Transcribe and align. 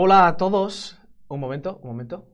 Hola 0.00 0.28
a 0.28 0.36
todos. 0.36 0.96
Un 1.26 1.40
momento, 1.40 1.80
un 1.82 1.88
momento. 1.90 2.24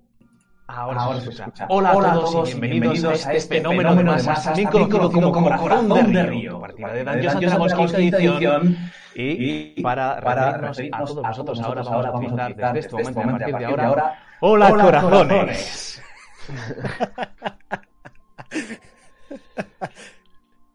Ahora, 0.66 1.00
Ahora 1.00 1.18
se 1.20 1.30
escucha. 1.30 1.44
escucha. 1.44 1.66
Hola, 1.70 1.96
Hola 1.96 2.12
a 2.12 2.14
todos 2.16 2.54
y 2.54 2.60
bienvenidos, 2.60 3.24
a 3.24 3.32
este 3.32 3.56
fenómeno, 3.56 3.94
de 3.94 4.04
masas, 4.04 4.44
también 4.44 4.68
conocido 4.68 5.32
como 5.32 5.56
Corazón 5.56 6.12
de 6.12 6.22
Río, 6.24 6.60
partida 6.60 6.92
de 6.92 7.04
Dungeons 7.04 7.34
and 7.36 7.42
Dragons 7.42 7.92
quinta 7.94 8.18
edición. 8.18 8.76
Y 9.14 9.80
para 9.80 10.20
referirnos 10.20 10.78
a 10.92 11.04
todos 11.06 11.22
vosotros 11.26 11.60
ahora 11.62 12.10
vamos 12.10 12.32
a 12.32 12.34
utilizar 12.34 12.74
desde 12.74 13.00
este 13.00 13.14
momento 13.14 13.48
y 13.48 13.52
a 13.52 13.52
partir 13.52 13.76
de 13.76 13.82
ahora... 13.82 14.18
¡Hola, 14.40 14.70
corazones! 14.70 16.02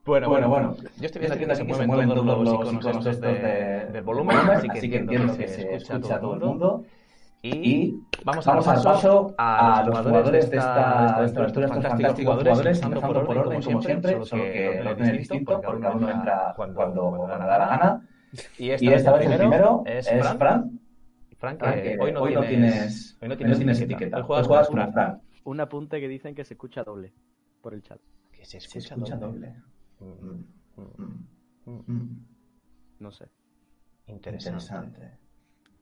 Bueno, 0.10 0.28
bueno, 0.28 0.50
bueno. 0.50 0.76
Yo 0.98 1.06
estoy 1.06 1.20
viendo 1.20 1.36
aquí 1.36 1.46
que 1.68 1.76
se 1.76 1.86
mueven 1.86 2.10
todos 2.10 2.26
los 2.26 2.54
iconos 2.56 2.84
estos 2.84 3.22
de- 3.22 3.39
del 4.00 4.06
volumen, 4.06 4.36
así 4.70 4.90
que 4.90 4.98
entiendo 4.98 5.38
que 5.38 5.48
se 5.48 5.62
escucha 5.76 5.96
a 6.16 6.20
todo 6.20 6.34
el 6.34 6.40
mundo. 6.40 6.84
Y 7.42 7.96
vamos 8.26 8.46
a 8.48 8.52
Vamos 8.52 8.68
al 8.68 8.76
paso 8.76 8.84
paso 8.84 9.36
a 9.38 9.84
los 9.86 9.98
jugadores 10.00 10.50
de 10.52 10.58
esta, 10.58 11.22
de 11.22 11.26
esta 11.26 11.40
aventura, 11.40 11.68
estos 11.68 11.68
fantásticos 11.84 12.20
jugadores, 12.20 12.82
empezando 12.82 13.26
por 13.26 13.38
orden, 13.38 13.62
como 13.62 13.82
siempre, 13.82 14.26
solo 14.26 14.44
que 14.44 14.82
lo 14.84 14.96
tiene 14.96 15.14
distinto, 15.14 15.62
porque 15.62 15.82
cada 15.82 15.96
uno 15.96 16.10
entra 16.10 16.54
cuando, 16.56 16.84
cuando 17.10 17.28
le 17.28 17.46
da 17.46 17.58
la 17.58 17.68
gana. 17.68 18.08
Y 18.58 18.70
esta, 18.72 19.14
vez 19.14 19.26
el 19.28 19.38
primero 19.38 19.84
es 19.86 20.10
Fran. 20.10 20.38
Fran, 20.38 21.58
Fran, 21.58 21.58
que 21.58 21.82
que 21.84 21.98
hoy 22.00 22.12
no 22.12 22.22
hoy 22.22 22.34
no 22.36 22.42
tienes- 22.42 23.18
hoy 23.22 23.30
no 23.30 23.38
tienes 23.38 23.54
no 23.54 23.58
tienes 23.60 23.82
etiqueta. 23.82 24.18
Hoy 24.18 24.24
juegas 24.24 24.48
juegas 24.48 24.68
como 24.68 24.92
Fran. 24.92 25.22
Un 25.46 25.60
apunte 25.62 26.00
que 26.02 26.08
dicen 26.10 26.36
que 26.36 26.44
se 26.44 26.56
escucha 26.56 26.84
doble 26.84 27.14
por 27.62 27.74
el 27.74 27.82
chat. 27.82 28.00
que 28.34 28.44
se 28.46 28.60
Se 28.60 28.80
escucha 28.80 28.96
escucha 28.96 29.16
doble. 29.16 29.54
doble. 30.00 30.14
Mm, 30.22 30.44
Mm, 30.76 31.72
mm, 31.72 31.92
mm, 31.94 32.26
No 33.00 33.12
sé. 33.12 33.26
Interesante. 34.10 34.66
Interesante. 34.66 35.18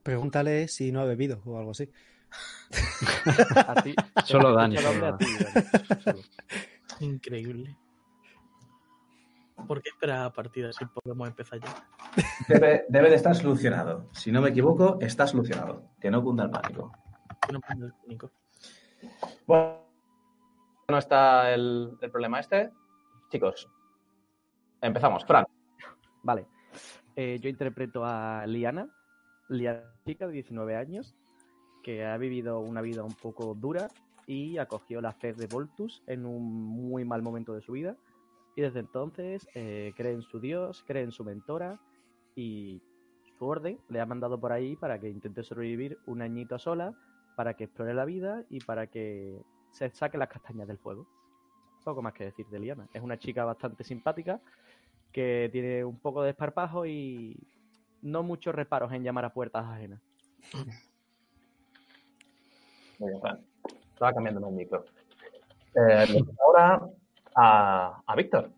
Pregúntale 0.02 0.68
si 0.68 0.92
no 0.92 1.00
ha 1.00 1.04
bebido 1.04 1.42
o 1.44 1.58
algo 1.58 1.72
así. 1.72 1.90
A 3.66 3.74
ti, 3.82 3.94
Solo 4.24 4.52
Dani, 4.52 4.76
solo 4.76 4.92
doble 4.92 5.06
a 5.08 5.16
ti, 5.16 5.24
Dani, 5.24 6.02
solo. 6.02 6.18
Increíble. 7.00 7.76
¿Por 9.66 9.82
qué 9.82 9.90
esperar 9.90 10.26
a 10.26 10.32
partida 10.32 10.72
si 10.72 10.84
podemos 10.84 11.26
empezar 11.26 11.58
ya? 11.60 11.88
Debe, 12.46 12.84
debe 12.88 13.10
de 13.10 13.16
estar 13.16 13.34
solucionado. 13.34 14.08
Si 14.12 14.30
no 14.30 14.40
me 14.40 14.50
equivoco, 14.50 14.98
está 15.00 15.26
solucionado. 15.26 15.90
Que 16.00 16.10
no 16.10 16.22
cunda 16.22 16.44
el 16.44 16.50
pánico. 16.50 16.92
Que 17.46 17.52
no 17.52 17.60
pongo 17.60 17.86
el 17.86 17.94
único. 18.04 18.30
Bueno, 19.46 19.80
no 20.88 20.98
está 20.98 21.52
el, 21.52 21.96
el 22.00 22.10
problema 22.10 22.40
este. 22.40 22.70
Chicos, 23.30 23.68
empezamos. 24.80 25.24
Fran. 25.24 25.44
Vale. 26.22 26.46
Eh, 27.20 27.40
yo 27.40 27.50
interpreto 27.50 28.04
a 28.04 28.46
Liana, 28.46 28.88
Liana 29.48 29.92
chica 30.06 30.28
de 30.28 30.34
19 30.34 30.76
años, 30.76 31.16
que 31.82 32.06
ha 32.06 32.16
vivido 32.16 32.60
una 32.60 32.80
vida 32.80 33.02
un 33.02 33.12
poco 33.12 33.56
dura 33.56 33.88
y 34.28 34.56
acogió 34.58 35.00
la 35.00 35.10
fe 35.10 35.32
de 35.32 35.48
Voltus 35.48 36.00
en 36.06 36.24
un 36.24 36.44
muy 36.44 37.04
mal 37.04 37.22
momento 37.22 37.54
de 37.54 37.60
su 37.60 37.72
vida. 37.72 37.96
Y 38.54 38.62
desde 38.62 38.78
entonces 38.78 39.48
eh, 39.56 39.92
cree 39.96 40.12
en 40.12 40.22
su 40.22 40.38
dios, 40.38 40.84
cree 40.86 41.02
en 41.02 41.10
su 41.10 41.24
mentora 41.24 41.80
y 42.36 42.80
su 43.36 43.44
orden 43.44 43.80
le 43.88 44.00
ha 44.00 44.06
mandado 44.06 44.38
por 44.38 44.52
ahí 44.52 44.76
para 44.76 45.00
que 45.00 45.08
intente 45.08 45.42
sobrevivir 45.42 45.98
un 46.06 46.22
añito 46.22 46.56
sola, 46.60 46.94
para 47.34 47.54
que 47.54 47.64
explore 47.64 47.94
la 47.94 48.04
vida 48.04 48.44
y 48.48 48.60
para 48.60 48.86
que 48.86 49.42
se 49.72 49.90
saque 49.90 50.18
las 50.18 50.28
castañas 50.28 50.68
del 50.68 50.78
fuego. 50.78 51.08
Poco 51.82 52.00
más 52.00 52.12
que 52.12 52.26
decir 52.26 52.46
de 52.46 52.60
Liana. 52.60 52.88
Es 52.94 53.02
una 53.02 53.18
chica 53.18 53.44
bastante 53.44 53.82
simpática 53.82 54.40
que 55.12 55.48
tiene 55.52 55.84
un 55.84 55.98
poco 55.98 56.22
de 56.22 56.30
esparpajo 56.30 56.86
y 56.86 57.36
no 58.02 58.22
muchos 58.22 58.54
reparos 58.54 58.92
en 58.92 59.02
llamar 59.02 59.24
a 59.24 59.32
puertas 59.32 59.64
ajenas. 59.66 60.00
Muy 62.98 63.10
bien, 63.10 63.20
Fran. 63.20 63.40
Estaba 63.92 64.12
cambiando 64.12 64.48
el 64.48 64.54
micro. 64.54 64.84
Eh, 65.74 66.24
ahora 66.44 66.88
a, 67.34 68.02
a 68.06 68.16
Víctor. 68.16 68.50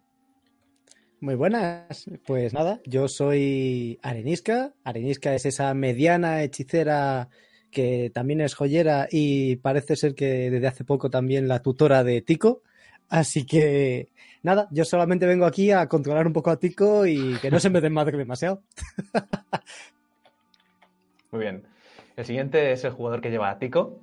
Muy 1.21 1.35
buenas. 1.35 2.11
Pues 2.27 2.55
nada, 2.55 2.81
yo 2.87 3.09
soy 3.09 3.99
Arenisca. 4.03 4.73
Arenisca 4.85 5.35
es 5.35 5.45
esa 5.45 5.75
mediana 5.75 6.43
hechicera 6.43 7.29
que 7.71 8.11
también 8.13 8.41
es 8.41 8.55
joyera 8.55 9.07
y 9.11 9.57
parece 9.57 9.97
ser 9.97 10.15
que 10.15 10.51
desde 10.51 10.67
hace 10.67 10.85
poco 10.85 11.11
también 11.11 11.47
la 11.47 11.61
tutora 11.61 12.05
de 12.05 12.23
Tico. 12.23 12.63
Así 13.11 13.45
que 13.45 14.09
nada, 14.43 14.69
yo 14.71 14.85
solamente 14.85 15.27
vengo 15.27 15.45
aquí 15.45 15.73
a 15.73 15.89
controlar 15.89 16.27
un 16.27 16.33
poco 16.33 16.51
a 16.51 16.59
Tico 16.59 17.05
y 17.07 17.37
que 17.39 17.51
no 17.51 17.59
se 17.59 17.69
me 17.69 17.81
desmadre 17.81 18.17
demasiado. 18.17 18.63
Muy 21.33 21.43
bien. 21.43 21.65
El 22.17 22.25
siguiente 22.25 22.73
es 22.73 22.85
el 22.85 22.93
jugador 22.93 23.21
que 23.21 23.31
lleva 23.31 23.51
a 23.51 23.59
Tico. 23.59 23.99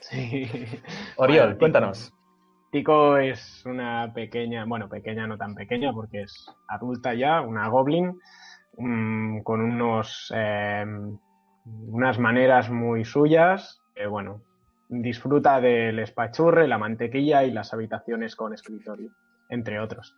Sí. 0.00 0.46
Oriol, 1.16 1.46
Bueno, 1.46 1.58
cuéntanos. 1.58 2.12
Tico 2.72 3.18
es 3.18 3.64
una 3.64 4.12
pequeña, 4.14 4.64
bueno, 4.64 4.88
pequeña 4.88 5.26
no 5.26 5.36
tan 5.36 5.54
pequeña 5.54 5.92
porque 5.92 6.22
es 6.22 6.46
adulta 6.68 7.14
ya, 7.14 7.40
una 7.40 7.68
goblin, 7.68 8.18
mm, 8.76 9.40
con 9.42 9.60
unos 9.60 10.32
eh, 10.34 10.84
unas 11.88 12.18
maneras 12.18 12.70
muy 12.70 13.04
suyas. 13.04 13.80
que, 13.94 14.06
bueno, 14.06 14.42
disfruta 14.88 15.60
del 15.60 15.98
espachurre, 15.98 16.68
la 16.68 16.78
mantequilla 16.78 17.44
y 17.44 17.50
las 17.50 17.72
habitaciones 17.72 18.36
con 18.36 18.54
escritorio, 18.54 19.10
entre 19.48 19.80
otros. 19.80 20.16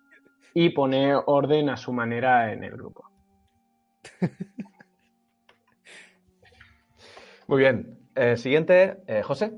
Y 0.54 0.70
pone 0.70 1.14
orden 1.14 1.68
a 1.70 1.76
su 1.76 1.92
manera 1.92 2.52
en 2.52 2.64
el 2.64 2.72
grupo. 2.72 3.04
Muy 7.48 7.58
bien. 7.60 7.98
El 8.14 8.36
siguiente, 8.36 8.98
eh, 9.06 9.22
José. 9.22 9.52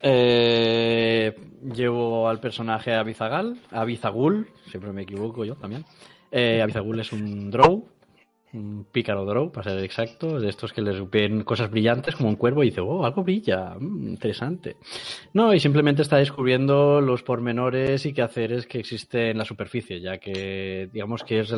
Eh, 0.00 1.34
llevo 1.62 2.28
al 2.28 2.38
personaje 2.38 2.94
Abizagal, 2.94 3.58
Abizagul, 3.70 4.48
siempre 4.66 4.92
me 4.92 5.02
equivoco 5.02 5.44
yo 5.44 5.56
también. 5.56 5.84
Eh, 6.30 6.60
Abizagul 6.62 7.00
es 7.00 7.12
un 7.12 7.50
drow, 7.50 7.88
un 8.54 8.86
pícaro 8.90 9.24
drow, 9.24 9.50
para 9.50 9.70
ser 9.70 9.84
exacto, 9.84 10.40
de 10.40 10.48
estos 10.48 10.72
que 10.72 10.80
les 10.80 11.10
ven 11.10 11.42
cosas 11.42 11.70
brillantes 11.70 12.14
como 12.14 12.28
un 12.28 12.36
cuervo 12.36 12.62
y 12.62 12.70
dice, 12.70 12.80
oh, 12.80 13.04
algo 13.04 13.24
brilla, 13.24 13.74
mm, 13.78 14.08
interesante. 14.08 14.76
No, 15.32 15.52
y 15.52 15.60
simplemente 15.60 16.02
está 16.02 16.16
descubriendo 16.16 17.00
los 17.00 17.22
pormenores 17.22 18.06
y 18.06 18.12
quehaceres 18.12 18.66
que 18.66 18.78
existen 18.78 19.30
en 19.32 19.38
la 19.38 19.44
superficie, 19.44 20.00
ya 20.00 20.18
que 20.18 20.88
digamos 20.92 21.24
que 21.24 21.40
es 21.40 21.52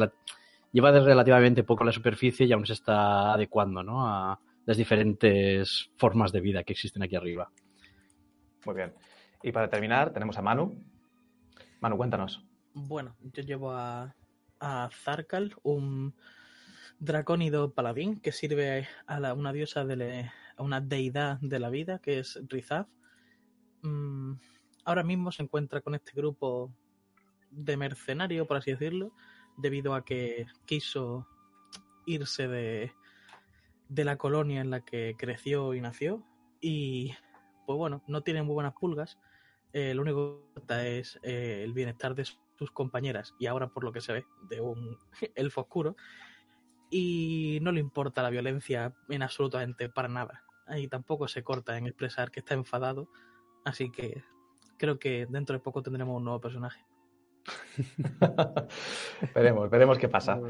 lleva 0.73 0.93
de 0.93 1.01
relativamente 1.01 1.65
poco 1.65 1.85
la 1.85 1.93
superficie 1.93 2.47
y 2.47 2.53
aún 2.53 2.67
se 2.67 2.75
está 2.75 3.33
adecuando 3.33 3.83
¿no? 3.83 4.07
a 4.07 4.39
las 4.65 4.77
diferentes 4.77 5.91
formas 5.97 6.33
de 6.33 6.41
vida 6.41 6.65
que 6.65 6.73
existen 6.73 7.03
aquí 7.03 7.17
arriba. 7.17 7.51
Muy 8.65 8.75
bien. 8.75 8.93
Y 9.43 9.53
para 9.53 9.69
terminar, 9.69 10.13
tenemos 10.13 10.37
a 10.39 10.43
Manu. 10.43 10.83
Manu, 11.81 11.97
cuéntanos. 11.97 12.45
Bueno, 12.75 13.17
yo 13.21 13.43
llevo 13.43 13.71
a, 13.71 14.15
a 14.61 14.89
Zarkal, 14.93 15.55
un 15.63 16.15
dracónido 16.99 17.73
paladín 17.73 18.21
que 18.21 18.33
sirve 18.33 18.89
a 19.07 19.21
la- 19.21 19.35
una 19.35 19.53
diosa, 19.53 19.85
de 19.85 20.31
a 20.57 20.63
una 20.63 20.81
deidad 20.81 21.39
de 21.41 21.59
la 21.59 21.69
vida, 21.69 21.99
que 21.99 22.19
es 22.19 22.41
Rizaf. 22.49 22.89
Mm, 23.83 24.35
ahora 24.85 25.03
mismo 25.03 25.31
se 25.33 25.43
encuentra 25.43 25.81
con 25.83 25.95
este 25.95 26.13
grupo 26.15 26.73
de 27.51 27.77
mercenario, 27.77 28.47
por 28.47 28.57
así 28.57 28.73
decirlo, 28.73 29.13
debido 29.59 29.95
a 29.95 30.05
que 30.05 30.47
quiso 30.65 31.27
irse 32.07 32.49
de, 32.49 32.93
de 33.89 34.05
la 34.05 34.17
colonia 34.17 34.61
en 34.61 34.71
la 34.71 34.81
que 34.85 35.15
creció 35.19 35.75
y 35.75 35.81
nació. 35.81 36.25
Y 36.61 37.13
pues 37.67 37.77
bueno, 37.77 38.03
no 38.07 38.23
tiene 38.23 38.43
muy 38.43 38.55
buenas 38.55 38.75
pulgas. 38.75 39.19
Eh, 39.73 39.93
lo 39.95 40.03
único 40.03 40.39
que 40.39 40.47
importa 40.49 40.87
es 40.87 41.19
eh, 41.23 41.61
el 41.65 41.73
bienestar 41.75 42.15
de 42.15 42.25
sus 42.25 42.71
compañeras 42.71 43.35
y 43.39 43.47
ahora 43.47 43.69
por 43.69 43.85
lo 43.85 43.93
que 43.93 44.01
se 44.01 44.13
ve 44.15 44.25
de 44.49 44.61
un 44.63 44.97
elfo 45.35 45.63
oscuro 45.63 45.97
y 46.91 47.59
no 47.63 47.73
le 47.73 47.81
importa 47.81 48.23
la 48.23 48.31
violencia 48.31 48.95
en 49.09 49.23
absolutamente 49.23 49.89
para 49.89 50.09
nada 50.09 50.45
y 50.77 50.89
tampoco 50.89 51.29
se 51.29 51.43
corta 51.43 51.77
en 51.77 51.87
expresar 51.87 52.31
que 52.31 52.41
está 52.41 52.55
enfadado 52.55 53.09
así 53.65 53.91
que 53.91 54.23
creo 54.77 54.99
que 54.99 55.27
dentro 55.27 55.55
de 55.55 55.61
poco 55.61 55.83
tendremos 55.83 56.17
un 56.17 56.25
nuevo 56.25 56.41
personaje 56.41 56.85
veremos, 59.35 59.71
veremos 59.71 59.99
qué 59.99 60.09
pasa. 60.09 60.41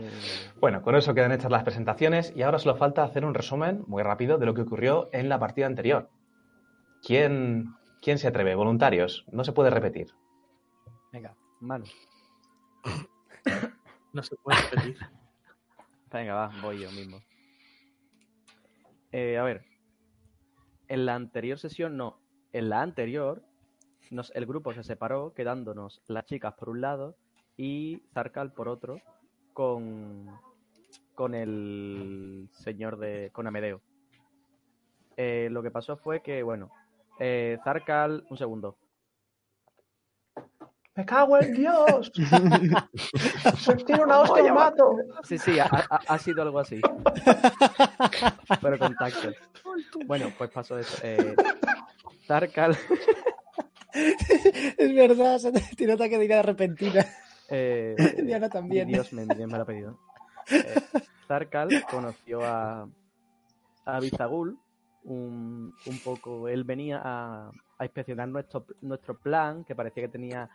Bueno, 0.61 0.81
con 0.81 0.95
eso 0.95 1.13
quedan 1.13 1.33
hechas 1.33 1.51
las 1.51 1.63
presentaciones 1.63 2.33
y 2.35 2.41
ahora 2.41 2.59
solo 2.59 2.77
falta 2.77 3.05
hacer 3.05 3.27
un 3.27 3.35
resumen 3.35 3.85
muy 3.87 4.03
rápido 4.03 4.39
de 4.39 4.47
lo 4.47 4.55
que 4.55 4.63
ocurrió 4.63 5.11
en 5.13 5.29
la 5.29 5.39
partida 5.39 5.67
anterior. 5.67 6.09
¿Quién, 7.03 7.75
quién 8.01 8.17
se 8.17 8.29
atreve? 8.29 8.55
Voluntarios. 8.55 9.27
No 9.31 9.45
se 9.45 9.53
puede 9.53 9.69
repetir. 9.69 10.15
Venga, 11.13 11.37
mano. 11.61 11.85
no 14.15 14.23
se 14.23 14.37
puede 14.37 14.59
repetir 14.71 15.16
Venga, 16.13 16.35
va, 16.35 16.53
voy 16.63 16.81
yo 16.81 16.91
mismo. 16.93 17.21
Eh, 19.13 19.39
a 19.39 19.43
ver. 19.43 19.65
En 20.89 21.07
la 21.07 21.15
anterior 21.15 21.59
sesión, 21.59 21.97
no. 21.97 22.21
En 22.53 22.69
la 22.69 22.83
anterior, 22.83 23.43
nos, 24.11 24.31
el 24.35 24.47
grupo 24.47 24.73
se 24.73 24.83
separó, 24.83 25.35
quedándonos 25.35 26.03
las 26.07 26.25
chicas 26.27 26.55
por 26.55 26.69
un 26.69 26.81
lado 26.81 27.17
y 27.57 28.03
Zarkal 28.13 28.53
por 28.53 28.69
otro, 28.69 29.01
con 29.53 30.31
con 31.17 31.35
el 31.35 32.49
señor 32.53 32.99
de. 32.99 33.31
con 33.33 33.49
Amedeo. 33.49 33.81
Eh, 35.17 35.49
lo 35.51 35.63
que 35.63 35.73
pasó 35.73 35.97
fue 35.97 36.21
que, 36.21 36.45
bueno, 36.45 36.71
eh, 37.19 37.59
Zarkal. 37.65 38.25
Un 38.31 38.37
segundo. 38.37 38.77
¡Me 40.97 41.05
cago 41.05 41.39
en 41.39 41.53
Dios! 41.53 42.11
¡Se 43.59 43.75
tiro 43.85 44.05
una 44.05 44.21
hostia 44.21 44.47
y 44.49 44.51
mato! 44.51 44.97
Sí, 45.25 45.37
sí, 45.37 45.59
ha, 45.61 46.19
sido 46.19 46.41
algo 46.43 46.59
así. 46.59 46.81
Pero 48.63 48.79
con 48.79 48.95
tacto. 48.97 49.31
Bueno, 50.07 50.33
pues 50.39 50.51
pasó 50.51 50.79
eso. 50.79 50.97
Eh, 51.03 51.37
Zarkal. 52.27 52.77
Es 53.93 54.95
verdad, 54.95 55.39
se 55.39 55.53
tiene 55.77 55.93
ataque 55.95 56.19
de 56.19 56.25
ira 56.25 56.43
repentina. 56.43 57.05
eh, 57.51 57.95
Diana 58.25 58.49
también. 58.49 58.89
Dios 58.89 59.13
me, 59.13 59.27
me 59.27 59.47
lo 59.47 59.63
ha 59.63 59.67
pedido. 59.67 59.99
Eh, 60.51 60.75
Zarkal 61.29 61.85
conoció 61.91 62.43
a, 62.43 62.89
a 63.85 64.01
Bizagul. 64.01 64.59
Un, 65.05 65.75
un 65.87 65.99
poco. 66.01 66.49
Él 66.49 66.65
venía 66.65 67.01
a, 67.05 67.51
a 67.79 67.85
inspeccionar 67.85 68.29
nuestro, 68.29 68.65
nuestro 68.81 69.17
plan, 69.19 69.63
que 69.65 69.75
parecía 69.77 70.03
que 70.05 70.09
tenía 70.09 70.49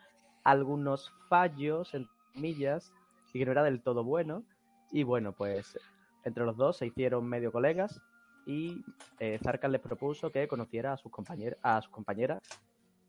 algunos 0.43 1.11
fallos, 1.29 1.93
en 1.93 2.07
millas, 2.35 2.93
y 3.33 3.39
que 3.39 3.45
no 3.45 3.51
era 3.51 3.63
del 3.63 3.81
todo 3.81 4.03
bueno. 4.03 4.43
Y 4.91 5.03
bueno, 5.03 5.33
pues 5.33 5.77
entre 6.23 6.45
los 6.45 6.57
dos 6.57 6.77
se 6.77 6.87
hicieron 6.87 7.25
medio 7.25 7.51
colegas. 7.51 8.01
Y 8.45 8.83
eh, 9.19 9.39
Zarkal 9.43 9.71
les 9.71 9.81
propuso 9.81 10.31
que 10.31 10.47
conociera 10.47 10.93
a 10.93 10.97
sus, 10.97 11.11
compañer 11.11 11.57
a 11.61 11.81
sus 11.81 11.91
compañeras 11.91 12.41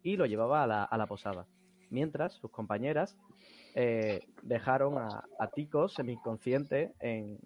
y 0.02 0.16
lo 0.16 0.26
llevaba 0.26 0.62
a 0.62 0.66
la, 0.66 0.84
a 0.84 0.98
la 0.98 1.06
posada. 1.06 1.46
Mientras 1.90 2.34
sus 2.34 2.50
compañeras 2.50 3.16
eh, 3.74 4.20
dejaron 4.42 4.98
a, 4.98 5.24
a 5.38 5.46
Tico 5.48 5.88
semi-inconsciente 5.88 6.92
en, 7.00 7.38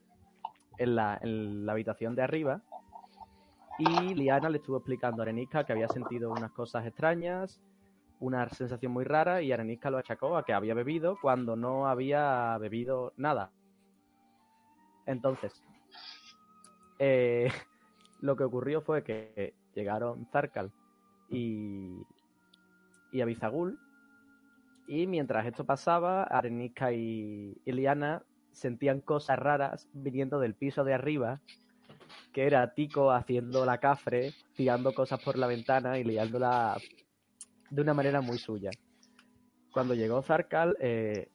en, 0.78 0.96
la, 0.96 1.18
en 1.22 1.64
la 1.64 1.72
habitación 1.72 2.16
de 2.16 2.22
arriba 2.22 2.62
y 3.78 4.14
Liana 4.14 4.48
le 4.48 4.58
estuvo 4.58 4.78
explicando 4.78 5.22
a 5.22 5.24
Arenisca 5.24 5.64
que 5.64 5.72
había 5.72 5.88
sentido 5.88 6.30
unas 6.30 6.50
cosas 6.52 6.86
extrañas, 6.86 7.60
una 8.20 8.48
sensación 8.48 8.92
muy 8.92 9.04
rara 9.04 9.42
y 9.42 9.52
Arenisca 9.52 9.90
lo 9.90 9.98
achacó 9.98 10.36
a 10.36 10.44
que 10.44 10.52
había 10.52 10.74
bebido 10.74 11.18
cuando 11.20 11.56
no 11.56 11.86
había 11.86 12.56
bebido 12.58 13.12
nada. 13.16 13.50
Entonces, 15.06 15.62
eh, 16.98 17.48
lo 18.20 18.36
que 18.36 18.44
ocurrió 18.44 18.82
fue 18.82 19.02
que 19.02 19.54
llegaron 19.74 20.26
Zarkal 20.26 20.72
y, 21.28 22.02
y 23.12 23.20
Abizagul 23.20 23.78
y 24.86 25.06
mientras 25.06 25.46
esto 25.46 25.64
pasaba, 25.64 26.22
Arenisca 26.24 26.92
y, 26.92 27.56
y 27.64 27.72
Liana 27.72 28.22
sentían 28.52 29.00
cosas 29.00 29.38
raras 29.38 29.88
viniendo 29.92 30.38
del 30.38 30.54
piso 30.54 30.84
de 30.84 30.94
arriba, 30.94 31.40
que 32.32 32.46
era 32.46 32.72
Tico 32.72 33.10
haciendo 33.10 33.66
la 33.66 33.78
cafre, 33.78 34.32
tirando 34.54 34.94
cosas 34.94 35.22
por 35.22 35.36
la 35.36 35.46
ventana 35.46 35.98
y 35.98 36.04
liándola 36.04 36.78
de 37.70 37.82
una 37.82 37.94
manera 37.94 38.20
muy 38.20 38.38
suya. 38.38 38.70
Cuando 39.72 39.94
llegó 39.94 40.22
Zarkal, 40.22 40.76
eh, 40.80 41.30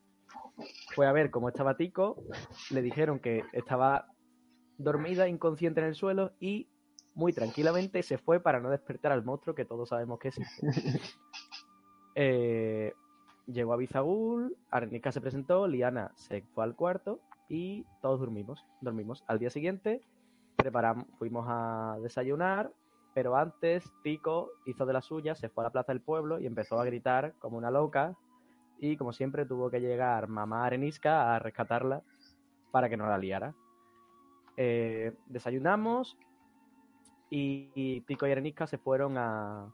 fue 0.96 1.08
a 1.08 1.12
ver 1.12 1.32
cómo 1.32 1.50
estaba 1.50 1.78
Tico, 1.78 2.24
le 2.70 2.82
dijeron 2.82 3.20
que 3.20 3.44
estaba 3.54 4.08
dormida, 4.78 5.28
inconsciente 5.28 5.82
en 5.82 5.88
el 5.88 5.96
suelo 5.96 6.34
y 6.40 6.68
muy 7.14 7.34
tranquilamente 7.34 8.04
se 8.04 8.18
fue 8.18 8.40
para 8.40 8.60
no 8.60 8.70
despertar 8.70 9.12
al 9.12 9.24
monstruo 9.24 9.56
que 9.56 9.66
todos 9.66 9.90
sabemos 9.90 10.20
que 10.20 10.30
existe. 10.30 10.62
Eh, 12.14 12.92
llegó 13.48 13.72
a 13.72 13.78
Bizagul, 13.78 14.58
Arenica 14.70 15.14
se 15.14 15.22
presentó, 15.22 15.66
Liana 15.66 16.12
se 16.18 16.42
fue 16.54 16.66
al 16.66 16.76
cuarto 16.76 17.22
y 17.48 17.86
todos 18.02 18.20
dormimos. 18.20 18.66
Dormimos. 18.82 19.24
Al 19.28 19.40
día 19.40 19.50
siguiente 19.50 20.02
preparamos, 20.58 21.06
fuimos 21.18 21.46
a 21.48 21.98
desayunar, 22.04 22.74
pero 23.14 23.36
antes 23.36 23.92
Tico 24.04 24.52
hizo 24.66 24.86
de 24.86 24.94
la 24.94 25.02
suya, 25.02 25.36
se 25.36 25.50
fue 25.50 25.64
a 25.64 25.68
la 25.68 25.72
plaza 25.72 25.92
del 25.92 26.02
pueblo 26.02 26.40
y 26.40 26.46
empezó 26.46 26.80
a 26.80 26.86
gritar 26.86 27.34
como 27.40 27.58
una 27.58 27.72
loca. 27.72 28.16
Y 28.80 28.98
como 28.98 29.14
siempre 29.14 29.46
tuvo 29.46 29.70
que 29.70 29.80
llegar 29.80 30.28
mamá 30.28 30.66
Arenisca 30.66 31.36
a 31.36 31.40
rescatarla 31.40 32.02
para 32.72 32.90
que 32.90 32.98
no 32.98 33.08
la 33.08 33.18
liara. 33.18 33.54
Eh, 34.58 35.14
desayunamos 35.28 36.18
y, 37.30 38.02
Tico 38.02 38.28
y 38.28 38.32
Arenisca 38.32 38.68
se 38.68 38.78
fueron 38.78 39.18
a, 39.18 39.72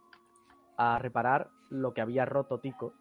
a 0.77 0.99
reparar 0.99 1.49
lo 1.69 1.93
que 1.93 2.01
había 2.01 2.25
roto 2.25 2.59
Tico. 2.59 2.93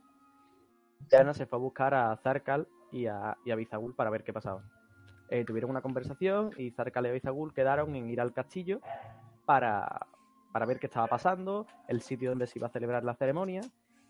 Diana 1.10 1.34
se 1.34 1.46
fue 1.46 1.58
a 1.58 1.60
buscar 1.60 1.94
a 1.94 2.16
Zarkal 2.16 2.68
y 2.92 3.06
a, 3.06 3.36
y 3.44 3.50
a 3.50 3.56
Bizagul 3.56 3.94
para 3.94 4.10
ver 4.10 4.22
qué 4.22 4.32
pasaba. 4.32 4.62
Eh, 5.28 5.44
tuvieron 5.44 5.70
una 5.70 5.82
conversación 5.82 6.52
y 6.56 6.70
Zarkal 6.70 7.06
y 7.06 7.10
Bizagul 7.10 7.52
quedaron 7.52 7.94
en 7.96 8.08
ir 8.08 8.20
al 8.20 8.32
castillo 8.32 8.80
para, 9.44 10.06
para 10.56 10.64
ver 10.64 10.78
qué 10.78 10.86
estaba 10.86 11.06
pasando, 11.06 11.66
el 11.86 12.00
sitio 12.00 12.30
donde 12.30 12.46
se 12.46 12.58
iba 12.58 12.68
a 12.68 12.70
celebrar 12.70 13.04
la 13.04 13.14
ceremonia. 13.14 13.60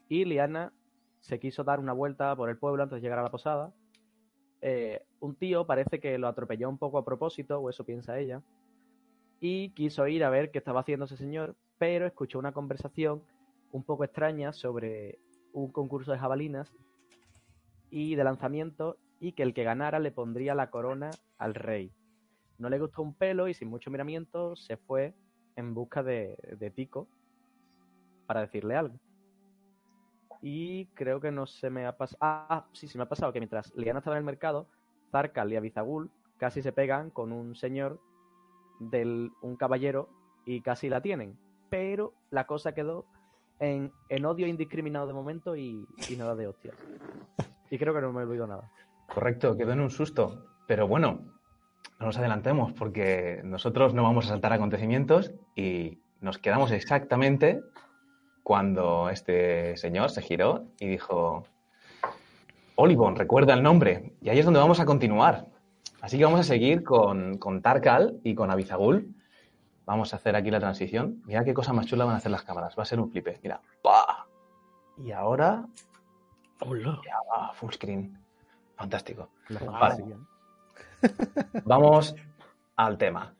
Y 0.08 0.24
Liana 0.24 0.72
se 1.18 1.40
quiso 1.40 1.64
dar 1.64 1.80
una 1.80 1.92
vuelta 1.92 2.36
por 2.36 2.48
el 2.50 2.56
pueblo 2.56 2.84
antes 2.84 2.98
de 2.98 3.00
llegar 3.00 3.18
a 3.18 3.24
la 3.24 3.32
posada. 3.32 3.74
Eh, 4.60 5.02
un 5.18 5.34
tío 5.34 5.66
parece 5.66 5.98
que 5.98 6.16
lo 6.18 6.28
atropelló 6.28 6.68
un 6.68 6.78
poco 6.78 6.98
a 6.98 7.04
propósito, 7.04 7.58
o 7.58 7.68
eso 7.68 7.82
piensa 7.82 8.16
ella, 8.20 8.42
y 9.40 9.70
quiso 9.70 10.06
ir 10.06 10.22
a 10.22 10.30
ver 10.30 10.52
qué 10.52 10.58
estaba 10.58 10.82
haciendo 10.82 11.06
ese 11.06 11.16
señor, 11.16 11.56
pero 11.78 12.06
escuchó 12.06 12.38
una 12.38 12.52
conversación 12.52 13.24
un 13.72 13.82
poco 13.82 14.04
extraña 14.04 14.52
sobre 14.52 15.18
un 15.52 15.72
concurso 15.72 16.12
de 16.12 16.18
jabalinas 16.18 16.72
y 17.90 18.14
de 18.14 18.22
lanzamiento 18.22 18.98
y 19.18 19.32
que 19.32 19.42
el 19.42 19.52
que 19.52 19.64
ganara 19.64 19.98
le 19.98 20.12
pondría 20.12 20.54
la 20.54 20.70
corona 20.70 21.10
al 21.38 21.56
rey. 21.56 21.90
No 22.58 22.68
le 22.68 22.78
gustó 22.78 23.02
un 23.02 23.14
pelo 23.14 23.48
y 23.48 23.54
sin 23.54 23.68
mucho 23.68 23.90
miramiento 23.90 24.54
se 24.54 24.76
fue 24.76 25.12
en 25.56 25.74
busca 25.74 26.02
de, 26.02 26.36
de 26.58 26.70
Tico 26.70 27.08
para 28.26 28.40
decirle 28.40 28.76
algo. 28.76 28.98
Y 30.42 30.86
creo 30.94 31.20
que 31.20 31.32
no 31.32 31.46
se 31.46 31.70
me 31.70 31.86
ha 31.86 31.96
pasado. 31.96 32.18
Ah, 32.20 32.66
sí, 32.72 32.88
se 32.88 32.98
me 32.98 33.04
ha 33.04 33.08
pasado 33.08 33.32
que 33.32 33.40
mientras 33.40 33.74
Liana 33.74 33.98
estaba 33.98 34.16
en 34.16 34.20
el 34.20 34.26
mercado, 34.26 34.68
Zarkal 35.10 35.52
y 35.52 35.56
Abizagul 35.56 36.10
casi 36.38 36.62
se 36.62 36.72
pegan 36.72 37.10
con 37.10 37.32
un 37.32 37.56
señor 37.56 37.98
del 38.78 39.32
un 39.40 39.56
caballero 39.56 40.10
y 40.44 40.60
casi 40.60 40.88
la 40.88 41.00
tienen. 41.00 41.38
Pero 41.70 42.12
la 42.30 42.46
cosa 42.46 42.74
quedó 42.74 43.06
en, 43.58 43.92
en 44.08 44.26
odio 44.26 44.46
indiscriminado 44.46 45.06
de 45.06 45.14
momento 45.14 45.56
y, 45.56 45.86
y 46.08 46.16
nada 46.16 46.36
de 46.36 46.46
hostias. 46.46 46.76
Y 47.70 47.78
creo 47.78 47.94
que 47.94 48.00
no 48.00 48.12
me 48.12 48.20
he 48.20 48.24
olvidado 48.24 48.46
nada. 48.46 48.70
Correcto, 49.12 49.56
quedó 49.56 49.72
en 49.72 49.80
un 49.80 49.90
susto. 49.90 50.44
Pero 50.68 50.86
bueno, 50.86 51.35
no 51.98 52.06
nos 52.06 52.18
adelantemos 52.18 52.72
porque 52.72 53.40
nosotros 53.44 53.94
no 53.94 54.02
vamos 54.02 54.26
a 54.26 54.28
saltar 54.30 54.52
acontecimientos 54.52 55.32
y 55.54 55.98
nos 56.20 56.38
quedamos 56.38 56.70
exactamente 56.70 57.62
cuando 58.42 59.10
este 59.10 59.76
señor 59.76 60.10
se 60.10 60.22
giró 60.22 60.66
y 60.78 60.86
dijo, 60.86 61.44
Olivon, 62.76 63.16
recuerda 63.16 63.54
el 63.54 63.62
nombre. 63.62 64.12
Y 64.20 64.28
ahí 64.28 64.38
es 64.38 64.44
donde 64.44 64.60
vamos 64.60 64.78
a 64.78 64.84
continuar. 64.84 65.46
Así 66.00 66.18
que 66.18 66.24
vamos 66.24 66.40
a 66.40 66.44
seguir 66.44 66.84
con, 66.84 67.38
con 67.38 67.62
Tarkal 67.62 68.20
y 68.22 68.34
con 68.34 68.50
Abizagul. 68.50 69.14
Vamos 69.86 70.12
a 70.12 70.16
hacer 70.16 70.36
aquí 70.36 70.50
la 70.50 70.60
transición. 70.60 71.22
Mira 71.24 71.44
qué 71.44 71.54
cosa 71.54 71.72
más 71.72 71.86
chula 71.86 72.04
van 72.04 72.14
a 72.14 72.18
hacer 72.18 72.30
las 72.30 72.44
cámaras. 72.44 72.78
Va 72.78 72.82
a 72.82 72.86
ser 72.86 73.00
un 73.00 73.10
flipe. 73.10 73.40
Mira. 73.42 73.60
¡Pah! 73.82 74.26
Y 74.98 75.12
ahora 75.12 75.66
Hola. 76.60 77.00
ya 77.04 77.16
va, 77.28 77.52
full 77.54 77.72
screen. 77.72 78.18
Fantástico. 78.76 79.30
Vale. 79.48 80.16
Vamos 81.64 82.14
al 82.76 82.98
tema. 82.98 83.34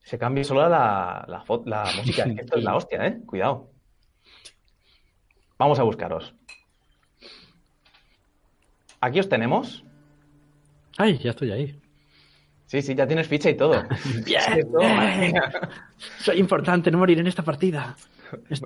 Se 0.00 0.18
cambia 0.18 0.42
solo 0.44 0.68
la, 0.68 1.24
la, 1.28 1.44
fo- 1.44 1.62
la 1.66 1.84
música. 1.96 2.24
Esto 2.36 2.56
es 2.58 2.64
la 2.64 2.76
hostia, 2.76 3.06
¿eh? 3.06 3.20
Cuidado. 3.26 3.70
Vamos 5.58 5.78
a 5.78 5.82
buscaros. 5.82 6.34
Aquí 9.00 9.20
os 9.20 9.28
tenemos. 9.28 9.84
Ay, 10.96 11.18
ya 11.18 11.30
estoy 11.30 11.52
ahí. 11.52 11.80
Sí, 12.66 12.82
sí, 12.82 12.94
ya 12.94 13.06
tienes 13.06 13.28
ficha 13.28 13.48
y 13.50 13.56
todo. 13.56 13.82
Bien. 14.24 14.40
Sí, 14.42 14.60
todo. 14.62 14.82
Soy 16.18 16.38
importante, 16.38 16.90
no 16.90 16.98
morir 16.98 17.18
en 17.18 17.26
esta 17.26 17.42
partida. 17.42 17.96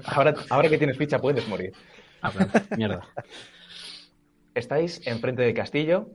Ahora, 0.07 0.35
ahora 0.51 0.69
que 0.69 0.79
tienes 0.79 0.97
ficha 0.99 1.21
puedes 1.21 1.47
morir. 1.49 1.73
Ah, 2.21 2.31
bueno, 2.35 2.51
mierda. 2.77 3.07
Estáis 4.55 5.07
enfrente 5.07 5.43
del 5.43 5.55
castillo 5.55 6.09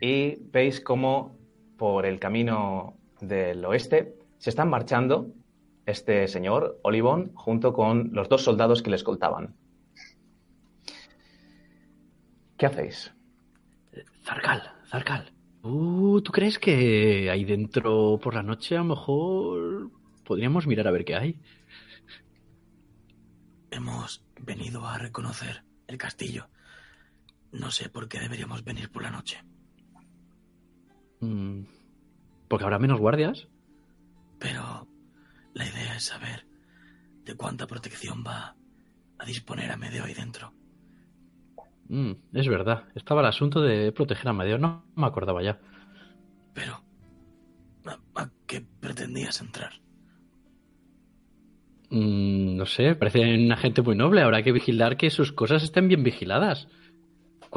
y 0.00 0.36
veis 0.50 0.80
cómo 0.80 1.36
por 1.76 2.06
el 2.06 2.18
camino 2.18 2.96
del 3.20 3.64
oeste 3.64 4.16
se 4.38 4.50
están 4.50 4.68
marchando 4.68 5.32
este 5.86 6.26
señor, 6.28 6.80
Olivon, 6.82 7.32
junto 7.34 7.72
con 7.72 8.10
los 8.12 8.28
dos 8.28 8.42
soldados 8.42 8.82
que 8.82 8.90
le 8.90 8.96
escoltaban. 8.96 9.54
¿Qué 12.58 12.66
hacéis? 12.66 13.14
Zarcal, 14.24 14.62
Zarcal. 14.86 15.32
Uh, 15.62 16.20
¿Tú 16.22 16.32
crees 16.32 16.58
que 16.58 17.30
ahí 17.30 17.44
dentro 17.44 18.18
por 18.22 18.34
la 18.34 18.42
noche 18.42 18.76
a 18.76 18.78
lo 18.78 18.86
mejor 18.86 19.90
podríamos 20.24 20.66
mirar 20.66 20.88
a 20.88 20.90
ver 20.90 21.04
qué 21.04 21.14
hay? 21.14 21.40
Hemos 23.70 24.24
venido 24.40 24.86
a 24.86 24.98
reconocer 24.98 25.64
el 25.86 25.98
castillo. 25.98 26.48
No 27.52 27.70
sé 27.70 27.88
por 27.88 28.08
qué 28.08 28.18
deberíamos 28.18 28.64
venir 28.64 28.90
por 28.90 29.02
la 29.02 29.10
noche. 29.10 29.42
Mm, 31.26 31.66
porque 32.48 32.64
habrá 32.64 32.78
menos 32.78 33.00
guardias. 33.00 33.48
Pero 34.38 34.86
la 35.54 35.66
idea 35.66 35.96
es 35.96 36.04
saber 36.04 36.46
de 37.24 37.34
cuánta 37.34 37.66
protección 37.66 38.22
va 38.24 38.54
a 39.18 39.24
disponer 39.24 39.70
a 39.72 39.76
Medeo 39.76 40.04
ahí 40.04 40.14
dentro. 40.14 40.52
Mm, 41.88 42.12
es 42.32 42.48
verdad. 42.48 42.84
Estaba 42.94 43.22
el 43.22 43.26
asunto 43.26 43.60
de 43.60 43.90
proteger 43.92 44.28
a 44.28 44.32
Medeo. 44.32 44.58
No 44.58 44.84
me 44.94 45.06
acordaba 45.06 45.42
ya. 45.42 45.58
Pero, 46.54 46.80
¿a, 47.86 48.22
a 48.22 48.30
qué 48.46 48.64
pretendías 48.80 49.40
entrar? 49.40 49.72
Mm, 51.90 52.56
no 52.56 52.66
sé, 52.66 52.94
parece 52.94 53.20
una 53.44 53.56
gente 53.56 53.82
muy 53.82 53.96
noble. 53.96 54.22
Habrá 54.22 54.42
que 54.42 54.52
vigilar 54.52 54.96
que 54.96 55.10
sus 55.10 55.32
cosas 55.32 55.62
estén 55.62 55.88
bien 55.88 56.04
vigiladas. 56.04 56.68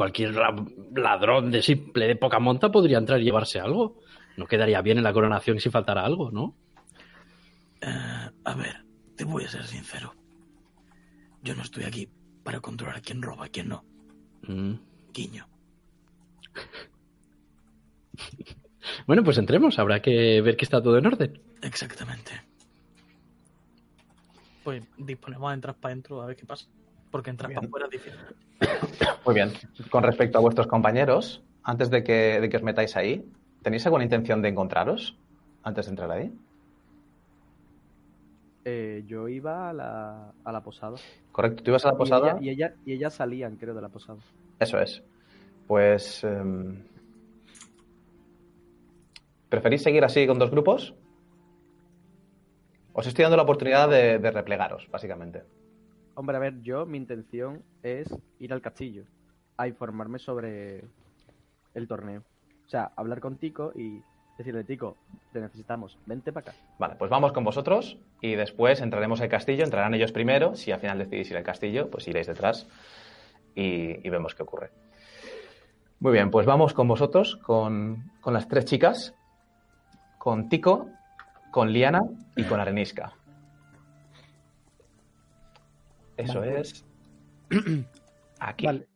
Cualquier 0.00 0.34
ladrón 0.94 1.50
de 1.50 1.60
simple 1.60 2.06
de 2.06 2.16
poca 2.16 2.38
monta 2.38 2.72
podría 2.72 2.96
entrar 2.96 3.20
y 3.20 3.24
llevarse 3.24 3.60
algo. 3.60 4.00
No 4.38 4.46
quedaría 4.46 4.80
bien 4.80 4.96
en 4.96 5.04
la 5.04 5.12
coronación 5.12 5.60
si 5.60 5.68
faltara 5.68 6.06
algo, 6.06 6.30
¿no? 6.30 6.56
Eh, 7.82 8.30
a 8.44 8.54
ver, 8.54 8.82
te 9.14 9.24
voy 9.24 9.44
a 9.44 9.50
ser 9.50 9.66
sincero. 9.66 10.14
Yo 11.42 11.54
no 11.54 11.60
estoy 11.60 11.84
aquí 11.84 12.08
para 12.42 12.60
controlar 12.60 12.96
a 12.96 13.00
quién 13.02 13.20
roba 13.20 13.48
y 13.48 13.50
quién 13.50 13.68
no. 13.68 13.84
Mm. 14.48 14.72
Guiño. 15.12 15.46
Bueno, 19.06 19.22
pues 19.22 19.36
entremos. 19.36 19.78
Habrá 19.78 20.00
que 20.00 20.40
ver 20.40 20.56
que 20.56 20.64
está 20.64 20.82
todo 20.82 20.96
en 20.96 21.06
orden. 21.06 21.42
Exactamente. 21.60 22.32
Pues 24.64 24.82
disponemos 24.96 25.50
a 25.50 25.54
entrar 25.54 25.76
para 25.76 25.92
adentro 25.92 26.22
a 26.22 26.26
ver 26.26 26.36
qué 26.36 26.46
pasa. 26.46 26.66
Porque 27.10 27.30
entrar 27.30 27.50
para 27.70 27.84
es 27.86 27.90
difícil. 27.90 28.18
Muy 29.26 29.34
bien. 29.34 29.52
Con 29.90 30.02
respecto 30.04 30.38
a 30.38 30.40
vuestros 30.40 30.66
compañeros, 30.66 31.42
antes 31.62 31.90
de 31.90 32.04
que, 32.04 32.40
de 32.40 32.48
que 32.48 32.56
os 32.56 32.62
metáis 32.62 32.96
ahí, 32.96 33.24
¿tenéis 33.62 33.84
alguna 33.86 34.04
intención 34.04 34.42
de 34.42 34.48
encontraros 34.50 35.16
antes 35.62 35.86
de 35.86 35.90
entrar 35.90 36.10
ahí? 36.10 36.32
Eh, 38.64 39.02
yo 39.06 39.26
iba 39.28 39.70
a 39.70 39.72
la, 39.72 40.32
a 40.44 40.52
la 40.52 40.60
posada. 40.62 40.96
Correcto, 41.32 41.62
tú 41.62 41.70
ibas 41.70 41.84
a 41.86 41.88
la 41.88 41.94
Y 41.94 41.96
posada. 41.98 42.30
ella- 42.32 42.38
Y, 42.40 42.48
ella, 42.50 42.74
y 42.84 42.92
ellas 42.92 43.14
salían, 43.14 43.56
creo, 43.56 43.74
de 43.74 43.82
la 43.82 43.88
posada. 43.88 44.18
Eso 44.58 44.78
es. 44.78 45.02
Pues. 45.66 46.22
em, 46.24 46.82
¿Preferís 49.48 49.82
seguir 49.82 50.04
así 50.04 50.26
con 50.26 50.38
dos 50.38 50.50
grupos? 50.50 50.94
Os 52.92 53.06
estoy 53.06 53.22
dando 53.22 53.36
la 53.36 53.42
oportunidad 53.44 53.88
de, 53.88 54.18
de 54.18 54.30
replegaros, 54.30 54.88
básicamente. 54.90 55.42
Hombre, 56.14 56.36
a 56.36 56.40
ver, 56.40 56.60
yo 56.62 56.86
mi 56.86 56.98
intención 56.98 57.62
es 57.82 58.08
ir 58.38 58.52
al 58.52 58.60
castillo 58.60 59.04
a 59.56 59.68
informarme 59.68 60.18
sobre 60.18 60.84
el 61.74 61.88
torneo. 61.88 62.22
O 62.66 62.68
sea, 62.68 62.92
hablar 62.96 63.20
con 63.20 63.36
Tico 63.36 63.72
y 63.74 64.02
decirle, 64.38 64.64
Tico, 64.64 64.96
te 65.32 65.40
necesitamos, 65.40 65.98
vente 66.06 66.32
para 66.32 66.50
acá. 66.50 66.58
Vale, 66.78 66.94
pues 66.96 67.10
vamos 67.10 67.32
con 67.32 67.44
vosotros 67.44 67.98
y 68.20 68.34
después 68.34 68.80
entraremos 68.80 69.20
al 69.20 69.28
castillo. 69.28 69.64
Entrarán 69.64 69.94
ellos 69.94 70.12
primero. 70.12 70.54
Si 70.54 70.72
al 70.72 70.80
final 70.80 70.98
decidís 70.98 71.30
ir 71.30 71.36
al 71.36 71.42
castillo, 71.42 71.90
pues 71.90 72.08
iréis 72.08 72.26
detrás 72.26 72.66
y, 73.54 74.06
y 74.06 74.10
vemos 74.10 74.34
qué 74.34 74.42
ocurre. 74.42 74.70
Muy 76.00 76.12
bien, 76.12 76.30
pues 76.30 76.46
vamos 76.46 76.72
con 76.72 76.88
vosotros, 76.88 77.36
con, 77.36 78.10
con 78.22 78.32
las 78.32 78.48
tres 78.48 78.64
chicas, 78.64 79.14
con 80.16 80.48
Tico, 80.48 80.88
con 81.50 81.70
Liana 81.72 82.00
y 82.36 82.44
con 82.44 82.58
Arenisca. 82.60 83.12
Eso 86.20 86.40
Vale. 86.40 86.60
es. 86.60 86.84
Aquí. 88.40 88.66
Vale. 88.66 88.88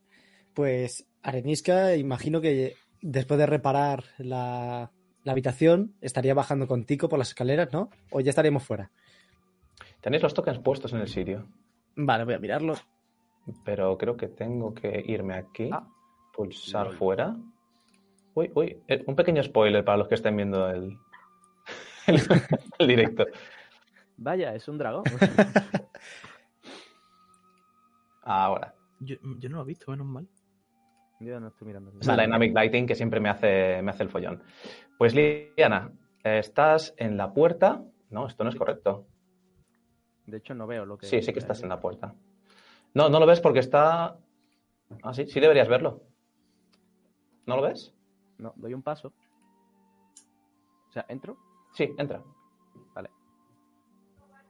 Pues 0.53 1.05
Arenisca, 1.21 1.95
imagino 1.95 2.39
que 2.41 2.75
después 3.01 3.37
de 3.37 3.45
reparar 3.45 4.03
la, 4.17 4.91
la 5.23 5.31
habitación, 5.31 5.95
estaría 6.01 6.33
bajando 6.33 6.67
con 6.67 6.85
Tico 6.85 7.09
por 7.09 7.19
las 7.19 7.29
escaleras, 7.29 7.71
¿no? 7.73 7.89
O 8.11 8.21
ya 8.21 8.29
estaríamos 8.29 8.63
fuera. 8.63 8.91
Tenéis 10.01 10.23
los 10.23 10.33
tokens 10.33 10.59
puestos 10.59 10.93
en 10.93 10.99
el 10.99 11.07
sitio, 11.07 11.47
Vale, 11.95 12.25
voy 12.25 12.33
a 12.35 12.39
mirarlo. 12.39 12.75
pero 13.63 13.97
creo 13.97 14.15
que 14.17 14.27
tengo 14.27 14.73
que 14.73 15.03
irme 15.05 15.35
aquí, 15.35 15.69
Ah. 15.71 15.87
pulsar 16.33 16.91
fuera. 16.91 17.35
Uy, 18.33 18.51
uy, 18.53 18.81
eh, 18.87 19.03
un 19.07 19.15
pequeño 19.15 19.41
spoiler 19.43 19.83
para 19.83 19.97
los 19.97 20.07
que 20.07 20.15
estén 20.15 20.35
viendo 20.35 20.69
el, 20.69 20.97
el, 22.07 22.21
el 22.79 22.87
directo. 22.87 23.25
Vaya, 24.17 24.53
es 24.55 24.67
un 24.67 24.77
dragón. 24.77 25.03
Ahora. 28.25 28.73
Yo, 28.99 29.15
yo 29.39 29.49
no 29.49 29.57
lo 29.57 29.63
he 29.63 29.65
visto, 29.65 29.91
menos 29.91 30.07
mal. 30.07 30.27
yo 31.19 31.39
no 31.39 31.47
estoy 31.47 31.67
mirando. 31.67 31.91
Es 31.99 32.07
el 32.07 32.17
Dynamic 32.17 32.53
Lighting 32.53 32.87
que 32.87 32.95
siempre 32.95 33.19
me 33.19 33.29
hace, 33.29 33.81
me 33.81 33.91
hace 33.91 34.03
el 34.03 34.09
follón. 34.09 34.41
Pues 34.97 35.13
Liana, 35.15 35.91
estás 36.23 36.93
en 36.97 37.17
la 37.17 37.33
puerta. 37.33 37.83
No, 38.09 38.27
esto 38.27 38.43
no 38.43 38.49
es 38.49 38.55
correcto. 38.55 39.07
De 40.25 40.37
hecho, 40.37 40.55
no 40.55 40.65
veo 40.65 40.85
lo 40.85 40.97
que... 40.97 41.05
Sí, 41.05 41.21
sí 41.21 41.31
que 41.33 41.39
estás 41.39 41.61
en 41.61 41.69
la 41.69 41.79
puerta. 41.79 42.15
No, 42.93 43.09
no 43.09 43.19
lo 43.19 43.25
ves 43.25 43.41
porque 43.41 43.59
está. 43.59 44.17
Ah, 45.03 45.13
sí, 45.13 45.27
sí 45.27 45.39
deberías 45.39 45.67
verlo. 45.67 46.01
¿No 47.45 47.57
lo 47.57 47.61
ves? 47.61 47.93
No, 48.37 48.53
doy 48.55 48.73
un 48.73 48.81
paso. 48.81 49.13
O 50.89 50.91
sea, 50.91 51.05
entro. 51.09 51.37
Sí, 51.73 51.93
entra. 51.97 52.23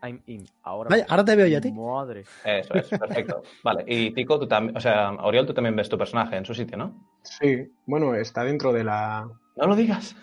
I'm 0.01 0.21
in. 0.27 0.45
Ahora. 0.63 0.89
Vaya, 0.89 1.05
ahora 1.09 1.25
te 1.25 1.35
veo 1.35 1.47
yo 1.47 1.57
a 1.57 1.61
ti. 1.61 1.71
Madre. 1.71 2.25
Eso 2.43 2.73
es, 2.75 2.89
perfecto. 2.89 3.41
Vale, 3.63 3.83
y 3.87 4.11
Tico, 4.13 4.39
tú 4.39 4.47
también, 4.47 4.77
o 4.77 4.79
sea, 4.79 5.11
Oriol, 5.11 5.45
tú 5.45 5.53
también 5.53 5.75
ves 5.75 5.89
tu 5.89 5.97
personaje 5.97 6.35
en 6.35 6.45
su 6.45 6.53
sitio, 6.53 6.77
¿no? 6.77 7.09
Sí, 7.23 7.71
bueno, 7.85 8.13
está 8.15 8.43
dentro 8.43 8.71
de 8.73 8.83
la. 8.83 9.27
No 9.55 9.67
lo 9.67 9.75
digas. 9.75 10.15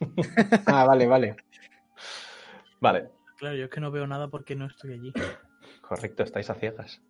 Ah, 0.66 0.84
vale, 0.84 1.06
vale. 1.06 1.36
Vale, 2.80 3.08
Claro, 3.36 3.56
yo 3.56 3.64
es 3.64 3.70
que 3.70 3.80
no 3.80 3.90
veo 3.92 4.06
nada 4.06 4.28
porque 4.28 4.56
no 4.56 4.66
estoy 4.66 4.92
allí. 4.94 5.12
correcto, 5.80 6.24
estáis 6.24 6.50
a 6.50 6.54
ciegas. 6.54 7.00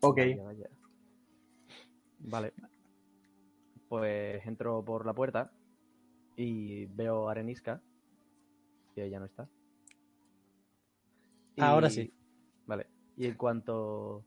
Ok. 0.00 0.18
Vaya, 0.18 0.42
vaya. 0.44 0.68
Vale. 2.20 2.52
Pues 3.88 4.46
entro 4.46 4.84
por 4.84 5.06
la 5.06 5.14
puerta 5.14 5.50
y 6.36 6.86
veo 6.86 7.28
a 7.28 7.32
Arenisca. 7.32 7.80
Que 8.94 9.04
ella 9.06 9.18
no 9.18 9.26
está. 9.26 9.48
Y- 11.58 11.62
Ahora 11.62 11.90
sí. 11.90 12.12
Vale. 12.66 12.86
Y 13.16 13.26
en 13.26 13.34
cuanto 13.34 14.24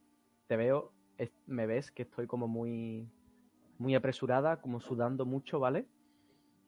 te 0.48 0.56
veo, 0.56 0.92
es- 1.18 1.32
me 1.46 1.66
ves 1.66 1.90
que 1.90 2.02
estoy 2.02 2.26
como 2.26 2.46
muy. 2.48 3.08
Muy 3.78 3.94
apresurada, 3.96 4.60
como 4.60 4.78
sudando 4.80 5.24
mucho, 5.26 5.58
¿vale? 5.58 5.88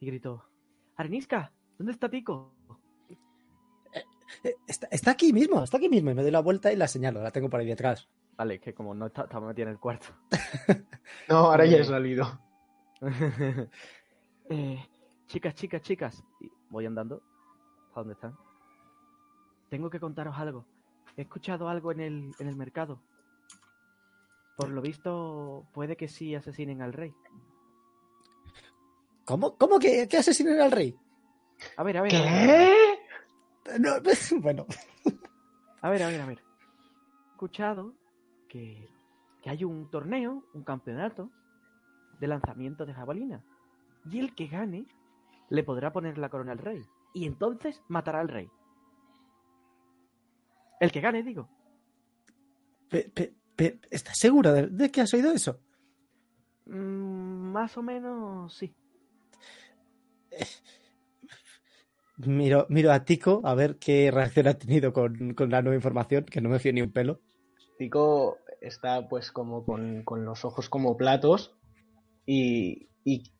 Y 0.01 0.07
grito: 0.07 0.43
¡Arenisca! 0.97 1.53
¿Dónde 1.79 1.93
está 1.93 2.09
Tico? 2.09 2.55
Eh, 4.43 4.55
Está, 4.67 4.89
está 4.91 5.11
aquí 5.13 5.33
mismo, 5.33 5.63
está 5.63 5.77
aquí 5.77 5.89
mismo. 5.89 6.11
Y 6.11 6.15
me 6.15 6.23
doy 6.23 6.31
la 6.33 6.41
vuelta 6.41 6.73
y 6.73 6.77
la 6.77 6.89
señalo, 6.89 7.23
la 7.23 7.31
tengo 7.31 7.49
por 7.49 7.61
ahí 7.61 7.67
detrás. 7.67 8.09
Vale, 8.37 8.55
es 8.55 8.61
que 8.61 8.75
como 8.75 8.95
no 8.95 9.07
está, 9.07 9.23
estaba 9.25 9.47
metida 9.47 9.65
en 9.65 9.71
el 9.73 9.79
cuarto. 9.79 10.07
No, 11.29 11.37
ahora 11.37 11.67
ya 11.67 11.77
he 11.79 11.85
salido. 11.85 12.41
Eh, 14.51 14.79
chicas, 15.27 15.55
chicas, 15.55 15.83
chicas. 15.83 16.25
Y 16.41 16.51
voy 16.71 16.87
andando. 16.87 17.23
¿A 17.95 18.01
dónde 18.01 18.15
están? 18.15 18.35
Tengo 19.75 19.91
que 19.91 19.99
contaros 19.99 20.39
algo. 20.39 20.65
He 21.17 21.23
escuchado 21.23 21.69
algo 21.69 21.91
en 21.91 21.99
el, 21.99 22.33
en 22.39 22.47
el 22.47 22.55
mercado. 22.55 23.03
Por 24.57 24.71
lo 24.71 24.81
visto, 24.81 25.67
puede 25.73 25.97
que 25.97 26.07
sí 26.07 26.33
asesinen 26.37 26.81
al 26.81 26.93
rey. 26.93 27.13
¿Cómo, 29.25 29.57
cómo 29.57 29.81
que, 29.81 30.07
que 30.07 30.17
asesinan 30.17 30.61
al 30.61 30.71
rey? 30.71 30.97
A 31.77 31.83
ver, 31.83 31.97
a 31.97 32.03
ver. 32.03 32.15
A 32.15 32.23
ver, 32.23 32.69
¿Qué? 33.65 33.79
No, 33.81 33.95
bueno, 34.41 34.65
a 35.81 35.91
ver, 35.91 36.05
a 36.05 36.07
ver. 36.07 36.21
a 36.21 36.27
ver. 36.27 36.39
He 36.39 37.31
escuchado 37.33 37.95
que, 38.49 38.89
que 39.43 39.51
hay 39.51 39.65
un 39.65 39.91
torneo, 39.91 40.45
un 40.55 40.63
campeonato 40.63 41.31
de 42.21 42.29
lanzamiento 42.29 42.87
de 42.87 42.95
jabalina. 42.95 43.43
Y 44.09 44.21
el 44.21 44.37
que 44.37 44.47
gane 44.47 44.87
le 45.49 45.65
podrá 45.65 45.93
poner 45.93 46.17
la 46.17 46.29
corona 46.29 46.53
al 46.53 46.59
rey. 46.59 46.81
Y 47.13 47.27
entonces 47.27 47.83
matará 47.89 48.21
al 48.21 48.29
rey. 48.29 48.49
El 50.85 50.93
que 50.93 51.01
gane, 51.01 51.23
digo. 51.23 51.49
pe- 52.91 53.09
pe- 53.15 53.33
pe- 53.57 53.79
¿estás 53.91 54.19
seguro 54.19 54.53
de, 54.53 54.67
de 54.67 54.91
que 54.91 55.01
has 55.01 55.15
oído 55.15 55.33
eso? 55.33 55.59
Mm, 56.67 57.53
más 57.53 57.77
o 57.79 57.83
menos 57.83 58.55
sí. 58.55 58.75
Miro, 62.19 62.67
miro 62.69 62.93
a 62.93 63.05
Tico 63.05 63.41
a 63.45 63.55
ver 63.55 63.79
qué 63.79 64.11
reacción 64.11 64.47
ha 64.47 64.55
tenido 64.59 64.93
con, 64.93 65.33
con 65.33 65.49
la 65.51 65.63
nueva 65.63 65.77
información, 65.77 66.25
que 66.27 66.43
no 66.43 66.51
me 66.51 66.59
fío 66.59 66.73
ni 66.75 66.83
un 66.83 66.93
pelo. 66.93 67.21
Tico 67.79 68.37
está 68.61 69.09
pues 69.09 69.33
como 69.33 69.65
con, 69.65 70.05
con 70.05 70.25
los 70.27 70.45
ojos 70.45 70.69
como 70.69 70.97
platos 70.99 71.57
y, 72.27 72.89
y 73.05 73.33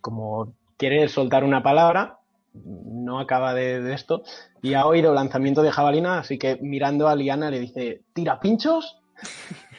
como 0.00 0.56
quiere 0.76 1.08
soltar 1.08 1.44
una 1.44 1.62
palabra, 1.62 2.18
no 2.64 3.18
acaba 3.20 3.54
de, 3.54 3.80
de 3.82 3.94
esto 3.94 4.22
y 4.62 4.74
ha 4.74 4.86
oído 4.86 5.12
lanzamiento 5.14 5.62
de 5.62 5.70
jabalina, 5.72 6.18
así 6.18 6.38
que 6.38 6.58
mirando 6.62 7.08
a 7.08 7.14
Liana 7.16 7.50
le 7.50 7.60
dice, 7.60 8.02
¿tira 8.12 8.38
pinchos? 8.40 8.98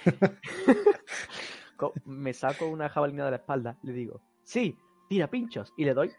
Me 2.05 2.33
saco 2.33 2.65
una 2.67 2.89
jabalina 2.89 3.25
de 3.25 3.31
la 3.31 3.37
espalda, 3.37 3.77
le 3.83 3.93
digo, 3.93 4.21
sí, 4.43 4.75
tira 5.09 5.27
pinchos, 5.29 5.73
y 5.77 5.85
le 5.85 5.93
doy 5.93 6.11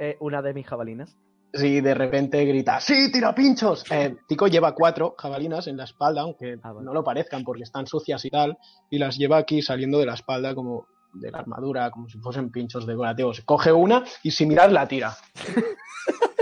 Eh, 0.00 0.16
una 0.18 0.42
de 0.42 0.52
mis 0.52 0.66
jabalinas. 0.66 1.16
Si 1.52 1.80
de 1.80 1.94
repente 1.94 2.44
grita, 2.44 2.80
¡Sí, 2.80 3.12
tira 3.12 3.32
pinchos! 3.32 3.84
Eh, 3.92 4.16
Tico 4.26 4.48
lleva 4.48 4.74
cuatro 4.74 5.14
jabalinas 5.16 5.68
en 5.68 5.76
la 5.76 5.84
espalda, 5.84 6.22
aunque 6.22 6.58
Ah, 6.64 6.72
vale. 6.72 6.84
no 6.84 6.92
lo 6.92 7.04
parezcan 7.04 7.44
porque 7.44 7.62
están 7.62 7.86
sucias 7.86 8.24
y 8.24 8.30
tal, 8.30 8.58
y 8.90 8.98
las 8.98 9.16
lleva 9.16 9.36
aquí 9.36 9.62
saliendo 9.62 10.00
de 10.00 10.06
la 10.06 10.14
espalda 10.14 10.52
como 10.52 10.88
de 11.12 11.30
la 11.30 11.38
armadura, 11.38 11.92
como 11.92 12.08
si 12.08 12.18
fuesen 12.18 12.50
pinchos 12.50 12.86
decorativos. 12.86 13.40
Coge 13.42 13.70
una 13.72 14.02
y 14.24 14.32
sin 14.32 14.48
mirar 14.48 14.72
la 14.72 14.88
tira. 14.88 15.16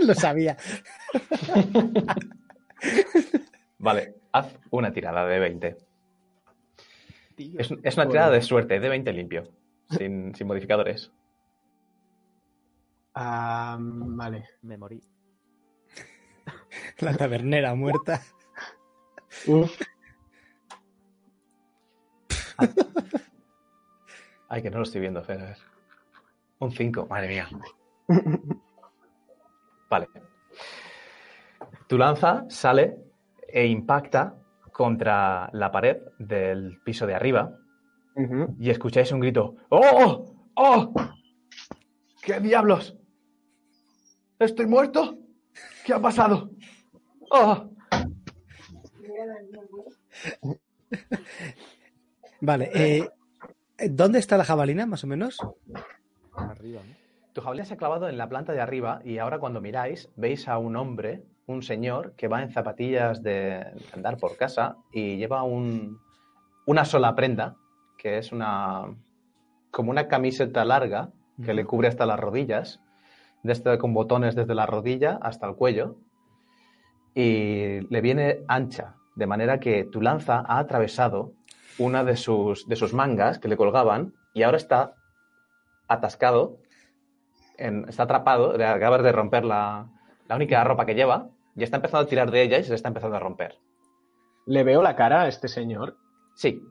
Lo 0.07 0.15
sabía. 0.15 0.57
Vale, 3.79 4.15
haz 4.33 4.59
una 4.71 4.93
tirada 4.93 5.27
de 5.27 5.39
20. 5.39 5.77
Tío. 7.37 7.61
Es, 7.61 7.73
es 7.83 7.97
una 7.97 8.09
tirada 8.09 8.31
de 8.31 8.43
suerte, 8.43 8.81
de 8.81 8.89
20 8.89 9.13
limpio, 9.13 9.45
sin, 9.91 10.35
sin 10.37 10.47
modificadores. 10.47 11.13
Ah, 13.15 13.77
vale. 13.81 14.49
Me 14.63 14.77
morí. 14.79 15.03
La 16.99 17.15
tabernera 17.17 17.75
muerta. 17.75 18.23
Uf, 19.47 19.79
Ay, 24.49 24.63
que 24.63 24.71
no 24.71 24.79
lo 24.79 24.83
estoy 24.83 25.01
viendo, 25.01 25.23
Fer. 25.25 25.41
a 25.41 25.45
ver. 25.45 25.59
Un 26.59 26.73
5, 26.73 27.07
madre 27.07 27.29
mía. 27.29 27.49
Vale. 29.93 30.09
Tu 31.87 31.99
lanza 31.99 32.47
sale 32.49 32.97
e 33.47 33.67
impacta 33.67 34.35
contra 34.73 35.51
la 35.53 35.71
pared 35.71 35.99
del 36.19 36.81
piso 36.83 37.07
de 37.07 37.15
arriba 37.15 37.59
y 38.59 38.71
escucháis 38.71 39.13
un 39.13 39.21
grito. 39.21 39.57
¡Oh! 39.69 40.25
¡Oh! 40.55 40.95
¿Qué 42.23 42.41
diablos? 42.41 42.97
¿Estoy 44.39 44.67
muerto? 44.67 45.19
¿Qué 45.85 45.93
ha 45.93 46.01
pasado? 46.01 46.51
¡Oh! 47.31 47.71
Vale. 52.41 52.71
eh, 52.75 53.11
¿Dónde 53.91 54.21
está 54.21 54.39
la 54.39 54.45
jabalina, 54.45 54.87
más 54.87 55.05
o 55.05 55.07
menos? 55.07 55.37
Arriba, 56.35 56.81
¿no? 56.83 57.02
Tu 57.33 57.41
jabalina 57.41 57.65
se 57.65 57.75
ha 57.75 57.77
clavado 57.77 58.09
en 58.09 58.19
la 58.19 58.29
planta 58.29 58.53
de 58.53 58.61
arriba 58.61 59.01
y 59.05 59.19
ahora 59.19 59.39
cuando 59.39 59.61
miráis 59.61 60.11
veis 60.17 60.49
a 60.49 60.59
un 60.59 60.77
hombre, 60.77 61.23
un 61.47 61.63
señor, 61.63 62.15
que 62.17 62.29
va 62.29 62.43
en 62.43 62.51
zapatillas 62.51 63.23
de 63.23 63.65
andar 63.95 64.19
por 64.19 64.37
casa 64.37 64.77
y 64.93 65.17
lleva 65.17 65.43
un, 65.43 65.99
una 66.67 66.85
sola 66.85 67.15
prenda, 67.15 67.57
que 67.97 68.19
es 68.19 68.33
una 68.33 68.95
como 69.71 69.91
una 69.91 70.07
camiseta 70.07 70.65
larga 70.65 71.11
que 71.43 71.55
le 71.55 71.65
cubre 71.65 71.89
hasta 71.89 72.05
las 72.05 72.21
rodillas, 72.21 72.81
de 73.43 73.53
este 73.53 73.79
con 73.79 73.95
botones 73.95 74.35
desde 74.35 74.55
la 74.55 74.67
rodilla 74.67 75.19
hasta 75.23 75.49
el 75.49 75.57
cuello, 75.57 75.97
y 77.15 77.81
le 77.89 78.01
viene 78.01 78.41
ancha, 78.49 78.97
de 79.17 79.27
manera 79.27 79.59
que 79.59 79.85
tu 79.85 80.01
lanza 80.01 80.45
ha 80.47 80.59
atravesado 80.59 81.33
una 81.79 82.05
de 82.05 82.17
sus, 82.17 82.69
de 82.69 82.77
sus 82.77 82.93
mangas 82.93 83.39
que 83.39 83.49
le 83.49 83.57
colgaban 83.57 84.15
y 84.35 84.43
ahora 84.43 84.59
está 84.59 84.95
atascado, 85.89 86.59
en- 87.67 87.89
está 87.89 88.05
atrapado, 88.05 88.57
le 88.57 88.67
acabas 88.67 89.03
de 89.03 89.13
romper 89.13 89.45
la, 89.45 89.87
la 90.29 90.37
única 90.37 90.63
ropa 90.65 90.87
que 90.87 90.95
lleva 90.95 91.29
y 91.57 91.63
está 91.63 91.77
empezando 91.77 92.05
a 92.05 92.09
tirar 92.09 92.31
de 92.31 92.43
ella 92.43 92.59
y 92.59 92.65
se 92.65 92.71
le 92.71 92.77
está 92.77 92.89
empezando 92.89 93.17
a 93.17 93.21
romper. 93.21 93.57
Le 94.47 94.65
veo 94.65 94.83
la 94.83 94.97
cara 94.97 95.23
a 95.23 95.29
este 95.29 95.49
señor. 95.49 95.97
Sí, 96.35 96.63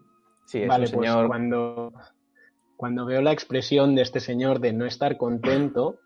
sí, 0.45 0.63
es 0.63 0.67
vale, 0.67 0.85
un 0.87 0.91
pues 0.91 1.09
señor... 1.09 1.27
cuando, 1.27 1.93
cuando 2.75 3.05
veo 3.05 3.21
la 3.21 3.31
expresión 3.31 3.95
de 3.95 4.01
este 4.01 4.19
señor 4.19 4.59
de 4.59 4.73
no 4.73 4.85
estar 4.85 5.17
contento, 5.17 5.97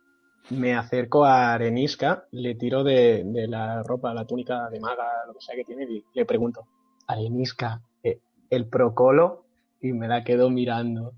me 0.51 0.75
acerco 0.75 1.25
a 1.25 1.53
Arenisca, 1.53 2.25
le 2.31 2.53
tiro 2.55 2.83
de, 2.83 3.23
de 3.25 3.47
la 3.47 3.81
ropa, 3.81 4.13
la 4.13 4.25
túnica 4.25 4.69
de 4.69 4.79
maga, 4.79 5.25
lo 5.25 5.33
que 5.33 5.41
sea 5.41 5.55
que 5.55 5.63
tiene, 5.63 5.85
y 5.85 6.03
le 6.13 6.25
pregunto, 6.25 6.67
Arenisca, 7.07 7.81
eh, 8.03 8.19
¿el 8.49 8.67
procolo? 8.67 9.45
Y 9.81 9.93
me 9.93 10.07
la 10.07 10.23
quedo 10.23 10.49
mirando. 10.49 11.13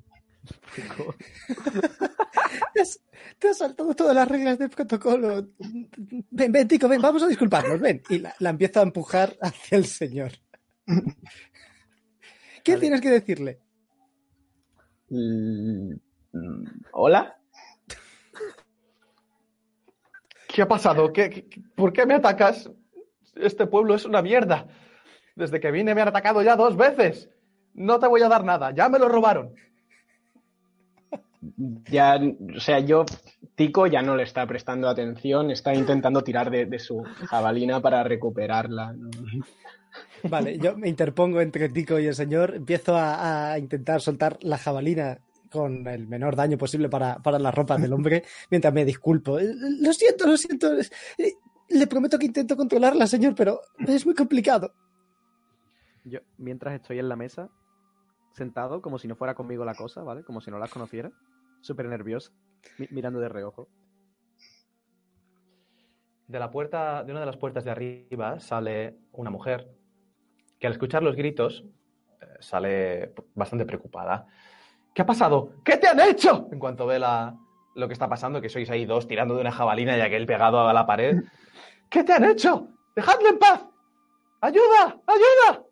Te 2.74 2.82
has, 2.82 3.00
te 3.40 3.50
has 3.50 3.58
saltado 3.58 3.94
todas 3.96 4.16
las 4.16 4.28
reglas 4.28 4.58
del 4.60 4.70
protocolo. 4.70 5.48
Ven, 6.30 6.52
ven, 6.52 6.68
Tico, 6.68 6.88
ven, 6.88 7.02
vamos 7.02 7.24
a 7.24 7.28
disculparnos, 7.28 7.80
ven. 7.80 8.02
Y 8.10 8.20
la, 8.20 8.34
la 8.40 8.50
empiezo 8.52 8.80
a 8.80 8.84
empujar 8.84 9.36
hacia 9.42 9.78
el 9.78 9.86
señor. 9.86 10.32
¿Qué 12.64 12.72
Vale. 12.74 12.82
tienes 12.82 13.02
que 13.02 13.10
decirle? 13.10 13.60
Mm, 15.10 15.94
¿Hola? 16.94 17.38
¿Qué 20.48 20.62
ha 20.62 20.68
pasado? 20.68 21.12
¿Qué, 21.12 21.30
qué- 21.30 21.62
por 21.76 21.92
qué 21.94 22.06
me 22.06 22.14
atacas? 22.16 22.70
Este 23.36 23.68
pueblo 23.68 23.96
es 23.96 24.06
una 24.06 24.22
mierda. 24.22 24.68
Desde 25.36 25.60
que 25.60 25.72
vine 25.72 25.94
me 25.94 26.02
han 26.02 26.08
atacado 26.08 26.42
ya 26.42 26.56
dos 26.56 26.76
veces. 26.78 27.30
No 27.74 28.00
te 28.00 28.08
voy 28.08 28.22
a 28.24 28.30
dar 28.30 28.44
nada, 28.44 28.74
ya 28.74 28.90
me 28.90 28.98
lo 29.00 29.08
robaron. 29.08 29.54
Ya, 31.92 32.20
o 32.56 32.60
sea, 32.60 32.80
yo, 32.80 33.06
Tico 33.56 33.88
ya 33.88 34.02
no 34.02 34.16
le 34.16 34.24
está 34.24 34.46
prestando 34.48 34.90
atención, 34.90 35.52
está 35.52 35.74
intentando 35.74 36.24
tirar 36.24 36.50
de, 36.50 36.66
de 36.66 36.80
su 36.80 37.04
jabalina 37.04 37.80
para 37.82 38.04
recuperarla. 38.04 38.94
¿no? 38.94 39.10
Vale, 40.24 40.58
yo 40.58 40.78
me 40.78 40.90
interpongo 40.90 41.42
entre 41.42 41.70
Tico 41.70 42.00
y 42.00 42.08
el 42.08 42.16
señor, 42.16 42.56
empiezo 42.56 42.96
a, 42.96 43.52
a 43.52 43.60
intentar 43.60 44.02
soltar 44.02 44.38
la 44.42 44.58
jabalina 44.58 45.20
con 45.52 45.88
el 45.88 46.08
menor 46.08 46.36
daño 46.36 46.58
posible 46.58 46.90
para, 46.90 47.20
para 47.20 47.40
la 47.40 47.52
ropa 47.52 47.78
del 47.78 47.94
hombre, 47.94 48.24
mientras 48.50 48.74
me 48.74 48.84
disculpo. 48.84 49.40
Eh, 49.40 49.54
Lo 49.80 49.94
siento, 49.94 50.28
lo 50.28 50.38
siento. 50.38 50.74
Eh, 50.74 51.34
Le 51.70 51.88
prometo 51.88 52.18
que 52.18 52.26
intento 52.26 52.58
controlarla, 52.58 53.08
señor, 53.08 53.36
pero 53.36 53.62
es 53.80 54.06
muy 54.06 54.16
complicado. 54.16 54.74
Yo, 56.04 56.20
mientras 56.38 56.76
estoy 56.76 57.00
en 57.00 57.10
la 57.10 57.16
mesa, 57.16 57.50
sentado, 58.38 58.82
como 58.82 58.98
si 59.00 59.08
no 59.08 59.16
fuera 59.16 59.34
conmigo 59.36 59.66
la 59.66 59.76
cosa, 59.76 60.04
¿vale? 60.04 60.24
Como 60.24 60.40
si 60.42 60.50
no 60.52 60.60
las 60.60 60.70
conociera, 60.72 61.12
súper 61.62 61.88
nervioso, 61.88 62.32
mi- 62.78 62.88
mirando 62.92 63.20
de 63.20 63.30
reojo. 63.30 63.68
De 66.28 66.40
la 66.40 66.52
puerta, 66.52 67.04
de 67.04 67.12
una 67.12 67.22
de 67.22 67.26
las 67.26 67.38
puertas 67.38 67.64
de 67.64 67.72
arriba 67.72 68.40
sale 68.40 68.98
una 69.14 69.30
mujer 69.30 69.70
que 70.60 70.68
al 70.68 70.74
escuchar 70.74 71.02
los 71.04 71.16
gritos 71.16 71.64
eh, 72.22 72.26
sale 72.40 73.14
bastante 73.34 73.66
preocupada. 73.66 74.28
¿Qué 74.94 75.02
ha 75.04 75.06
pasado? 75.06 75.54
¿Qué 75.64 75.78
te 75.78 75.88
han 75.88 76.00
hecho? 76.00 76.50
En 76.52 76.60
cuanto 76.60 76.86
ve 76.86 77.00
la, 77.00 77.36
lo 77.76 77.88
que 77.88 77.94
está 77.94 78.10
pasando, 78.10 78.42
que 78.42 78.50
sois 78.50 78.70
ahí 78.70 78.86
dos 78.86 79.08
tirando 79.08 79.36
de 79.36 79.42
una 79.42 79.52
jabalina 79.52 79.98
y 79.98 80.02
aquel 80.02 80.26
pegado 80.26 80.68
a 80.68 80.74
la 80.74 80.86
pared. 80.86 81.24
¿Qué 81.90 82.04
te 82.04 82.14
han 82.14 82.26
hecho? 82.26 82.68
¡Dejadle 82.96 83.30
en 83.30 83.40
paz! 83.40 83.66
¡Ayuda! 84.42 85.00
¡Ayuda! 85.08 85.64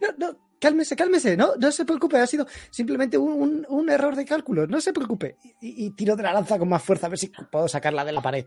No, 0.00 0.08
no, 0.32 0.47
cálmese, 0.60 0.96
cálmese, 0.96 1.36
no, 1.36 1.56
no 1.56 1.70
se 1.72 1.84
preocupe, 1.84 2.16
ha 2.18 2.26
sido 2.26 2.46
simplemente 2.70 3.16
un, 3.18 3.32
un- 3.32 3.66
un 3.68 3.90
error 3.90 4.14
de 4.16 4.24
cálculo, 4.24 4.66
no 4.66 4.80
se 4.80 4.92
preocupe. 4.92 5.36
Y, 5.60 5.86
y 5.86 5.90
tiro 5.92 6.16
de 6.16 6.22
la 6.22 6.32
lanza 6.32 6.58
con 6.58 6.68
más 6.68 6.82
fuerza 6.82 7.06
a 7.06 7.10
ver 7.10 7.18
si 7.18 7.30
puedo 7.50 7.68
sacarla 7.68 8.04
de 8.04 8.12
la 8.12 8.20
pared. 8.22 8.46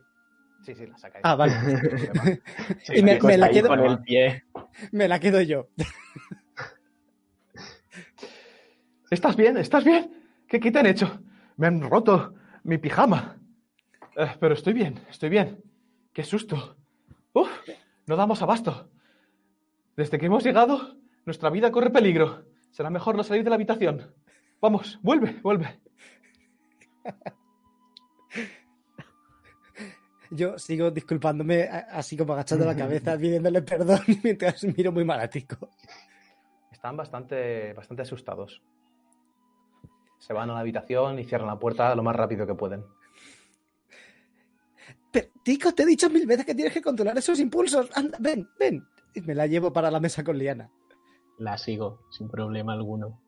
Sí, 0.63 0.75
sí, 0.75 0.85
la 0.85 0.97
sacáis. 0.97 1.21
Ah, 1.25 1.35
vale. 1.35 1.53
Sí, 2.83 2.93
Y 2.97 3.01
me- 3.03 3.19
la 3.37 3.49
quedo- 3.49 3.67
con 3.69 3.79
el 3.79 3.99
pie. 3.99 4.43
Me 4.91 5.07
la 5.07 5.19
quedo 5.19 5.41
yo. 5.41 5.69
¿Estás 9.09 9.35
bien? 9.35 9.57
¿Estás 9.57 9.83
bien? 9.83 10.11
¿Qué, 10.47 10.59
qué 10.59 10.71
te 10.71 10.79
han 10.79 10.85
hecho? 10.85 11.21
Me 11.57 11.67
han 11.67 11.81
roto 11.81 12.33
mi 12.63 12.77
pijama. 12.77 13.37
Eh, 14.15 14.31
pero 14.39 14.53
estoy 14.53 14.73
bien, 14.73 14.99
estoy 15.09 15.29
bien. 15.29 15.61
¡Qué 16.13 16.23
susto! 16.23 16.77
¡Uf! 17.33 17.49
No 18.07 18.15
damos 18.15 18.41
abasto. 18.41 18.89
Desde 19.95 20.17
que 20.17 20.25
hemos 20.27 20.43
llegado, 20.43 20.97
nuestra 21.25 21.49
vida 21.49 21.71
corre 21.71 21.89
peligro. 21.89 22.45
Será 22.71 22.89
mejor 22.89 23.15
no 23.15 23.23
salir 23.23 23.43
de 23.43 23.49
la 23.49 23.55
habitación. 23.55 24.13
Vamos, 24.61 24.99
vuelve, 25.01 25.39
vuelve. 25.41 25.79
Yo 30.31 30.57
sigo 30.57 30.89
disculpándome, 30.91 31.63
así 31.63 32.15
como 32.15 32.31
agachando 32.33 32.65
la 32.65 32.75
cabeza, 32.75 33.17
pidiéndole 33.19 33.61
perdón 33.61 33.99
mientras 34.23 34.63
miro 34.63 34.91
muy 34.91 35.03
mal 35.03 35.19
a 35.19 35.29
Tico. 35.29 35.69
Están 36.71 36.95
bastante, 36.95 37.73
bastante 37.73 38.03
asustados. 38.03 38.63
Se 40.19 40.33
van 40.33 40.49
a 40.49 40.53
la 40.53 40.59
habitación 40.59 41.19
y 41.19 41.25
cierran 41.25 41.47
la 41.47 41.59
puerta 41.59 41.93
lo 41.95 42.03
más 42.03 42.15
rápido 42.15 42.47
que 42.47 42.55
pueden. 42.55 42.85
Pero, 45.11 45.27
Tico, 45.43 45.73
te 45.73 45.83
he 45.83 45.85
dicho 45.85 46.09
mil 46.09 46.25
veces 46.25 46.45
que 46.45 46.55
tienes 46.55 46.73
que 46.73 46.81
controlar 46.81 47.17
esos 47.17 47.39
impulsos. 47.39 47.89
Anda, 47.93 48.17
ven, 48.21 48.47
ven. 48.57 48.87
Y 49.13 49.21
me 49.21 49.35
la 49.35 49.47
llevo 49.47 49.73
para 49.73 49.91
la 49.91 49.99
mesa 49.99 50.23
con 50.23 50.37
Liana. 50.37 50.71
La 51.47 51.57
sigo, 51.57 51.99
sin 52.09 52.29
problema 52.29 52.71
alguno. 52.71 53.19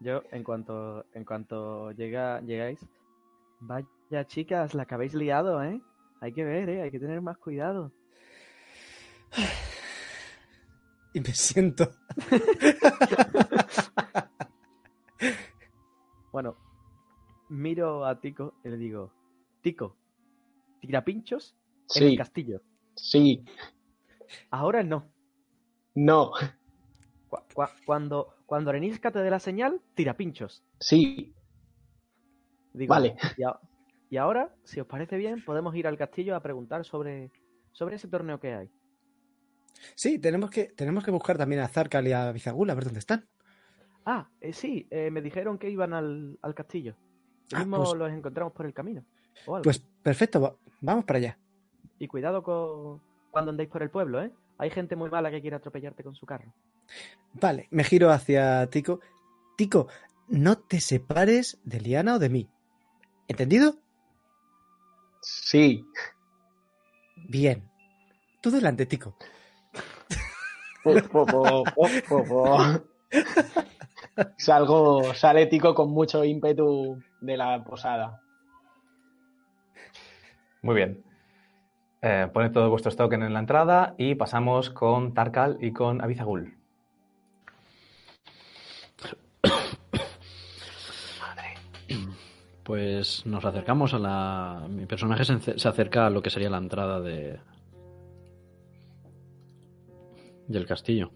Yo, 0.00 0.22
en 0.32 0.42
cuanto, 0.44 1.04
en 1.14 1.24
cuanto 1.24 1.90
llega, 1.92 2.40
llegáis, 2.42 2.84
vaya 3.60 4.26
chicas, 4.26 4.74
la 4.74 4.84
que 4.86 4.94
habéis 4.94 5.14
liado, 5.14 5.62
¿eh? 5.62 5.80
Hay 6.20 6.32
que 6.34 6.44
ver, 6.44 6.68
¿eh? 6.68 6.82
Hay 6.82 6.90
que 6.90 7.00
tener 7.00 7.20
más 7.20 7.38
cuidado. 7.38 7.92
Y 11.14 11.20
me 11.20 11.34
siento. 11.34 11.92
Bueno, 16.32 16.56
miro 17.48 18.04
a 18.06 18.20
Tico 18.20 18.54
y 18.64 18.68
le 18.70 18.76
digo, 18.76 19.12
Tico, 19.60 19.96
¿tira 20.80 21.04
pinchos 21.04 21.56
en 21.88 21.88
Sí, 21.88 22.04
el 22.06 22.14
castillo? 22.14 22.62
sí, 22.96 23.44
Ahora 24.50 24.82
no. 24.84 25.12
no, 25.94 26.32
Cu- 27.32 27.38
cu- 27.54 27.64
cuando, 27.86 28.34
cuando 28.44 28.68
Arenisca 28.68 29.10
te 29.10 29.20
dé 29.20 29.30
la 29.30 29.38
señal, 29.40 29.80
tira 29.94 30.14
pinchos. 30.14 30.62
sí, 30.78 31.32
Digo, 32.74 32.90
Vale. 32.94 33.16
Y, 33.38 33.42
y 34.14 34.16
ahora, 34.18 34.54
si 34.64 34.80
os 34.80 34.86
parece 34.86 35.16
bien, 35.16 35.42
podemos 35.44 35.74
ir 35.76 35.86
al 35.86 35.96
castillo 35.98 36.34
a 36.36 36.40
preguntar 36.40 36.84
sobre, 36.84 37.30
sobre 37.72 37.96
ese 37.96 38.08
torneo 38.08 38.38
que 38.40 38.54
hay. 38.54 38.70
Sí, 39.94 40.18
tenemos 40.18 40.50
que, 40.50 40.64
tenemos 40.64 41.04
que 41.04 41.10
buscar 41.10 41.36
también 41.38 41.60
a 41.62 41.68
Zarkal 41.68 42.06
y 42.08 42.12
a 42.12 42.32
Bizagul 42.32 42.68
a 42.70 42.74
ver 42.74 42.84
dónde 42.84 42.98
están. 43.00 43.26
Ah, 44.06 44.28
eh, 44.40 44.52
sí, 44.52 44.86
eh, 44.90 45.10
me 45.10 45.20
dijeron 45.22 45.58
que 45.58 45.68
iban 45.70 45.92
al, 45.94 46.38
al 46.42 46.54
castillo. 46.54 46.96
Lo 47.50 47.56
Ah, 47.58 47.60
mismo 47.60 47.76
pues- 47.78 47.94
los 47.94 48.10
encontramos 48.10 48.52
por 48.52 48.66
el 48.66 48.72
camino. 48.74 49.04
o 49.46 49.56
algo. 49.56 49.64
Pues 49.64 49.78
perfecto, 50.02 50.40
va- 50.40 50.56
vamos 50.80 51.04
para 51.04 51.18
allá. 51.18 51.38
Y 51.98 52.08
cuidado 52.08 52.42
con 52.42 53.00
cuando 53.30 53.50
andéis 53.50 53.68
por 53.70 53.82
el 53.82 53.90
pueblo, 53.90 54.22
¿eh? 54.22 54.30
Hay 54.58 54.70
gente 54.70 54.96
muy 54.96 55.10
mala 55.10 55.30
que 55.30 55.40
quiere 55.40 55.56
atropellarte 55.56 56.02
con 56.04 56.14
su 56.14 56.24
carro. 56.26 56.52
Vale, 57.34 57.68
me 57.70 57.84
giro 57.84 58.10
hacia 58.10 58.66
Tico. 58.68 59.00
Tico, 59.56 59.88
no 60.28 60.58
te 60.58 60.80
separes 60.80 61.58
de 61.64 61.80
Liana 61.80 62.14
o 62.16 62.18
de 62.18 62.28
mí. 62.28 62.48
¿Entendido? 63.28 63.76
sí. 65.22 65.84
Bien. 67.28 67.70
Tú 68.40 68.50
delante, 68.50 68.86
Tico. 68.86 69.16
Po, 70.82 70.94
po, 71.10 71.26
po, 71.26 71.64
po, 71.64 71.88
po, 72.08 72.24
po. 72.24 72.56
Salgo, 74.36 75.14
sale 75.14 75.46
Tico 75.46 75.74
con 75.74 75.90
mucho 75.90 76.24
ímpetu 76.24 77.00
de 77.20 77.36
la 77.36 77.62
posada. 77.62 78.20
Muy 80.62 80.74
bien. 80.74 81.04
Eh, 82.02 82.28
poned 82.32 82.50
todos 82.50 82.68
vuestros 82.68 82.96
tokens 82.96 83.24
en 83.24 83.32
la 83.32 83.38
entrada 83.38 83.94
y 83.96 84.16
pasamos 84.16 84.70
con 84.70 85.14
Tarkal 85.14 85.58
y 85.60 85.72
con 85.72 86.02
Abizagul. 86.02 86.61
Pues 92.64 93.26
nos 93.26 93.44
acercamos 93.44 93.92
a 93.94 93.98
la. 93.98 94.66
Mi 94.68 94.86
personaje 94.86 95.24
se, 95.24 95.58
se 95.58 95.68
acerca 95.68 96.06
a 96.06 96.10
lo 96.10 96.22
que 96.22 96.30
sería 96.30 96.50
la 96.50 96.58
entrada 96.58 97.00
de. 97.00 97.40
del 100.46 100.66
castillo. 100.66 101.10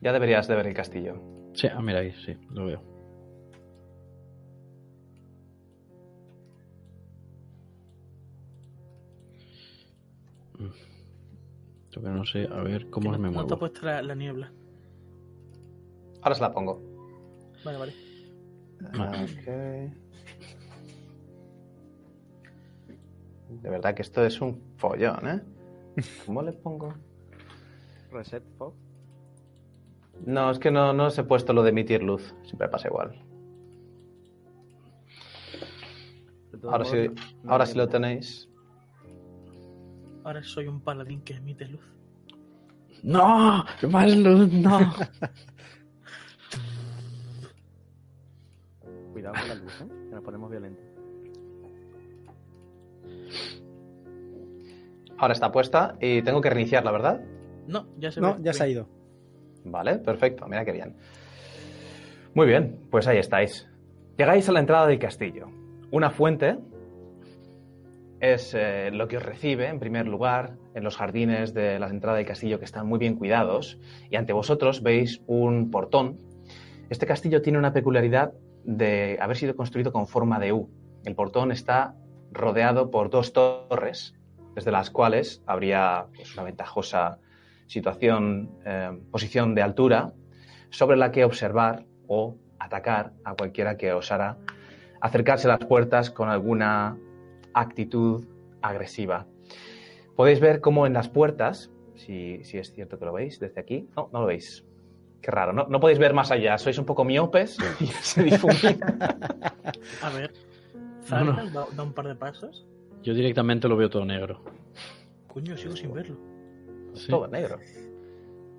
Ya 0.00 0.12
deberías 0.12 0.46
de 0.46 0.54
ver 0.54 0.66
el 0.66 0.74
castillo. 0.74 1.20
Sí, 1.54 1.66
ah, 1.68 1.80
mira 1.80 2.00
ahí, 2.00 2.12
sí, 2.24 2.36
lo 2.50 2.66
veo. 2.66 2.82
Mm. 10.58 10.68
Yo 11.90 12.02
que 12.02 12.08
no 12.08 12.24
sé, 12.24 12.48
a 12.50 12.62
ver 12.62 12.90
cómo 12.90 13.12
Que 13.12 13.18
me 13.18 13.30
no, 13.30 13.34
no 13.42 13.46
te 13.46 13.54
ha 13.54 13.56
muevo. 13.56 13.58
puesto 13.58 13.86
la, 13.86 14.02
la 14.02 14.14
niebla. 14.14 14.52
Ahora 16.22 16.34
se 16.34 16.40
la 16.42 16.52
pongo. 16.52 16.80
Vale, 17.64 17.78
vale. 17.78 17.92
Vale. 18.96 19.92
De 23.48 23.70
verdad 23.70 23.94
que 23.94 24.02
esto 24.02 24.24
es 24.24 24.40
un 24.40 24.60
follón, 24.76 25.28
¿eh? 25.28 25.42
¿Cómo 26.26 26.42
le 26.42 26.52
pongo? 26.52 26.94
Reset 28.10 28.44
fog. 28.58 28.74
No, 30.26 30.50
es 30.50 30.58
que 30.58 30.70
no, 30.70 30.92
no 30.92 31.06
os 31.06 31.18
he 31.18 31.24
puesto 31.24 31.52
lo 31.52 31.62
de 31.62 31.70
emitir 31.70 32.02
luz. 32.02 32.34
Siempre 32.44 32.68
pasa 32.68 32.88
igual. 32.88 33.20
Ahora 36.62 36.84
sí, 36.84 37.10
ahora 37.46 37.66
sí 37.66 37.76
lo 37.76 37.88
tenéis. 37.88 38.48
Ahora 40.24 40.42
soy 40.42 40.66
un 40.66 40.80
paladín 40.80 41.20
que 41.22 41.34
emite 41.34 41.66
luz. 41.66 41.84
¡No! 43.02 43.64
¡Más 43.90 44.16
luz! 44.16 44.50
¡No! 44.52 44.78
Cuidado 49.24 49.40
con 49.40 49.48
la 49.48 49.54
luz, 49.54 49.80
¿eh? 49.80 49.86
Que 50.08 50.14
nos 50.14 50.24
ponemos 50.24 50.50
violentos. 50.50 50.84
Ahora 55.16 55.32
está 55.32 55.50
puesta 55.50 55.96
y 55.98 56.20
tengo 56.22 56.42
que 56.42 56.50
reiniciarla, 56.50 56.90
¿verdad? 56.92 57.20
No, 57.66 57.86
ya 57.96 58.10
se 58.10 58.20
No, 58.20 58.36
ya 58.42 58.52
se 58.52 58.64
ha 58.64 58.68
ido. 58.68 58.86
Vale, 59.64 59.98
perfecto. 59.98 60.46
Mira 60.46 60.64
qué 60.66 60.72
bien. 60.72 60.96
Muy 62.34 62.46
bien, 62.46 62.86
pues 62.90 63.06
ahí 63.06 63.16
estáis. 63.16 63.66
Llegáis 64.18 64.46
a 64.50 64.52
la 64.52 64.60
entrada 64.60 64.86
del 64.86 64.98
castillo. 64.98 65.46
Una 65.90 66.10
fuente 66.10 66.58
es 68.20 68.54
eh, 68.54 68.90
lo 68.92 69.08
que 69.08 69.16
os 69.16 69.22
recibe 69.22 69.68
en 69.68 69.78
primer 69.78 70.06
lugar 70.06 70.56
en 70.74 70.84
los 70.84 70.96
jardines 70.96 71.54
de 71.54 71.78
la 71.78 71.88
entrada 71.88 72.18
del 72.18 72.26
castillo 72.26 72.58
que 72.58 72.64
están 72.66 72.86
muy 72.86 72.98
bien 72.98 73.16
cuidados 73.16 73.78
y 74.10 74.16
ante 74.16 74.34
vosotros 74.34 74.82
veis 74.82 75.22
un 75.26 75.70
portón. 75.70 76.18
Este 76.90 77.06
castillo 77.06 77.40
tiene 77.40 77.58
una 77.58 77.72
peculiaridad 77.72 78.34
de 78.64 79.18
haber 79.20 79.36
sido 79.36 79.56
construido 79.56 79.92
con 79.92 80.06
forma 80.06 80.38
de 80.38 80.52
U. 80.52 80.70
El 81.04 81.14
portón 81.14 81.52
está 81.52 81.94
rodeado 82.32 82.90
por 82.90 83.10
dos 83.10 83.32
torres, 83.32 84.14
desde 84.54 84.70
las 84.70 84.90
cuales 84.90 85.42
habría 85.46 86.06
pues, 86.14 86.34
una 86.34 86.44
ventajosa 86.44 87.18
situación, 87.66 88.50
eh, 88.64 88.98
posición 89.10 89.54
de 89.54 89.62
altura 89.62 90.12
sobre 90.70 90.96
la 90.96 91.12
que 91.12 91.24
observar 91.24 91.84
o 92.08 92.36
atacar 92.58 93.12
a 93.24 93.34
cualquiera 93.34 93.76
que 93.76 93.92
osara 93.92 94.38
acercarse 95.04 95.46
a 95.46 95.50
las 95.58 95.66
puertas 95.66 96.10
con 96.10 96.30
alguna 96.30 96.96
actitud 97.52 98.24
agresiva. 98.62 99.26
Podéis 100.16 100.40
ver 100.40 100.62
cómo 100.62 100.86
en 100.86 100.94
las 100.94 101.10
puertas, 101.10 101.70
si, 101.94 102.42
si 102.42 102.56
es 102.56 102.72
cierto 102.72 102.98
que 102.98 103.04
lo 103.04 103.12
veis 103.12 103.38
desde 103.38 103.60
aquí, 103.60 103.86
no, 103.94 104.08
no 104.14 104.22
lo 104.22 104.26
veis. 104.26 104.64
Qué 105.24 105.30
raro, 105.30 105.54
no, 105.54 105.66
no 105.68 105.80
podéis 105.80 105.98
ver 105.98 106.12
más 106.12 106.30
allá, 106.30 106.58
sois 106.58 106.76
un 106.76 106.84
poco 106.84 107.02
miopes 107.02 107.56
y 107.80 107.86
se 108.02 108.22
difumina. 108.24 108.94
A 110.02 110.10
ver. 110.10 110.34
No, 111.10 111.66
da 111.74 111.82
un 111.82 111.94
par 111.94 112.08
de 112.08 112.14
pasos. 112.14 112.66
Yo 113.02 113.14
directamente 113.14 113.66
lo 113.66 113.74
veo 113.74 113.88
todo 113.88 114.04
negro. 114.04 114.42
Coño, 115.28 115.56
sigo 115.56 115.74
sin 115.76 115.94
verlo. 115.94 116.16
Sí. 116.92 117.08
Todo 117.08 117.26
negro, 117.26 117.58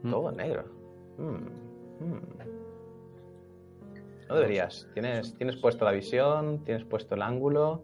Mm. 0.02 0.10
todo 0.12 0.32
negro. 0.32 0.64
Mm, 1.20 2.04
mm. 2.04 2.22
No 4.28 4.36
deberías. 4.36 4.88
¿Tienes, 4.96 5.36
tienes 5.36 5.56
puesto 5.58 5.86
la 5.86 5.92
visión, 5.92 6.64
tienes 6.66 6.84
puesto 6.84 7.14
el 7.14 7.22
ángulo. 7.22 7.84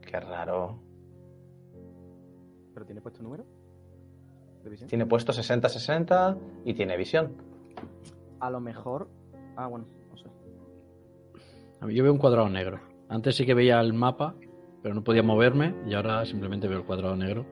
Qué 0.00 0.18
raro. 0.18 0.80
¿Pero 2.74 2.84
tiene 2.84 3.00
puesto 3.00 3.22
número? 3.22 3.44
Tiene 4.88 5.06
puesto 5.06 5.32
60-60 5.32 6.38
y 6.64 6.74
tiene 6.74 6.96
visión. 6.96 7.32
A 8.40 8.50
lo 8.50 8.60
mejor. 8.60 9.08
Ah, 9.56 9.66
bueno, 9.66 9.86
no 10.10 10.16
sé. 10.16 10.28
A 11.80 11.86
mí 11.86 11.94
Yo 11.94 12.02
veo 12.02 12.12
un 12.12 12.18
cuadrado 12.18 12.48
negro. 12.48 12.80
Antes 13.08 13.36
sí 13.36 13.44
que 13.44 13.54
veía 13.54 13.80
el 13.80 13.92
mapa, 13.92 14.34
pero 14.82 14.94
no 14.94 15.04
podía 15.04 15.22
moverme 15.22 15.74
y 15.86 15.94
ahora 15.94 16.24
simplemente 16.24 16.68
veo 16.68 16.78
el 16.78 16.84
cuadrado 16.84 17.16
negro. 17.16 17.44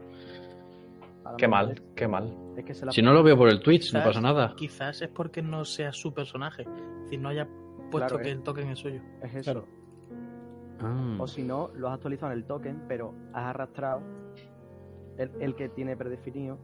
Qué 1.36 1.46
mal, 1.46 1.80
qué 1.94 2.08
mal. 2.08 2.36
Es, 2.56 2.64
que 2.64 2.74
Si 2.74 3.02
no 3.02 3.12
lo 3.12 3.22
veo 3.22 3.36
por 3.36 3.48
el 3.48 3.60
Twitch, 3.60 3.92
no 3.92 4.02
pasa 4.02 4.20
nada. 4.20 4.54
Quizás 4.56 5.00
es 5.02 5.08
porque 5.08 5.42
no 5.42 5.64
sea 5.64 5.92
su 5.92 6.12
personaje. 6.12 6.66
Si 7.08 7.16
no 7.16 7.28
haya 7.28 7.46
puesto 7.90 8.16
Claro, 8.16 8.18
que 8.18 8.30
el 8.30 8.42
token 8.42 8.68
es 8.68 8.78
suyo. 8.78 9.00
es 9.22 9.34
eso. 9.34 9.52
Claro. 9.52 9.66
Ah. 10.80 11.16
O 11.18 11.26
si 11.26 11.42
no, 11.42 11.70
lo 11.74 11.88
has 11.88 11.94
actualizado 11.94 12.32
en 12.32 12.38
el 12.38 12.44
token, 12.44 12.82
pero 12.88 13.14
has 13.32 13.44
arrastrado 13.46 14.02
el, 15.18 15.30
el 15.40 15.54
que 15.54 15.68
tiene 15.68 15.96
predefinido 15.96 16.58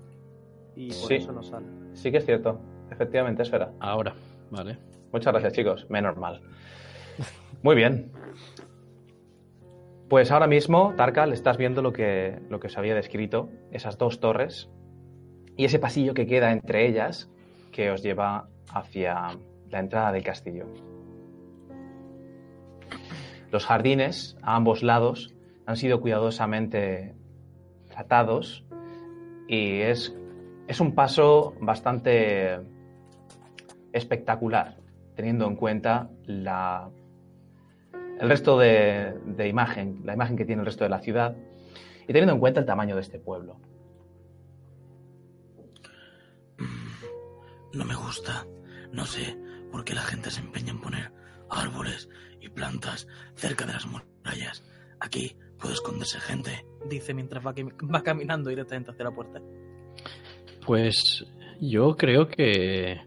y 0.77 0.89
por 0.89 0.97
Sí. 1.09 1.15
eso 1.15 1.33
no 1.33 1.43
sale. 1.43 1.67
Sí 1.95 2.11
que 2.13 2.19
es 2.19 2.25
cierto. 2.27 2.61
Efectivamente, 2.91 3.43
esfera. 3.43 3.73
Ahora, 3.81 4.15
vale. 4.51 4.79
Muchas 5.13 5.33
gracias, 5.33 5.55
chicos. 5.55 5.87
Menos 5.91 6.17
mal. 6.17 6.41
Muy 7.63 7.75
bien. 7.75 8.13
Pues 10.09 10.31
ahora 10.31 10.47
mismo, 10.47 10.95
Tarkal, 10.97 11.33
estás 11.33 11.57
viendo 11.57 11.83
lo 11.83 11.93
que, 11.93 12.39
lo 12.49 12.61
que 12.61 12.69
os 12.69 12.79
había 12.79 12.95
descrito, 12.95 13.49
esas 13.73 13.99
dos 13.99 14.21
torres 14.21 14.71
y 15.57 15.65
ese 15.65 15.79
pasillo 15.81 16.15
que 16.15 16.27
queda 16.27 16.53
entre 16.53 16.87
ellas 16.87 17.29
que 17.73 17.91
os 17.91 18.03
lleva 18.03 18.49
hacia 18.73 19.37
la 19.71 19.81
entrada 19.81 20.13
del 20.13 20.23
castillo. 20.23 20.67
Los 23.51 23.67
jardines 23.67 24.37
a 24.43 24.57
ambos 24.57 24.83
lados 24.83 25.35
han 25.67 25.77
sido 25.77 26.01
cuidadosamente 26.01 27.15
tratados 27.89 28.65
y 29.49 29.81
es, 29.81 30.17
es 30.67 30.81
un 30.81 30.95
paso 30.95 31.55
bastante 31.61 32.61
espectacular, 33.93 34.77
teniendo 35.15 35.47
en 35.47 35.57
cuenta 35.57 36.11
la, 36.27 36.91
el 38.21 38.29
resto 38.29 38.59
de, 38.59 39.15
de 39.25 39.49
imagen, 39.49 40.01
la 40.05 40.15
imagen 40.15 40.37
que 40.37 40.45
tiene 40.45 40.61
el 40.61 40.67
resto 40.67 40.85
de 40.85 40.91
la 40.91 41.01
ciudad 41.01 41.37
y 42.03 42.07
teniendo 42.07 42.35
en 42.35 42.41
cuenta 42.41 42.61
el 42.61 42.67
tamaño 42.67 42.95
de 42.95 43.03
este 43.03 43.19
pueblo. 43.19 43.59
No 47.73 47.85
me 47.85 47.95
gusta. 47.95 48.47
No 48.93 49.05
sé 49.05 49.37
por 49.71 49.85
qué 49.85 49.95
la 49.95 50.03
gente 50.03 50.31
se 50.31 50.41
empeña 50.41 50.71
en 50.71 50.81
poner 50.81 51.13
árboles 51.51 52.09
y 52.41 52.49
plantas 52.49 53.07
cerca 53.35 53.67
de 53.67 53.75
las 53.75 53.87
murallas. 53.87 54.65
Aquí 55.01 55.37
puede 55.59 55.75
esconderse 55.75 56.21
gente. 56.21 56.65
Dice 56.89 57.13
mientras 57.13 57.45
va, 57.45 57.53
va 57.53 58.03
caminando 58.03 58.51
directamente 58.51 58.93
hacia 58.93 59.05
la 59.05 59.11
puerta. 59.11 59.41
Pues 60.67 61.25
yo 61.61 61.97
creo 61.97 62.27
que 62.27 63.01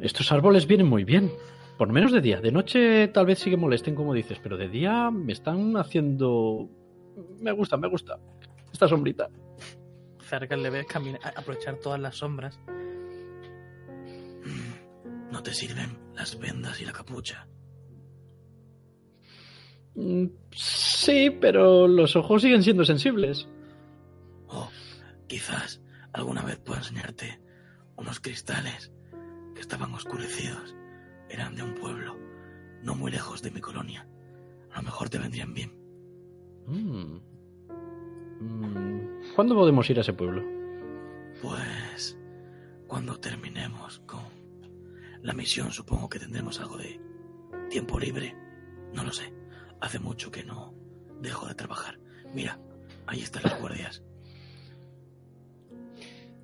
estos 0.00 0.32
árboles 0.32 0.66
vienen 0.66 0.86
muy 0.86 1.04
bien. 1.04 1.30
Por 1.76 1.92
menos 1.92 2.10
de 2.10 2.22
día. 2.22 2.40
De 2.40 2.50
noche 2.50 3.08
tal 3.08 3.26
vez 3.26 3.38
sí 3.38 3.50
que 3.50 3.58
molesten, 3.58 3.94
como 3.94 4.14
dices, 4.14 4.38
pero 4.42 4.56
de 4.56 4.68
día 4.68 5.10
me 5.10 5.34
están 5.34 5.76
haciendo. 5.76 6.70
Me 7.38 7.52
gusta, 7.52 7.76
me 7.76 7.88
gusta. 7.88 8.18
Esta 8.72 8.88
sombrita. 8.88 9.28
Cerca 10.20 10.56
le 10.56 10.70
ves 10.70 10.86
aprovechar 11.36 11.76
todas 11.76 12.00
las 12.00 12.16
sombras. 12.16 12.58
No 15.30 15.42
te 15.42 15.52
sirven 15.52 15.98
las 16.14 16.38
vendas 16.38 16.80
y 16.80 16.86
la 16.86 16.92
capucha. 16.92 17.46
Mm, 19.94 20.26
sí, 20.50 21.30
pero 21.30 21.86
los 21.86 22.16
ojos 22.16 22.40
siguen 22.40 22.62
siendo 22.62 22.84
sensibles. 22.84 23.46
Oh, 24.48 24.70
quizás 25.26 25.80
alguna 26.16 26.42
vez 26.42 26.58
pueda 26.58 26.78
enseñarte 26.78 27.40
unos 27.96 28.20
cristales 28.20 28.90
que 29.54 29.60
estaban 29.60 29.92
oscurecidos 29.94 30.74
eran 31.28 31.54
de 31.54 31.62
un 31.62 31.74
pueblo, 31.74 32.16
no 32.82 32.94
muy 32.94 33.10
lejos 33.10 33.42
de 33.42 33.50
mi 33.50 33.60
colonia. 33.60 34.08
A 34.72 34.76
lo 34.76 34.82
mejor 34.82 35.10
te 35.10 35.18
vendrían 35.18 35.52
bien. 35.52 35.72
Mm. 36.66 37.18
Mm. 38.40 39.34
¿Cuándo 39.34 39.54
podemos 39.54 39.88
ir 39.90 39.98
a 39.98 40.00
ese 40.00 40.12
pueblo? 40.12 40.42
Pues 41.42 42.18
cuando 42.86 43.18
terminemos 43.18 44.00
con 44.06 44.24
la 45.22 45.34
misión, 45.34 45.70
supongo 45.70 46.08
que 46.08 46.18
tendremos 46.18 46.60
algo 46.60 46.78
de 46.78 47.00
tiempo 47.68 47.98
libre. 47.98 48.34
No 48.94 49.04
lo 49.04 49.12
sé. 49.12 49.34
Hace 49.80 49.98
mucho 49.98 50.30
que 50.30 50.44
no 50.44 50.74
dejo 51.20 51.46
de 51.46 51.54
trabajar. 51.54 51.98
Mira, 52.32 52.58
ahí 53.06 53.20
están 53.20 53.42
las 53.42 53.60
guardias. 53.60 54.02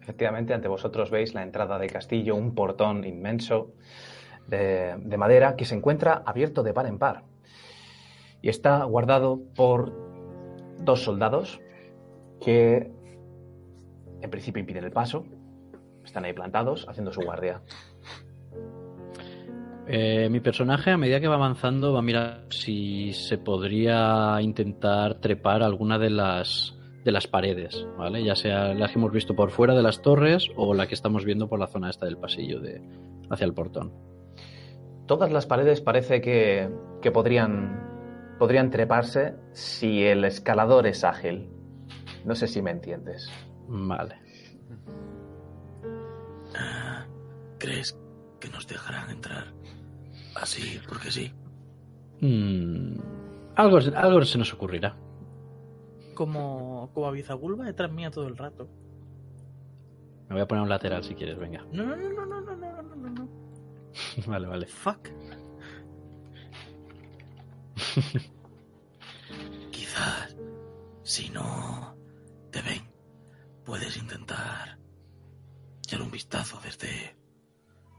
Efectivamente, 0.02 0.52
ante 0.52 0.66
vosotros 0.66 1.10
veis 1.10 1.32
la 1.32 1.44
entrada 1.44 1.78
del 1.78 1.92
castillo, 1.92 2.34
un 2.34 2.56
portón 2.56 3.04
inmenso 3.04 3.72
de, 4.48 4.96
madera 5.16 5.54
que 5.54 5.64
se 5.64 5.76
encuentra 5.76 6.24
abierto 6.26 6.64
de 6.64 6.74
par 6.74 6.86
en 6.86 6.98
par. 6.98 7.22
Y 8.42 8.48
está 8.48 8.82
guardado 8.82 9.40
por 9.54 9.92
dos 10.80 11.04
soldados 11.04 11.60
que 12.40 12.90
en 14.20 14.30
principio 14.30 14.58
impiden 14.58 14.82
el 14.82 14.90
paso. 14.90 15.24
Están 16.04 16.24
ahí 16.24 16.32
plantados 16.32 16.84
haciendo 16.88 17.12
su 17.12 17.20
guardia. 17.20 17.62
Eh, 19.86 20.28
mi 20.30 20.40
personaje, 20.40 20.90
a 20.90 20.96
medida 20.96 21.20
que 21.20 21.28
va 21.28 21.36
avanzando, 21.36 21.92
va 21.92 22.00
a 22.00 22.02
mirar 22.02 22.46
si 22.50 23.12
se 23.12 23.38
podría 23.38 24.38
intentar 24.40 25.20
trepar 25.20 25.62
alguna 25.62 25.98
de 25.98 26.10
las 26.10 26.76
de 27.04 27.12
las 27.12 27.26
paredes, 27.26 27.86
¿vale? 27.98 28.24
Ya 28.24 28.36
sea 28.36 28.74
las 28.74 28.92
que 28.92 28.98
hemos 28.98 29.12
visto 29.12 29.34
por 29.34 29.50
fuera 29.50 29.74
de 29.74 29.82
las 29.82 30.02
torres 30.02 30.50
o 30.56 30.74
la 30.74 30.86
que 30.86 30.94
estamos 30.94 31.24
viendo 31.24 31.48
por 31.48 31.58
la 31.58 31.66
zona 31.66 31.90
esta 31.90 32.06
del 32.06 32.16
pasillo 32.16 32.60
de 32.60 32.82
hacia 33.30 33.44
el 33.44 33.54
portón 33.54 33.92
todas 35.06 35.30
las 35.30 35.44
paredes 35.44 35.82
parece 35.82 36.22
que, 36.22 36.70
podrían, 37.12 38.36
podrían 38.38 38.70
treparse 38.70 39.34
si 39.52 40.02
el 40.04 40.24
escalador 40.24 40.86
es 40.86 41.04
ágil. 41.04 41.50
No 42.24 42.34
sé 42.34 42.46
si 42.46 42.62
me 42.62 42.70
entiendes. 42.70 43.30
Vale. 43.68 44.16
¿Crees 47.58 47.98
que 48.40 48.48
nos 48.48 48.66
dejarán 48.66 49.10
entrar 49.10 49.52
así 50.34 50.80
porque 50.88 51.10
sí? 51.10 51.32
Mm, 52.20 52.98
algo, 53.56 53.80
algo 53.94 54.24
se 54.24 54.38
nos 54.38 54.54
ocurrirá. 54.54 54.96
Como, 56.22 56.88
como 56.94 57.08
Avizagulba 57.08 57.64
detrás 57.64 57.90
mía 57.90 58.12
todo 58.12 58.28
el 58.28 58.36
rato. 58.36 58.68
Me 60.28 60.34
voy 60.36 60.42
a 60.42 60.46
poner 60.46 60.62
un 60.62 60.68
lateral 60.68 61.02
si 61.02 61.16
quieres, 61.16 61.36
venga. 61.36 61.66
No, 61.72 61.84
no, 61.84 61.96
no, 61.96 62.10
no, 62.10 62.24
no, 62.26 62.40
no, 62.40 62.82
no, 62.82 62.94
no, 62.94 63.10
no. 63.10 63.28
vale, 64.28 64.46
vale. 64.46 64.66
Fuck. 64.66 65.08
Quizás, 69.72 70.36
si 71.02 71.28
no 71.30 71.96
te 72.52 72.62
ven, 72.62 72.88
puedes 73.64 73.96
intentar 73.96 74.78
echar 75.84 76.02
un 76.02 76.10
vistazo 76.12 76.60
desde 76.62 77.16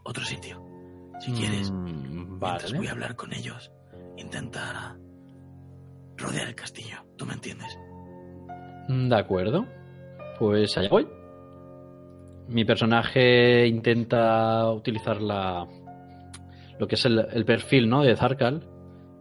otro 0.05 0.23
sitio. 0.23 0.65
Si 1.19 1.33
quieres, 1.33 1.71
mm, 1.71 2.39
vale. 2.39 2.77
voy 2.77 2.87
a 2.87 2.91
hablar 2.91 3.17
con 3.17 3.33
ellos, 3.33 3.69
intenta 4.15 4.97
rodear 6.15 6.47
el 6.47 6.55
castillo. 6.55 7.05
¿Tú 7.17 7.25
me 7.25 7.33
entiendes? 7.33 7.77
Mm, 8.87 9.09
de 9.09 9.15
acuerdo. 9.15 9.65
Pues 10.39 10.77
allá 10.77 10.89
voy. 10.89 11.07
Mi 12.47 12.65
personaje 12.65 13.67
intenta 13.67 14.69
utilizar 14.71 15.21
la, 15.21 15.65
lo 16.79 16.87
que 16.87 16.95
es 16.95 17.05
el, 17.05 17.45
perfil 17.45 17.87
¿no? 17.89 18.03
de 18.03 18.15
Zarkal 18.15 18.67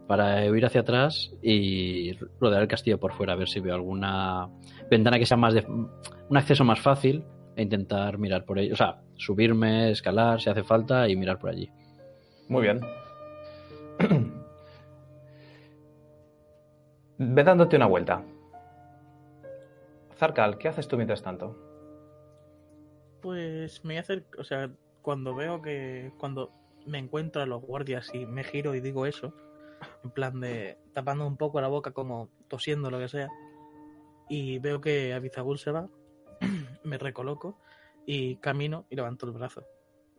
para 0.07 0.49
huir 0.51 0.65
hacia 0.65 0.81
atrás 0.81 1.31
y 1.41 2.11
rodear 2.39 2.63
el 2.63 2.67
castillo 2.67 2.99
por 2.99 3.13
fuera, 3.13 3.33
a 3.33 3.37
ver 3.37 3.47
si 3.47 3.61
veo 3.61 3.75
alguna 3.75 4.49
ventana 4.91 5.17
que 5.17 5.25
sea 5.25 5.37
más 5.37 5.53
de 5.53 5.65
un 5.65 6.37
acceso 6.37 6.65
más 6.65 6.81
fácil 6.81 7.23
e 7.55 7.63
intentar 7.63 8.17
mirar 8.17 8.43
por 8.43 8.59
ahí. 8.59 8.69
O 8.71 8.75
sea, 8.75 9.01
subirme, 9.15 9.91
escalar 9.91 10.41
si 10.41 10.49
hace 10.49 10.63
falta 10.63 11.07
y 11.07 11.15
mirar 11.15 11.39
por 11.39 11.51
allí. 11.51 11.69
Muy 12.49 12.63
bien. 12.63 12.81
Ve 17.17 17.43
dándote 17.43 17.77
una 17.77 17.85
vuelta. 17.85 18.23
Zarkal, 20.17 20.57
¿qué 20.57 20.67
haces 20.67 20.87
tú 20.87 20.97
mientras 20.97 21.21
tanto? 21.21 21.57
Pues 23.21 23.83
me 23.83 23.93
voy 23.93 23.97
a 23.97 24.01
hacer, 24.01 24.25
o 24.37 24.43
sea, 24.43 24.69
cuando 25.01 25.35
veo 25.35 25.61
que 25.61 26.11
cuando 26.17 26.51
me 26.85 26.97
encuentro 26.97 27.41
a 27.41 27.45
los 27.45 27.61
guardias 27.61 28.13
y 28.13 28.25
me 28.25 28.43
giro 28.43 28.75
y 28.75 28.81
digo 28.81 29.05
eso, 29.05 29.33
en 30.03 30.11
plan 30.11 30.39
de 30.39 30.77
tapando 30.93 31.25
un 31.25 31.37
poco 31.37 31.61
la 31.61 31.67
boca 31.67 31.91
como 31.91 32.29
tosiendo 32.47 32.91
lo 32.91 32.99
que 32.99 33.07
sea, 33.07 33.29
y 34.29 34.59
veo 34.59 34.81
que 34.81 35.13
Abizagul 35.13 35.59
se 35.59 35.71
va, 35.71 35.89
me 36.83 36.97
recoloco 36.97 37.59
y 38.05 38.37
camino 38.37 38.85
y 38.89 38.95
levanto 38.95 39.25
el 39.25 39.33
brazo. 39.33 39.63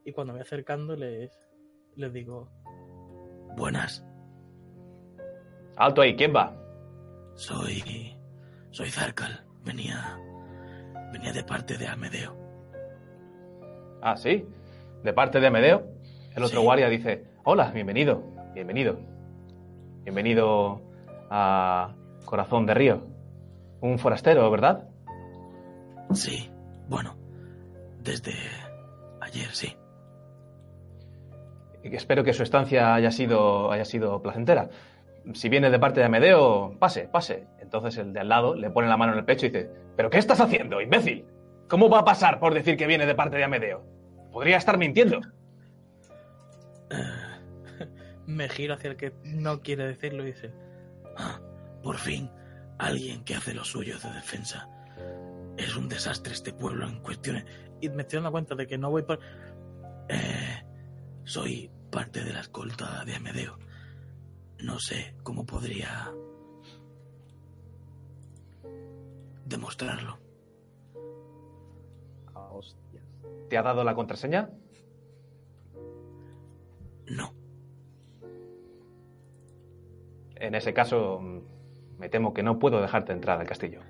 Y 0.05 0.13
cuando 0.13 0.33
me 0.33 0.39
voy 0.39 0.47
acercando 0.47 0.97
les, 0.97 1.39
les 1.97 2.13
digo... 2.13 2.49
Buenas. 3.57 4.05
Alto 5.77 6.03
ahí, 6.03 6.17
¿quién 6.17 6.35
va? 6.35 6.57
Soy... 7.35 8.15
Soy 8.71 8.91
Zarkal. 8.91 9.44
Venía... 9.65 10.19
Venía 11.13 11.33
de 11.33 11.45
parte 11.45 11.79
de 11.79 11.87
Amedeo. 11.87 12.37
Ah, 14.03 14.17
sí. 14.17 14.47
De 15.03 15.13
parte 15.13 15.41
de 15.41 15.47
Amedeo. 15.47 15.87
El 16.35 16.43
otro 16.43 16.63
guardia 16.63 16.89
dice, 16.89 17.25
hola, 17.45 17.71
bienvenido, 17.71 18.23
bienvenido. 18.55 18.99
Bienvenido 20.03 20.83
a 21.31 21.95
Corazón 22.25 22.67
de 22.67 22.75
Río. 22.75 23.07
Un 23.81 23.99
forastero, 23.99 24.51
¿verdad? 24.51 24.89
Sí, 26.13 26.51
bueno, 26.89 27.17
desde 28.01 28.33
ayer 29.21 29.49
sí. 29.53 29.77
Espero 31.83 32.25
que 32.25 32.33
su 32.33 32.43
estancia 32.43 32.95
haya 32.95 33.11
sido, 33.11 33.71
haya 33.71 33.85
sido 33.85 34.21
placentera. 34.21 34.69
Si 35.33 35.49
viene 35.49 35.71
de 35.71 35.79
parte 35.79 36.01
de 36.01 36.07
Amedeo, 36.07 36.77
pase, 36.79 37.09
pase. 37.09 37.47
Entonces 37.59 37.97
el 37.97 38.13
de 38.13 38.21
al 38.21 38.29
lado 38.29 38.55
le 38.55 38.71
pone 38.71 38.89
la 38.89 38.97
mano 38.97 39.13
en 39.13 39.19
el 39.19 39.25
pecho 39.25 39.47
y 39.47 39.49
dice, 39.51 39.71
¿pero 39.97 40.11
qué 40.11 40.19
estás 40.19 40.41
haciendo, 40.41 40.81
imbécil? 40.81 41.25
¿Cómo 41.69 41.89
va 41.89 42.01
a 42.01 42.05
pasar 42.05 42.39
por 42.39 42.53
decir 42.53 42.77
que 42.77 42.87
viene 42.87 43.07
de 43.07 43.15
parte 43.15 43.37
de 43.37 43.45
Amedeo? 43.45 43.83
Podría 44.31 44.59
estar 44.59 44.77
mintiendo. 44.77 45.21
Me 48.27 48.49
giro 48.49 48.75
hacia 48.75 48.91
el 48.91 48.97
que 48.97 49.13
no 49.25 49.61
quiere 49.61 49.87
decirlo 49.87 50.23
y 50.23 50.27
dice: 50.27 50.53
ah, 51.17 51.41
Por 51.83 51.97
fin, 51.97 52.31
alguien 52.79 53.25
que 53.25 53.35
hace 53.35 53.55
lo 53.55 53.65
suyo 53.65 53.99
de 53.99 54.11
defensa. 54.13 54.69
Es 55.57 55.77
un 55.77 55.89
desastre 55.89 56.33
este 56.33 56.53
pueblo 56.53 56.87
en 56.87 57.01
cuestiones. 57.01 57.45
Y 57.81 57.89
me 57.89 58.03
estoy 58.03 58.19
dando 58.19 58.33
cuenta 58.33 58.55
de 58.55 58.67
que 58.67 58.77
no 58.77 58.91
voy 58.91 59.03
por. 59.03 59.21
Eh, 60.09 60.63
soy 61.25 61.71
parte 61.91 62.25
de 62.25 62.33
la 62.33 62.41
escolta 62.41 63.05
de 63.05 63.15
Amedeo. 63.15 63.59
No 64.61 64.79
sé 64.79 65.15
cómo 65.23 65.45
podría 65.45 66.13
demostrarlo. 69.45 70.19
¿Te 73.49 73.59
ha 73.59 73.63
dado 73.63 73.85
la 73.85 73.95
contraseña? 73.95 74.51
No. 77.07 77.35
En 80.37 80.55
ese 80.55 80.73
caso, 80.75 81.21
me 81.99 82.09
temo 82.09 82.35
que 82.35 82.43
no 82.43 82.59
puedo 82.59 82.81
dejarte 82.81 83.13
entrar 83.13 83.41
al 83.41 83.47
castillo. 83.47 83.81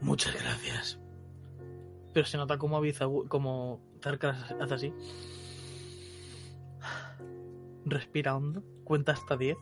Muchas 0.00 0.34
gracias. 0.34 1.00
Pero 2.12 2.26
se 2.26 2.36
nota 2.36 2.58
como, 2.58 2.80
como 3.28 3.80
Zarkal 4.02 4.36
hace 4.60 4.74
así. 4.74 4.92
Respira 7.84 8.36
hondo, 8.36 8.62
cuenta 8.84 9.12
hasta 9.12 9.36
10. 9.36 9.56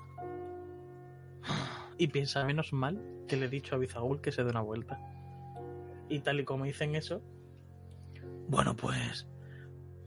Y 1.98 2.08
piensa 2.08 2.44
menos 2.44 2.72
mal 2.72 3.00
que 3.26 3.36
le 3.36 3.46
he 3.46 3.48
dicho 3.48 3.74
a 3.74 3.78
Bizagul 3.78 4.20
que 4.20 4.30
se 4.32 4.44
dé 4.44 4.50
una 4.50 4.60
vuelta. 4.60 5.00
Y 6.08 6.20
tal 6.20 6.40
y 6.40 6.44
como 6.44 6.64
dicen 6.64 6.94
eso, 6.94 7.22
Bueno, 8.48 8.74
pues. 8.76 9.28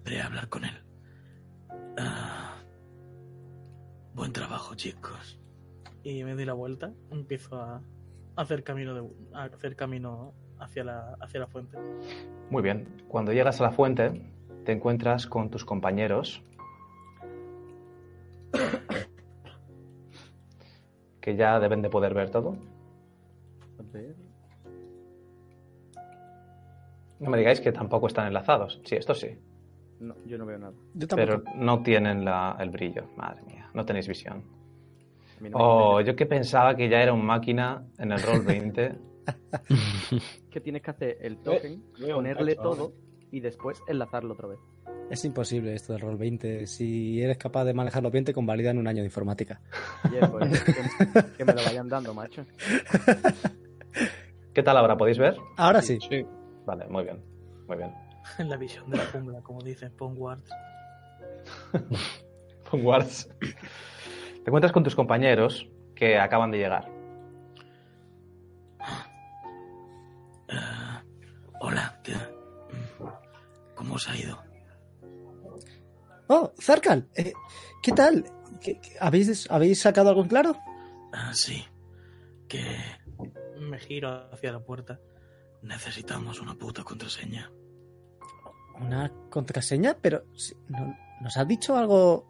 Iré 0.05 0.21
a 0.21 0.25
hablar 0.27 0.49
con 0.49 0.63
él. 0.65 0.83
Ah, 1.97 2.55
buen 4.13 4.31
trabajo, 4.33 4.73
chicos. 4.75 5.39
y 6.03 6.23
me 6.23 6.33
doy 6.33 6.45
la 6.45 6.53
vuelta, 6.53 6.91
empiezo 7.11 7.55
a 7.61 7.83
hacer 8.35 8.63
camino 8.63 8.93
de, 8.95 9.07
a 9.33 9.43
hacer 9.43 9.75
camino 9.75 10.33
hacia 10.59 10.83
la, 10.83 11.15
hacia 11.19 11.41
la 11.41 11.47
fuente. 11.47 11.77
Muy 12.49 12.63
bien. 12.63 13.03
Cuando 13.07 13.31
llegas 13.33 13.59
a 13.61 13.65
la 13.65 13.71
fuente, 13.71 14.31
te 14.65 14.71
encuentras 14.71 15.27
con 15.27 15.49
tus 15.51 15.65
compañeros 15.65 16.41
que 21.21 21.35
ya 21.35 21.59
deben 21.59 21.81
de 21.81 21.89
poder 21.89 22.13
ver 22.13 22.29
todo. 22.31 22.57
A 23.79 23.83
ver. 23.93 24.15
No 27.19 27.29
me 27.29 27.37
digáis 27.37 27.61
que 27.61 27.71
tampoco 27.71 28.07
están 28.07 28.27
enlazados. 28.27 28.81
Sí, 28.83 28.95
esto 28.95 29.13
sí. 29.13 29.37
No, 29.99 30.15
yo 30.25 30.37
no 30.39 30.45
veo 30.47 30.57
nada. 30.57 30.73
Yo 30.95 31.07
tampoco. 31.07 31.43
Pero 31.43 31.55
no 31.57 31.83
tienen 31.83 32.25
la- 32.25 32.57
el 32.59 32.71
brillo. 32.71 33.03
Madre 33.15 33.43
mía, 33.43 33.69
no 33.73 33.85
tenéis 33.85 34.07
visión. 34.07 34.43
No 35.39 35.49
Oh, 35.53 36.01
yo 36.01 36.15
que 36.15 36.25
pensaba 36.25 36.75
que 36.75 36.89
ya 36.89 37.01
era 37.01 37.13
un 37.13 37.23
máquina 37.25 37.83
en 37.99 38.11
el 38.11 38.21
Roll 38.21 38.43
20. 38.43 38.95
que 40.51 40.61
tienes 40.61 40.81
que 40.81 40.91
hacer 40.91 41.17
el 41.21 41.37
token, 41.37 41.83
un 41.99 42.13
ponerle 42.13 42.55
todo 42.55 42.93
y 43.31 43.39
después 43.39 43.81
enlazarlo 43.87 44.33
otra 44.33 44.47
vez. 44.47 44.59
Es 45.11 45.25
imposible 45.25 45.73
esto 45.73 45.91
del 45.91 46.01
roll 46.01 46.15
20. 46.17 46.65
Si 46.67 47.21
eres 47.21 47.37
capaz 47.37 47.65
de 47.65 47.73
manejarlo 47.73 48.09
bien, 48.09 48.23
te 48.23 48.33
convalidan 48.33 48.77
un 48.77 48.87
año 48.87 48.99
de 49.01 49.07
informática. 49.07 49.59
Oye, 50.05 50.25
pues, 50.25 50.63
que, 50.63 50.73
que 51.37 51.45
me 51.45 51.53
lo 51.53 51.63
vayan 51.65 51.89
dando, 51.89 52.13
macho. 52.13 52.45
¿Qué 54.53 54.63
tal 54.63 54.77
ahora? 54.77 54.95
¿Podéis 54.95 55.17
ver? 55.17 55.35
Ahora 55.57 55.81
sí. 55.81 55.97
Sí. 56.09 56.25
Vale, 56.65 56.85
muy 56.87 57.03
bien. 57.03 57.21
Muy 57.67 57.75
bien. 57.75 57.93
En 58.37 58.49
la 58.49 58.55
visión 58.55 58.89
de 58.89 58.97
la 58.97 59.05
jungla, 59.07 59.41
como 59.41 59.61
dicen 59.61 59.91
Pongwards. 59.97 60.49
Guards. 62.71 63.29
Te 63.39 64.47
encuentras 64.49 64.71
con 64.71 64.83
tus 64.83 64.95
compañeros 64.95 65.67
que 65.93 66.17
acaban 66.17 66.51
de 66.51 66.57
llegar. 66.57 66.87
Ah, 70.49 71.03
hola, 71.59 71.99
¿qué- 72.01 72.13
¿cómo 73.75 73.95
os 73.95 74.07
ha 74.09 74.15
ido? 74.15 74.37
Oh, 76.33 76.53
Zarkal, 76.61 77.09
eh, 77.15 77.33
¿qué 77.83 77.91
tal? 77.91 78.23
¿Qué- 78.61 78.79
qué- 78.79 78.95
¿Habéis, 79.01 79.51
¿Habéis 79.51 79.81
sacado 79.81 80.07
algo 80.09 80.21
en 80.21 80.29
claro? 80.29 80.55
Ah, 81.11 81.31
sí, 81.33 81.65
que 82.47 82.63
Me 83.59 83.77
giro 83.79 84.09
hacia 84.31 84.53
la 84.53 84.59
puerta. 84.61 84.99
necesitamos 85.61 86.39
una 86.39 86.55
puta 86.55 86.83
contraseña. 86.83 87.51
¿Una 88.79 89.11
contraseña? 89.29 89.97
Pero, 90.01 90.23
si- 90.35 90.55
¿no- 90.69 90.95
¿nos 91.21 91.35
has 91.37 91.47
dicho 91.47 91.75
algo? 91.77 92.25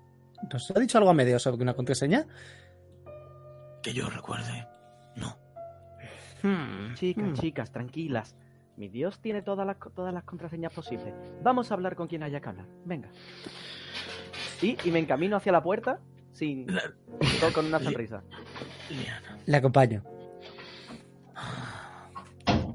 ¿Nos 0.52 0.72
ha 0.72 0.80
dicho 0.80 0.98
algo 0.98 1.12
a 1.12 1.14
medio 1.14 1.38
sobre 1.38 1.62
una 1.62 1.76
contraseña? 1.76 2.26
Que 3.84 3.94
yo 3.94 4.10
recuerde. 4.10 4.68
No. 5.16 5.38
Chicas, 6.96 7.24
Hmm. 7.30 7.34
chicas, 7.34 7.72
tranquilas. 7.72 8.36
Mi 8.78 8.88
Dios 8.90 9.20
tiene 9.22 9.42
todas 9.44 9.66
las, 9.68 9.78
todas 9.94 10.12
las 10.14 10.24
contraseñas 10.24 10.74
posibles. 10.74 11.14
Vamos 11.44 11.70
a 11.70 11.76
hablar 11.76 11.96
con 11.96 12.08
quien 12.08 12.24
haya 12.24 12.42
que 12.42 12.50
hablar. 12.50 12.66
Venga. 12.86 13.10
Y, 14.62 14.78
y 14.84 14.92
me 14.92 15.00
encamino 15.00 15.38
hacia 15.38 15.52
la 15.52 15.64
puerta 15.64 16.00
sin 16.32 16.68
todo 17.40 17.54
con 17.54 17.66
una 17.66 17.80
sonrisa. 17.80 18.24
Le 19.46 19.58
acompaño. 19.58 20.04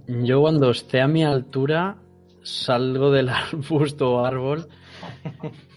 Yo 0.07 0.41
cuando 0.41 0.70
esté 0.70 1.01
a 1.01 1.09
mi 1.09 1.24
altura 1.24 1.97
salgo 2.43 3.11
del 3.11 3.28
arbusto 3.30 4.14
o 4.14 4.24
árbol. 4.24 4.68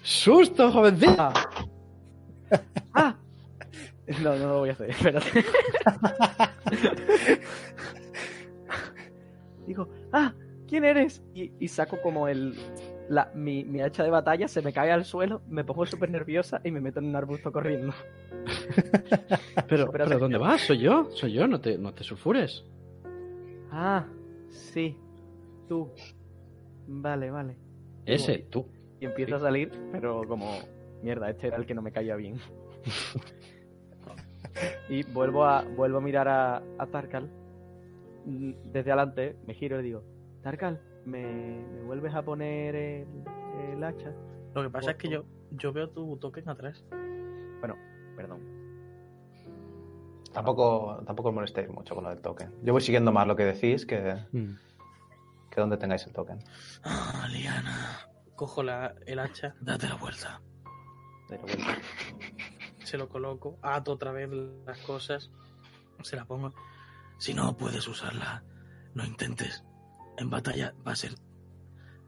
¡Susto, 0.03 0.71
jovencita! 0.71 1.33
¡Ah! 2.93 3.15
No, 4.23 4.35
no 4.35 4.47
lo 4.47 4.59
voy 4.59 4.69
a 4.69 4.71
hacer, 4.73 4.89
espérate. 4.89 5.45
Digo, 9.67 9.87
¡ah! 10.13 10.33
¿Quién 10.67 10.85
eres? 10.85 11.21
Y, 11.33 11.51
y 11.59 11.67
saco 11.67 11.99
como 12.01 12.27
el. 12.27 12.55
La, 13.09 13.31
mi, 13.33 13.63
mi 13.63 13.81
hacha 13.81 14.03
de 14.03 14.11
batalla 14.11 14.47
se 14.47 14.61
me 14.61 14.71
cae 14.71 14.91
al 14.91 15.03
suelo, 15.03 15.41
me 15.49 15.63
pongo 15.63 15.85
súper 15.85 16.11
nerviosa 16.11 16.61
y 16.63 16.71
me 16.71 16.79
meto 16.79 16.99
en 16.99 17.07
un 17.07 17.15
arbusto 17.15 17.51
corriendo. 17.51 17.93
Pero, 19.67 19.91
pero 19.91 20.17
¿dónde 20.17 20.37
vas? 20.37 20.61
Soy 20.61 20.79
yo, 20.79 21.09
soy 21.11 21.33
yo, 21.33 21.47
no 21.47 21.61
te, 21.61 21.77
no 21.77 21.93
te 21.93 22.03
sulfures. 22.03 22.65
Ah, 23.71 24.05
sí. 24.49 24.97
Tú. 25.67 25.89
Vale, 26.87 27.29
vale. 27.29 27.55
Ese, 28.05 28.39
tú. 28.49 28.65
Y 28.99 29.05
empiezo 29.05 29.35
a 29.35 29.39
salir, 29.39 29.71
pero 29.91 30.23
como. 30.27 30.57
Mierda, 31.03 31.29
este 31.29 31.47
era 31.47 31.57
el 31.57 31.65
que 31.65 31.75
no 31.75 31.81
me 31.81 31.91
caía 31.91 32.15
bien. 32.15 32.39
y 34.89 35.03
vuelvo 35.03 35.45
a, 35.45 35.61
vuelvo 35.61 35.99
a 35.99 36.01
mirar 36.01 36.27
a, 36.27 36.63
a 36.77 36.87
Tarkal. 36.87 37.29
Desde 38.25 38.91
adelante 38.91 39.35
me 39.45 39.53
giro 39.53 39.75
y 39.75 39.79
le 39.79 39.85
digo: 39.85 40.03
Tarkal, 40.41 40.81
¿me, 41.09 41.23
me 41.65 41.81
vuelves 41.83 42.13
a 42.15 42.21
poner 42.21 42.75
el, 42.75 43.07
el 43.73 43.83
hacha? 43.83 44.13
Lo 44.53 44.63
que 44.63 44.69
pasa 44.69 44.91
es 44.91 44.97
que 44.97 45.09
yo, 45.09 45.25
yo 45.51 45.73
veo 45.73 45.89
tu 45.89 46.17
token 46.17 46.47
atrás. 46.49 46.83
Perdón. 48.15 48.41
Tampoco, 50.33 51.01
tampoco 51.05 51.29
os 51.29 51.35
molestéis 51.35 51.69
mucho 51.69 51.95
con 51.95 52.03
lo 52.03 52.09
del 52.09 52.19
token. 52.21 52.53
Yo 52.63 52.73
voy 52.73 52.81
siguiendo 52.81 53.11
más 53.11 53.25
lo 53.27 53.35
que 53.35 53.45
decís 53.45 53.85
que, 53.85 54.15
Mm. 54.31 54.55
que 55.49 55.61
donde 55.61 55.77
tengáis 55.77 56.05
el 56.05 56.13
token. 56.13 56.39
Ah, 56.83 57.27
Liana. 57.31 57.99
Cojo 58.35 58.61
la, 58.63 58.93
el 59.05 59.19
hacha, 59.19 59.55
Date 59.61 59.87
la 59.87 59.95
vuelta. 59.95 60.41
Pero 61.29 61.41
bueno. 61.43 61.65
se 62.83 62.97
lo 62.97 63.07
coloco, 63.09 63.57
ato 63.61 63.93
otra 63.93 64.11
vez 64.11 64.29
las 64.65 64.79
cosas, 64.79 65.31
se 66.03 66.15
la 66.15 66.25
pongo. 66.25 66.51
Si 67.17 67.33
no 67.33 67.55
puedes 67.57 67.87
usarla, 67.87 68.43
no 68.93 69.05
intentes. 69.05 69.63
En 70.19 70.29
batalla 70.29 70.73
va 70.85 70.91
a 70.91 70.95
ser. 70.95 71.11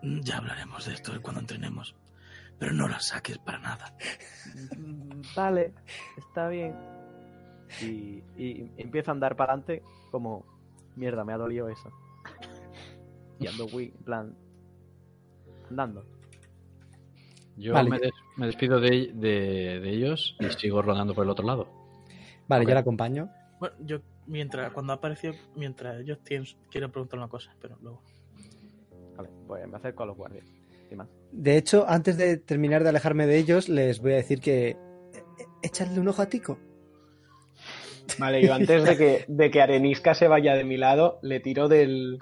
Ya 0.02 0.38
hablaremos 0.38 0.86
de 0.86 0.94
esto 0.94 1.14
cuando 1.22 1.42
entrenemos. 1.42 1.96
Pero 2.60 2.74
no 2.74 2.88
la 2.88 3.00
saques 3.00 3.38
para 3.40 3.60
nada. 3.60 3.96
Mm, 4.78 5.22
Vale, 5.36 5.74
está 6.18 6.48
bien. 6.50 6.76
Y, 7.82 8.22
y 8.38 8.70
empiezo 8.78 9.12
a 9.12 9.14
andar 9.14 9.36
para 9.36 9.54
adelante 9.54 9.82
como, 10.12 10.46
mierda, 10.96 11.24
me 11.24 11.34
ha 11.34 11.38
dolido 11.38 11.70
eso. 11.70 11.90
Y 13.40 13.48
ando, 13.48 13.68
muy, 13.70 13.86
en 13.86 14.04
plan, 14.04 14.36
andando. 15.70 16.06
Yo 17.58 17.74
Vale. 17.74 17.90
me, 17.90 18.00
des- 18.00 18.12
me 18.38 18.46
despido 18.48 18.80
de, 18.80 19.12
de- 19.14 19.80
de 19.80 19.90
ellos 19.90 20.36
y 20.40 20.50
sigo 20.50 20.82
rodando 20.82 21.14
por 21.16 21.24
el 21.24 21.30
otro 21.32 21.46
lado. 21.46 21.68
Vale, 22.48 22.64
Ok. 22.64 22.70
yo 22.70 22.74
le 22.76 22.80
acompaño. 22.82 23.30
Bueno, 23.60 23.76
yo, 23.80 24.00
mientras, 24.28 24.72
cuando 24.72 24.94
ha 24.94 24.98
aparecido, 24.98 25.34
mientras 25.56 26.00
ellos 26.02 26.20
tienen, 26.24 26.48
quiero 26.70 26.92
preguntar 26.92 27.20
una 27.20 27.28
cosa, 27.28 27.54
pero 27.62 27.78
luego. 27.82 28.02
Vale, 29.16 29.30
pues 29.48 29.68
me 29.68 29.78
acerco 29.78 30.04
a 30.04 30.06
los 30.06 30.18
guardias. 30.18 30.46
Más. 30.96 31.08
De 31.32 31.56
hecho, 31.56 31.86
antes 31.88 32.18
de 32.18 32.36
terminar 32.36 32.84
de 32.84 32.90
alejarme 32.90 33.26
de 33.26 33.38
ellos, 33.38 33.70
les 33.70 34.02
voy 34.02 34.12
a 34.12 34.18
decir 34.18 34.42
que. 34.42 34.72
eh, 34.72 34.78
Echadle 35.64 36.02
un 36.02 36.08
ojo 36.10 36.22
a 36.22 36.26
Tico. 36.26 36.58
Vale, 38.20 38.46
yo 38.46 38.54
antes 38.54 38.84
de 38.84 38.98
que, 38.98 39.26
de 39.28 39.52
que 39.52 39.62
Arenisca 39.62 40.14
se 40.14 40.28
vaya 40.28 40.54
de 40.54 40.66
mi 40.66 40.76
lado, 40.76 41.20
le 41.22 41.40
tiro 41.40 41.70
del, 41.70 42.20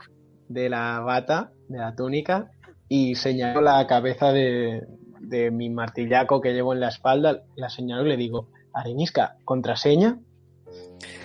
de 0.47 0.70
la 0.70 1.00
bata, 1.00 1.52
de 1.68 1.80
la 1.80 1.95
túnica, 1.95 2.52
y 2.88 3.16
señalo 3.16 3.62
la 3.62 3.88
cabeza 3.88 4.32
de, 4.32 4.86
de 5.20 5.50
mi 5.50 5.72
martillaco 5.72 6.41
que 6.41 6.54
llevo 6.54 6.74
en 6.74 6.82
la 6.82 6.89
espalda, 6.89 7.41
la 7.56 7.70
señalo 7.70 8.06
y 8.06 8.10
le 8.10 8.18
digo, 8.18 8.50
Arenisca, 8.74 9.38
¿contraseña? 9.45 10.20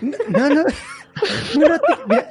No, 0.01 0.49
no, 0.49 0.65
Tico, 1.79 2.05
mira. 2.09 2.29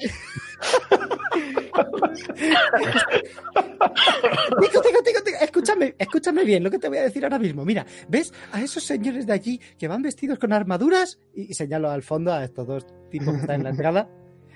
Tico, 4.61 4.81
Tico, 4.81 5.03
Tico, 5.23 5.37
escúchame, 5.41 5.95
escúchame 5.97 6.43
bien 6.43 6.63
lo 6.63 6.71
que 6.71 6.79
te 6.79 6.87
voy 6.89 6.97
a 6.97 7.03
decir 7.03 7.23
ahora 7.23 7.39
mismo. 7.39 7.65
Mira, 7.65 7.85
¿ves 8.07 8.33
a 8.51 8.61
esos 8.61 8.83
señores 8.83 9.25
de 9.25 9.33
allí 9.33 9.59
que 9.77 9.87
van 9.87 10.01
vestidos 10.01 10.39
con 10.39 10.53
armaduras? 10.53 11.19
Y, 11.33 11.51
y 11.51 11.53
señalo 11.53 11.89
al 11.89 12.03
fondo 12.03 12.33
a 12.33 12.43
estos 12.43 12.67
dos 12.67 12.85
tipos 13.09 13.33
que 13.33 13.41
están 13.41 13.57
en 13.57 13.63
la 13.63 13.69
entrada. 13.71 14.09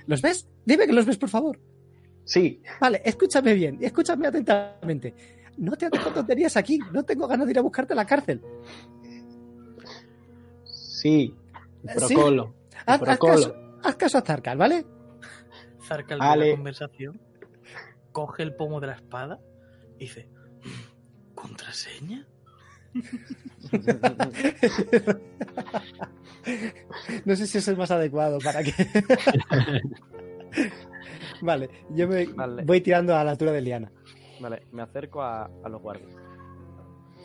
¿Los 0.05 0.21
ves? 0.21 0.47
Dime 0.65 0.85
que 0.87 0.93
los 0.93 1.05
ves, 1.05 1.17
por 1.17 1.29
favor. 1.29 1.59
Sí, 2.23 2.61
Vale, 2.81 3.01
escúchame 3.05 3.53
bien, 3.53 3.77
escúchame 3.81 4.27
atentamente. 4.27 5.13
No 5.57 5.75
te 5.77 5.85
hagas 5.85 6.13
tonterías 6.13 6.57
aquí, 6.57 6.77
no 6.91 7.03
tengo 7.03 7.25
ganas 7.27 7.47
de 7.47 7.51
ir 7.53 7.59
a 7.59 7.61
buscarte 7.61 7.93
a 7.93 7.95
la 7.95 8.05
cárcel. 8.05 8.41
sí, 10.65 11.33
el 11.83 11.89
¿Sí? 11.89 11.95
protocolo. 12.15 12.53
Haz, 12.85 13.01
caso, 13.19 13.55
haz 13.83 13.95
caso 13.95 14.17
a 14.17 14.21
Zarkal, 14.21 14.57
¿vale? 14.57 14.85
Zarkal 15.81 16.19
Vale. 16.19 16.43
ve 16.45 16.49
la 16.51 16.55
conversación, 16.55 17.21
coge 18.11 18.43
el 18.43 18.55
pomo 18.55 18.79
de 18.79 18.87
la 18.87 18.93
espada 18.93 19.39
y 19.97 20.05
dice: 20.05 20.29
¿Contraseña? 21.35 22.27
no 27.25 27.35
sé 27.35 27.47
si 27.47 27.57
es 27.57 27.67
el 27.67 27.77
más 27.77 27.91
adecuado 27.91 28.39
para 28.39 28.63
que. 28.63 28.71
vale, 31.41 31.69
yo 31.91 32.07
me 32.07 32.25
Vale. 32.27 32.63
voy 32.63 32.81
tirando 32.81 33.15
a 33.15 33.23
la 33.23 33.31
altura 33.31 33.51
de 33.51 33.61
Liana. 33.61 33.91
Vale, 34.39 34.67
me 34.71 34.81
acerco 34.81 35.21
a, 35.21 35.45
a 35.63 35.69
los 35.69 35.81
guardias. 35.81 36.13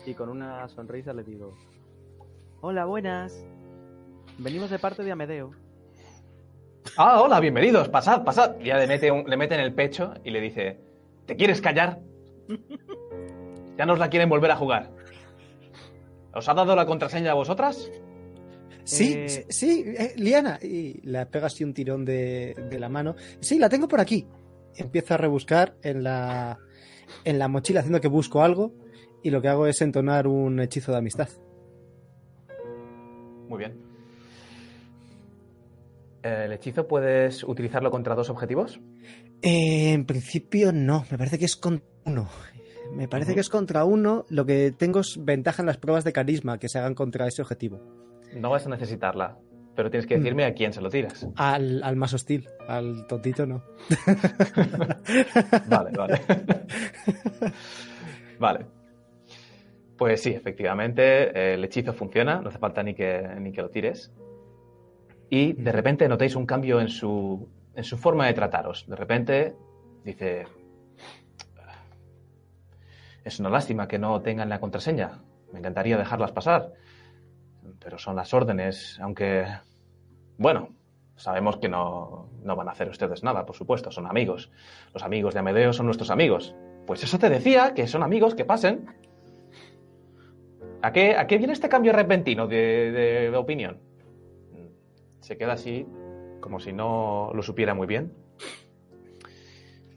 Y 0.05 0.13
con 0.13 0.29
una 0.29 0.67
sonrisa 0.67 1.13
les 1.13 1.25
digo: 1.25 1.55
Hola, 2.61 2.85
buenas. 2.85 3.45
Venimos 4.37 4.69
de 4.69 4.79
parte 4.79 5.03
de 5.03 5.11
Amedeo. 5.11 5.51
Ah, 6.97 7.21
hola, 7.21 7.39
bienvenidos, 7.39 7.89
pasad, 7.89 8.23
pasad. 8.23 8.59
Y 8.59 8.65
ya 8.65 8.77
le 8.77 8.87
mete, 8.87 9.09
un- 9.11 9.29
le 9.29 9.37
mete 9.37 9.55
en 9.55 9.61
el 9.61 9.73
pecho 9.73 10.13
y 10.23 10.31
le 10.31 10.41
dice, 10.41 10.79
¿te 11.25 11.35
quieres 11.35 11.61
callar? 11.61 11.99
Ya 13.75 13.87
nos 13.87 13.97
la 13.97 14.07
quieren 14.11 14.29
volver 14.29 14.51
a 14.51 14.55
jugar. 14.55 14.91
¿Os 16.31 16.47
ha 16.47 16.53
dado 16.53 16.75
la 16.75 16.85
contraseña 16.85 17.31
a 17.31 17.33
vosotras? 17.33 17.89
Sí, 18.83 19.13
Eh, 19.17 19.27
sí, 19.27 19.43
sí, 19.49 19.83
eh, 19.97 20.13
Liana. 20.15 20.59
Y 20.61 21.01
le 21.01 21.25
pega 21.25 21.47
así 21.47 21.63
un 21.63 21.73
tirón 21.73 22.05
de, 22.05 22.53
de 22.69 22.79
la 22.79 22.87
mano. 22.87 23.15
Sí, 23.39 23.57
la 23.57 23.69
tengo 23.69 23.87
por 23.87 23.99
aquí. 23.99 24.27
Empiezo 24.75 25.15
a 25.15 25.17
rebuscar 25.17 25.73
en 25.81 26.03
la, 26.03 26.59
en 27.25 27.39
la 27.39 27.47
mochila 27.47 27.79
haciendo 27.79 27.99
que 27.99 28.09
busco 28.09 28.43
algo. 28.43 28.73
Y 29.23 29.31
lo 29.31 29.41
que 29.41 29.47
hago 29.47 29.65
es 29.65 29.81
entonar 29.81 30.27
un 30.27 30.59
hechizo 30.59 30.91
de 30.91 30.99
amistad. 30.99 31.29
Muy 33.49 33.57
bien. 33.57 33.73
¿El 36.23 36.53
hechizo 36.53 36.87
puedes 36.87 37.43
utilizarlo 37.43 37.91
contra 37.91 38.15
dos 38.15 38.29
objetivos? 38.29 38.79
Eh, 39.41 39.91
en 39.91 40.05
principio 40.05 40.71
no, 40.71 41.05
me 41.11 41.17
parece 41.17 41.37
que 41.37 41.45
es 41.45 41.57
contra 41.57 41.85
uno. 42.05 42.29
Me 42.93 43.07
parece 43.07 43.33
que 43.33 43.41
es 43.41 43.49
contra 43.49 43.83
uno. 43.83 44.25
Lo 44.29 44.45
que 44.45 44.71
tengo 44.71 45.01
es 45.01 45.17
ventaja 45.19 45.61
en 45.61 45.65
las 45.65 45.77
pruebas 45.77 46.03
de 46.03 46.13
carisma 46.13 46.59
que 46.59 46.69
se 46.69 46.79
hagan 46.79 46.95
contra 46.95 47.27
ese 47.27 47.41
objetivo. 47.41 47.81
No 48.35 48.49
vas 48.49 48.65
a 48.65 48.69
necesitarla, 48.69 49.37
pero 49.75 49.89
tienes 49.89 50.07
que 50.07 50.17
decirme 50.17 50.45
a 50.45 50.53
quién 50.53 50.73
se 50.73 50.81
lo 50.81 50.89
tiras. 50.89 51.27
Al, 51.35 51.83
al 51.83 51.95
más 51.95 52.13
hostil, 52.13 52.47
al 52.67 53.05
tontito 53.07 53.45
no. 53.45 53.63
Vale, 55.67 55.91
vale. 55.97 56.19
vale. 58.39 58.65
Pues 59.97 60.21
sí, 60.21 60.31
efectivamente, 60.31 61.29
eh, 61.37 61.53
el 61.55 61.63
hechizo 61.63 61.93
funciona, 61.93 62.41
no 62.41 62.49
hace 62.49 62.57
falta 62.57 62.81
ni 62.81 62.93
que, 62.93 63.27
ni 63.39 63.51
que 63.51 63.61
lo 63.61 63.69
tires. 63.69 64.11
Y 65.35 65.53
de 65.53 65.71
repente 65.71 66.07
notáis 66.07 66.35
un 66.35 66.45
cambio 66.45 66.79
en 66.79 66.89
su, 66.89 67.49
en 67.73 67.83
su 67.83 67.97
forma 67.97 68.27
de 68.27 68.35
trataros. 68.35 68.85
De 68.87 68.95
repente 68.95 69.55
dice, 70.05 70.45
es 73.23 73.39
una 73.39 73.49
lástima 73.49 73.87
que 73.87 73.97
no 73.97 74.21
tengan 74.21 74.47
la 74.47 74.59
contraseña. 74.59 75.23
Me 75.51 75.57
encantaría 75.57 75.97
dejarlas 75.97 76.33
pasar. 76.33 76.73
Pero 77.79 77.97
son 77.97 78.15
las 78.15 78.31
órdenes, 78.31 78.99
aunque, 79.01 79.47
bueno, 80.37 80.69
sabemos 81.15 81.57
que 81.57 81.67
no, 81.67 82.29
no 82.43 82.55
van 82.55 82.67
a 82.67 82.73
hacer 82.73 82.89
ustedes 82.89 83.23
nada, 83.23 83.43
por 83.43 83.55
supuesto, 83.55 83.89
son 83.89 84.05
amigos. 84.05 84.51
Los 84.93 85.01
amigos 85.01 85.33
de 85.33 85.39
Amedeo 85.39 85.73
son 85.73 85.87
nuestros 85.87 86.11
amigos. 86.11 86.55
Pues 86.85 87.03
eso 87.03 87.17
te 87.17 87.31
decía, 87.31 87.73
que 87.73 87.87
son 87.87 88.03
amigos, 88.03 88.35
que 88.35 88.45
pasen. 88.45 88.85
¿A 90.83 90.91
qué, 90.91 91.15
a 91.17 91.25
qué 91.25 91.39
viene 91.39 91.53
este 91.53 91.69
cambio 91.69 91.91
repentino 91.91 92.45
de 92.45 93.33
opinión? 93.35 93.92
Se 95.23 95.37
queda 95.37 95.53
así, 95.53 95.85
como 96.41 96.59
si 96.59 96.73
no 96.73 97.31
lo 97.33 97.41
supiera 97.41 97.73
muy 97.73 97.87
bien. 97.87 98.11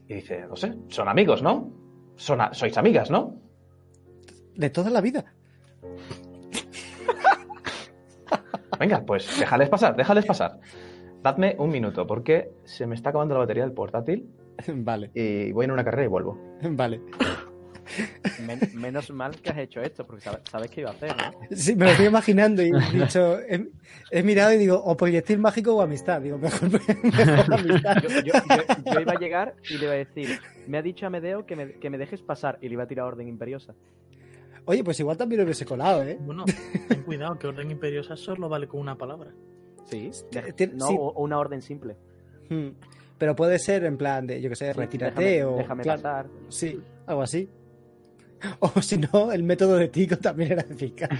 Y 0.07 0.13
dice, 0.15 0.45
no 0.47 0.55
sé, 0.55 0.73
son 0.87 1.09
amigos, 1.09 1.43
¿no? 1.43 1.69
Son 2.15 2.39
a- 2.39 2.53
sois 2.53 2.77
amigas, 2.77 3.11
¿no? 3.11 3.35
De 4.55 4.69
toda 4.69 4.89
la 4.89 5.01
vida. 5.01 5.33
Venga, 8.79 9.03
pues 9.05 9.37
déjales 9.39 9.69
pasar, 9.69 9.95
déjales 9.97 10.25
pasar. 10.25 10.59
Dadme 11.23 11.55
un 11.59 11.71
minuto, 11.71 12.07
porque 12.07 12.51
se 12.63 12.85
me 12.87 12.95
está 12.95 13.09
acabando 13.09 13.33
la 13.33 13.39
batería 13.41 13.63
del 13.63 13.73
portátil 13.73 14.29
Vale, 14.67 15.11
y 15.13 15.51
voy 15.51 15.65
en 15.65 15.71
una 15.71 15.83
carrera 15.83 16.05
y 16.05 16.07
vuelvo. 16.07 16.37
vale. 16.71 17.01
Men- 18.45 18.59
menos 18.73 19.09
mal 19.11 19.35
que 19.41 19.49
has 19.49 19.57
hecho 19.57 19.81
esto, 19.81 20.05
porque 20.05 20.21
sabes, 20.23 20.41
sabes 20.51 20.69
qué 20.71 20.81
iba 20.81 20.89
a 20.91 20.93
hacer, 20.93 21.15
¿no? 21.15 21.39
Sí, 21.55 21.75
me 21.75 21.85
lo 21.85 21.91
estoy 21.91 22.05
imaginando 22.07 22.61
y 22.63 22.69
he 22.71 22.99
dicho, 22.99 23.39
he, 23.39 23.67
he 24.11 24.23
mirado 24.23 24.53
y 24.53 24.57
digo, 24.57 24.81
o 24.83 24.95
proyectil 24.97 25.39
mágico 25.39 25.75
o 25.75 25.81
amistad. 25.81 26.21
Digo, 26.21 26.37
mejor, 26.37 26.69
mejor 27.03 27.53
amistad. 27.53 27.95
Yo, 28.03 28.09
yo- 28.09 28.33
yo- 28.33 28.93
yo 28.93 28.99
iba 29.01 29.13
a 29.13 29.19
llegar 29.19 29.55
y 29.69 29.77
le 29.77 29.83
iba 29.85 29.93
a 29.93 29.97
decir: 29.97 30.39
Me 30.67 30.77
ha 30.77 30.81
dicho 30.81 31.05
Amedeo 31.07 31.45
que 31.45 31.55
me, 31.55 31.73
que 31.73 31.89
me 31.89 31.97
dejes 31.97 32.21
pasar. 32.21 32.57
Y 32.61 32.67
le 32.67 32.73
iba 32.73 32.83
a 32.83 32.87
tirar 32.87 33.05
orden 33.05 33.27
imperiosa. 33.27 33.73
Oye, 34.65 34.83
pues 34.83 34.99
igual 34.99 35.15
también 35.15 35.39
lo 35.39 35.45
hubiese 35.45 35.65
colado, 35.65 36.03
¿eh? 36.03 36.17
Bueno, 36.19 36.43
ten 36.89 37.03
cuidado, 37.03 37.39
que 37.39 37.47
orden 37.47 37.71
imperiosa 37.71 38.17
solo 38.17 38.49
vale 38.49 38.67
con 38.67 38.81
una 38.81 38.97
palabra. 38.97 39.31
Sí, 39.85 40.11
no, 40.73 40.87
sí. 40.87 40.95
o, 40.99 41.13
una 41.23 41.39
orden 41.39 41.61
simple. 41.61 41.95
Hmm. 42.49 42.69
Pero 43.17 43.35
puede 43.35 43.57
ser 43.57 43.85
en 43.85 43.97
plan 43.97 44.27
de, 44.27 44.41
yo 44.41 44.49
que 44.49 44.55
sé, 44.57 44.73
Sí, 44.73 44.79
retírate 44.79 45.21
déjame, 45.21 45.43
o. 45.45 45.57
déjame 45.57 45.83
claro, 45.83 46.01
pasar. 46.01 46.27
Sí, 46.49 46.79
algo 47.05 47.21
así. 47.21 47.49
O 48.59 48.81
si 48.81 48.97
no, 48.97 49.31
el 49.31 49.43
método 49.43 49.75
de 49.77 49.87
Tico 49.87 50.17
también 50.17 50.53
era 50.53 50.61
eficaz. 50.61 51.09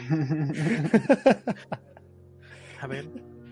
A 2.82 2.88
ver, 2.88 3.10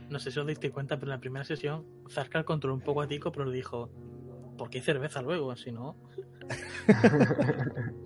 no 0.10 0.20
sé 0.20 0.32
si 0.32 0.40
os 0.40 0.46
disteis 0.46 0.72
cuenta, 0.72 0.98
pero 0.98 1.12
en 1.12 1.18
la 1.18 1.20
primera 1.20 1.44
sesión 1.44 1.84
Zarkar 2.10 2.46
controló 2.46 2.76
un 2.76 2.82
poco 2.82 3.02
a 3.02 3.08
Tico, 3.08 3.32
pero 3.32 3.46
le 3.46 3.56
dijo, 3.56 3.90
¿por 4.56 4.70
qué 4.70 4.78
hay 4.78 4.84
cerveza 4.84 5.24
luego? 5.24 5.56
Si 5.56 5.72
no, 5.72 5.96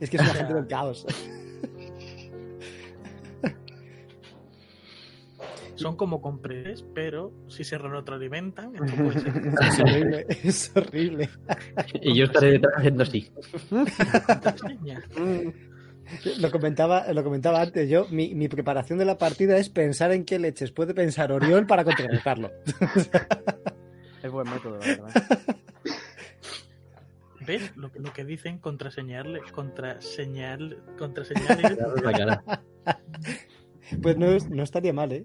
Es 0.00 0.10
que 0.10 0.16
es 0.16 0.22
una 0.22 0.34
gente 0.34 0.54
del 0.54 0.66
caos. 0.66 1.06
Son 5.82 5.96
como 5.96 6.20
compresores, 6.20 6.84
pero 6.94 7.32
si 7.48 7.64
se 7.64 7.78
retroalimentan, 7.78 8.74
esto 8.74 8.96
puede 9.02 9.20
ser 9.20 9.32
Es 9.62 9.80
horrible, 9.80 10.26
es 10.28 10.72
horrible. 10.76 11.28
Y 12.02 12.14
yo 12.16 12.24
estaré 12.24 12.52
detrás 12.52 12.74
haciendo 12.76 13.02
así. 13.02 13.30
contraseña. 13.68 15.02
Lo 16.40 16.50
comentaba, 16.50 17.12
lo 17.12 17.22
comentaba 17.22 17.60
antes 17.62 17.88
yo. 17.88 18.06
Mi, 18.10 18.34
mi 18.34 18.48
preparación 18.48 18.98
de 18.98 19.04
la 19.04 19.16
partida 19.18 19.56
es 19.58 19.68
pensar 19.68 20.10
en 20.12 20.24
qué 20.24 20.38
leches 20.40 20.72
puede 20.72 20.92
pensar 20.94 21.30
Orión 21.32 21.66
para 21.66 21.84
contrarrestarlo. 21.84 22.50
Es 24.22 24.30
buen 24.30 24.50
método, 24.50 24.76
la 24.78 24.84
verdad. 24.86 25.10
¿Ves? 27.46 27.74
Lo, 27.74 27.90
que- 27.90 28.00
lo 28.00 28.12
que 28.12 28.24
dicen, 28.26 28.58
contraseñarle, 28.58 29.40
contraseñar, 29.52 30.58
contraseñarle. 30.98 31.78
Pues 34.02 34.18
no, 34.18 34.26
no 34.50 34.62
estaría 34.62 34.92
mal, 34.92 35.12
¿eh? 35.12 35.24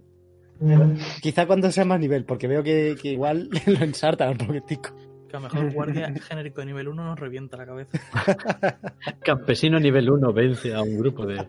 Quizá 1.21 1.45
cuando 1.47 1.69
sea 1.71 1.85
más 1.85 1.99
nivel, 1.99 2.23
porque 2.25 2.47
veo 2.47 2.63
que, 2.63 2.95
que 3.01 3.09
igual 3.09 3.49
lo 3.67 3.79
ensartan 3.83 4.29
un 4.31 4.37
poquitico. 4.37 4.89
que 5.27 5.35
a 5.35 5.39
lo 5.39 5.49
mejor 5.49 5.73
guardia 5.73 6.13
genérico 6.13 6.61
de 6.61 6.67
nivel 6.67 6.87
1 6.87 7.03
nos 7.03 7.19
revienta 7.19 7.57
la 7.57 7.65
cabeza. 7.65 7.99
Campesino 9.23 9.79
nivel 9.79 10.09
1 10.09 10.33
vence 10.33 10.73
a 10.73 10.81
un 10.81 10.97
grupo 10.97 11.25
de. 11.25 11.45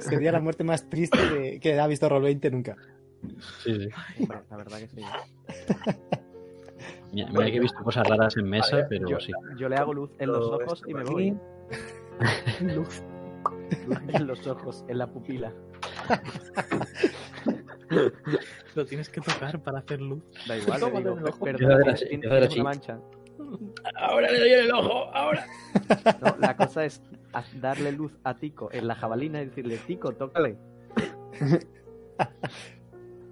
Sería 0.00 0.30
la 0.32 0.40
muerte 0.40 0.62
más 0.64 0.88
triste 0.88 1.18
de- 1.18 1.60
que 1.60 1.78
ha 1.80 1.86
visto 1.86 2.08
Roll20 2.08 2.50
nunca. 2.52 2.76
Sí, 3.64 3.74
sí. 3.74 4.26
La 4.50 4.56
verdad 4.56 4.78
que 4.78 4.88
sí. 4.88 5.02
Mira, 7.12 7.28
mira 7.32 7.50
que 7.50 7.56
he 7.56 7.60
visto 7.60 7.82
cosas 7.82 8.06
raras 8.06 8.36
en 8.36 8.48
mesa, 8.48 8.86
pero 8.88 9.08
Yo, 9.08 9.18
sí. 9.18 9.32
yo 9.58 9.68
le 9.68 9.76
hago 9.76 9.94
luz 9.94 10.10
en 10.18 10.28
los 10.30 10.46
ojos 10.46 10.82
y 10.86 10.92
me 10.94 11.02
voy. 11.04 11.34
Luz. 12.60 13.02
Luz 13.86 13.98
en 14.12 14.26
los 14.26 14.46
ojos, 14.46 14.84
en 14.88 14.98
la 14.98 15.06
pupila. 15.06 15.52
Lo 18.74 18.84
tienes 18.86 19.08
que 19.08 19.20
tocar 19.20 19.60
para 19.62 19.78
hacer 19.80 20.00
luz. 20.00 20.22
Da 20.46 20.56
igual, 20.56 20.80
le 20.80 20.86
Tómale 20.86 21.04
digo, 21.04 21.12
en 21.16 21.18
el 21.22 21.28
ojo. 21.28 21.44
"Per- 21.44 21.50
Empieza 21.54 21.72
a 21.72 21.76
perdona, 21.76 21.92
hacer 21.92 21.94
así, 21.94 22.04
tienes 22.08 22.24
empieza 22.24 22.34
a 22.34 22.46
hacer 22.46 22.60
una 22.60 22.70
mancha. 22.70 22.98
Ahora 23.96 24.30
le 24.30 24.38
doy 24.40 24.52
en 24.52 24.60
el 24.64 24.72
ojo, 24.72 25.14
ahora. 25.14 25.46
No, 26.20 26.36
la 26.38 26.56
cosa 26.56 26.84
es 26.84 27.02
darle 27.60 27.92
luz 27.92 28.12
a 28.24 28.34
Tico 28.34 28.68
en 28.72 28.86
la 28.88 28.94
jabalina 28.94 29.40
y 29.40 29.46
decirle, 29.46 29.78
Tico, 29.86 30.12
tócale. 30.12 30.56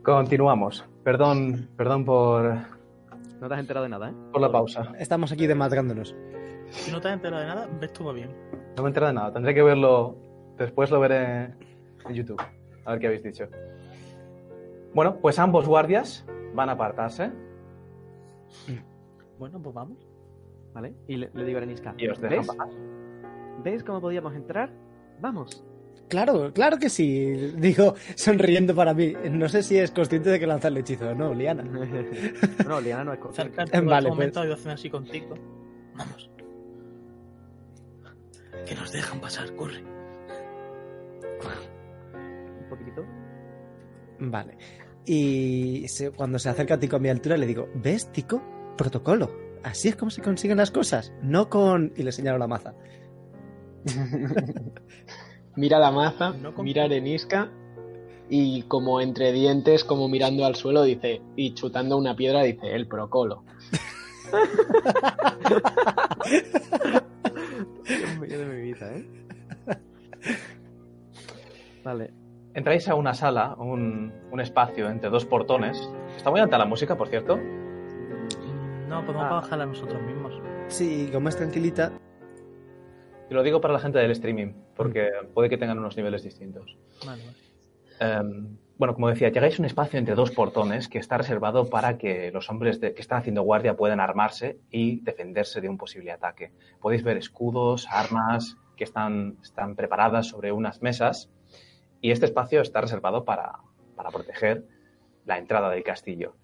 Continuamos. 0.03 0.85
Perdón, 1.03 1.69
perdón 1.77 2.05
por, 2.05 2.45
No 3.41 3.49
te 3.49 3.55
has 3.55 3.61
enterado 3.61 3.85
de 3.85 3.91
nada, 3.91 4.11
¿eh? 4.11 4.15
por 4.33 4.41
la 4.41 4.51
pausa. 4.51 4.93
Estamos 4.99 5.33
aquí 5.33 5.47
desmadrándonos. 5.47 6.15
Si 6.71 6.91
no 6.91 7.01
te 7.01 7.09
has 7.09 7.15
enterado 7.15 7.43
de 7.43 7.49
nada, 7.49 7.69
ves 7.81 7.93
todo 7.93 8.09
va 8.09 8.13
bien. 8.13 8.31
No 8.77 8.83
me 8.83 8.89
he 8.89 8.91
enterado 8.91 9.13
de 9.13 9.15
nada. 9.15 9.33
Tendré 9.33 9.55
que 9.55 9.63
verlo. 9.63 10.17
Después 10.59 10.91
lo 10.91 11.01
veré 11.01 11.45
en 12.09 12.15
YouTube. 12.15 12.41
A 12.85 12.93
ver 12.93 13.01
qué 13.01 13.07
habéis 13.09 13.23
dicho. 13.23 13.49
Bueno, 14.97 15.18
pues 15.20 15.38
ambos 15.38 15.68
guardias 15.68 16.24
van 16.55 16.70
a 16.70 16.72
apartarse 16.72 17.30
Bueno, 19.38 19.61
pues 19.62 19.74
vamos. 19.74 19.99
¿Vale? 20.72 20.94
Y 21.07 21.16
le, 21.16 21.30
le 21.34 21.44
digo 21.44 21.59
a 21.59 21.61
Arenisca, 21.61 21.94
y 21.99 22.09
os 22.09 22.18
¿ves? 22.18 22.47
pasar. 22.47 22.68
¿Ves 23.62 23.84
cómo 23.84 24.01
podíamos 24.01 24.34
entrar? 24.34 24.72
Vamos. 25.20 25.62
Claro, 26.09 26.51
claro 26.51 26.78
que 26.78 26.88
sí. 26.88 27.53
Digo, 27.59 27.94
sonriendo 28.14 28.74
para 28.74 28.94
mí. 28.94 29.12
No 29.30 29.51
sé 29.51 29.62
si 29.62 29.76
es 29.76 29.90
consciente 29.90 30.30
de 30.30 30.40
que 30.40 30.47
lanzar 30.47 30.72
el 30.72 30.78
hechizo 30.78 31.14
no, 31.14 31.34
Liana. 31.34 31.62
no, 32.66 32.80
Liana 32.80 33.05
no 33.05 33.12
es 33.12 33.18
consciente. 33.18 33.64
Vale, 33.82 34.09
momento 34.09 34.40
pues. 34.40 34.44
ha 34.44 34.47
ido 34.47 34.55
haciendo 34.55 34.74
así 34.74 34.88
contigo. 34.88 35.34
Vamos. 35.94 36.30
Que 38.66 38.74
nos 38.74 38.90
dejan 38.90 39.20
pasar, 39.20 39.55
corre. 39.57 39.82
Un 42.62 42.68
poquitito. 42.70 43.05
Vale. 44.20 44.57
Y 45.07 45.87
se- 45.89 46.11
cuando 46.11 46.39
se 46.39 46.49
acerca 46.49 46.75
a 46.75 46.81
Tico 46.81 46.97
a 46.97 46.99
mi 46.99 47.09
altura 47.09 47.37
le 47.37 47.47
digo, 47.47 47.69
¿ves, 47.75 48.11
Tico? 48.13 48.43
Protocolo. 48.77 49.31
Así 49.63 49.89
es 49.89 49.97
como 49.97 50.11
se 50.11 50.23
consiguen 50.23 50.59
las 50.59 50.71
cosas. 50.71 51.13
No 51.23 51.49
con... 51.49 51.93
Y 51.97 52.03
le 52.03 52.13
señalo 52.13 52.39
la 52.39 52.47
maza. 52.49 52.75
Mira 55.57 55.79
la 55.79 55.91
maza, 55.91 56.31
No 56.33 56.55
con- 56.55 56.65
mira 56.67 56.85
Arenisca 56.85 57.51
y 58.29 58.63
como 58.65 59.01
entre 59.01 59.33
dientes, 59.33 59.85
como 59.85 60.09
mirando 60.09 60.45
al 60.45 60.57
suelo, 60.57 60.83
dice, 60.83 61.23
y 61.37 61.55
chutando 61.55 61.97
una 61.97 62.15
piedra, 62.17 62.43
dice, 62.43 62.75
el 62.75 62.89
procolo. 62.89 63.45
Dios 67.85 68.19
mío 68.21 68.39
de 68.39 68.47
mi 68.47 68.61
vida, 68.63 68.97
¿eh? 68.97 69.07
Vale. 71.85 72.11
Entráis 72.57 72.89
a 72.89 72.95
una 72.95 73.13
sala, 73.15 73.55
un, 73.59 74.13
un 74.33 74.41
espacio 74.41 74.89
entre 74.89 75.11
dos 75.11 75.25
portones. 75.27 75.91
Está 76.17 76.31
muy 76.31 76.41
alta 76.41 76.57
la 76.57 76.65
música, 76.65 76.97
por 76.97 77.09
cierto. 77.09 77.37
No, 78.89 79.05
podemos 79.05 79.27
Ah. 79.27 79.35
bajarla 79.35 79.67
nosotros 79.67 80.01
mismos. 80.03 80.41
Sí, 80.69 81.09
como 81.13 81.29
es 81.29 81.37
tranquilita. 81.37 81.93
Y 83.31 83.35
lo 83.35 83.43
digo 83.43 83.61
para 83.61 83.75
la 83.75 83.81
gente 83.81 83.99
del 83.99 84.11
streaming, 84.13 84.55
porque 84.75 85.11
puede 85.35 85.51
que 85.51 85.59
tengan 85.59 85.79
unos 85.79 85.97
niveles 85.97 86.23
distintos. 86.23 86.77
Vale, 87.05 87.23
vale. 87.27 87.37
Em, 87.99 88.57
bueno, 88.79 88.95
como 88.95 89.09
decía, 89.09 89.29
llegáis 89.31 89.59
a 89.59 89.63
un 89.63 89.67
espacio 89.67 89.99
entre 89.99 90.15
dos 90.15 90.31
portones 90.31 90.89
que 90.89 90.99
está 90.99 91.19
reservado 91.19 91.69
para 91.69 91.99
que 91.99 92.31
los 92.33 92.49
hombres 92.51 92.81
de- 92.81 92.95
que 92.95 93.01
están 93.03 93.19
haciendo 93.19 93.43
guardia 93.43 93.77
puedan 93.77 94.01
armarse 94.01 94.59
y 94.71 95.01
defenderse 95.01 95.61
de 95.61 95.69
un 95.69 95.77
posible 95.77 96.11
ataque. 96.13 96.53
Podéis 96.81 97.03
ver 97.03 97.17
escudos, 97.19 97.87
armas 97.91 98.57
que 98.77 98.85
están, 98.85 99.37
están 99.43 99.75
preparadas 99.77 100.27
sobre 100.29 100.53
unas 100.53 100.81
mesas 100.83 101.31
y 102.01 102.11
este 102.11 102.26
espacio 102.26 102.61
está 102.61 102.80
reservado 102.80 103.24
para, 103.24 103.61
para 103.94 104.11
proteger 104.11 104.64
la 105.24 105.38
entrada 105.38 105.70
del 105.70 105.82
castillo. 105.82 106.36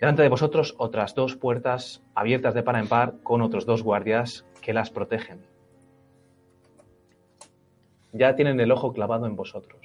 Delante 0.00 0.22
de 0.22 0.28
vosotros 0.28 0.74
otras 0.78 1.14
dos 1.14 1.36
puertas 1.36 2.02
abiertas 2.14 2.54
de 2.54 2.62
par 2.62 2.76
en 2.76 2.88
par 2.88 3.20
con 3.22 3.40
otros 3.42 3.66
dos 3.66 3.82
guardias 3.82 4.44
que 4.60 4.72
las 4.72 4.90
protegen. 4.90 5.46
Ya 8.12 8.34
tienen 8.34 8.60
el 8.60 8.72
ojo 8.72 8.92
clavado 8.92 9.26
en 9.26 9.36
vosotros. 9.36 9.80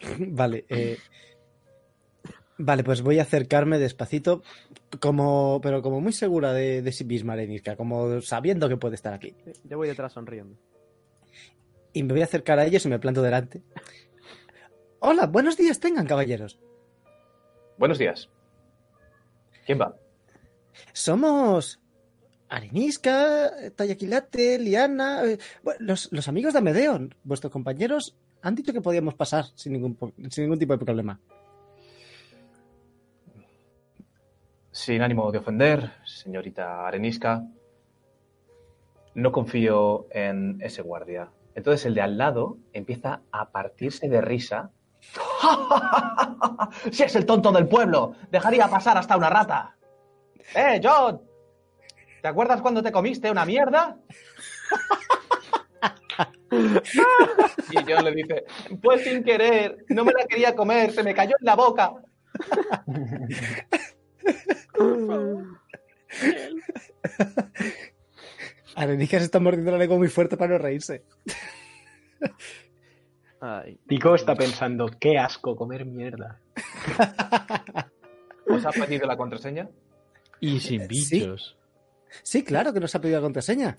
Vale, 0.18 0.64
eh, 0.68 0.98
Vale, 2.62 2.84
pues 2.84 3.00
voy 3.00 3.18
a 3.18 3.22
acercarme 3.22 3.78
despacito, 3.78 4.42
como, 5.00 5.60
pero 5.62 5.80
como 5.80 6.02
muy 6.02 6.12
segura 6.12 6.52
de, 6.52 6.82
de 6.82 6.92
sí 6.92 7.06
misma, 7.06 7.32
Arenisca, 7.32 7.74
como 7.74 8.20
sabiendo 8.20 8.68
que 8.68 8.76
puede 8.76 8.96
estar 8.96 9.14
aquí. 9.14 9.34
Yo 9.64 9.78
voy 9.78 9.88
detrás 9.88 10.12
sonriendo. 10.12 10.58
Y 11.92 12.02
me 12.02 12.12
voy 12.12 12.22
a 12.22 12.24
acercar 12.24 12.58
a 12.58 12.64
ellos 12.64 12.84
y 12.86 12.88
me 12.88 12.98
planto 12.98 13.22
delante. 13.22 13.62
Hola, 15.00 15.26
buenos 15.26 15.56
días 15.56 15.80
tengan, 15.80 16.06
caballeros. 16.06 16.58
Buenos 17.78 17.98
días. 17.98 18.28
¿Quién 19.64 19.80
va? 19.80 19.96
Somos 20.92 21.80
Arenisca, 22.48 23.50
Tayaquilate, 23.74 24.58
Liana, 24.58 25.24
eh, 25.24 25.38
los, 25.78 26.12
los 26.12 26.28
amigos 26.28 26.52
de 26.52 26.58
Amedeo, 26.58 27.08
vuestros 27.24 27.52
compañeros, 27.52 28.16
han 28.42 28.54
dicho 28.54 28.72
que 28.72 28.80
podíamos 28.80 29.14
pasar 29.14 29.46
sin 29.54 29.72
ningún, 29.72 29.96
sin 30.30 30.44
ningún 30.44 30.58
tipo 30.58 30.72
de 30.72 30.84
problema. 30.84 31.20
Sin 34.72 35.02
ánimo 35.02 35.30
de 35.30 35.38
ofender, 35.38 35.92
señorita 36.04 36.86
Arenisca, 36.86 37.44
no 39.14 39.32
confío 39.32 40.06
en 40.10 40.58
ese 40.60 40.82
guardia. 40.82 41.30
Entonces 41.54 41.86
el 41.86 41.94
de 41.94 42.02
al 42.02 42.18
lado 42.18 42.58
empieza 42.72 43.22
a 43.32 43.50
partirse 43.50 44.08
de 44.08 44.20
risa. 44.20 44.70
¡Si 46.92 47.02
es 47.02 47.16
el 47.16 47.26
tonto 47.26 47.50
del 47.52 47.68
pueblo! 47.68 48.14
¡Dejaría 48.30 48.68
pasar 48.68 48.98
hasta 48.98 49.16
una 49.16 49.30
rata! 49.30 49.76
¡Eh, 50.54 50.80
John! 50.82 51.22
¿Te 52.22 52.28
acuerdas 52.28 52.60
cuando 52.60 52.82
te 52.82 52.92
comiste 52.92 53.30
una 53.30 53.44
mierda? 53.44 53.96
y 57.70 57.76
John 57.76 58.04
le 58.04 58.12
dice, 58.12 58.44
pues 58.82 59.04
sin 59.04 59.24
querer, 59.24 59.84
no 59.88 60.04
me 60.04 60.12
la 60.12 60.26
quería 60.26 60.54
comer, 60.54 60.92
se 60.92 61.02
me 61.02 61.14
cayó 61.14 61.34
en 61.40 61.46
la 61.46 61.56
boca. 61.56 61.94
Arenisca 68.82 69.18
se 69.18 69.26
está 69.26 69.40
mordiendo 69.40 69.72
la 69.72 69.78
lengua 69.78 69.98
muy 69.98 70.08
fuerte 70.08 70.36
para 70.36 70.52
no 70.52 70.58
reírse. 70.58 71.04
Ay, 73.40 73.78
Tico 73.86 74.14
está 74.14 74.34
pensando, 74.34 74.88
qué 74.98 75.18
asco 75.18 75.56
comer 75.56 75.84
mierda. 75.86 76.40
¿Os 78.46 78.64
ha 78.66 78.70
pedido 78.70 79.06
la 79.06 79.16
contraseña? 79.16 79.68
Y 80.40 80.60
sin 80.60 80.82
Sí. 80.82 80.86
bichos. 80.88 81.56
Sí, 82.22 82.42
claro 82.42 82.72
que 82.72 82.80
nos 82.80 82.94
ha 82.94 83.00
pedido 83.00 83.18
la 83.18 83.24
contraseña. 83.24 83.78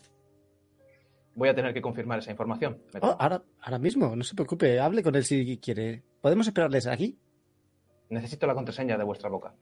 Voy 1.36 1.49
a 1.49 1.56
tener 1.56 1.74
que 1.74 1.82
confirmar 1.82 2.20
esa 2.20 2.32
información. 2.32 2.80
Oh, 3.02 3.16
ahora, 3.20 3.41
ahora 3.62 3.80
mismo, 3.80 4.16
no 4.16 4.24
se 4.24 4.36
preocupe, 4.36 4.80
hable 4.80 5.02
con 5.04 5.16
él 5.16 5.24
si 5.26 5.58
quiere. 5.58 6.04
¿Podemos 6.22 6.47
esperarles 6.47 6.88
aquí? 6.88 7.18
Necesito 8.10 8.45
la 8.47 8.54
contraseña 8.56 8.97
de 8.97 9.04
vuestra 9.04 9.30
boca. 9.30 9.54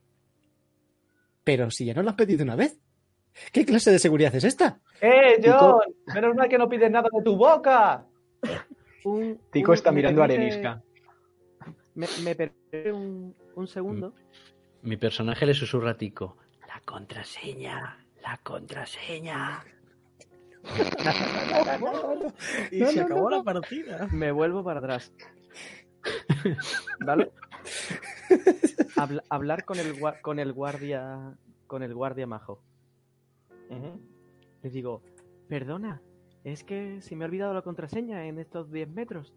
Pero 1.44 1.70
si 1.70 1.86
ya 1.86 1.94
nos 1.94 2.04
lo 2.04 2.10
han 2.10 2.16
pedido 2.16 2.42
una 2.44 2.56
vez. 2.56 2.78
¿Qué 3.52 3.64
clase 3.64 3.90
de 3.90 3.98
seguridad 3.98 4.34
es 4.34 4.44
esta? 4.44 4.80
¡Eh, 5.00 5.38
Tico- 5.40 5.56
John! 5.58 5.94
Menos 6.14 6.34
mal 6.36 6.48
que 6.48 6.58
no 6.58 6.68
pides 6.68 6.90
nada 6.90 7.08
de 7.12 7.22
tu 7.22 7.36
boca. 7.36 8.06
un- 9.04 9.40
Tico 9.50 9.72
un- 9.72 9.74
está 9.74 9.92
mirando 9.92 10.22
a 10.22 10.24
Arenisca. 10.24 10.82
Me, 11.94 12.06
me 12.22 12.34
permite 12.34 12.92
un, 12.92 13.34
un 13.54 13.66
segundo. 13.66 14.14
Mi 14.82 14.96
personaje 14.96 15.46
le 15.46 15.54
susurra 15.54 15.92
a 15.92 15.96
Tico. 15.96 16.36
La 16.68 16.80
contraseña, 16.84 17.98
la 18.22 18.38
contraseña. 18.42 19.64
Y 22.70 22.80
No, 22.80 22.86
se 22.88 23.00
no, 23.00 23.06
acabó 23.06 23.30
no, 23.30 23.36
la 23.38 23.42
partida. 23.42 24.08
Me 24.12 24.30
vuelvo 24.30 24.62
para 24.62 24.80
atrás. 24.80 25.12
¿Vale? 27.00 27.30
Habla- 28.96 29.24
hablar 29.28 29.64
con 29.64 29.78
el, 29.78 29.94
con 30.22 30.38
el 30.38 30.52
guardia. 30.52 31.34
Con 31.66 31.82
el 31.82 31.94
guardia 31.94 32.26
majo. 32.26 32.62
Le 34.62 34.70
digo, 34.70 35.02
perdona, 35.48 36.02
es 36.44 36.64
que 36.64 37.00
si 37.00 37.16
me 37.16 37.24
he 37.24 37.28
olvidado 37.28 37.54
la 37.54 37.62
contraseña 37.62 38.26
en 38.26 38.38
estos 38.38 38.70
10 38.70 38.88
metros. 38.88 39.32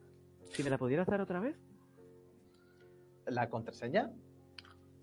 Si 0.51 0.63
me 0.63 0.69
la 0.69 0.77
pudieras 0.77 1.07
dar 1.07 1.21
otra 1.21 1.39
vez. 1.39 1.55
¿La 3.25 3.49
contraseña? 3.49 4.11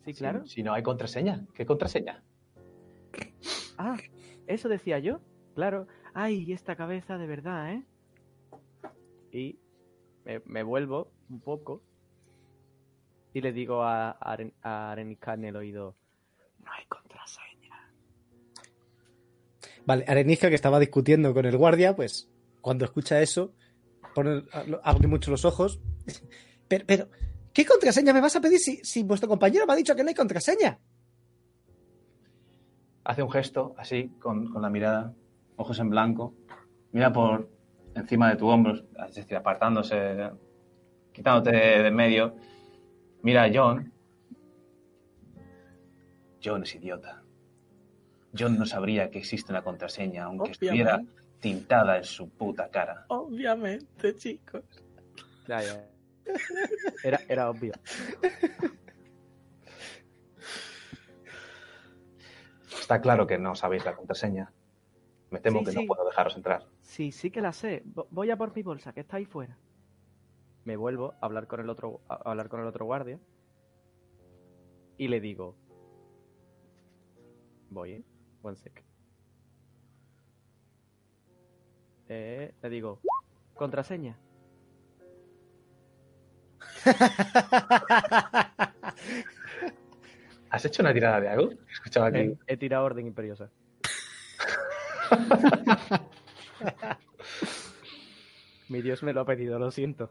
Sí, 0.05 0.15
claro. 0.15 0.45
Si, 0.47 0.55
si 0.57 0.63
no 0.63 0.73
hay 0.73 0.83
contraseña, 0.83 1.47
¿qué 1.55 1.65
contraseña? 1.67 2.23
Ah, 3.79 3.97
eso 4.47 4.69
decía 4.69 4.99
yo. 4.99 5.21
Claro. 5.55 5.87
Ay, 6.15 6.53
esta 6.53 6.77
cabeza 6.77 7.19
de 7.19 7.27
verdad, 7.27 7.73
¿eh? 7.73 7.85
Y 9.33 9.59
me, 10.25 10.41
me 10.45 10.63
vuelvo 10.63 11.11
un 11.29 11.41
poco. 11.41 11.83
Y 13.33 13.41
le 13.41 13.53
digo 13.53 13.83
a, 13.83 14.11
a, 14.11 14.37
Aren- 14.37 14.53
a 14.63 14.91
Arenica 14.93 15.35
en 15.35 15.45
el 15.45 15.57
oído. 15.57 15.95
No 16.65 16.71
hay 16.73 16.85
contraseña. 16.87 17.10
Vale, 19.91 20.05
que 20.05 20.55
estaba 20.55 20.79
discutiendo 20.79 21.35
con 21.35 21.47
el 21.47 21.57
guardia, 21.57 21.97
pues 21.97 22.31
cuando 22.61 22.85
escucha 22.85 23.21
eso, 23.23 23.55
abre 24.85 25.09
mucho 25.09 25.33
los 25.33 25.45
ojos. 25.45 25.81
Pero, 26.69 27.09
¿qué 27.53 27.67
contraseña 27.67 28.13
me 28.13 28.21
vas 28.21 28.37
a 28.37 28.41
pedir 28.41 28.61
si, 28.61 29.03
vuestro 29.03 29.29
compañero 29.29 29.67
me 29.67 29.73
ha 29.73 29.77
dicho 29.77 29.97
que 29.97 30.05
no 30.05 30.09
hay 30.11 30.15
contraseña? 30.15 30.79
Hace 33.03 33.25
un 33.25 33.33
gesto 33.33 33.75
así, 33.79 34.13
con, 34.21 34.53
con 34.53 34.63
la 34.63 34.71
mirada, 34.71 35.13
ojos 35.57 35.81
en 35.81 35.91
blanco. 35.91 36.35
Mira 36.93 37.13
por 37.13 37.51
encima 37.97 38.31
de 38.31 38.37
tu 38.37 38.47
hombro, 38.47 38.75
es 39.09 39.15
decir, 39.17 39.37
apartándose, 39.37 40.31
quitándote 41.13 41.51
de 41.51 41.89
en 41.89 41.97
medio. 41.97 42.37
Mira 43.23 43.43
a 43.43 43.51
John. 43.53 43.93
John 46.41 46.63
es 46.63 46.77
idiota. 46.77 47.20
John 48.39 48.59
no 48.59 48.67
sabría 48.67 49.11
que 49.11 49.19
existe 49.19 49.53
una 49.53 49.63
contraseña, 49.63 50.25
aunque 50.25 50.53
estuviera 50.53 51.01
tintada 51.41 51.97
en 51.99 52.05
su 52.05 52.29
puta 52.31 52.69
cara. 52.71 53.07
Obviamente, 53.09 54.15
chicos. 54.17 54.63
Ya, 55.49 55.63
ya. 55.63 55.87
Era, 57.03 57.21
era 57.29 57.51
obvio. 57.51 57.73
Está 62.81 63.01
claro 63.01 63.27
que 63.27 63.39
no 63.39 63.55
sabéis 63.55 63.85
la 63.85 63.95
contraseña. 63.97 64.53
Me 65.31 65.41
temo 65.41 65.61
Sí, 65.61 65.65
que 65.67 65.73
sí. 65.73 65.79
no 65.81 65.87
puedo 65.87 66.05
dejaros 66.09 66.37
entrar. 66.37 66.67
Sí, 66.81 67.13
sí 67.13 67.31
que 67.31 67.41
la 67.41 67.53
sé. 67.53 67.83
Vo- 67.85 68.07
Voy 68.11 68.31
a 68.31 68.37
por 68.37 68.55
mi 68.55 68.63
bolsa, 68.63 68.93
que 68.93 69.01
está 69.01 69.17
ahí 69.17 69.25
fuera. 69.25 69.57
Me 70.65 70.77
vuelvo 70.77 71.15
a 71.21 71.27
hablar 71.27 71.47
con 71.47 71.61
el 71.61 71.71
otro, 71.71 72.01
a 72.09 72.15
a 72.15 72.31
hablar 72.31 72.49
con 72.49 72.61
el 72.61 72.67
otro 72.67 72.85
guardia. 72.85 73.19
Y 74.99 75.09
le 75.09 75.21
digo. 75.21 75.57
Voy, 77.71 77.93
¿eh? 77.93 78.03
One 78.43 78.57
sec. 78.57 78.83
Eh, 82.09 82.55
le 82.63 82.71
digo, 82.71 83.01
contraseña. 83.55 84.19
¿Has 90.51 90.65
hecho 90.65 90.83
una 90.83 90.93
tirada 90.93 91.21
de 91.21 91.29
algo? 91.29 91.51
Escuchaba 91.71 92.09
aquí. 92.09 92.19
He, 92.19 92.39
he 92.47 92.57
tirado 92.57 92.85
orden 92.85 93.07
imperiosa. 93.07 93.51
Mi 98.69 98.83
Dios 98.83 99.03
me 99.03 99.13
lo 99.13 99.21
ha 99.21 99.25
pedido, 99.25 99.59
lo 99.59 99.71
siento. 99.71 100.11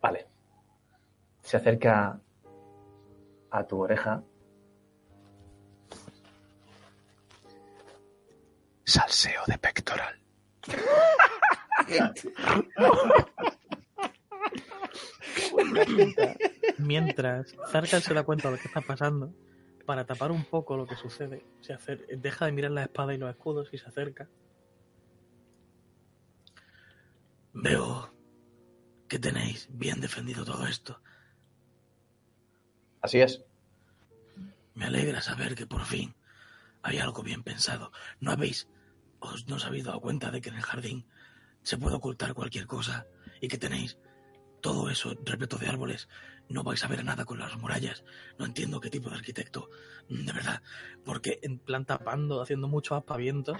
Vale. 0.00 0.26
Se 1.42 1.56
acerca 1.56 2.20
a 3.54 3.64
tu 3.66 3.78
oreja. 3.80 4.22
Salseo 8.84 9.42
de 9.46 9.56
pectoral. 9.58 10.14
Mientras 16.78 17.54
Zarkal 17.70 18.02
se 18.02 18.14
da 18.14 18.22
cuenta 18.24 18.48
de 18.48 18.56
lo 18.56 18.60
que 18.62 18.68
está 18.68 18.80
pasando, 18.80 19.32
para 19.86 20.06
tapar 20.06 20.30
un 20.32 20.44
poco 20.44 20.76
lo 20.76 20.86
que 20.86 20.96
sucede, 20.96 21.44
se 21.60 21.74
acer- 21.74 22.06
deja 22.18 22.46
de 22.46 22.52
mirar 22.52 22.70
la 22.70 22.84
espada 22.84 23.14
y 23.14 23.18
los 23.18 23.30
escudos 23.30 23.68
y 23.72 23.78
se 23.78 23.86
acerca. 23.86 24.28
Veo 27.52 28.12
que 29.08 29.18
tenéis 29.18 29.68
bien 29.70 30.00
defendido 30.00 30.44
todo 30.44 30.66
esto. 30.66 31.00
Así 33.04 33.20
es. 33.20 33.44
Me 34.72 34.86
alegra 34.86 35.20
saber 35.20 35.54
que 35.54 35.66
por 35.66 35.84
fin 35.84 36.14
hay 36.82 36.96
algo 36.96 37.22
bien 37.22 37.42
pensado. 37.42 37.92
¿No 38.18 38.30
habéis, 38.30 38.66
os, 39.20 39.46
no 39.46 39.56
os 39.56 39.66
habéis 39.66 39.84
dado 39.84 40.00
cuenta 40.00 40.30
de 40.30 40.40
que 40.40 40.48
en 40.48 40.54
el 40.54 40.62
jardín 40.62 41.06
se 41.62 41.76
puede 41.76 41.96
ocultar 41.96 42.32
cualquier 42.32 42.66
cosa 42.66 43.06
y 43.42 43.48
que 43.48 43.58
tenéis 43.58 43.98
todo 44.62 44.88
eso 44.88 45.14
repleto 45.22 45.58
de 45.58 45.68
árboles? 45.68 46.08
No 46.48 46.62
vais 46.64 46.82
a 46.82 46.88
ver 46.88 47.04
nada 47.04 47.26
con 47.26 47.38
las 47.38 47.54
murallas. 47.58 48.04
No 48.38 48.46
entiendo 48.46 48.80
qué 48.80 48.88
tipo 48.88 49.10
de 49.10 49.16
arquitecto, 49.16 49.68
de 50.08 50.32
verdad. 50.32 50.62
Porque 51.04 51.40
En 51.42 51.58
plan 51.58 51.84
tapando, 51.84 52.40
haciendo 52.40 52.68
muchos 52.68 52.96
aspavientos. 52.96 53.58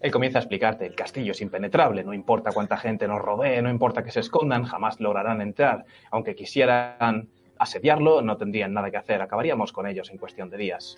Él 0.00 0.10
comienza 0.12 0.38
a 0.38 0.42
explicarte, 0.42 0.86
el 0.86 0.94
castillo 0.94 1.32
es 1.32 1.40
impenetrable, 1.40 2.04
no 2.04 2.14
importa 2.14 2.52
cuánta 2.52 2.76
gente 2.76 3.08
nos 3.08 3.20
rodee, 3.20 3.60
no 3.62 3.70
importa 3.70 4.04
que 4.04 4.12
se 4.12 4.20
escondan, 4.20 4.64
jamás 4.64 5.00
lograrán 5.00 5.40
entrar. 5.40 5.84
Aunque 6.10 6.34
quisieran 6.36 7.28
asediarlo, 7.58 8.22
no 8.22 8.36
tendrían 8.36 8.72
nada 8.72 8.90
que 8.90 8.96
hacer, 8.96 9.20
acabaríamos 9.20 9.72
con 9.72 9.86
ellos 9.88 10.10
en 10.10 10.18
cuestión 10.18 10.50
de 10.50 10.56
días. 10.56 10.94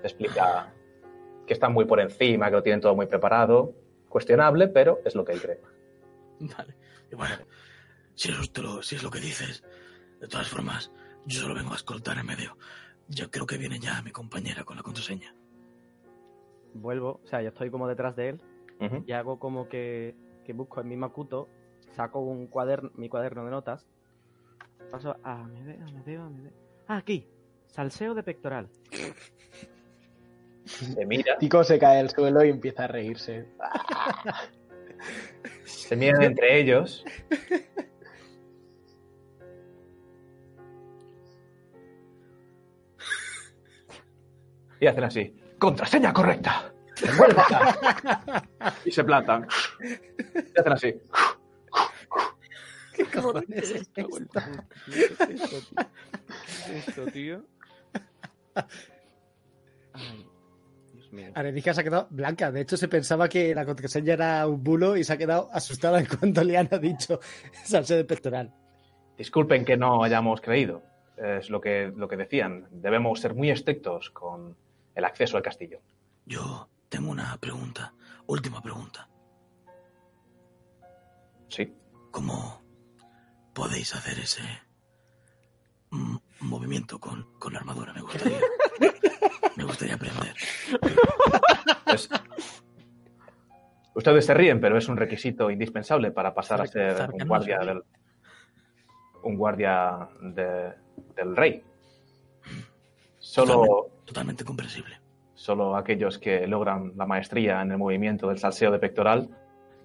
Te 0.00 0.08
explica 0.08 0.72
que 1.46 1.52
están 1.54 1.72
muy 1.72 1.84
por 1.84 2.00
encima, 2.00 2.46
que 2.46 2.52
lo 2.56 2.62
tienen 2.62 2.80
todo 2.80 2.96
muy 2.96 3.06
preparado. 3.06 3.74
Cuestionable, 4.08 4.68
pero 4.68 4.98
es 5.04 5.14
lo 5.14 5.24
que 5.24 5.32
él 5.32 5.40
cree. 5.40 5.60
Vale. 6.40 6.74
Y 7.10 7.14
bueno, 7.14 7.36
si 8.14 8.30
es, 8.30 8.58
lo- 8.58 8.82
si 8.82 8.96
es 8.96 9.02
lo 9.04 9.10
que 9.10 9.20
dices, 9.20 9.62
de 10.20 10.26
todas 10.28 10.48
formas, 10.48 10.90
yo 11.24 11.40
solo 11.40 11.54
vengo 11.54 11.72
a 11.72 11.76
escoltar 11.76 12.18
en 12.18 12.26
medio. 12.26 12.56
Yo 13.08 13.30
creo 13.30 13.46
que 13.46 13.56
viene 13.58 13.78
ya 13.78 14.02
mi 14.02 14.10
compañera 14.10 14.64
con 14.64 14.76
la 14.76 14.82
contraseña. 14.82 15.34
Vuelvo, 16.74 17.20
o 17.22 17.26
sea, 17.26 17.42
yo 17.42 17.48
estoy 17.48 17.70
como 17.70 17.88
detrás 17.88 18.16
de 18.16 18.30
él 18.30 18.40
y 19.06 19.12
hago 19.12 19.38
como 19.38 19.68
que, 19.68 20.16
que 20.44 20.52
busco 20.52 20.80
en 20.80 20.88
mi 20.88 20.96
Makuto, 20.96 21.48
saco 21.92 22.20
un 22.20 22.48
cuaderno, 22.48 22.90
mi 22.94 23.08
cuaderno 23.08 23.44
de 23.44 23.50
notas, 23.50 23.86
paso 24.90 25.16
a 25.22 25.42
Amedeo, 25.42 25.86
Amedeo, 25.86 26.22
Amedeo. 26.24 26.52
Ah, 26.88 26.96
aquí, 26.96 27.28
salseo 27.66 28.14
de 28.14 28.22
pectoral. 28.24 28.68
Se 30.64 31.06
mira, 31.06 31.38
Tico 31.38 31.62
se 31.64 31.78
cae 31.78 32.00
al 32.00 32.10
suelo 32.10 32.44
y 32.44 32.50
empieza 32.50 32.84
a 32.84 32.86
reírse. 32.88 33.46
se 35.64 35.96
miran 35.96 36.22
entre 36.22 36.60
ellos. 36.60 37.04
Y 44.80 44.86
hacen 44.86 45.04
así. 45.04 45.41
¡Contraseña 45.62 46.12
correcta! 46.12 46.74
Y 48.84 48.90
se 48.90 49.04
plantan. 49.04 49.46
Y 49.80 50.58
hacen 50.58 50.72
así. 50.72 50.94
¿Qué 52.92 53.04
cojones 53.04 53.44
es 53.48 53.70
esto? 53.70 54.08
Esto, 56.74 57.06
tío. 57.12 57.44
Ay, 59.92 60.26
Dios 60.94 61.12
mío. 61.12 61.30
Arenica 61.36 61.72
se 61.72 61.80
ha 61.80 61.84
quedado 61.84 62.08
blanca. 62.10 62.50
De 62.50 62.62
hecho, 62.62 62.76
se 62.76 62.88
pensaba 62.88 63.28
que 63.28 63.54
la 63.54 63.64
contraseña 63.64 64.14
era 64.14 64.48
un 64.48 64.64
bulo 64.64 64.96
y 64.96 65.04
se 65.04 65.12
ha 65.12 65.16
quedado 65.16 65.48
asustada 65.52 66.00
en 66.00 66.06
cuanto 66.06 66.42
le 66.42 66.58
han 66.58 66.68
dicho 66.80 67.20
salseo 67.64 67.98
de 67.98 68.04
pectoral. 68.04 68.52
Disculpen 69.16 69.64
que 69.64 69.76
no 69.76 70.02
hayamos 70.02 70.40
creído. 70.40 70.82
Es 71.16 71.50
lo 71.50 71.60
que, 71.60 71.92
lo 71.94 72.08
que 72.08 72.16
decían. 72.16 72.66
Debemos 72.72 73.20
ser 73.20 73.34
muy 73.34 73.50
estrictos 73.50 74.10
con 74.10 74.56
el 74.94 75.04
acceso 75.04 75.36
al 75.36 75.42
castillo. 75.42 75.80
Yo 76.26 76.68
tengo 76.88 77.10
una 77.10 77.36
pregunta, 77.38 77.94
última 78.26 78.60
pregunta. 78.62 79.08
Sí. 81.48 81.74
¿Cómo 82.10 82.62
podéis 83.54 83.94
hacer 83.94 84.18
ese 84.18 84.42
movimiento 86.40 86.98
con, 86.98 87.24
con 87.38 87.52
la 87.52 87.58
armadura? 87.60 87.92
Me 87.92 88.00
gustaría. 88.02 88.38
Me 89.56 89.64
gustaría 89.64 89.94
aprender. 89.96 90.34
Es- 91.86 92.08
Ustedes 93.94 94.24
se 94.24 94.32
ríen, 94.32 94.58
pero 94.58 94.78
es 94.78 94.88
un 94.88 94.96
requisito 94.96 95.50
indispensable 95.50 96.10
para 96.10 96.32
pasar 96.32 96.62
a 96.62 96.66
ser 96.66 97.10
un 97.12 97.28
guardia 97.28 97.58
del, 97.58 97.82
un 99.22 99.36
guardia 99.36 100.08
de- 100.22 100.72
del 101.14 101.36
rey. 101.36 101.62
Solo, 103.22 103.88
Totalmente 104.04 104.44
comprensible. 104.44 105.00
solo 105.34 105.76
aquellos 105.76 106.18
que 106.18 106.44
logran 106.48 106.92
la 106.96 107.06
maestría 107.06 107.62
en 107.62 107.70
el 107.70 107.78
movimiento 107.78 108.28
del 108.28 108.38
salseo 108.38 108.72
de 108.72 108.80
pectoral 108.80 109.30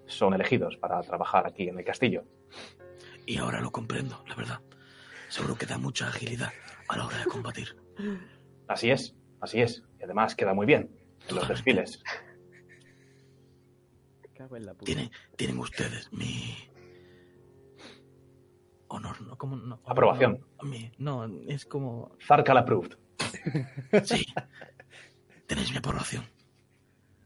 son 0.07 0.33
elegidos 0.33 0.75
para 0.77 0.99
trabajar 1.01 1.45
aquí 1.45 1.69
en 1.69 1.77
el 1.77 1.85
castillo. 1.85 2.23
Y 3.27 3.38
ahora 3.38 3.61
lo 3.61 3.71
comprendo, 3.71 4.23
la 4.27 4.35
verdad. 4.35 4.59
Seguro 5.29 5.55
que 5.55 5.67
da 5.67 5.77
mucha 5.77 6.07
agilidad 6.07 6.51
a 6.88 6.97
la 6.97 7.05
hora 7.05 7.17
de 7.19 7.25
combatir. 7.25 7.75
Así 8.67 8.89
es, 8.89 9.15
así 9.39 9.61
es. 9.61 9.83
Y 9.99 10.03
además 10.03 10.35
queda 10.35 10.53
muy 10.55 10.65
bien 10.65 10.89
en 11.29 11.35
los 11.35 11.47
desfiles. 11.47 12.01
Cago 14.33 14.55
en 14.55 14.65
la 14.65 14.73
puta. 14.73 14.85
Tienen, 14.85 15.11
tienen 15.35 15.59
ustedes 15.59 16.11
mi 16.11 16.55
honor, 18.88 19.21
¿no? 19.21 19.38
Como, 19.38 19.55
no, 19.57 19.79
Aprobación. 19.85 20.43
No, 20.97 21.27
no, 21.27 21.41
es 21.47 21.65
como. 21.65 22.15
Zarkal 22.25 22.57
approved. 22.57 22.97
Sí. 24.03 24.26
Tenéis 25.47 25.72
mi 25.72 25.78
aprobación. 25.78 26.26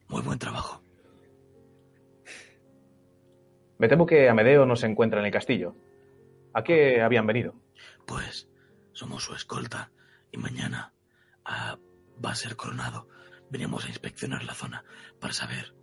Muy 0.07 0.21
buen 0.21 0.37
trabajo. 0.39 0.83
Me 3.77 3.87
temo 3.87 4.05
que 4.05 4.29
Amedeo 4.29 4.65
no 4.65 4.75
se 4.75 4.85
encuentra 4.87 5.19
en 5.19 5.25
el 5.25 5.31
castillo. 5.31 5.75
¿A 6.53 6.63
qué 6.63 7.01
habían 7.01 7.25
venido? 7.25 7.55
Pues 8.05 8.47
somos 8.93 9.23
su 9.23 9.33
escolta 9.33 9.91
y 10.31 10.37
mañana 10.37 10.93
ah, 11.45 11.77
va 12.23 12.31
a 12.31 12.35
ser 12.35 12.55
coronado. 12.55 13.07
Venimos 13.49 13.85
a 13.85 13.89
inspeccionar 13.89 14.43
la 14.43 14.53
zona 14.53 14.83
para 15.19 15.33
saber, 15.33 15.73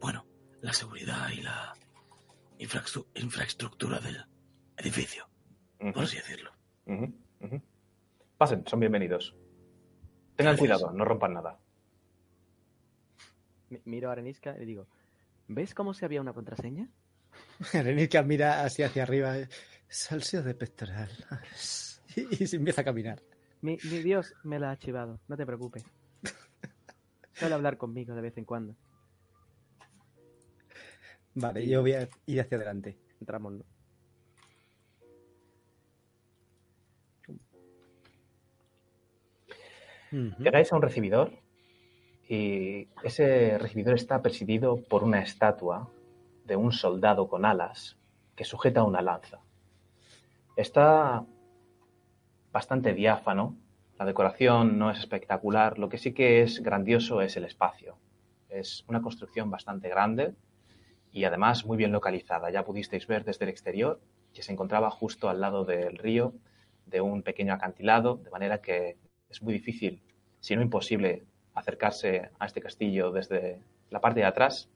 bueno, 0.00 0.26
la 0.60 0.72
seguridad 0.72 1.28
y 1.30 1.42
la 1.42 1.72
infraestru- 2.58 3.06
infraestructura 3.16 3.98
del 3.98 4.24
edificio, 4.76 5.28
por 5.92 6.04
así 6.04 6.16
decirlo. 6.16 6.52
Pasen, 8.44 8.62
son 8.66 8.78
bienvenidos. 8.78 9.34
Tengan 10.36 10.54
Gracias. 10.56 10.58
cuidado, 10.58 10.92
no 10.92 11.06
rompan 11.06 11.32
nada. 11.32 11.58
Mi- 13.70 13.80
Miro 13.86 14.10
a 14.10 14.12
Arenisca 14.12 14.54
y 14.54 14.58
le 14.58 14.66
digo, 14.66 14.86
¿ves 15.48 15.72
cómo 15.72 15.94
se 15.94 16.04
había 16.04 16.20
una 16.20 16.34
contraseña? 16.34 16.90
Arenica 17.72 18.22
mira 18.22 18.62
así 18.62 18.82
hacia 18.82 19.04
arriba. 19.04 19.34
Salseo 19.88 20.42
de 20.42 20.54
pectoral. 20.54 21.08
Y, 22.16 22.44
y 22.44 22.46
se 22.46 22.56
empieza 22.56 22.82
a 22.82 22.84
caminar. 22.84 23.22
Mi, 23.62 23.78
mi 23.90 23.98
Dios 24.02 24.34
me 24.44 24.58
la 24.60 24.72
ha 24.72 24.76
chivado, 24.76 25.20
no 25.26 25.36
te 25.38 25.46
preocupes. 25.46 25.82
Suele 27.32 27.54
hablar 27.54 27.78
conmigo 27.78 28.14
de 28.14 28.20
vez 28.20 28.36
en 28.36 28.44
cuando. 28.44 28.76
Vale, 31.34 31.66
yo 31.66 31.80
voy 31.80 31.94
a 31.94 32.08
ir 32.26 32.40
hacia 32.42 32.56
adelante. 32.58 32.98
Entramos, 33.20 33.54
¿no? 33.54 33.64
Llegáis 40.38 40.72
a 40.72 40.76
un 40.76 40.82
recibidor 40.82 41.32
y 42.28 42.88
ese 43.02 43.58
recibidor 43.58 43.96
está 43.96 44.22
presidido 44.22 44.80
por 44.88 45.02
una 45.02 45.20
estatua 45.20 45.90
de 46.44 46.54
un 46.54 46.70
soldado 46.70 47.26
con 47.28 47.44
alas 47.44 47.98
que 48.36 48.44
sujeta 48.44 48.84
una 48.84 49.02
lanza. 49.02 49.40
Está 50.56 51.24
bastante 52.52 52.94
diáfano 52.94 53.56
La 53.98 54.04
decoración 54.04 54.78
no 54.78 54.90
es 54.90 54.98
espectacular, 54.98 55.78
lo 55.78 55.88
que 55.88 55.98
sí 55.98 56.12
que 56.12 56.42
es 56.42 56.62
grandioso 56.62 57.20
es 57.20 57.36
el 57.36 57.44
espacio. 57.44 57.96
Es 58.48 58.84
una 58.88 59.02
construcción 59.02 59.50
bastante 59.50 59.88
grande 59.88 60.34
y 61.12 61.24
además 61.24 61.64
muy 61.64 61.76
bien 61.76 61.92
localizada. 61.92 62.50
Ya 62.50 62.64
pudisteis 62.64 63.06
ver 63.06 63.24
desde 63.24 63.44
el 63.44 63.50
exterior 63.50 64.00
que 64.32 64.42
se 64.42 64.52
encontraba 64.52 64.90
justo 64.90 65.28
al 65.28 65.40
lado 65.40 65.64
del 65.64 65.96
río, 65.96 66.34
de 66.86 67.00
un 67.00 67.22
pequeño 67.22 67.52
acantilado, 67.52 68.16
de 68.16 68.30
manera 68.30 68.60
que 68.60 68.96
es 69.34 69.42
muy 69.42 69.52
difícil, 69.52 70.00
si 70.40 70.54
no 70.54 70.62
imposible, 70.62 71.24
acercarse 71.54 72.30
a 72.38 72.46
este 72.46 72.60
castillo 72.60 73.10
desde 73.10 73.60
la 73.90 74.00
parte 74.00 74.20
de 74.20 74.26
atrás. 74.26 74.68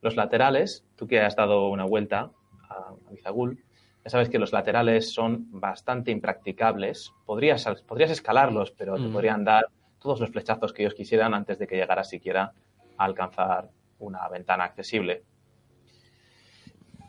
Los 0.00 0.16
laterales, 0.16 0.84
tú 0.96 1.06
que 1.06 1.20
has 1.20 1.36
dado 1.36 1.68
una 1.68 1.84
vuelta 1.84 2.30
a 2.68 2.94
Bizagul, 3.10 3.62
ya 4.04 4.10
sabes 4.10 4.28
que 4.28 4.38
los 4.38 4.52
laterales 4.52 5.12
son 5.12 5.48
bastante 5.50 6.10
impracticables. 6.10 7.12
Podrías, 7.26 7.64
podrías 7.86 8.10
escalarlos, 8.10 8.70
pero 8.72 8.96
te 8.96 9.02
Mm. 9.08 9.12
podrían 9.12 9.44
dar 9.44 9.66
todos 9.98 10.20
los 10.20 10.30
flechazos 10.30 10.72
que 10.72 10.82
ellos 10.82 10.94
quisieran 10.94 11.32
antes 11.34 11.58
de 11.58 11.66
que 11.66 11.76
llegaras 11.76 12.08
siquiera 12.08 12.52
a 12.98 13.04
alcanzar 13.04 13.70
una 13.98 14.26
ventana 14.28 14.64
accesible. 14.64 15.22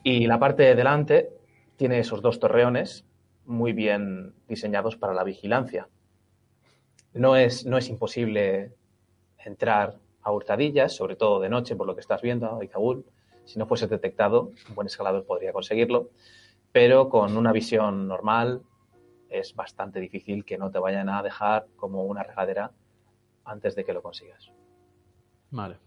Y 0.03 0.27
la 0.27 0.39
parte 0.39 0.63
de 0.63 0.75
delante 0.75 1.29
tiene 1.77 1.99
esos 1.99 2.21
dos 2.21 2.39
torreones 2.39 3.05
muy 3.45 3.73
bien 3.73 4.33
diseñados 4.47 4.95
para 4.95 5.13
la 5.13 5.23
vigilancia. 5.23 5.87
No 7.15 7.37
es, 7.37 7.65
no 7.65 7.77
es 7.77 7.87
imposible 7.87 8.73
entrar 9.37 9.97
a 10.21 10.33
hurtadillas, 10.33 10.93
sobre 10.93 11.15
todo 11.15 11.39
de 11.39 11.47
noche, 11.47 11.73
por 11.77 11.87
lo 11.87 11.95
que 11.95 12.01
estás 12.01 12.21
viendo, 12.21 12.61
Izagul. 12.61 13.05
Si 13.45 13.57
no 13.57 13.67
fuese 13.67 13.87
detectado, 13.87 14.51
un 14.67 14.75
buen 14.75 14.87
escalador 14.87 15.25
podría 15.25 15.53
conseguirlo, 15.53 16.09
pero 16.73 17.07
con 17.07 17.37
una 17.37 17.53
visión 17.53 18.09
normal 18.09 18.63
es 19.29 19.55
bastante 19.55 20.01
difícil 20.01 20.43
que 20.43 20.57
no 20.57 20.71
te 20.71 20.79
vayan 20.79 21.07
a 21.07 21.23
dejar 21.23 21.67
como 21.77 22.03
una 22.03 22.21
regadera 22.21 22.71
antes 23.45 23.75
de 23.75 23.85
que 23.85 23.93
lo 23.93 24.01
consigas. 24.01 24.51
Vale. 25.51 25.77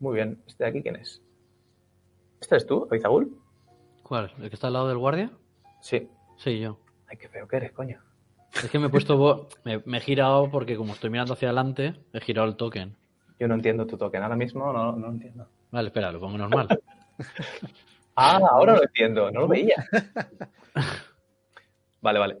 Muy 0.00 0.16
bien, 0.16 0.42
¿este 0.48 0.64
de 0.64 0.70
aquí 0.70 0.82
quién 0.82 0.96
es? 0.96 1.22
¿Este 2.40 2.56
es 2.56 2.66
tú, 2.66 2.88
Izagul? 2.92 3.40
¿Cuál? 4.02 4.32
¿El 4.40 4.48
que 4.48 4.56
está 4.56 4.66
al 4.66 4.72
lado 4.72 4.88
del 4.88 4.98
guardia? 4.98 5.30
Sí. 5.84 6.08
Sí, 6.38 6.60
yo. 6.60 6.78
Ay, 7.06 7.18
qué 7.18 7.28
feo 7.28 7.46
que 7.46 7.56
eres, 7.56 7.72
coño. 7.72 8.00
Es 8.54 8.70
que 8.70 8.78
me 8.78 8.86
he 8.86 8.88
puesto. 8.88 9.48
Me, 9.64 9.82
me 9.84 9.98
he 9.98 10.00
girado 10.00 10.50
porque, 10.50 10.76
como 10.76 10.94
estoy 10.94 11.10
mirando 11.10 11.34
hacia 11.34 11.48
adelante, 11.48 11.94
he 12.14 12.20
girado 12.20 12.48
el 12.48 12.56
token. 12.56 12.96
Yo 13.38 13.48
no 13.48 13.54
entiendo 13.54 13.86
tu 13.86 13.98
token 13.98 14.22
ahora 14.22 14.34
mismo, 14.34 14.72
no, 14.72 14.92
no 14.92 15.06
lo 15.06 15.12
entiendo. 15.12 15.46
Vale, 15.70 15.88
espera, 15.88 16.10
lo 16.10 16.20
pongo 16.20 16.38
normal. 16.38 16.68
Ah, 18.16 18.38
ahora 18.48 18.76
lo 18.76 18.84
entiendo, 18.84 19.28
no 19.32 19.40
lo 19.40 19.48
veía. 19.48 19.74
Vale, 22.00 22.18
vale. 22.20 22.38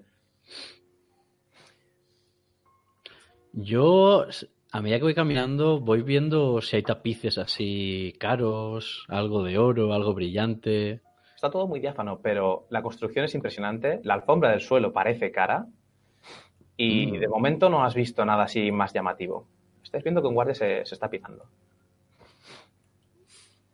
Yo, 3.52 4.24
a 4.70 4.80
medida 4.80 4.98
que 4.98 5.02
voy 5.02 5.14
caminando, 5.14 5.80
voy 5.80 6.02
viendo 6.02 6.60
si 6.60 6.76
hay 6.76 6.84
tapices 6.84 7.38
así 7.38 8.14
caros, 8.20 9.04
algo 9.08 9.42
de 9.42 9.58
oro, 9.58 9.92
algo 9.92 10.14
brillante. 10.14 11.02
Está 11.44 11.52
todo 11.52 11.66
muy 11.68 11.78
diáfano, 11.78 12.20
pero 12.22 12.66
la 12.70 12.80
construcción 12.80 13.26
es 13.26 13.34
impresionante. 13.34 14.00
La 14.02 14.14
alfombra 14.14 14.50
del 14.52 14.62
suelo 14.62 14.94
parece 14.94 15.30
cara. 15.30 15.66
Y 16.78 17.06
Mm. 17.08 17.20
de 17.20 17.28
momento 17.28 17.68
no 17.68 17.84
has 17.84 17.94
visto 17.94 18.24
nada 18.24 18.44
así 18.44 18.72
más 18.72 18.94
llamativo. 18.94 19.46
Estáis 19.82 20.02
viendo 20.02 20.22
que 20.22 20.28
un 20.28 20.34
guardia 20.36 20.54
se, 20.54 20.86
se 20.86 20.94
está 20.94 21.10
pitando. 21.10 21.44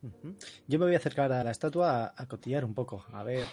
Ujú. 0.02 0.34
Yo 0.66 0.78
me 0.80 0.86
voy 0.86 0.94
a 0.94 0.96
acercar 0.96 1.30
a 1.32 1.44
la 1.44 1.52
estatua 1.52 2.06
a, 2.06 2.14
a 2.16 2.26
cotillar 2.26 2.64
un 2.64 2.74
poco, 2.74 3.04
a 3.12 3.22
ver 3.22 3.44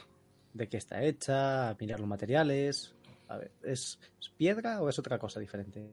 de 0.52 0.68
qué 0.68 0.78
está 0.78 1.04
hecha, 1.04 1.70
a 1.70 1.76
mirar 1.80 2.00
los 2.00 2.10
materiales. 2.10 2.96
A 3.28 3.38
ver, 3.38 3.52
¿es, 3.62 4.00
es 4.20 4.30
piedra 4.32 4.82
o 4.82 4.90
es 4.90 4.98
otra 4.98 5.20
cosa 5.20 5.40
diferente? 5.40 5.92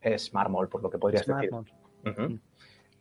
Es 0.00 0.32
mármol, 0.32 0.70
por 0.70 0.82
lo 0.82 0.88
que 0.88 0.96
podrías 0.96 1.28
Es 1.28 1.28
decir. 1.28 1.50
mármol. 1.52 1.70
Ujú. 2.06 2.38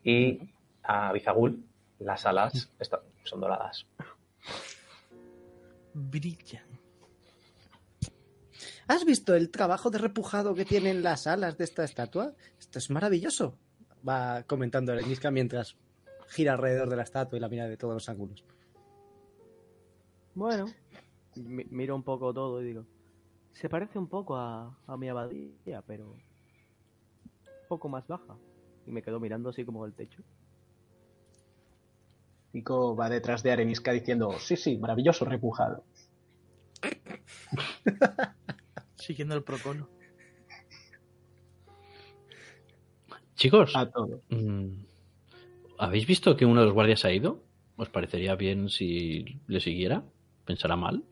Y 0.03 0.49
a 0.84 1.14
Bizagul, 1.14 1.64
las 1.99 2.26
alas 2.26 2.70
está- 2.78 3.01
son 3.24 3.39
doradas. 3.39 3.86
Brillan. 6.00 6.64
¿Has 8.88 9.06
visto 9.06 9.36
el 9.36 9.52
trabajo 9.52 9.89
de 9.89 10.00
repujado 10.00 10.56
que 10.56 10.66
tienen 10.66 11.04
las 11.04 11.28
alas 11.28 11.58
de 11.58 11.64
esta 11.64 11.84
estatua? 11.84 12.34
Esto 12.60 12.80
es 12.80 12.89
maravilloso. 12.89 13.58
Va 14.08 14.43
comentando 14.43 14.95
Niska 14.95 15.30
mientras 15.32 15.76
gira 16.30 16.54
alrededor 16.54 16.89
de 16.89 16.95
la 16.95 17.04
estatua 17.04 17.38
y 17.38 17.39
la 17.41 17.50
mira 17.50 17.68
de 17.68 17.78
todos 17.78 17.93
los 17.93 18.10
ángulos. 18.10 18.43
Bueno, 20.34 20.66
mi- 21.36 21.66
miro 21.66 21.95
un 21.95 22.04
poco 22.04 22.34
todo 22.34 22.62
y 22.62 22.66
digo, 22.66 22.86
se 23.54 23.70
parece 23.70 24.00
un 24.00 24.08
poco 24.08 24.38
a, 24.38 24.78
a 24.88 24.97
mi 24.97 25.10
abadía, 25.10 25.82
pero 25.86 26.12
un 26.12 26.22
poco 27.68 27.89
más 27.89 28.08
baja. 28.08 28.38
Y 28.88 28.91
me 28.91 29.02
quedo 29.04 29.20
mirando 29.20 29.50
así 29.50 29.66
como 29.66 29.86
el 29.86 29.93
techo. 29.93 30.24
Pico 32.52 32.95
va 32.95 33.10
detrás 33.10 33.43
de 33.43 33.52
Arenisca 33.52 33.91
diciendo, 33.91 34.34
sí, 34.39 34.56
sí, 34.56 34.78
maravilloso 34.78 35.26
repujado. 35.26 35.84
Siguiendo 38.95 39.36
el 39.36 39.43
protocolo. 39.43 39.89
Chicos, 43.36 43.74
A 43.76 43.89
todo. 43.89 44.22
mm, 44.30 44.68
¿habéis 45.78 46.06
visto 46.06 46.36
que 46.36 46.45
uno 46.45 46.60
de 46.62 46.66
los 46.66 46.74
guardias 46.74 47.06
ha 47.06 47.12
ido? 47.12 47.43
¿Os 47.78 47.89
parecería 47.89 48.36
bien 48.36 48.68
si 48.70 49.39
le 49.47 49.60
siguiera? 49.62 50.04
¿Pensará 50.45 50.76
mal? 50.76 51.04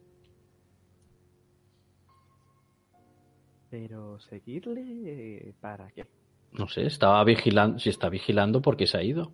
Pero 3.69 4.19
seguirle, 4.19 5.53
¿para 5.61 5.89
qué? 5.91 6.05
No 6.53 6.67
sé, 6.67 6.85
estaba 6.85 7.23
vigilando. 7.23 7.79
Si 7.79 7.89
está 7.89 8.09
vigilando, 8.09 8.61
¿por 8.61 8.77
qué 8.77 8.87
se 8.87 8.97
ha 8.97 9.03
ido? 9.03 9.33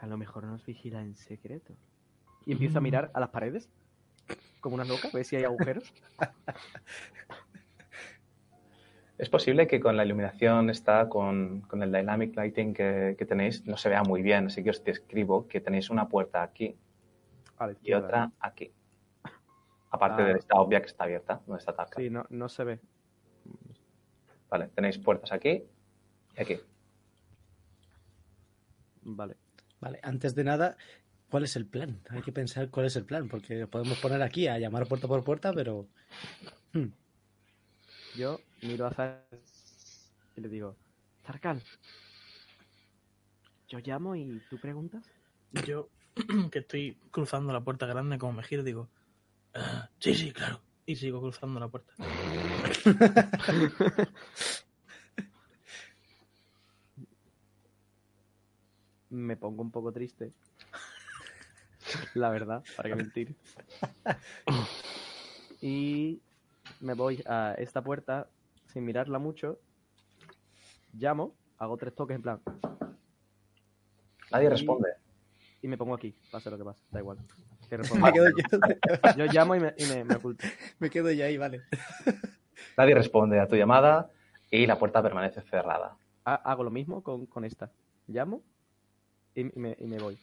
A 0.00 0.06
lo 0.06 0.16
mejor 0.16 0.44
nos 0.44 0.64
vigila 0.64 1.00
en 1.02 1.16
secreto. 1.16 1.74
Y 2.46 2.52
empiezo 2.52 2.78
a 2.78 2.80
mirar 2.80 3.10
a 3.14 3.20
las 3.20 3.30
paredes, 3.30 3.68
como 4.60 4.74
una 4.76 4.84
loca, 4.84 5.08
a 5.08 5.16
ver 5.16 5.24
si 5.24 5.36
hay 5.36 5.44
agujeros. 5.44 5.92
Es 9.18 9.28
posible 9.28 9.66
que 9.66 9.80
con 9.80 9.96
la 9.96 10.04
iluminación 10.04 10.70
está 10.70 11.08
con, 11.08 11.62
con 11.62 11.82
el 11.82 11.90
dynamic 11.90 12.36
lighting 12.36 12.72
que, 12.72 13.16
que 13.18 13.26
tenéis 13.26 13.66
no 13.66 13.76
se 13.76 13.88
vea 13.88 14.04
muy 14.04 14.22
bien, 14.22 14.46
así 14.46 14.62
que 14.62 14.70
os 14.70 14.84
describo 14.84 15.48
que 15.48 15.60
tenéis 15.60 15.90
una 15.90 16.08
puerta 16.08 16.40
aquí 16.40 16.76
y 17.82 17.92
otra 17.94 18.30
aquí. 18.38 18.72
Aparte 19.90 20.22
Ah. 20.22 20.26
de 20.26 20.32
esta 20.34 20.60
obvia 20.60 20.80
que 20.80 20.86
está 20.86 21.02
abierta, 21.02 21.40
donde 21.48 21.58
está 21.58 21.74
Tarka. 21.74 22.00
Sí, 22.00 22.08
no, 22.10 22.26
no 22.30 22.48
se 22.48 22.62
ve. 22.62 22.80
Vale, 24.48 24.68
tenéis 24.68 24.98
puertas 24.98 25.32
aquí 25.32 25.64
y 26.36 26.40
aquí. 26.40 26.60
Vale. 29.02 29.36
Vale, 29.80 30.00
antes 30.02 30.34
de 30.34 30.44
nada, 30.44 30.76
¿cuál 31.30 31.44
es 31.44 31.56
el 31.56 31.66
plan? 31.66 32.00
Hay 32.10 32.22
que 32.22 32.32
pensar 32.32 32.68
cuál 32.70 32.86
es 32.86 32.96
el 32.96 33.04
plan, 33.04 33.28
porque 33.28 33.66
podemos 33.66 33.98
poner 33.98 34.22
aquí 34.22 34.46
a 34.48 34.58
llamar 34.58 34.86
puerta 34.88 35.06
por 35.08 35.24
puerta, 35.24 35.52
pero... 35.52 35.86
Hmm, 36.72 36.88
Yo 38.16 38.40
miro 38.62 38.86
a 38.86 38.92
Zar 38.92 39.24
y 40.36 40.40
le 40.40 40.48
digo, 40.48 40.76
Zarkal, 41.24 41.62
yo 43.68 43.78
llamo 43.80 44.16
y 44.16 44.40
tú 44.50 44.58
preguntas. 44.58 45.04
Yo, 45.66 45.88
que 46.50 46.60
estoy 46.60 46.96
cruzando 47.10 47.52
la 47.52 47.60
puerta 47.60 47.86
grande, 47.86 48.18
como 48.18 48.32
me 48.34 48.42
giro, 48.42 48.62
digo, 48.62 48.88
"Ah, 49.54 49.88
sí, 50.00 50.14
sí, 50.14 50.32
claro. 50.32 50.60
Y 50.86 50.96
sigo 50.96 51.20
cruzando 51.20 51.60
la 51.60 51.68
puerta. 51.68 51.92
Me 59.10 59.36
pongo 59.36 59.62
un 59.62 59.70
poco 59.70 59.92
triste. 59.92 60.32
La 62.14 62.28
verdad, 62.30 62.62
para 62.76 62.88
qué 62.90 62.96
mentir. 62.96 63.34
Y 65.60 66.20
me 66.80 66.94
voy 66.94 67.22
a 67.26 67.54
esta 67.58 67.82
puerta 67.82 68.28
sin 68.66 68.84
mirarla 68.84 69.18
mucho. 69.18 69.58
Llamo, 70.92 71.34
hago 71.58 71.76
tres 71.76 71.94
toques 71.94 72.14
en 72.16 72.22
plan 72.22 72.40
Nadie 74.30 74.46
Y- 74.46 74.50
responde. 74.50 74.88
y 75.62 75.68
me 75.68 75.76
pongo 75.78 75.94
aquí, 75.94 76.14
pase 76.30 76.50
lo 76.50 76.58
que 76.58 76.64
pase, 76.64 76.82
da 76.90 77.00
igual. 77.00 77.18
Que. 77.68 77.78
Me 78.02 78.12
quedo 78.12 78.26
yo, 78.30 79.16
Yo 79.16 79.32
llamo 79.32 79.54
y 79.54 79.60
me, 79.60 79.74
y 79.76 79.84
me- 79.86 80.04
me 80.04 80.14
oculto. 80.16 80.46
me 80.78 80.88
quedo 80.90 81.10
yo 81.10 81.24
ahí, 81.24 81.36
vale. 81.36 81.62
Nadie 82.76 82.94
responde 82.94 83.38
a 83.40 83.46
tu 83.48 83.56
llamada 83.56 84.10
y 84.50 84.66
la 84.66 84.78
puerta 84.78 85.02
permanece 85.02 85.42
cerrada. 85.42 85.96
Ha- 86.24 86.34
Hago 86.36 86.64
lo 86.64 86.70
mismo 86.70 87.02
con, 87.02 87.26
con 87.26 87.44
esta. 87.44 87.70
Llamo 88.06 88.42
y, 89.38 89.42
y 89.56 89.58
me, 89.60 89.76
y 89.78 89.86
me 89.86 89.98
voy. 89.98 90.18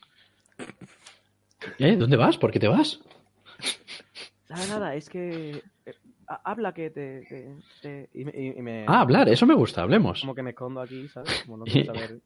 ¿Eh? 1.79 1.95
¿Dónde 1.95 2.17
vas? 2.17 2.37
¿Por 2.37 2.51
qué 2.51 2.59
te 2.59 2.67
vas? 2.67 2.99
Nada, 4.49 4.67
nada, 4.67 4.95
es 4.95 5.09
que. 5.09 5.61
eh, 5.85 5.93
ha- 6.27 6.41
habla 6.51 6.73
que 6.73 6.89
te. 6.89 7.21
te- 7.29 7.55
te- 7.81 8.09
y 8.13 8.25
me, 8.25 8.31
y- 8.35 8.59
y 8.59 8.61
me- 8.61 8.85
Ah, 8.87 9.01
hablar, 9.01 9.27
eso 9.29 9.45
me 9.45 9.55
gusta, 9.55 9.81
hablemos. 9.81 10.21
Como 10.21 10.35
que 10.35 10.43
me 10.43 10.51
escondo 10.51 10.81
aquí, 10.81 11.07
¿sabes? 11.07 11.43
Como 11.45 11.57
no 11.57 11.65
quiero 11.85 11.93
saber. 11.93 12.19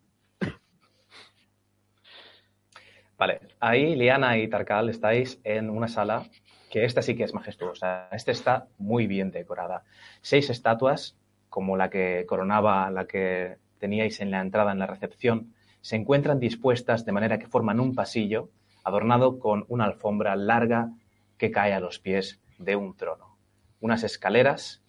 Vale, 3.18 3.40
ahí 3.60 3.96
Liana 3.96 4.38
y 4.38 4.48
Tarkal 4.48 4.90
estáis 4.90 5.40
en 5.44 5.70
una 5.70 5.88
sala 5.90 6.26
que 6.72 6.86
esta 6.86 7.02
sí 7.02 7.16
que 7.16 7.24
es 7.24 7.34
majestuosa. 7.34 8.08
Esta 8.12 8.32
está 8.32 8.68
muy 8.78 9.08
bien 9.08 9.32
decorada. 9.32 9.84
Seis 10.22 10.50
estatuas, 10.50 11.18
como 11.50 11.76
la 11.76 11.90
que 11.90 12.26
coronaba 12.28 12.90
la 12.92 13.06
que 13.08 13.58
teníais 13.80 14.22
en 14.22 14.32
la 14.32 14.40
entrada 14.40 14.72
en 14.72 14.80
la 14.80 14.88
recepción, 14.88 15.54
se 15.82 15.96
encuentran 15.96 16.40
dispuestas 16.40 17.06
de 17.06 17.12
manera 17.12 17.40
que 17.40 17.48
forman 17.48 17.80
un 17.80 17.96
pasillo 17.96 18.50
adornado 18.84 19.40
con 19.40 19.66
una 19.68 19.86
alfombra 19.86 20.36
larga 20.36 20.92
que 21.38 21.52
cae 21.52 21.74
a 21.74 21.80
los 21.80 22.00
pies 22.00 22.42
de 22.58 22.76
un 22.76 22.96
trono. 22.96 23.38
Unas 23.80 24.04
escaleras 24.04 24.82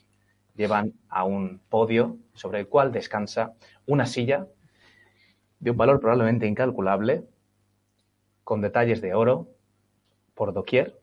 llevan 0.56 0.94
a 1.08 1.24
un 1.24 1.60
podio 1.68 2.18
sobre 2.34 2.60
el 2.60 2.68
cual 2.68 2.92
descansa 2.92 3.54
una 3.86 4.06
silla 4.06 4.46
de 5.60 5.70
un 5.70 5.76
valor 5.76 6.00
probablemente 6.00 6.46
incalculable, 6.46 7.24
con 8.44 8.60
detalles 8.60 9.00
de 9.00 9.14
oro 9.14 9.48
por 10.34 10.52
doquier. 10.52 10.98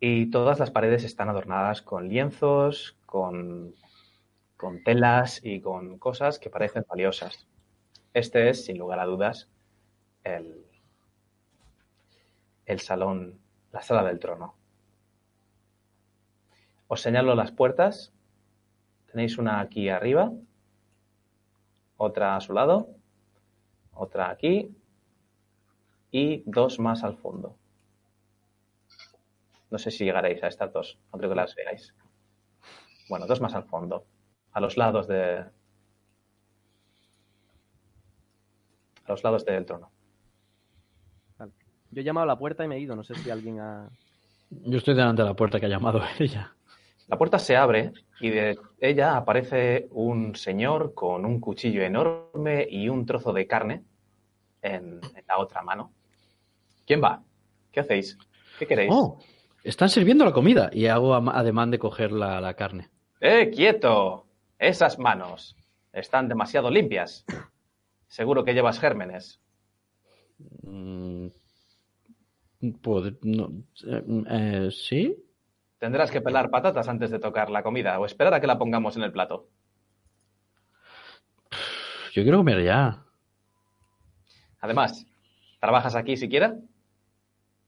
Y 0.00 0.30
todas 0.30 0.58
las 0.58 0.70
paredes 0.70 1.04
están 1.04 1.28
adornadas 1.28 1.82
con 1.82 2.08
lienzos, 2.08 2.96
con, 3.06 3.74
con 4.64 4.82
telas 4.82 5.44
y 5.44 5.60
con 5.60 5.98
cosas 5.98 6.38
que 6.38 6.48
parecen 6.48 6.86
valiosas. 6.88 7.46
Este 8.14 8.48
es, 8.48 8.64
sin 8.64 8.78
lugar 8.78 8.98
a 8.98 9.04
dudas, 9.04 9.50
el, 10.22 10.64
el 12.64 12.80
salón, 12.80 13.38
la 13.72 13.82
sala 13.82 14.02
del 14.04 14.18
trono. 14.18 14.54
Os 16.88 17.02
señalo 17.02 17.34
las 17.34 17.52
puertas. 17.52 18.14
Tenéis 19.12 19.36
una 19.36 19.60
aquí 19.60 19.90
arriba, 19.90 20.32
otra 21.98 22.34
a 22.34 22.40
su 22.40 22.54
lado, 22.54 22.88
otra 23.92 24.30
aquí 24.30 24.74
y 26.10 26.42
dos 26.46 26.78
más 26.78 27.04
al 27.04 27.18
fondo. 27.18 27.58
No 29.70 29.76
sé 29.76 29.90
si 29.90 30.06
llegaréis 30.06 30.42
a 30.42 30.48
estas 30.48 30.72
dos, 30.72 30.98
no 31.12 31.18
creo 31.18 31.28
que 31.28 31.36
las 31.36 31.54
veáis. 31.54 31.94
Bueno, 33.10 33.26
dos 33.26 33.42
más 33.42 33.54
al 33.54 33.64
fondo, 33.64 34.06
a 34.54 34.60
los 34.60 34.76
lados 34.76 35.06
de. 35.06 35.44
A 39.04 39.10
los 39.12 39.22
lados 39.22 39.44
del 39.44 39.66
trono. 39.66 39.90
Vale. 41.36 41.52
Yo 41.90 42.00
he 42.00 42.04
llamado 42.04 42.24
a 42.24 42.28
la 42.28 42.38
puerta 42.38 42.64
y 42.64 42.68
me 42.68 42.76
he 42.76 42.80
ido. 42.80 42.96
No 42.96 43.04
sé 43.04 43.14
si 43.16 43.30
alguien 43.30 43.60
ha. 43.60 43.90
Yo 44.50 44.78
estoy 44.78 44.94
delante 44.94 45.22
de 45.22 45.28
la 45.28 45.34
puerta 45.34 45.60
que 45.60 45.66
ha 45.66 45.68
llamado 45.68 46.00
ella. 46.18 46.54
La 47.08 47.18
puerta 47.18 47.38
se 47.38 47.54
abre 47.56 47.92
y 48.20 48.30
de 48.30 48.58
ella 48.80 49.16
aparece 49.16 49.88
un 49.90 50.34
señor 50.36 50.94
con 50.94 51.26
un 51.26 51.38
cuchillo 51.38 51.82
enorme 51.82 52.66
y 52.70 52.88
un 52.88 53.04
trozo 53.04 53.34
de 53.34 53.46
carne 53.46 53.84
en, 54.62 55.00
en 55.14 55.24
la 55.28 55.38
otra 55.38 55.62
mano. 55.62 55.92
¿Quién 56.86 57.02
va? 57.02 57.22
¿Qué 57.70 57.80
hacéis? 57.80 58.16
¿Qué 58.58 58.66
queréis? 58.66 58.90
Oh, 58.90 59.18
están 59.62 59.90
sirviendo 59.90 60.24
la 60.24 60.32
comida 60.32 60.70
y 60.72 60.86
hago 60.86 61.14
ademán 61.14 61.70
de 61.70 61.78
coger 61.78 62.10
la, 62.10 62.40
la 62.40 62.54
carne. 62.54 62.88
¡Eh, 63.20 63.50
quieto! 63.50 64.23
Esas 64.68 64.98
manos 64.98 65.56
están 65.92 66.28
demasiado 66.28 66.70
limpias. 66.70 67.24
Seguro 68.06 68.44
que 68.44 68.54
llevas 68.54 68.80
gérmenes. 68.80 69.40
Mm, 70.62 71.26
pod- 72.82 73.18
no, 73.22 73.50
eh, 73.86 74.04
eh, 74.30 74.68
¿Sí? 74.72 75.16
Tendrás 75.78 76.10
que 76.10 76.20
pelar 76.22 76.50
patatas 76.50 76.88
antes 76.88 77.10
de 77.10 77.18
tocar 77.18 77.50
la 77.50 77.62
comida 77.62 77.98
o 78.00 78.06
esperar 78.06 78.32
a 78.34 78.40
que 78.40 78.46
la 78.46 78.58
pongamos 78.58 78.96
en 78.96 79.02
el 79.02 79.12
plato. 79.12 79.48
Yo 82.12 82.22
quiero 82.22 82.38
comer 82.38 82.64
ya. 82.64 83.04
Además, 84.60 85.06
¿trabajas 85.60 85.94
aquí 85.94 86.16
siquiera? 86.16 86.56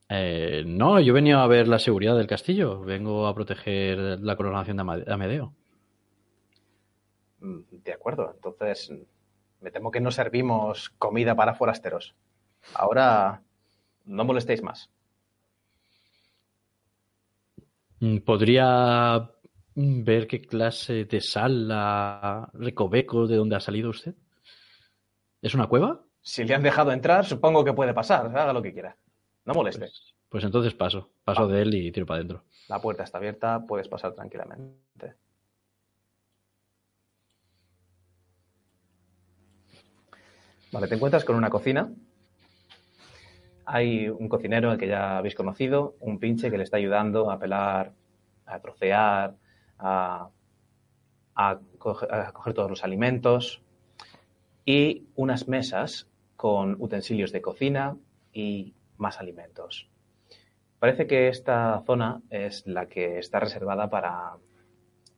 Eh, 0.09 0.63
no, 0.67 1.01
yo 1.01 1.13
venía 1.13 1.43
a 1.43 1.47
ver 1.47 1.69
la 1.69 1.79
seguridad 1.79 2.17
del 2.17 2.27
castillo. 2.29 2.81
Vengo 2.81 3.27
a 3.27 3.35
proteger 3.35 3.99
la 4.21 4.37
coronación 4.37 4.77
de 4.79 5.13
Amedeo. 5.13 5.53
Mm, 7.47 7.61
De 7.85 7.93
acuerdo, 7.93 8.33
entonces 8.35 8.93
me 9.61 9.71
temo 9.71 9.91
que 9.91 10.01
no 10.01 10.11
servimos 10.11 10.91
comida 10.99 11.35
para 11.37 11.55
forasteros. 11.55 12.15
Ahora 12.75 13.43
no 14.05 14.25
molestéis 14.25 14.63
más. 14.63 14.91
Mm, 18.01 18.19
¿Podría 18.19 19.31
mm, 19.75 20.03
ver 20.05 20.27
qué 20.27 20.41
clase 20.43 21.05
de 21.05 21.21
sala, 21.21 22.51
recoveco, 22.53 23.27
de 23.27 23.37
dónde 23.37 23.57
ha 23.57 23.61
salido 23.61 23.91
usted? 23.91 24.15
¿Es 25.41 25.55
una 25.55 25.69
cueva? 25.69 26.03
Si 26.21 26.45
le 26.45 26.55
han 26.55 26.63
dejado 26.63 26.91
entrar, 26.91 27.25
supongo 27.25 27.65
que 27.65 27.73
puede 27.73 27.95
pasar. 27.95 28.27
Haga 28.27 28.53
lo 28.53 28.63
que 28.63 28.73
quiera. 28.73 28.97
No 29.45 29.55
moleste. 29.55 29.81
Pues, 29.87 30.15
pues 30.29 30.45
entonces 30.45 30.75
paso. 30.75 31.11
Paso 31.25 31.47
de 31.47 31.63
él 31.63 31.75
y 31.75 31.93
tiro 31.93 32.07
para 32.07 32.19
adentro. 32.19 32.43
La 32.69 32.81
puerta 32.81 33.05
está 33.05 33.19
abierta, 33.19 33.65
puedes 33.65 33.87
pasar 33.87 34.13
tranquilamente. 34.15 35.15
Vale, 40.77 40.89
te 40.89 40.95
encuentras 40.97 41.25
con 41.25 41.37
una 41.37 41.49
cocina. 41.49 41.91
Hay 43.65 44.11
un 44.11 44.29
cocinero 44.29 44.71
al 44.71 44.77
que 44.77 44.87
ya 44.89 45.17
habéis 45.17 45.35
conocido, 45.35 45.97
un 46.01 46.19
pinche 46.19 46.51
que 46.51 46.59
le 46.59 46.65
está 46.65 46.77
ayudando 46.77 47.31
a 47.31 47.39
pelar, 47.39 47.93
a 48.45 48.61
trocear, 48.61 49.37
a, 49.79 50.29
a 51.35 51.59
coge- 51.79 52.07
a 52.11 52.31
coger 52.33 52.53
todos 52.53 52.69
los 52.69 52.85
alimentos 52.85 53.63
y 54.67 55.07
unas 55.15 55.49
mesas 55.49 56.09
con 56.37 56.77
utensilios 56.79 57.33
de 57.33 57.41
cocina 57.41 57.97
y 58.35 58.75
más 58.99 59.19
alimentos. 59.19 59.89
Parece 60.79 61.07
que 61.07 61.29
esta 61.29 61.83
zona 61.87 62.21
es 62.29 62.67
la 62.67 62.85
que 62.85 63.19
está 63.19 63.41
reservada 63.41 63.89
para, 63.89 64.35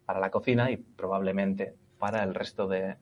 para 0.07 0.21
la 0.21 0.31
cocina 0.31 0.71
y 0.71 0.77
probablemente 0.77 1.75
para 1.99 2.23
el 2.23 2.33
resto 2.33 2.69
de 2.69 2.95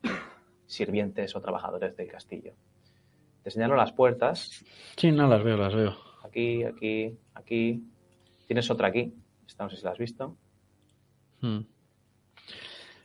sirvientes 0.66 1.34
o 1.36 1.40
trabajadores 1.40 1.96
del 1.96 2.08
castillo. 2.08 2.52
Te 3.42 3.50
señalo 3.50 3.76
las 3.76 3.92
puertas. 3.92 4.64
Sí, 4.96 5.12
no 5.12 5.28
las 5.28 5.42
veo, 5.42 5.56
las 5.56 5.74
veo. 5.74 5.96
Aquí, 6.24 6.64
aquí, 6.64 7.16
aquí. 7.34 7.84
Tienes 8.46 8.70
otra 8.70 8.88
aquí. 8.88 9.14
Esta 9.46 9.64
no 9.64 9.70
sé 9.70 9.76
si 9.76 9.84
la 9.84 9.92
has 9.92 9.98
visto. 9.98 10.36
Mm. 11.40 11.60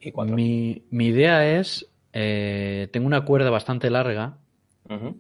Y. 0.01 0.11
Mi, 0.11 0.83
mi 0.89 1.07
idea 1.07 1.59
es, 1.59 1.91
eh, 2.13 2.89
tengo 2.91 3.07
una 3.07 3.23
cuerda 3.23 3.49
bastante 3.49 3.89
larga. 3.89 4.37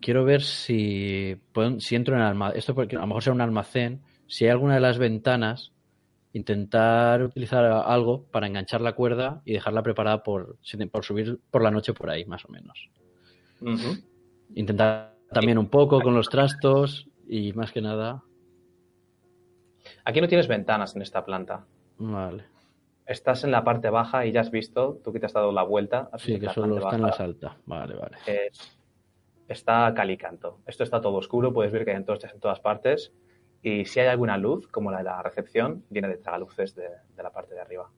Quiero 0.01 0.25
ver 0.25 0.41
si, 0.41 1.37
si 1.77 1.95
entro 1.95 2.15
en 2.15 2.21
el 2.21 2.27
almacén. 2.27 2.59
Esto 2.59 2.75
porque 2.75 2.97
a 2.97 2.99
lo 2.99 3.07
mejor 3.07 3.23
será 3.23 3.35
un 3.35 3.41
almacén. 3.41 4.01
Si 4.27 4.43
hay 4.43 4.51
alguna 4.51 4.73
de 4.73 4.81
las 4.81 4.97
ventanas, 4.97 5.71
intentar 6.33 7.23
utilizar 7.23 7.65
algo 7.65 8.23
para 8.31 8.47
enganchar 8.47 8.81
la 8.81 8.93
cuerda 8.93 9.41
y 9.45 9.53
dejarla 9.53 9.83
preparada 9.83 10.23
por, 10.23 10.57
por 10.91 11.03
subir 11.05 11.39
por 11.51 11.61
la 11.61 11.71
noche 11.71 11.93
por 11.93 12.09
ahí, 12.09 12.25
más 12.25 12.45
o 12.45 12.49
menos. 12.49 12.89
Intentar 14.55 15.15
también 15.31 15.57
un 15.57 15.67
poco 15.69 16.01
con 16.01 16.13
los 16.13 16.29
trastos 16.29 17.07
y 17.27 17.53
más 17.53 17.71
que 17.71 17.81
nada. 17.81 18.23
Aquí 20.05 20.21
no 20.21 20.27
tienes 20.27 20.47
ventanas 20.47 20.95
en 20.95 21.01
esta 21.01 21.23
planta. 21.25 21.65
Vale. 21.97 22.45
Estás 23.05 23.43
en 23.43 23.51
la 23.51 23.63
parte 23.63 23.89
baja 23.89 24.25
y 24.25 24.31
ya 24.31 24.41
has 24.41 24.51
visto, 24.51 24.99
tú 25.03 25.11
que 25.11 25.19
te 25.19 25.25
has 25.25 25.33
dado 25.33 25.51
la 25.51 25.63
vuelta. 25.63 26.09
Sí, 26.17 26.39
que 26.39 26.49
solo 26.49 26.77
está 26.77 26.95
en 26.95 27.01
la 27.01 27.07
baja 27.07 27.17
salta. 27.17 27.57
Vale, 27.65 27.95
vale. 27.95 28.17
es- 28.25 28.77
está 29.47 29.93
calicanto. 29.93 30.59
Esto 30.65 30.83
está 30.83 31.01
todo 31.01 31.15
oscuro, 31.17 31.51
puedes 31.51 31.71
ver 31.73 31.83
que 31.83 31.91
hay 31.91 31.97
antorchas 31.97 32.33
en 32.33 32.39
todas 32.39 32.59
partes. 32.61 33.11
Y 33.63 33.85
si 33.85 33.99
hay 33.99 34.07
alguna 34.07 34.37
luz, 34.37 34.67
como 34.67 34.91
la 34.91 34.99
de 34.99 35.03
la 35.03 35.21
recepción, 35.21 35.83
viene 35.89 36.07
de 36.07 36.17
tragaluces 36.17 36.75
de, 36.75 36.89
de 37.15 37.23
la 37.23 37.31
parte 37.31 37.53
de 37.53 37.61
arriba. 37.61 37.89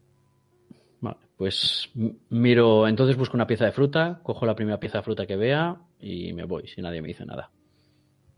Vale, 0.99 1.17
pues 1.37 1.89
miro, 2.29 2.87
entonces 2.87 3.17
busco 3.17 3.35
una 3.35 3.47
pieza 3.47 3.65
de 3.65 3.71
fruta, 3.71 4.19
cojo 4.23 4.45
la 4.45 4.55
primera 4.55 4.79
pieza 4.79 4.99
de 4.99 5.03
fruta 5.03 5.25
que 5.25 5.35
vea 5.35 5.81
y 5.99 6.33
me 6.33 6.45
voy, 6.45 6.67
si 6.67 6.81
nadie 6.81 7.01
me 7.01 7.09
dice 7.09 7.25
nada. 7.25 7.51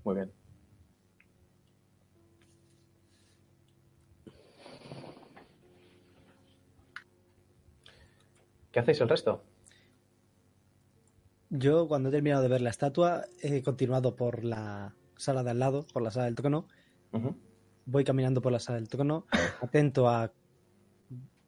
Muy 0.03 0.15
bien. 0.15 0.31
¿Qué 8.71 8.79
hacéis 8.79 8.99
el 8.99 9.07
resto? 9.07 9.41
Yo, 11.49 11.87
cuando 11.87 12.09
he 12.09 12.11
terminado 12.11 12.41
de 12.43 12.49
ver 12.49 12.59
la 12.59 12.71
estatua, 12.71 13.23
he 13.41 13.63
continuado 13.63 14.15
por 14.17 14.43
la 14.43 14.93
sala 15.15 15.43
de 15.43 15.51
al 15.51 15.59
lado, 15.59 15.85
por 15.93 16.01
la 16.01 16.11
sala 16.11 16.25
del 16.25 16.35
trono. 16.35 16.67
Voy 17.85 18.03
caminando 18.03 18.41
por 18.41 18.51
la 18.51 18.59
sala 18.59 18.79
del 18.79 18.89
trono, 18.89 19.27
atento 19.61 20.09
a. 20.09 20.33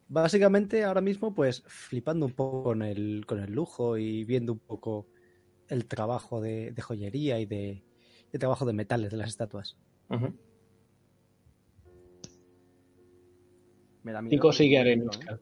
Básicamente, 0.06 0.84
ahora 0.84 1.00
mismo, 1.00 1.34
pues 1.34 1.64
flipando 1.66 2.26
un 2.26 2.32
poco 2.32 2.62
con 2.62 2.82
el, 2.82 3.24
con 3.26 3.40
el 3.40 3.52
lujo 3.52 3.98
y 3.98 4.24
viendo 4.24 4.52
un 4.52 4.60
poco 4.60 5.08
el 5.68 5.86
trabajo 5.86 6.40
de, 6.40 6.72
de 6.72 6.82
joyería 6.82 7.40
y 7.40 7.46
de, 7.46 7.84
de 8.32 8.38
trabajo 8.38 8.64
de 8.64 8.72
metales 8.72 9.10
de 9.10 9.16
las 9.18 9.28
estatuas. 9.28 9.76
Ujú. 10.08 10.34
Me 14.02 14.12
da 14.12 14.22
miedo 14.22 14.36
Nico 14.36 14.52
sigue 14.52 14.78
arenisca, 14.78 15.38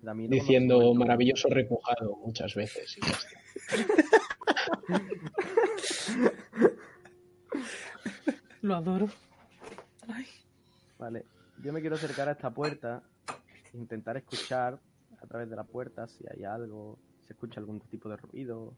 Me 0.00 0.02
da 0.02 0.14
miedo 0.14 0.28
cuando 0.28 0.44
diciendo 0.44 0.94
maravilloso 0.94 1.48
repujado 1.48 2.16
muchas 2.24 2.54
veces. 2.54 2.96
y. 2.98 3.00
Lo 8.64 8.76
adoro. 8.76 9.08
Ay. 10.08 10.24
Vale, 10.98 11.26
yo 11.62 11.70
me 11.70 11.82
quiero 11.82 11.96
acercar 11.96 12.30
a 12.30 12.32
esta 12.32 12.48
puerta, 12.50 13.02
intentar 13.74 14.16
escuchar 14.16 14.78
a 15.20 15.26
través 15.26 15.50
de 15.50 15.56
la 15.56 15.64
puerta 15.64 16.06
si 16.08 16.24
hay 16.30 16.44
algo, 16.44 16.98
si 17.26 17.34
escucha 17.34 17.60
algún 17.60 17.80
tipo 17.80 18.08
de 18.08 18.16
ruido. 18.16 18.72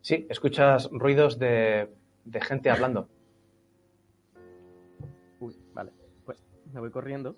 Sí, 0.00 0.26
escuchas 0.30 0.88
ruidos 0.90 1.38
de, 1.38 1.94
de 2.24 2.40
gente 2.40 2.70
hablando. 2.70 3.06
Uy, 5.40 5.54
vale, 5.74 5.92
pues 6.24 6.38
me 6.72 6.80
voy 6.80 6.90
corriendo 6.90 7.36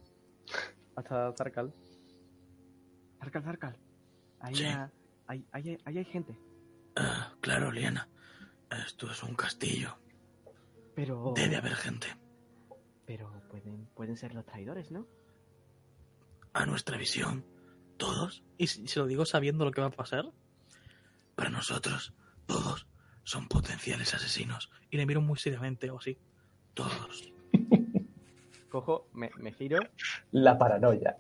hasta 0.95 1.33
Zarcal. 1.33 1.73
Zarcal, 3.19 3.43
Zarcal. 3.43 3.77
Ahí, 4.39 4.55
Sí. 4.55 4.65
ha- 4.67 4.93
ahí, 5.27 5.45
ahí 5.51 5.71
hay- 5.71 5.79
ahí 5.87 5.99
hay 5.99 6.05
gente, 6.05 6.39
Ah, 6.97 7.33
claro, 7.41 7.73
Liana. 7.73 8.07
Esto 8.87 9.11
es 9.11 9.21
un 9.25 9.35
castillo. 9.35 9.97
Pero... 10.95 11.33
Debe 11.37 11.57
haber 11.57 11.75
gente. 11.75 12.07
Pero 13.07 13.31
pueden, 13.51 13.87
pueden 13.95 14.17
ser 14.17 14.35
los 14.35 14.47
traidores, 14.47 14.91
¿no? 14.91 15.07
A 16.53 16.67
nuestra 16.67 16.97
visión, 16.97 17.45
todos, 17.97 18.45
¿Y 18.59 18.69
si, 18.69 18.87
si 18.87 18.99
lo 18.99 19.07
digo 19.07 19.27
sabiendo 19.27 19.65
lo 19.65 19.73
que 19.73 19.81
va 19.81 19.89
a 19.89 19.91
pasar? 19.91 20.27
para 21.35 21.51
nosotros, 21.51 22.15
todos, 22.47 22.87
son 23.25 23.49
potenciales 23.49 24.15
asesinos. 24.15 24.71
Y 24.91 24.97
le 24.99 25.07
miro 25.07 25.21
muy 25.21 25.37
seriamente 25.37 25.91
o 25.91 25.99
así. 25.99 26.17
Todos. 26.75 27.33
Cojo, 28.69 29.09
me, 29.13 29.31
me 29.39 29.53
giro, 29.53 29.81
La 30.31 30.57
paranoia. 30.59 31.17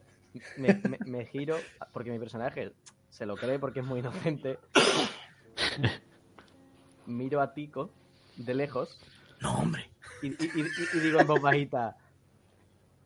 me, 0.57 0.75
me- 0.89 0.99
me 1.05 1.27
giro, 1.27 1.57
porque 1.93 2.12
mi 2.12 2.18
personaje 2.20 2.72
se 3.11 3.27
lo 3.27 3.37
cree 3.37 3.59
porque 3.59 3.81
es 3.81 3.87
muy 3.87 3.99
inocente. 4.01 4.59
Miro 7.07 7.41
a 7.41 7.53
Tico 7.55 7.91
de 8.37 8.55
lejos 8.55 8.99
No, 9.41 9.59
hombre. 9.59 9.91
y, 10.22 10.28
y- 10.28 10.51
y- 10.55 10.97
y 10.97 11.01
digo 11.01 11.20
en 11.20 11.26
voz 11.26 11.41
bajita, 11.41 11.97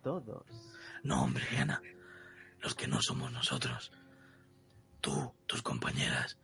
todos. 0.03 0.45
No, 1.03 1.23
hombre, 1.25 1.45
Liana. 1.51 1.81
Los 2.61 2.75
que 2.75 2.87
no 2.89 3.01
somos 3.01 3.33
nosotros. 3.33 3.93
Tú, 5.01 5.33
tus 5.47 5.63
compañeras, 5.63 6.39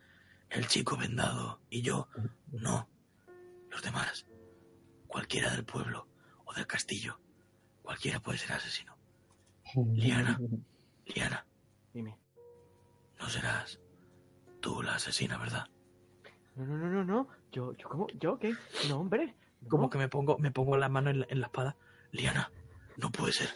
el 0.50 0.66
chico 0.68 0.96
vendado 0.96 1.60
y 1.70 1.82
yo, 1.82 2.08
no. 2.52 2.88
Los 3.70 3.82
demás. 3.82 4.26
Cualquiera 5.08 5.50
del 5.50 5.64
pueblo 5.64 6.06
o 6.44 6.54
del 6.54 6.66
castillo. 6.66 7.18
Cualquiera 7.82 8.20
puede 8.20 8.38
ser 8.38 8.52
asesino. 8.52 8.96
Liana, 9.92 10.38
Liana, 11.06 11.44
Dime. 11.92 12.16
no 13.18 13.28
serás 13.28 13.80
tú 14.60 14.82
la 14.82 14.94
asesina, 14.94 15.36
¿verdad? 15.38 15.66
No, 16.54 16.64
no, 16.64 16.76
no, 16.76 16.88
no, 16.88 17.04
no. 17.04 17.28
Yo, 17.50 17.72
yo, 17.74 17.88
¿cómo? 17.88 18.06
¿Yo 18.20 18.38
qué? 18.38 18.54
No, 18.88 18.98
hombre. 19.00 19.34
Como 19.68 19.90
que 19.90 19.98
me 19.98 20.08
pongo, 20.08 20.38
me 20.38 20.50
pongo 20.50 20.76
la 20.76 20.88
mano 20.88 21.10
en 21.10 21.20
la, 21.20 21.26
en 21.28 21.40
la 21.40 21.46
espada 21.46 21.76
Liana, 22.12 22.50
no 22.96 23.10
puede 23.10 23.32
ser. 23.32 23.48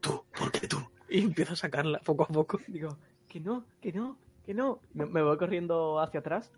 Tú, 0.00 0.24
porque 0.36 0.66
tú. 0.68 0.78
y 1.08 1.20
empiezo 1.22 1.52
a 1.52 1.56
sacarla 1.56 2.00
poco 2.00 2.24
a 2.24 2.28
poco. 2.28 2.58
Digo, 2.66 2.98
que 3.28 3.40
no, 3.40 3.64
que 3.80 3.92
no, 3.92 4.18
que 4.44 4.54
no. 4.54 4.80
Me, 4.94 5.06
me 5.06 5.22
voy 5.22 5.36
corriendo 5.38 6.00
hacia 6.00 6.20
atrás 6.20 6.50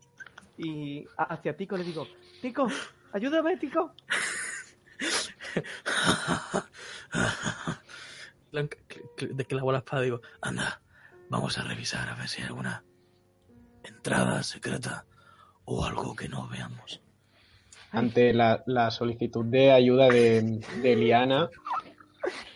y 0.56 1.04
a- 1.16 1.24
hacia 1.34 1.56
Tico 1.56 1.76
le 1.76 1.84
digo, 1.84 2.06
Tico, 2.40 2.66
ayúdame, 3.12 3.56
Tico. 3.58 3.92
De 8.52 8.68
que 9.46 9.54
la 9.54 9.62
la 9.72 9.78
espada 9.78 10.02
digo, 10.02 10.20
Anda, 10.40 10.80
vamos 11.28 11.58
a 11.58 11.62
revisar 11.64 12.08
a 12.08 12.14
ver 12.14 12.28
si 12.28 12.40
hay 12.42 12.48
alguna 12.48 12.84
entrada 13.82 14.42
secreta 14.42 15.06
o 15.64 15.84
algo 15.84 16.14
que 16.14 16.28
no 16.28 16.46
veamos. 16.48 17.00
Ante 17.94 18.32
la, 18.34 18.62
la 18.66 18.90
solicitud 18.90 19.44
de 19.44 19.70
ayuda 19.72 20.08
de, 20.08 20.60
de 20.82 20.96
Liana, 20.96 21.48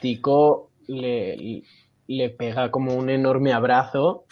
Tico 0.00 0.70
le, 0.88 1.62
le 2.06 2.30
pega 2.30 2.70
como 2.70 2.94
un 2.94 3.10
enorme 3.10 3.52
abrazo 3.52 4.24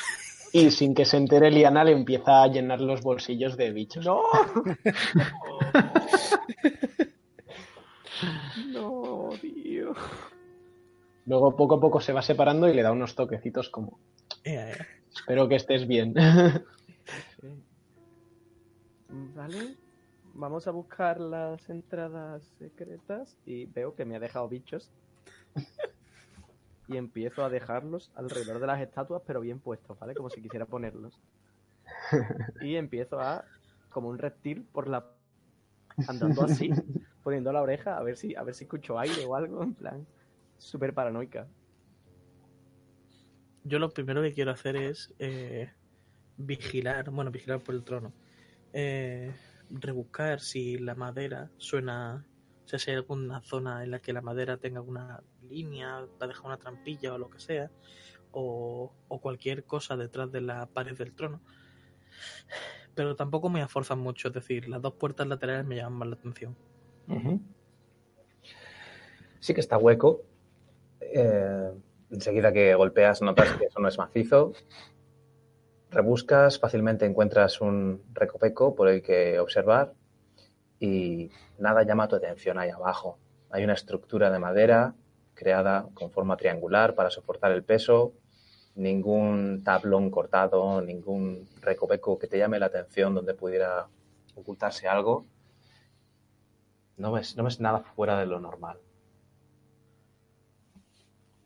y 0.52 0.70
sin 0.70 0.94
que 0.94 1.04
se 1.04 1.16
entere 1.18 1.50
Liana 1.50 1.84
le 1.84 1.92
empieza 1.92 2.42
a 2.42 2.48
llenar 2.48 2.80
los 2.80 3.02
bolsillos 3.02 3.56
de 3.56 3.72
bichos. 3.72 4.06
No. 4.06 4.22
no, 8.72 9.30
tío. 9.40 9.92
Luego 11.26 11.56
poco 11.56 11.76
a 11.76 11.80
poco 11.80 12.00
se 12.00 12.12
va 12.12 12.22
separando 12.22 12.68
y 12.68 12.74
le 12.74 12.82
da 12.82 12.92
unos 12.92 13.14
toquecitos 13.14 13.68
como 13.68 14.00
"Ea, 14.44 14.70
ea". 14.70 14.86
espero 15.14 15.48
que 15.48 15.56
estés 15.56 15.86
bien. 15.86 16.14
Vale. 19.08 19.76
Vamos 20.38 20.66
a 20.66 20.70
buscar 20.70 21.18
las 21.18 21.70
entradas 21.70 22.42
secretas 22.58 23.38
y 23.46 23.64
veo 23.64 23.94
que 23.94 24.04
me 24.04 24.16
ha 24.16 24.20
dejado 24.20 24.46
bichos. 24.50 24.90
Y 26.88 26.98
empiezo 26.98 27.42
a 27.42 27.48
dejarlos 27.48 28.12
alrededor 28.14 28.60
de 28.60 28.66
las 28.66 28.80
estatuas, 28.82 29.22
pero 29.26 29.40
bien 29.40 29.60
puestos, 29.60 29.98
¿vale? 29.98 30.14
Como 30.14 30.28
si 30.28 30.42
quisiera 30.42 30.66
ponerlos. 30.66 31.18
Y 32.60 32.76
empiezo 32.76 33.18
a, 33.18 33.44
como 33.88 34.08
un 34.08 34.18
reptil, 34.18 34.62
por 34.72 34.88
la 34.88 35.06
andando 36.06 36.44
así, 36.44 36.70
poniendo 37.24 37.50
la 37.50 37.62
oreja 37.62 37.96
a 37.96 38.02
ver 38.02 38.18
si, 38.18 38.36
a 38.36 38.42
ver 38.42 38.54
si 38.54 38.64
escucho 38.64 38.98
aire 38.98 39.24
o 39.24 39.34
algo, 39.34 39.62
en 39.62 39.74
plan, 39.74 40.06
súper 40.58 40.92
paranoica. 40.92 41.46
Yo 43.64 43.78
lo 43.78 43.88
primero 43.88 44.20
que 44.20 44.34
quiero 44.34 44.50
hacer 44.50 44.76
es 44.76 45.14
eh, 45.18 45.72
vigilar, 46.36 47.10
bueno, 47.10 47.30
vigilar 47.30 47.60
por 47.60 47.74
el 47.74 47.82
trono. 47.82 48.12
Eh, 48.74 49.34
rebuscar 49.70 50.40
si 50.40 50.78
la 50.78 50.94
madera 50.94 51.50
suena, 51.58 52.26
o 52.64 52.68
sea, 52.68 52.78
si 52.78 52.90
hay 52.90 52.96
alguna 52.96 53.40
zona 53.42 53.84
en 53.84 53.90
la 53.90 54.00
que 54.00 54.12
la 54.12 54.22
madera 54.22 54.56
tenga 54.56 54.80
una 54.80 55.22
línea, 55.42 56.06
para 56.18 56.28
dejar 56.28 56.46
una 56.46 56.58
trampilla 56.58 57.14
o 57.14 57.18
lo 57.18 57.30
que 57.30 57.38
sea, 57.40 57.70
o, 58.32 58.92
cualquier 59.22 59.64
cosa 59.64 59.96
detrás 59.96 60.30
de 60.30 60.40
la 60.40 60.66
pared 60.66 60.96
del 60.96 61.14
trono. 61.14 61.40
Pero 62.94 63.16
tampoco 63.16 63.48
me 63.48 63.62
esforzan 63.62 63.98
mucho, 63.98 64.28
es 64.28 64.34
decir, 64.34 64.68
las 64.68 64.82
dos 64.82 64.94
puertas 64.94 65.26
laterales 65.26 65.66
me 65.66 65.76
llaman 65.76 65.98
más 65.98 66.08
la 66.08 66.14
atención. 66.16 66.56
Sí 69.40 69.54
que 69.54 69.60
está 69.60 69.78
hueco. 69.78 70.22
Eh, 71.00 71.72
enseguida 72.10 72.52
que 72.52 72.74
golpeas 72.74 73.22
notas 73.22 73.52
que 73.52 73.66
eso 73.66 73.80
no 73.80 73.88
es 73.88 73.98
macizo. 73.98 74.52
Rebuscas, 75.90 76.58
fácilmente 76.58 77.06
encuentras 77.06 77.60
un 77.60 78.02
recopeco 78.12 78.74
por 78.74 78.88
el 78.88 79.02
que 79.02 79.38
observar 79.38 79.94
y 80.80 81.30
nada 81.58 81.84
llama 81.84 82.08
tu 82.08 82.16
atención 82.16 82.58
ahí 82.58 82.70
abajo. 82.70 83.18
Hay 83.50 83.64
una 83.64 83.74
estructura 83.74 84.30
de 84.30 84.38
madera 84.38 84.94
creada 85.34 85.88
con 85.94 86.10
forma 86.10 86.36
triangular 86.36 86.94
para 86.94 87.10
soportar 87.10 87.52
el 87.52 87.62
peso, 87.62 88.12
ningún 88.74 89.62
tablón 89.62 90.10
cortado, 90.10 90.82
ningún 90.82 91.48
recopeco 91.60 92.18
que 92.18 92.26
te 92.26 92.38
llame 92.38 92.58
la 92.58 92.66
atención 92.66 93.14
donde 93.14 93.34
pudiera 93.34 93.86
ocultarse 94.34 94.88
algo. 94.88 95.24
No 96.96 97.12
ves, 97.12 97.36
no 97.36 97.44
ves 97.44 97.60
nada 97.60 97.80
fuera 97.80 98.18
de 98.18 98.26
lo 98.26 98.40
normal. 98.40 98.78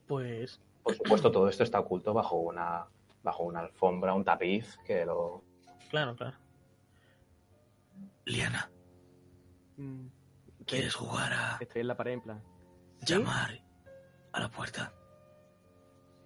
Pues 0.06 0.60
Por 0.82 0.94
supuesto, 0.94 1.30
todo 1.30 1.48
esto 1.48 1.62
está 1.62 1.78
oculto 1.78 2.14
bajo 2.14 2.36
una, 2.36 2.86
bajo 3.22 3.42
una 3.44 3.60
alfombra, 3.60 4.14
un 4.14 4.24
tapiz 4.24 4.76
que 4.86 5.04
lo... 5.04 5.44
claro, 5.90 6.16
claro. 6.16 6.36
Liana, 8.24 8.70
Mm, 9.76 10.08
¿quieres 10.66 10.94
jugar 10.94 11.32
a 11.32 11.56
Estoy 11.60 11.80
en 11.80 11.88
la 11.88 11.96
pared, 11.96 12.12
en 12.12 12.20
plan. 12.20 12.42
¿sí? 13.00 13.14
llamar 13.14 13.62
a 14.32 14.40
la 14.40 14.50
puerta? 14.50 14.92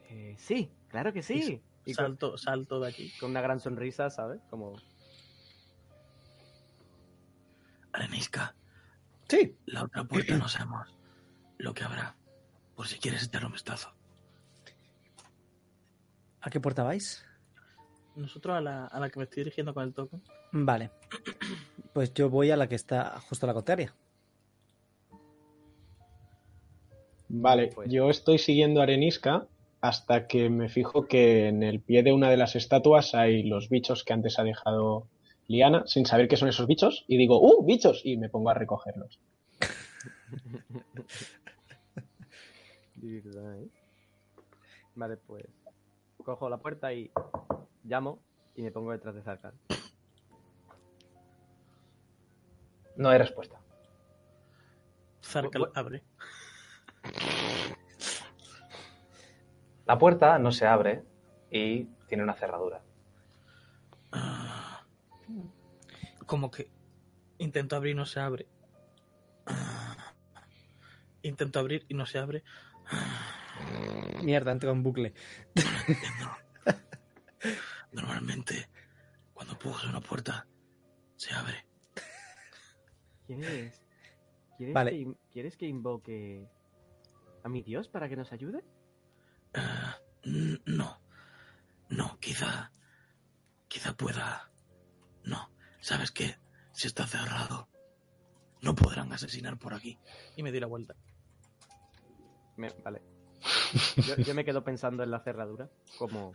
Eh, 0.09 0.34
sí, 0.38 0.72
claro 0.88 1.12
que 1.12 1.22
sí. 1.22 1.62
Y 1.86 1.95
Salto, 1.95 2.36
salto 2.36 2.80
de 2.80 2.88
aquí. 2.88 3.12
con 3.20 3.30
una 3.30 3.40
gran 3.42 3.61
sonrisa, 3.61 4.11
¿sabes? 4.11 4.40
Como, 4.51 4.74
Arenisca, 7.92 8.55
Sí. 9.28 9.57
la 9.66 9.84
otra 9.84 10.05
puerta 10.05 10.36
no 10.36 10.49
sabemos 10.49 10.88
lo 11.59 11.72
que 11.74 11.84
habrá. 11.84 12.16
Por 12.74 12.88
si 12.88 12.99
quieres 12.99 13.22
echarle 13.24 13.47
un 13.47 13.53
vistazo. 13.53 13.93
¿A 16.45 16.51
qué 16.51 16.61
puerta 16.61 16.82
vais? 16.82 17.24
Nosotros 18.16 18.55
a 18.57 18.61
la, 18.61 18.86
a 18.86 19.01
la 19.01 19.09
que 19.11 19.18
me 19.18 19.24
estoy 19.24 19.42
dirigiendo 19.45 19.72
con 19.74 19.82
el 19.84 19.95
token. 19.95 20.22
Vale. 20.53 20.90
Pues 21.92 22.12
yo 22.14 22.28
voy 22.28 22.51
a 22.51 22.57
la 22.57 22.68
que 22.68 22.74
está 22.74 23.18
justo 23.28 23.47
a 23.47 23.49
la 23.49 23.55
contraria. 23.55 23.95
Vale, 27.28 27.68
Pues- 27.74 27.90
yo 27.90 28.11
estoy 28.11 28.38
siguiendo 28.38 28.80
a 28.80 28.84
Arenisca 28.84 29.47
hasta 29.80 30.26
que 30.26 30.51
me 30.51 30.68
fijo 30.68 31.07
que 31.07 31.49
en 31.49 31.62
el 31.62 31.80
pie 31.80 32.03
de 32.03 32.12
una 32.12 32.30
de 32.30 32.36
las 32.36 32.57
estatuas 32.57 33.14
hay 33.14 33.42
los 33.42 33.68
bichos 33.68 34.05
que 34.05 34.12
antes 34.12 34.38
ha 34.38 34.45
dejado 34.45 35.09
Liana, 35.47 35.84
sin 35.86 36.07
saber 36.07 36.28
qué 36.28 36.36
son 36.36 36.49
esos 36.49 36.66
bichos, 36.66 37.05
y 37.07 37.18
digo, 37.18 37.38
¡uh, 37.40 37.64
bichos! 37.66 38.01
Y 38.05 38.16
me 38.16 38.28
pongo 38.30 38.49
a 38.51 38.55
recogerlos. 38.55 39.18
de 42.97 43.20
verdad, 43.20 43.61
¿eh? 43.61 43.68
Vale, 44.95 45.16
pues 45.18 45.45
cojo 46.24 46.48
la 46.48 46.56
puerta 46.56 46.92
y 46.92 47.12
llamo 47.84 48.22
y 48.54 48.62
me 48.62 48.72
pongo 48.72 48.92
detrás 48.92 49.14
de 49.14 49.22
Zarkar. 49.22 49.54
No 52.96 53.10
hay 53.10 53.18
respuesta. 53.18 53.60
Zarkal 55.22 55.70
abre. 55.74 56.02
La 59.86 59.98
puerta 59.98 60.38
no 60.38 60.50
se 60.50 60.66
abre 60.66 61.04
y 61.50 61.84
tiene 62.08 62.22
una 62.22 62.34
cerradura. 62.34 62.82
Como 66.26 66.51
que 66.51 66.70
intento 67.38 67.76
abrir 67.76 67.92
y 67.92 67.96
no 67.96 68.06
se 68.06 68.20
abre. 68.20 68.48
Intento 71.22 71.59
abrir 71.59 71.84
y 71.88 71.94
no 71.94 72.06
se 72.06 72.18
abre. 72.18 72.44
Mierda, 74.23 74.53
entró 74.53 74.70
en 74.70 74.82
bucle. 74.82 75.15
Normalmente, 77.93 78.69
cuando 79.32 79.53
empujas 79.55 79.85
una 79.85 80.01
puerta, 80.01 80.47
se 81.16 81.32
abre. 81.35 81.66
¿Quieres, 83.27 83.82
quieres, 84.57 84.74
Vale. 84.74 84.91
que, 84.91 85.15
¿Quieres 85.32 85.57
que 85.57 85.66
invoque 85.66 86.49
a 87.43 87.49
mi 87.49 87.62
dios 87.62 87.89
para 87.89 88.09
que 88.09 88.16
nos 88.16 88.32
ayude? 88.32 88.65
N- 90.24 90.61
no. 90.66 91.01
No, 91.89 92.19
quizá. 92.19 92.70
Quizá 93.69 93.95
pueda. 93.97 94.51
No. 95.24 95.51
¿Sabes 95.81 96.11
qué? 96.11 96.36
Si 96.73 96.86
está 96.86 97.07
cerrado, 97.07 97.69
no 98.62 98.74
podrán 98.74 99.12
asesinar 99.12 99.59
por 99.59 99.74
aquí. 99.74 99.99
Y 100.36 100.43
me 100.43 100.51
doy 100.51 100.61
la 100.61 100.66
vuelta. 100.66 100.95
Me- 102.57 102.73
vale. 102.82 103.03
Yo, 103.96 104.16
yo 104.16 104.34
me 104.34 104.44
quedo 104.44 104.62
pensando 104.62 105.02
en 105.02 105.10
la 105.10 105.20
cerradura. 105.20 105.68
Como, 105.98 106.32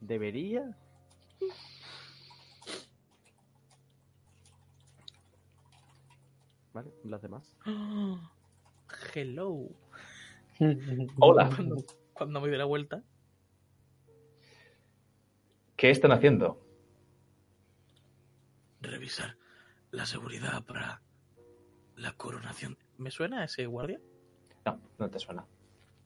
¿debería? 0.00 0.76
Vale, 6.72 6.90
los 7.04 7.22
demás. 7.22 7.56
Hello. 9.14 9.68
Hola, 11.18 11.50
Cuando, 11.54 11.76
cuando 12.12 12.40
me 12.40 12.48
doy 12.48 12.58
la 12.58 12.64
vuelta, 12.64 13.02
¿qué 15.76 15.90
están 15.90 16.12
haciendo? 16.12 16.64
Revisar 18.80 19.36
la 19.90 20.06
seguridad 20.06 20.64
para 20.64 21.02
la 21.96 22.12
coronación. 22.12 22.78
¿me 22.98 23.10
suena 23.10 23.44
ese 23.44 23.66
guardia? 23.66 24.00
No, 24.64 24.80
no 24.98 25.10
te 25.10 25.18
suena. 25.18 25.44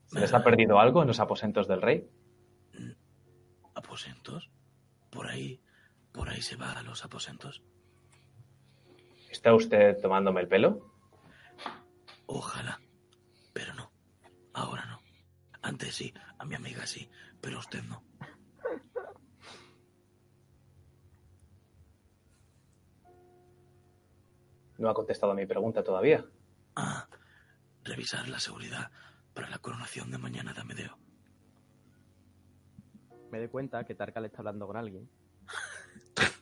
¿Se 0.07 0.19
les 0.19 0.33
ha 0.33 0.43
perdido 0.43 0.79
algo 0.79 1.01
en 1.01 1.07
los 1.07 1.19
aposentos 1.19 1.67
del 1.67 1.81
rey? 1.81 2.09
¿Aposentos? 3.75 4.49
Por 5.09 5.27
ahí. 5.27 5.61
Por 6.13 6.29
ahí 6.29 6.41
se 6.41 6.55
va 6.55 6.71
a 6.71 6.81
los 6.81 7.03
aposentos. 7.03 7.61
¿Está 9.29 9.53
usted 9.53 9.99
tomándome 10.01 10.41
el 10.41 10.47
pelo? 10.47 10.93
Ojalá. 12.25 12.79
Pero 13.53 13.73
no. 13.73 13.91
Ahora 14.53 14.85
no. 14.85 15.01
Antes 15.61 15.95
sí, 15.95 16.13
a 16.37 16.45
mi 16.45 16.55
amiga 16.55 16.87
sí, 16.87 17.09
pero 17.41 17.57
a 17.57 17.59
usted 17.59 17.83
no. 17.83 18.03
No 24.77 24.89
ha 24.89 24.93
contestado 24.93 25.33
a 25.33 25.35
mi 25.35 25.45
pregunta 25.45 25.83
todavía. 25.83 26.25
Ah, 26.75 27.07
revisar 27.83 28.29
la 28.29 28.39
seguridad 28.39 28.91
para 29.37 29.49
la 29.51 29.59
coronación 29.59 30.09
de 30.09 30.17
mañana 30.17 30.51
de 30.51 30.61
Amedeo. 30.61 30.97
Me 33.29 33.37
doy 33.37 33.49
cuenta 33.49 33.83
que 33.83 33.93
Tarkal 33.93 34.25
está 34.25 34.39
hablando 34.39 34.65
con 34.65 34.77
alguien. 34.77 35.07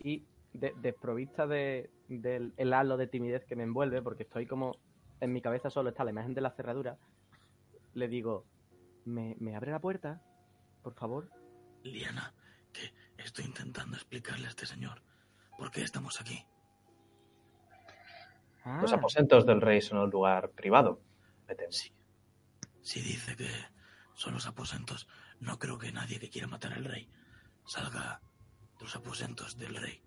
Y 0.00 0.24
de- 0.54 0.74
desprovista 0.80 1.46
de, 1.48 1.90
del 2.08 2.54
el 2.56 2.72
halo 2.72 2.96
de 2.96 3.08
timidez 3.08 3.44
que 3.44 3.56
me 3.56 3.64
envuelve, 3.64 4.00
porque 4.00 4.22
estoy 4.22 4.46
como. 4.46 4.76
En 5.20 5.32
mi 5.32 5.42
cabeza 5.42 5.68
solo 5.70 5.88
está 5.90 6.04
la 6.04 6.10
imagen 6.12 6.32
de 6.34 6.40
la 6.40 6.52
cerradura. 6.52 6.96
Le 7.94 8.06
digo, 8.08 8.46
¿me, 9.04 9.34
me 9.40 9.56
abre 9.56 9.72
la 9.72 9.80
puerta? 9.80 10.22
Por 10.84 10.94
favor. 10.94 11.28
Liana, 11.82 12.32
que 12.72 12.94
estoy 13.20 13.44
intentando 13.46 13.96
explicarle 13.96 14.46
a 14.46 14.50
este 14.50 14.64
señor 14.66 15.02
por 15.58 15.72
qué 15.72 15.82
estamos 15.82 16.20
aquí. 16.20 16.46
Los 18.80 18.92
Ah, 18.92 18.96
aposentos 18.96 19.44
del 19.44 19.60
rey 19.60 19.80
son 19.82 19.98
un 19.98 20.10
lugar 20.10 20.50
privado. 20.52 21.00
me 21.48 21.54
temo. 21.56 21.72
Sí. 21.72 21.90
Si 22.82 23.00
dice 23.00 23.36
que 23.36 23.50
son 24.14 24.34
los 24.34 24.46
aposentos, 24.46 25.08
no 25.40 25.58
creo 25.58 25.78
que 25.78 25.92
nadie 25.92 26.18
que 26.18 26.30
quiera 26.30 26.46
matar 26.46 26.72
al 26.72 26.84
rey 26.84 27.10
salga 27.64 28.20
de 28.78 28.84
los 28.84 28.96
aposentos 28.96 29.56
del 29.56 29.76
rey. 29.76 30.02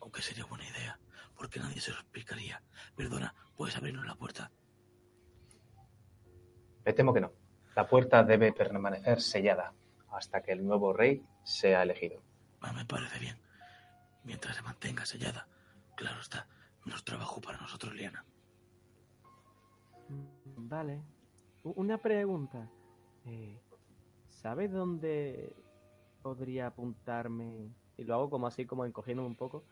Aunque 0.00 0.22
sería 0.22 0.44
buena 0.44 0.68
idea, 0.68 0.98
porque 1.36 1.60
nadie 1.60 1.80
se 1.80 1.90
lo 1.90 1.98
explicaría. 1.98 2.62
Perdona, 2.96 3.34
¿puedes 3.56 3.76
abrirnos 3.76 4.06
la 4.06 4.14
puerta? 4.14 4.50
Me 6.84 6.92
temo 6.92 7.14
que 7.14 7.20
no. 7.20 7.32
La 7.76 7.86
puerta 7.88 8.22
debe 8.24 8.52
permanecer 8.52 9.20
sellada 9.20 9.72
hasta 10.10 10.42
que 10.42 10.52
el 10.52 10.64
nuevo 10.66 10.92
rey 10.92 11.24
sea 11.44 11.82
elegido. 11.82 12.22
Ah, 12.60 12.72
me 12.72 12.84
parece 12.84 13.18
bien. 13.18 13.40
Mientras 14.24 14.56
se 14.56 14.62
mantenga 14.62 15.06
sellada, 15.06 15.48
claro 15.96 16.20
está, 16.20 16.46
menos 16.84 17.04
trabajo 17.04 17.40
para 17.40 17.58
nosotros, 17.58 17.94
Liana. 17.94 18.24
Vale. 20.56 21.02
Una 21.64 21.98
pregunta. 21.98 22.68
Eh, 23.24 23.60
¿Sabes 24.28 24.72
dónde 24.72 25.54
podría 26.22 26.68
apuntarme? 26.68 27.70
Y 27.96 28.04
lo 28.04 28.14
hago 28.14 28.30
como 28.30 28.48
así, 28.48 28.66
como 28.66 28.84
encogiéndome 28.84 29.28
un 29.28 29.36
poco. 29.36 29.64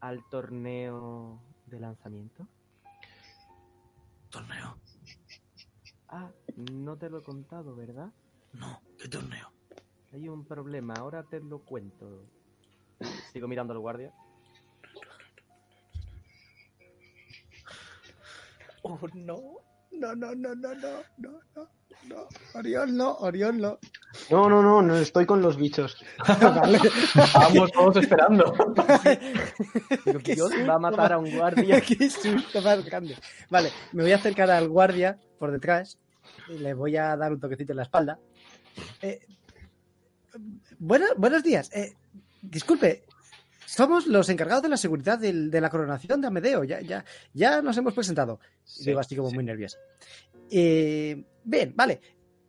Al 0.00 0.22
torneo 0.28 1.42
de 1.66 1.80
lanzamiento. 1.80 2.46
¿Torneo? 4.30 4.76
Ah, 6.08 6.30
no 6.56 6.96
te 6.96 7.10
lo 7.10 7.18
he 7.18 7.22
contado, 7.22 7.74
¿verdad? 7.74 8.12
No, 8.52 8.80
¿qué 8.98 9.08
torneo? 9.08 9.50
Hay 10.12 10.28
un 10.28 10.44
problema, 10.44 10.94
ahora 10.94 11.24
te 11.24 11.40
lo 11.40 11.60
cuento. 11.60 12.30
Sigo 13.32 13.48
mirando 13.48 13.72
al 13.72 13.80
guardia. 13.80 14.12
Oh, 18.82 19.00
no. 19.14 19.64
No, 19.98 20.14
no, 20.14 20.34
no, 20.34 20.54
no, 20.54 20.74
no, 20.74 20.90
no, 21.18 21.40
no, 21.54 21.68
no. 22.08 22.28
Orión 22.54 22.96
no, 22.96 23.18
no. 23.20 23.78
No, 24.30 24.48
no, 24.48 24.62
no, 24.62 24.82
no 24.82 24.96
estoy 24.96 25.26
con 25.26 25.42
los 25.42 25.56
bichos. 25.56 25.96
Vale. 26.40 26.78
Estábamos 27.14 27.72
todos 27.72 27.96
esperando. 27.96 28.54
Dios 30.24 30.50
va 30.68 30.74
a 30.74 30.78
matar 30.78 31.12
a 31.12 31.18
un 31.18 31.30
guardia. 31.34 31.80
Qué 31.86 32.10
susto 32.10 32.60
más 32.62 32.84
grande. 32.84 33.16
Vale, 33.50 33.70
me 33.92 34.02
voy 34.02 34.12
a 34.12 34.16
acercar 34.16 34.50
al 34.50 34.68
guardia 34.68 35.18
por 35.38 35.52
detrás 35.52 35.98
y 36.48 36.58
le 36.58 36.74
voy 36.74 36.96
a 36.96 37.16
dar 37.16 37.32
un 37.32 37.40
toquecito 37.40 37.72
en 37.72 37.76
la 37.78 37.82
espalda. 37.84 38.18
Eh, 39.00 39.20
buenos 40.78 41.42
días. 41.42 41.70
Eh, 41.72 41.94
disculpe, 42.42 43.04
somos 43.66 44.06
los 44.06 44.28
encargados 44.28 44.62
de 44.62 44.68
la 44.68 44.76
seguridad 44.76 45.18
del- 45.18 45.50
de 45.50 45.60
la 45.60 45.70
coronación 45.70 46.20
de 46.20 46.26
Amedeo. 46.28 46.64
Ya, 46.64 46.80
ya, 46.80 47.04
ya 47.32 47.60
nos 47.62 47.76
hemos 47.76 47.94
presentado. 47.94 48.40
Sí, 48.64 48.84
Digo 48.86 49.00
así 49.00 49.16
como 49.16 49.28
sí. 49.30 49.34
muy 49.34 49.44
nerviosa. 49.44 49.78
Eh, 50.50 51.24
bien, 51.44 51.72
vale. 51.76 52.00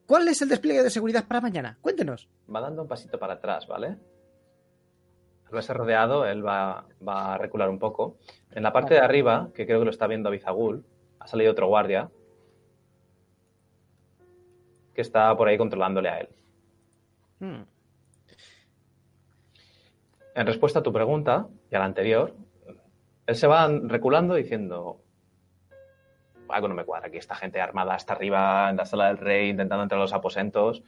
¿Cuál 0.05 0.27
es 0.27 0.41
el 0.41 0.49
despliegue 0.49 0.83
de 0.83 0.89
seguridad 0.89 1.25
para 1.27 1.41
mañana? 1.41 1.77
Cuéntenos. 1.81 2.27
Va 2.53 2.61
dando 2.61 2.83
un 2.83 2.87
pasito 2.87 3.17
para 3.17 3.33
atrás, 3.33 3.65
¿vale? 3.67 3.87
Al 3.87 5.51
verse 5.51 5.73
rodeado, 5.73 6.25
él 6.25 6.45
va, 6.45 6.85
va 7.07 7.33
a 7.33 7.37
recular 7.37 7.69
un 7.69 7.79
poco. 7.79 8.17
En 8.51 8.61
la 8.63 8.71
parte 8.73 8.93
de 8.95 8.99
arriba, 8.99 9.49
que 9.53 9.65
creo 9.65 9.79
que 9.79 9.85
lo 9.85 9.91
está 9.91 10.05
viendo 10.07 10.29
Bizagul, 10.29 10.85
ha 11.19 11.27
salido 11.27 11.51
otro 11.51 11.67
guardia 11.67 12.09
que 14.93 15.01
está 15.01 15.35
por 15.35 15.47
ahí 15.47 15.57
controlándole 15.57 16.09
a 16.09 16.19
él. 16.19 16.29
Hmm. 17.39 17.63
En 20.35 20.45
respuesta 20.45 20.79
a 20.79 20.83
tu 20.83 20.91
pregunta 20.91 21.47
y 21.71 21.75
a 21.75 21.79
la 21.79 21.85
anterior, 21.85 22.35
él 23.25 23.35
se 23.35 23.47
va 23.47 23.67
reculando 23.67 24.35
diciendo, 24.35 25.01
algo 26.49 26.67
no 26.67 26.75
me 26.75 26.83
cuadra, 26.83 27.07
aquí 27.07 27.17
esta 27.17 27.35
gente 27.35 27.61
armada 27.61 27.95
hasta 27.95 28.13
arriba 28.13 28.69
en 28.69 28.75
la 28.75 28.85
sala 28.85 29.07
del 29.07 29.17
rey 29.17 29.49
intentando 29.49 29.83
entrar 29.83 29.97
a 29.99 30.03
los 30.03 30.13
aposentos. 30.13 30.83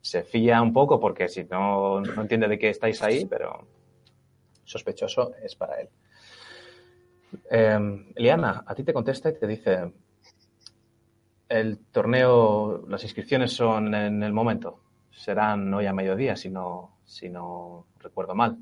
Se 0.00 0.22
fía 0.22 0.62
un 0.62 0.72
poco 0.72 1.00
porque 1.00 1.28
si 1.28 1.42
no, 1.42 2.00
no 2.00 2.22
entiende 2.22 2.46
de 2.46 2.56
qué 2.56 2.70
estáis 2.70 3.02
ahí, 3.02 3.26
pero 3.26 3.66
sospechoso 4.62 5.34
es 5.42 5.56
para 5.56 5.80
él. 5.80 5.88
Eh, 7.50 8.04
a 8.64 8.74
ti 8.76 8.84
te 8.84 8.92
contesta 8.92 9.28
y 9.30 9.38
te 9.38 9.46
dice, 9.48 9.92
el 11.48 11.78
torneo, 11.90 12.84
las 12.86 13.02
inscripciones 13.02 13.52
son 13.52 13.92
en 13.92 14.22
el 14.22 14.32
momento, 14.32 14.80
serán 15.10 15.74
hoy 15.74 15.86
a 15.86 15.92
mediodía, 15.92 16.36
si 16.36 16.48
no, 16.48 17.00
si 17.04 17.28
no 17.28 17.86
recuerdo 17.98 18.36
mal. 18.36 18.56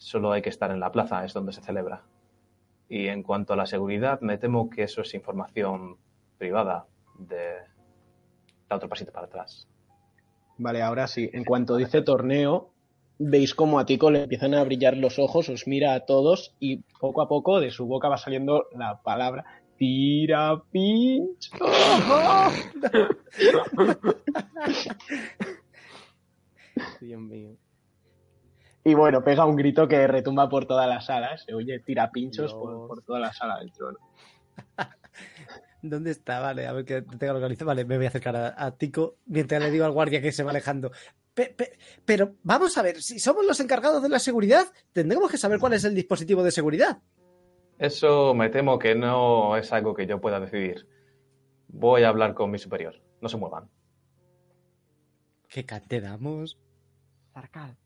Solo 0.00 0.32
hay 0.32 0.42
que 0.42 0.48
estar 0.48 0.70
en 0.70 0.80
la 0.80 0.90
plaza, 0.90 1.24
es 1.24 1.34
donde 1.34 1.52
se 1.52 1.60
celebra. 1.60 2.02
Y 2.88 3.08
en 3.08 3.22
cuanto 3.22 3.52
a 3.52 3.56
la 3.56 3.66
seguridad, 3.66 4.20
me 4.22 4.38
temo 4.38 4.70
que 4.70 4.82
eso 4.82 5.02
es 5.02 5.14
información 5.14 5.96
privada 6.38 6.86
de... 7.18 7.58
Da 8.68 8.76
otro 8.76 8.88
pasito 8.88 9.12
para 9.12 9.26
atrás. 9.26 9.68
Vale, 10.58 10.82
ahora 10.82 11.06
sí. 11.06 11.28
En 11.32 11.44
cuanto 11.44 11.76
dice 11.76 12.02
torneo, 12.02 12.70
veis 13.18 13.54
como 13.54 13.78
a 13.78 13.84
Tico 13.84 14.10
le 14.10 14.22
empiezan 14.22 14.54
a 14.54 14.64
brillar 14.64 14.96
los 14.96 15.18
ojos, 15.18 15.48
os 15.48 15.66
mira 15.66 15.94
a 15.94 16.00
todos 16.00 16.54
y 16.60 16.78
poco 16.98 17.20
a 17.20 17.28
poco 17.28 17.60
de 17.60 17.70
su 17.70 17.86
boca 17.86 18.08
va 18.08 18.16
saliendo 18.16 18.66
la 18.72 19.02
palabra 19.02 19.44
tira 19.80 20.62
pincho. 20.70 21.50
Dios 27.00 27.20
mío. 27.20 27.56
Y 28.90 28.94
bueno, 28.94 29.22
pega 29.22 29.44
un 29.44 29.54
grito 29.54 29.86
que 29.86 30.06
retumba 30.08 30.48
por 30.48 30.66
toda 30.66 30.86
la 30.88 31.00
sala. 31.00 31.36
Se 31.38 31.54
oye 31.54 31.78
tira 31.78 32.10
pinchos 32.10 32.52
por, 32.54 32.88
por 32.88 33.02
toda 33.02 33.20
la 33.20 33.32
sala 33.32 33.58
del 33.60 33.70
trono. 33.72 33.98
¿Dónde 35.82 36.10
está? 36.10 36.40
Vale, 36.40 36.66
a 36.66 36.72
ver 36.72 36.84
que 36.84 37.02
te 37.02 37.16
tengo 37.16 37.34
localizado. 37.34 37.66
Vale, 37.68 37.84
me 37.84 37.96
voy 37.96 38.06
a 38.06 38.08
acercar 38.08 38.36
a, 38.36 38.54
a 38.56 38.72
Tico 38.76 39.16
mientras 39.26 39.62
le 39.62 39.70
digo 39.70 39.84
al 39.84 39.92
guardia 39.92 40.20
que 40.20 40.32
se 40.32 40.42
va 40.42 40.50
alejando. 40.50 40.90
Pe- 41.32 41.54
pe- 41.56 41.78
pero 42.04 42.34
vamos 42.42 42.76
a 42.76 42.82
ver, 42.82 43.00
si 43.00 43.18
somos 43.20 43.46
los 43.46 43.60
encargados 43.60 44.02
de 44.02 44.08
la 44.08 44.18
seguridad, 44.18 44.66
tendremos 44.92 45.30
que 45.30 45.38
saber 45.38 45.58
cuál 45.60 45.74
es 45.74 45.84
el 45.84 45.94
dispositivo 45.94 46.42
de 46.42 46.50
seguridad. 46.50 46.98
Eso 47.78 48.34
me 48.34 48.50
temo 48.50 48.78
que 48.78 48.94
no 48.94 49.56
es 49.56 49.72
algo 49.72 49.94
que 49.94 50.06
yo 50.06 50.20
pueda 50.20 50.40
decidir. 50.40 50.86
Voy 51.68 52.02
a 52.02 52.08
hablar 52.08 52.34
con 52.34 52.50
mi 52.50 52.58
superior. 52.58 53.00
No 53.22 53.28
se 53.28 53.36
muevan. 53.38 53.70
¿Qué 55.48 55.64
cante 55.64 56.00
damos? 56.00 56.58
Zarcal, 57.32 57.76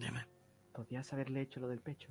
Dime, 0.00 0.26
podías 0.72 1.12
haberle 1.12 1.42
hecho 1.42 1.60
lo 1.60 1.68
del 1.68 1.82
pecho. 1.82 2.10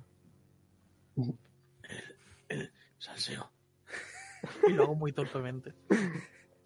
el 2.48 2.72
salseo. 2.98 3.50
Y 4.68 4.72
lo 4.72 4.84
hago 4.84 4.94
muy 4.94 5.12
torpemente. 5.12 5.74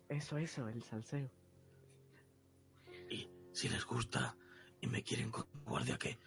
Eso, 0.09 0.37
eso, 0.37 0.69
el 0.69 0.83
salseo. 0.83 1.29
Y 3.11 3.29
si 3.53 3.69
les 3.69 3.85
gusta 3.85 4.37
y 4.81 4.87
me 4.87 5.03
quieren 5.03 5.31
con 5.31 5.47
guardia 5.65 5.99
que 5.99 6.19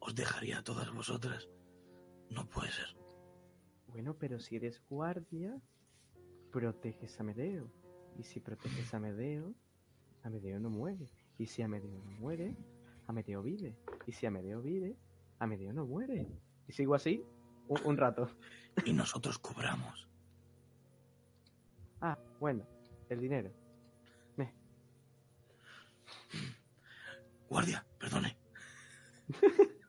os 0.00 0.14
dejaría 0.14 0.58
a 0.58 0.64
todas 0.64 0.92
vosotras, 0.92 1.48
no 2.28 2.46
puede 2.48 2.70
ser. 2.72 2.94
Bueno, 3.86 4.18
pero 4.18 4.40
si 4.40 4.56
eres 4.56 4.82
guardia, 4.90 5.58
proteges 6.52 7.18
a 7.18 7.22
Medeo. 7.22 7.72
Y 8.18 8.24
si 8.24 8.40
proteges 8.40 8.92
a 8.92 9.00
Medeo, 9.00 9.54
Amedeo 10.22 10.58
no 10.58 10.68
muere. 10.70 11.08
Y 11.38 11.46
si 11.46 11.62
Amedeo 11.62 11.98
no 12.04 12.10
muere, 12.18 12.56
Amedeo 13.10 13.42
vive. 13.42 13.76
Y 14.06 14.12
si 14.12 14.26
Amedeo 14.26 14.62
vive, 14.62 14.96
Amedeo 15.40 15.72
no 15.72 15.84
muere. 15.84 16.28
Y 16.68 16.72
sigo 16.72 16.94
así 16.94 17.24
un, 17.68 17.80
un 17.84 17.96
rato. 17.96 18.30
Y 18.86 18.92
nosotros 18.92 19.38
cobramos. 19.38 20.08
Ah, 22.00 22.16
bueno, 22.38 22.64
el 23.08 23.20
dinero. 23.20 23.50
Me. 24.36 24.54
Guardia, 27.48 27.84
perdone. 27.98 28.38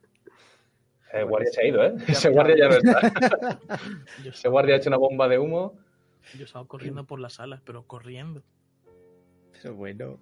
El 1.13 1.25
guardia 1.25 1.51
se 1.51 1.61
ha 1.61 1.67
ido, 1.67 1.83
¿eh? 1.83 1.93
Ese 2.07 2.29
guardia 2.29 2.55
ya 2.57 2.69
no 2.69 2.75
está. 2.75 3.59
Ese 4.25 4.47
guardia 4.49 4.75
ha 4.75 4.77
hecho 4.77 4.89
una 4.89 4.97
bomba 4.97 5.27
de 5.27 5.37
humo. 5.37 5.77
yo 6.37 6.45
estaba 6.45 6.65
corriendo 6.65 7.05
por 7.05 7.19
las 7.19 7.33
salas, 7.33 7.61
pero 7.65 7.85
corriendo. 7.85 8.41
Pero 9.51 9.75
bueno. 9.75 10.19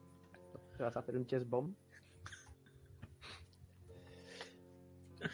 ¿Te 0.76 0.84
vas 0.84 0.96
a 0.96 1.00
hacer 1.00 1.16
un 1.16 1.28
chest 1.28 1.48
bomb? 1.48 1.76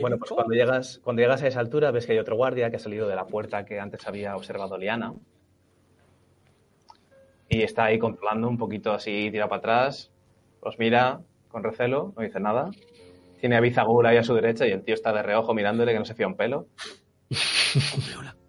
Bueno, 0.00 0.16
pues 0.16 0.30
cuando 0.30 0.54
llegas, 0.54 1.00
cuando 1.04 1.20
llegas 1.20 1.42
a 1.42 1.48
esa 1.48 1.60
altura 1.60 1.90
ves 1.90 2.06
que 2.06 2.12
hay 2.12 2.18
otro 2.18 2.36
guardia 2.36 2.70
que 2.70 2.76
ha 2.76 2.78
salido 2.78 3.08
de 3.08 3.14
la 3.14 3.26
puerta 3.26 3.66
que 3.66 3.78
antes 3.78 4.06
había 4.06 4.34
observado 4.36 4.78
Liana. 4.78 5.12
Y 7.48 7.62
está 7.62 7.84
ahí 7.84 7.98
controlando 7.98 8.48
un 8.48 8.56
poquito 8.56 8.92
así, 8.92 9.28
tira 9.30 9.48
para 9.48 9.58
atrás. 9.58 10.10
Os 10.60 10.78
mira 10.78 11.20
con 11.48 11.62
recelo, 11.62 12.14
no 12.16 12.22
dice 12.22 12.40
nada. 12.40 12.70
Tiene 13.38 13.56
a 13.56 13.60
Bizagul 13.60 14.06
ahí 14.06 14.16
a 14.16 14.22
su 14.22 14.34
derecha 14.34 14.66
y 14.66 14.70
el 14.70 14.82
tío 14.82 14.94
está 14.94 15.12
de 15.12 15.22
reojo 15.22 15.52
mirándole 15.52 15.92
que 15.92 15.98
no 15.98 16.04
se 16.06 16.14
fía 16.14 16.26
un 16.26 16.36
pelo. 16.36 16.68
Hombre, 17.94 18.16
hola. 18.18 18.36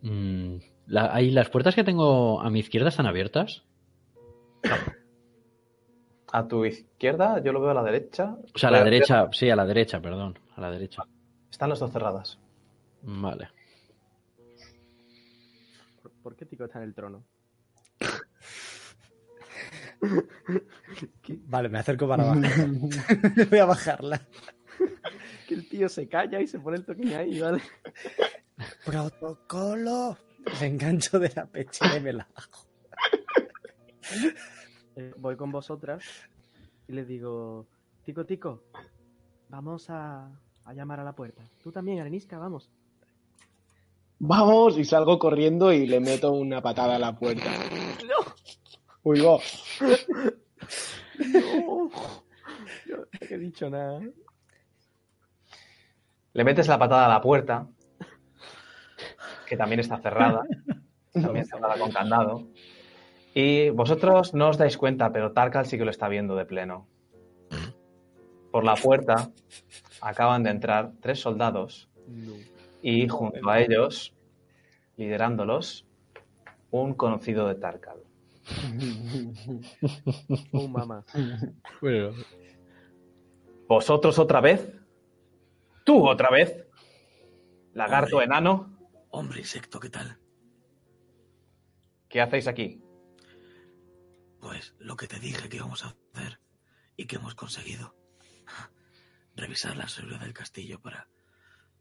Mm, 0.00 0.58
la- 0.86 1.14
ahí 1.14 1.30
las 1.30 1.48
puertas 1.50 1.74
que 1.74 1.84
tengo 1.84 2.40
a 2.40 2.50
mi 2.50 2.60
izquierda 2.60 2.88
están 2.90 3.06
abiertas. 3.06 3.64
A 6.36 6.46
tu 6.46 6.66
izquierda, 6.66 7.42
yo 7.42 7.50
lo 7.50 7.62
veo 7.62 7.70
a 7.70 7.74
la 7.74 7.82
derecha. 7.82 8.36
O 8.54 8.58
sea, 8.58 8.68
a 8.68 8.72
la 8.72 8.84
derecha, 8.84 9.26
sí, 9.32 9.48
a 9.48 9.56
la 9.56 9.64
derecha, 9.64 10.02
perdón. 10.02 10.38
A 10.54 10.60
la 10.60 10.70
derecha. 10.70 11.02
Están 11.50 11.70
las 11.70 11.78
dos 11.78 11.90
cerradas. 11.90 12.38
Vale. 13.00 13.48
¿Por, 16.02 16.12
por 16.22 16.36
qué 16.36 16.44
Tico 16.44 16.66
está 16.66 16.78
en 16.80 16.84
el 16.84 16.94
trono? 16.94 17.24
Vale, 21.46 21.70
me 21.70 21.78
acerco 21.78 22.06
para 22.06 22.24
bajar. 22.34 22.68
Voy 23.50 23.58
a 23.58 23.64
bajarla. 23.64 24.20
Que 25.48 25.54
el 25.54 25.66
tío 25.66 25.88
se 25.88 26.06
calla 26.06 26.38
y 26.38 26.46
se 26.46 26.60
pone 26.60 26.76
el 26.76 26.84
toquín 26.84 27.14
ahí, 27.14 27.40
¿vale? 27.40 27.62
Protocolo. 28.84 30.18
Me 30.60 30.66
engancho 30.66 31.18
de 31.18 31.32
la 31.34 31.46
pechera 31.46 31.96
y 31.96 32.00
me 32.00 32.12
la 32.12 32.28
bajo. 32.34 32.66
Eh, 34.96 35.12
voy 35.18 35.36
con 35.36 35.52
vosotras 35.52 36.02
y 36.88 36.92
les 36.92 37.06
digo, 37.06 37.66
Tico, 38.02 38.24
Tico, 38.24 38.62
vamos 39.50 39.90
a, 39.90 40.30
a 40.64 40.72
llamar 40.72 41.00
a 41.00 41.04
la 41.04 41.12
puerta. 41.12 41.42
Tú 41.62 41.70
también, 41.70 42.00
Arenisca, 42.00 42.38
vamos. 42.38 42.70
Vamos, 44.18 44.78
y 44.78 44.84
salgo 44.86 45.18
corriendo 45.18 45.70
y 45.70 45.86
le 45.86 46.00
meto 46.00 46.32
una 46.32 46.62
patada 46.62 46.96
a 46.96 46.98
la 46.98 47.14
puerta. 47.14 47.50
¡No! 48.08 48.32
Uy, 49.02 49.20
va. 49.20 49.38
¡No! 51.18 51.90
Yo 52.86 52.96
no 52.96 53.04
he 53.20 53.38
dicho 53.38 53.68
nada. 53.68 54.00
Le 56.32 56.44
metes 56.44 56.68
la 56.68 56.78
patada 56.78 57.04
a 57.04 57.10
la 57.10 57.20
puerta, 57.20 57.68
que 59.46 59.56
también 59.58 59.80
está 59.80 59.98
cerrada, 59.98 60.46
también 61.12 61.44
cerrada 61.44 61.78
con 61.78 61.92
candado. 61.92 62.48
Y 63.38 63.68
vosotros 63.68 64.32
no 64.32 64.48
os 64.48 64.56
dais 64.56 64.78
cuenta, 64.78 65.12
pero 65.12 65.32
Tarkal 65.32 65.66
sí 65.66 65.76
que 65.76 65.84
lo 65.84 65.90
está 65.90 66.08
viendo 66.08 66.36
de 66.36 66.46
pleno. 66.46 66.88
Por 68.50 68.64
la 68.64 68.76
puerta 68.76 69.30
acaban 70.00 70.42
de 70.42 70.48
entrar 70.50 70.92
tres 71.02 71.20
soldados 71.20 71.90
No. 72.08 72.32
y 72.80 73.06
junto 73.08 73.46
a 73.50 73.60
ellos, 73.60 74.14
liderándolos, 74.96 75.84
un 76.70 76.94
conocido 76.94 77.46
de 77.46 77.56
Tarkal. 77.56 77.98
Oh, 80.52 80.68
mamá. 80.68 81.04
Bueno, 81.82 82.12
¿Vosotros 83.68 84.18
otra 84.18 84.40
vez? 84.40 84.72
¿Tú 85.84 86.08
otra 86.08 86.30
vez? 86.30 86.66
¿Lagarto 87.74 88.16
Hombre. 88.16 88.24
enano? 88.26 88.78
Hombre 89.10 89.40
insecto, 89.40 89.78
¿qué 89.78 89.90
tal? 89.90 90.16
¿Qué 92.08 92.22
hacéis 92.22 92.48
aquí? 92.48 92.80
Pues 94.46 94.76
lo 94.78 94.96
que 94.96 95.08
te 95.08 95.18
dije 95.18 95.48
que 95.48 95.56
íbamos 95.56 95.84
a 95.84 95.88
hacer 95.88 96.38
y 96.96 97.06
que 97.06 97.16
hemos 97.16 97.34
conseguido. 97.34 97.96
Revisar 99.34 99.76
la 99.76 99.88
seguridad 99.88 100.20
del 100.20 100.34
castillo 100.34 100.80
para 100.80 101.08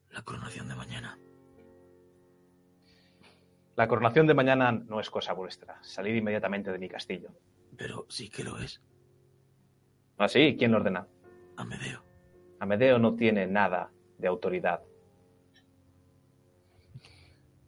la 0.09 0.23
coronación 0.23 0.67
de 0.67 0.73
mañana. 0.73 1.19
La 3.75 3.87
coronación 3.87 4.25
de 4.25 4.33
mañana 4.33 4.71
no 4.71 4.99
es 4.99 5.11
cosa 5.11 5.33
vuestra. 5.33 5.77
Salid 5.83 6.15
inmediatamente 6.15 6.71
de 6.71 6.79
mi 6.79 6.89
castillo. 6.89 7.29
Pero 7.77 8.07
sí 8.09 8.29
que 8.29 8.43
lo 8.43 8.57
es. 8.57 8.81
¿Ah, 10.17 10.27
sí? 10.27 10.55
¿Quién 10.57 10.71
lo 10.71 10.77
ordena? 10.77 11.07
Amedeo. 11.57 12.03
Amedeo 12.59 12.97
no 12.97 13.15
tiene 13.15 13.45
nada 13.45 13.91
de 14.17 14.27
autoridad. 14.27 14.81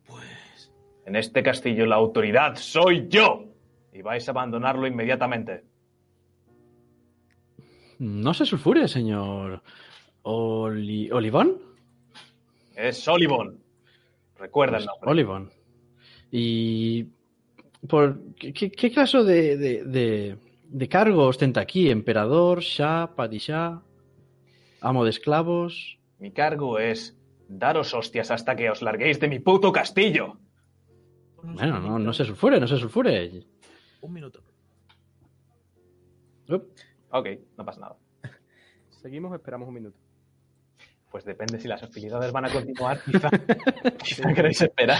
Pues 0.07 0.73
En 1.05 1.15
este 1.15 1.43
castillo 1.43 1.85
la 1.85 1.97
autoridad 1.97 2.55
soy 2.55 3.07
yo. 3.07 3.46
Y 3.97 4.01
vais 4.03 4.27
a 4.27 4.31
abandonarlo 4.31 4.85
inmediatamente. 4.85 5.63
no 7.99 8.31
se 8.35 8.45
sulfure, 8.45 8.87
señor. 8.87 9.63
Oli- 10.21 11.09
¿Olivón? 11.11 11.57
Es 12.75 12.97
Solivon. 12.99 13.57
Recuerda 14.37 14.77
el 14.77 14.85
nombre. 14.85 15.09
Olivón. 15.09 15.49
¿Y 16.31 17.07
por 17.89 18.19
qué, 18.35 18.53
qué- 18.53 18.91
clase 18.91 19.23
de, 19.23 19.57
de, 19.57 19.83
de- 19.85 20.37
de 20.69 20.87
cargo 20.89 21.23
ostenta 21.25 21.61
aquí? 21.61 21.89
¿Emperador, 21.89 22.59
Shah, 22.59 23.15
Padishah, 23.15 23.81
amo 24.81 25.03
de 25.03 25.09
esclavos? 25.09 25.97
Mi 26.19 26.29
cargo 26.31 26.77
es 26.77 27.17
daros 27.47 27.95
hostias 27.95 28.29
hasta 28.29 28.55
que 28.55 28.69
os 28.69 28.83
larguéis 28.83 29.19
de 29.19 29.27
mi 29.27 29.39
puto 29.39 29.71
castillo. 29.71 30.37
Bueno, 31.41 31.79
no, 31.79 31.97
no 31.97 32.13
se 32.13 32.25
sulfure, 32.25 32.59
no 32.59 32.67
se 32.67 32.77
sulfure. 32.77 33.43
Un 34.01 34.13
minuto. 34.13 34.41
Ok, 37.09 37.27
no 37.57 37.65
pasa 37.65 37.79
nada. 37.81 37.95
Seguimos, 39.01 39.33
esperamos 39.33 39.67
un 39.67 39.73
minuto. 39.73 39.97
Pues 41.11 41.23
depende 41.23 41.57
si 41.59 41.69
las 41.69 41.81
hostilidades 41.81 42.33
van 42.33 42.45
a 42.45 42.49
continuar, 42.49 43.01
quizá, 43.01 43.29
quizá 44.03 44.33
queréis 44.33 44.61
esperar. 44.61 44.99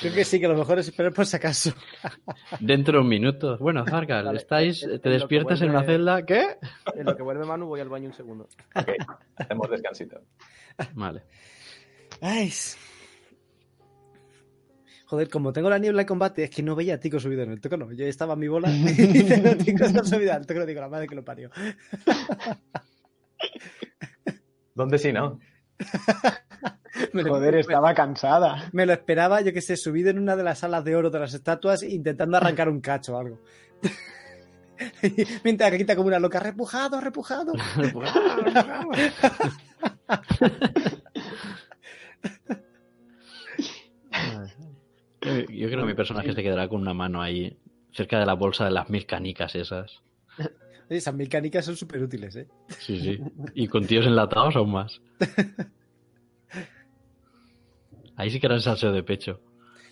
Creo 0.00 0.14
que 0.14 0.24
sí, 0.24 0.40
que 0.40 0.48
lo 0.48 0.56
mejor 0.56 0.78
es 0.78 0.88
esperar 0.88 1.12
por 1.12 1.26
si 1.26 1.36
acaso. 1.36 1.72
Dentro 2.60 2.94
de 2.94 3.00
un 3.02 3.08
minuto. 3.08 3.58
Bueno, 3.58 3.84
Zargal, 3.86 4.24
Vale, 4.24 4.38
estáis, 4.38 4.82
en- 4.82 5.00
te 5.00 5.10
despiertas 5.10 5.60
en 5.60 5.70
una 5.70 5.84
celda. 5.84 6.24
¿Qué? 6.24 6.56
En 6.94 7.04
lo 7.04 7.14
que 7.14 7.22
vuelve 7.22 7.44
Manu 7.44 7.66
voy 7.66 7.80
al 7.80 7.90
baño 7.90 8.06
un 8.08 8.14
segundo. 8.14 8.48
Ok, 8.74 8.88
hacemos 9.36 9.68
descansito. 9.70 10.18
Vale. 10.94 11.22
Ay. 12.22 12.50
Joder, 15.08 15.30
como 15.30 15.54
tengo 15.54 15.70
la 15.70 15.78
niebla 15.78 16.02
de 16.02 16.06
combate, 16.06 16.44
es 16.44 16.50
que 16.50 16.62
no 16.62 16.76
veía 16.76 16.96
a 16.96 17.00
Tico 17.00 17.18
subido 17.18 17.42
en 17.42 17.50
el 17.50 17.62
toco, 17.62 17.78
no. 17.78 17.90
Yo 17.92 18.04
estaba 18.04 18.34
en 18.34 18.40
mi 18.40 18.48
bola 18.48 18.70
y 18.70 18.84
dice, 18.84 19.40
no, 19.40 19.56
Tico 19.56 19.86
está 19.86 20.04
subido 20.04 20.34
al 20.34 20.46
toco, 20.46 20.66
digo, 20.66 20.82
la 20.82 20.88
madre 20.90 21.06
que 21.06 21.14
lo 21.14 21.24
parió. 21.24 21.50
¿Dónde 24.74 24.98
si 24.98 25.10
no? 25.10 25.40
Me 27.14 27.22
lo, 27.22 27.30
Joder, 27.30 27.54
estaba 27.54 27.94
cansada. 27.94 28.68
me 28.72 28.84
lo 28.84 28.92
esperaba, 28.92 29.40
yo 29.40 29.52
que 29.52 29.62
sé, 29.62 29.76
subido 29.76 30.10
en 30.10 30.18
una 30.18 30.36
de 30.36 30.42
las 30.42 30.58
salas 30.58 30.84
de 30.84 30.96
oro 30.96 31.10
de 31.10 31.20
las 31.20 31.32
estatuas, 31.32 31.84
intentando 31.84 32.36
arrancar 32.36 32.68
un 32.68 32.80
cacho 32.80 33.14
o 33.14 33.18
algo. 33.18 33.40
Mientras 35.44 35.70
que 35.70 35.78
quita 35.78 35.96
como 35.96 36.08
una 36.08 36.18
loca, 36.18 36.38
repujado, 36.38 37.00
repujado. 37.00 37.54
Yo 42.48 42.56
yo 45.46 45.68
creo 45.68 45.80
que 45.80 45.86
mi 45.86 45.94
personaje 45.94 46.32
se 46.32 46.42
quedará 46.42 46.68
con 46.68 46.80
una 46.80 46.94
mano 46.94 47.22
ahí, 47.22 47.58
cerca 47.92 48.18
de 48.18 48.26
la 48.26 48.34
bolsa 48.34 48.64
de 48.64 48.70
las 48.70 48.88
mil 48.90 49.06
canicas 49.06 49.54
esas. 49.54 50.02
Esas 50.88 51.14
mil 51.14 51.28
canicas 51.28 51.66
son 51.66 51.76
súper 51.76 52.02
útiles, 52.02 52.34
¿eh? 52.34 52.48
Sí, 52.78 52.98
sí. 52.98 53.20
Y 53.54 53.68
con 53.68 53.86
tíos 53.86 54.06
enlatados 54.06 54.56
aún 54.56 54.72
más. 54.72 55.02
Ahí 58.16 58.30
sí 58.30 58.40
que 58.40 58.46
era 58.46 58.56
el 58.56 58.62
salseo 58.62 58.90
de 58.90 59.02
pecho. 59.02 59.40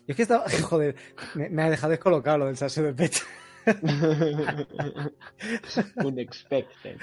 Y 0.06 0.12
es 0.12 0.16
que 0.16 0.22
estaba, 0.22 0.46
joder, 0.62 0.96
me, 1.34 1.50
me 1.50 1.62
ha 1.62 1.70
dejado 1.70 1.90
descolocado 1.90 2.38
lo 2.38 2.46
del 2.46 2.56
salseo 2.56 2.84
de 2.84 2.94
pecho. 2.94 3.24
Unexpected. 5.96 6.98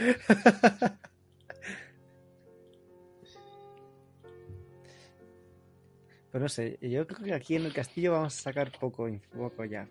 Pero 6.33 6.45
no 6.45 6.49
sé, 6.49 6.79
yo 6.81 7.05
creo 7.05 7.25
que 7.25 7.33
aquí 7.35 7.55
en 7.55 7.65
el 7.65 7.73
castillo 7.73 8.13
vamos 8.13 8.35
a 8.39 8.41
sacar 8.41 8.71
poco, 8.79 9.07
poco 9.37 9.65
ya. 9.65 9.87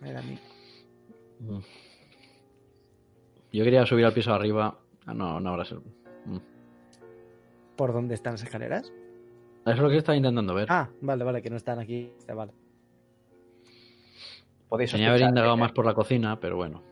Me 0.00 0.10
da 0.10 0.20
a 0.20 0.22
mí. 0.22 0.38
Mm. 1.40 1.58
Yo 3.52 3.64
quería 3.64 3.84
subir 3.84 4.06
al 4.06 4.14
piso 4.14 4.30
de 4.30 4.36
arriba. 4.36 4.78
Ah, 5.04 5.12
no, 5.12 5.38
no 5.38 5.50
habrá 5.50 5.66
ser. 5.66 5.80
Mm. 6.24 6.38
¿Por 7.76 7.92
dónde 7.92 8.14
están 8.14 8.32
las 8.34 8.42
escaleras? 8.42 8.86
Eso 9.66 9.74
es 9.74 9.78
lo 9.78 9.90
que 9.90 9.98
estaba 9.98 10.16
intentando 10.16 10.54
ver. 10.54 10.66
Ah, 10.70 10.88
vale, 11.02 11.24
vale, 11.24 11.42
que 11.42 11.50
no 11.50 11.56
están 11.56 11.78
aquí. 11.78 12.10
Está, 12.18 12.32
Vale. 12.32 12.52
Podéis 14.66 14.92
Tenía 14.92 15.08
haber 15.08 15.18
sospechar, 15.20 15.30
indagado 15.30 15.56
que, 15.56 15.60
más 15.60 15.72
por 15.72 15.84
la 15.84 15.92
cocina, 15.94 16.40
pero 16.40 16.56
bueno. 16.56 16.82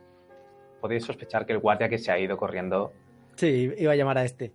podéis 0.79 1.05
sospechar 1.05 1.47
que 1.47 1.53
el 1.53 1.59
guardia 1.59 1.89
que 1.89 1.97
se 1.97 2.11
ha 2.11 2.19
ido 2.19 2.37
corriendo 2.37 2.91
Sí, 3.35 3.71
iba 3.77 3.93
a 3.93 3.95
llamar 3.95 4.19
a 4.19 4.25
este. 4.25 4.51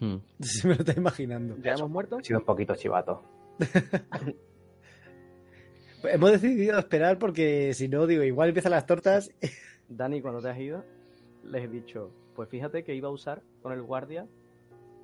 Mm. 0.00 0.16
Se 0.40 0.68
me 0.68 0.74
lo 0.74 0.80
está 0.80 0.92
imaginando. 0.98 1.56
¿Ya 1.62 1.74
hemos 1.74 1.90
muerto? 1.90 2.18
ha 2.18 2.22
sido 2.22 2.40
un 2.40 2.44
poquito 2.44 2.74
chivato. 2.74 3.22
Hemos 6.04 6.32
decidido 6.32 6.78
esperar 6.78 7.18
porque 7.18 7.72
si 7.72 7.88
no, 7.88 8.06
digo, 8.06 8.22
igual 8.22 8.48
empiezan 8.48 8.72
las 8.72 8.86
tortas. 8.86 9.30
Dani, 9.88 10.20
cuando 10.20 10.42
te 10.42 10.50
has 10.50 10.58
ido, 10.58 10.84
les 11.44 11.64
he 11.64 11.68
dicho, 11.68 12.10
pues 12.34 12.48
fíjate 12.48 12.84
que 12.84 12.94
iba 12.94 13.08
a 13.08 13.12
usar 13.12 13.42
con 13.62 13.72
el 13.72 13.82
guardia 13.82 14.26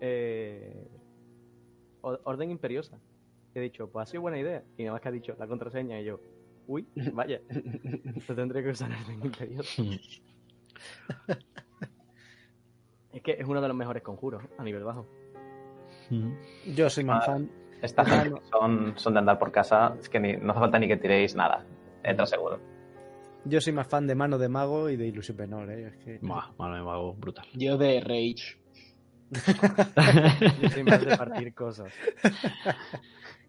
eh, 0.01 0.89
orden 2.03 2.51
imperiosa. 2.51 2.99
He 3.55 3.61
dicho, 3.61 3.89
pues 3.91 4.09
ha 4.09 4.11
sido 4.11 4.23
buena 4.23 4.39
idea. 4.39 4.63
Y 4.77 4.83
nada 4.83 4.93
más 4.95 5.01
que 5.01 5.09
ha 5.09 5.13
dicho 5.13 5.35
la 5.39 5.47
contraseña 5.47 6.01
y 6.01 6.05
yo, 6.05 6.21
uy, 6.67 6.87
vaya, 7.15 7.41
lo 8.29 8.35
tendré 8.35 8.63
que 8.63 8.71
usar 8.71 8.91
orden 8.91 9.25
imperiosa. 9.25 9.83
Es 13.13 13.23
que 13.23 13.33
es 13.33 13.47
uno 13.47 13.61
de 13.61 13.69
los 13.69 13.77
mejores 13.77 14.03
conjuros 14.03 14.43
a 14.59 14.63
nivel 14.63 14.85
bajo. 14.85 15.07
Mm. 16.11 16.33
Yo 16.75 16.89
soy 16.91 17.05
más 17.05 17.23
Ah. 17.25 17.27
fan. 17.33 17.51
Esta 17.83 18.03
Ah, 18.07 18.25
no. 18.25 18.41
son, 18.51 18.93
son 18.97 19.15
de 19.15 19.21
andar 19.21 19.39
por 19.39 19.51
casa, 19.51 19.97
es 19.99 20.09
que 20.09 20.21
ni- 20.21 20.37
no 20.37 20.51
hace 20.53 20.61
falta 20.61 20.79
ni 20.79 20.87
que 20.87 20.97
tiréis 20.99 21.35
nada. 21.35 21.65
Entra 22.03 22.27
seguro. 22.27 22.61
Yo 23.47 23.61
soy 23.61 23.73
más 23.73 23.87
fan 23.89 24.07
de 24.07 24.15
mano 24.15 24.37
de 24.37 24.49
mago 24.51 24.91
y 24.91 24.97
de 24.97 25.07
ilusión 25.07 25.39
menor, 25.39 25.71
¿eh? 25.71 25.87
Es 25.89 25.97
que... 26.05 26.19
Buah, 26.21 26.53
mano 26.59 26.75
de 26.77 26.83
mago, 26.83 27.15
brutal. 27.15 27.47
Yo 27.55 27.79
de 27.79 28.01
Rage. 28.01 28.59
Yo 30.61 30.69
soy 30.69 30.85
más 30.85 31.05
de 31.05 31.17
partir 31.17 31.55
cosas. 31.55 31.93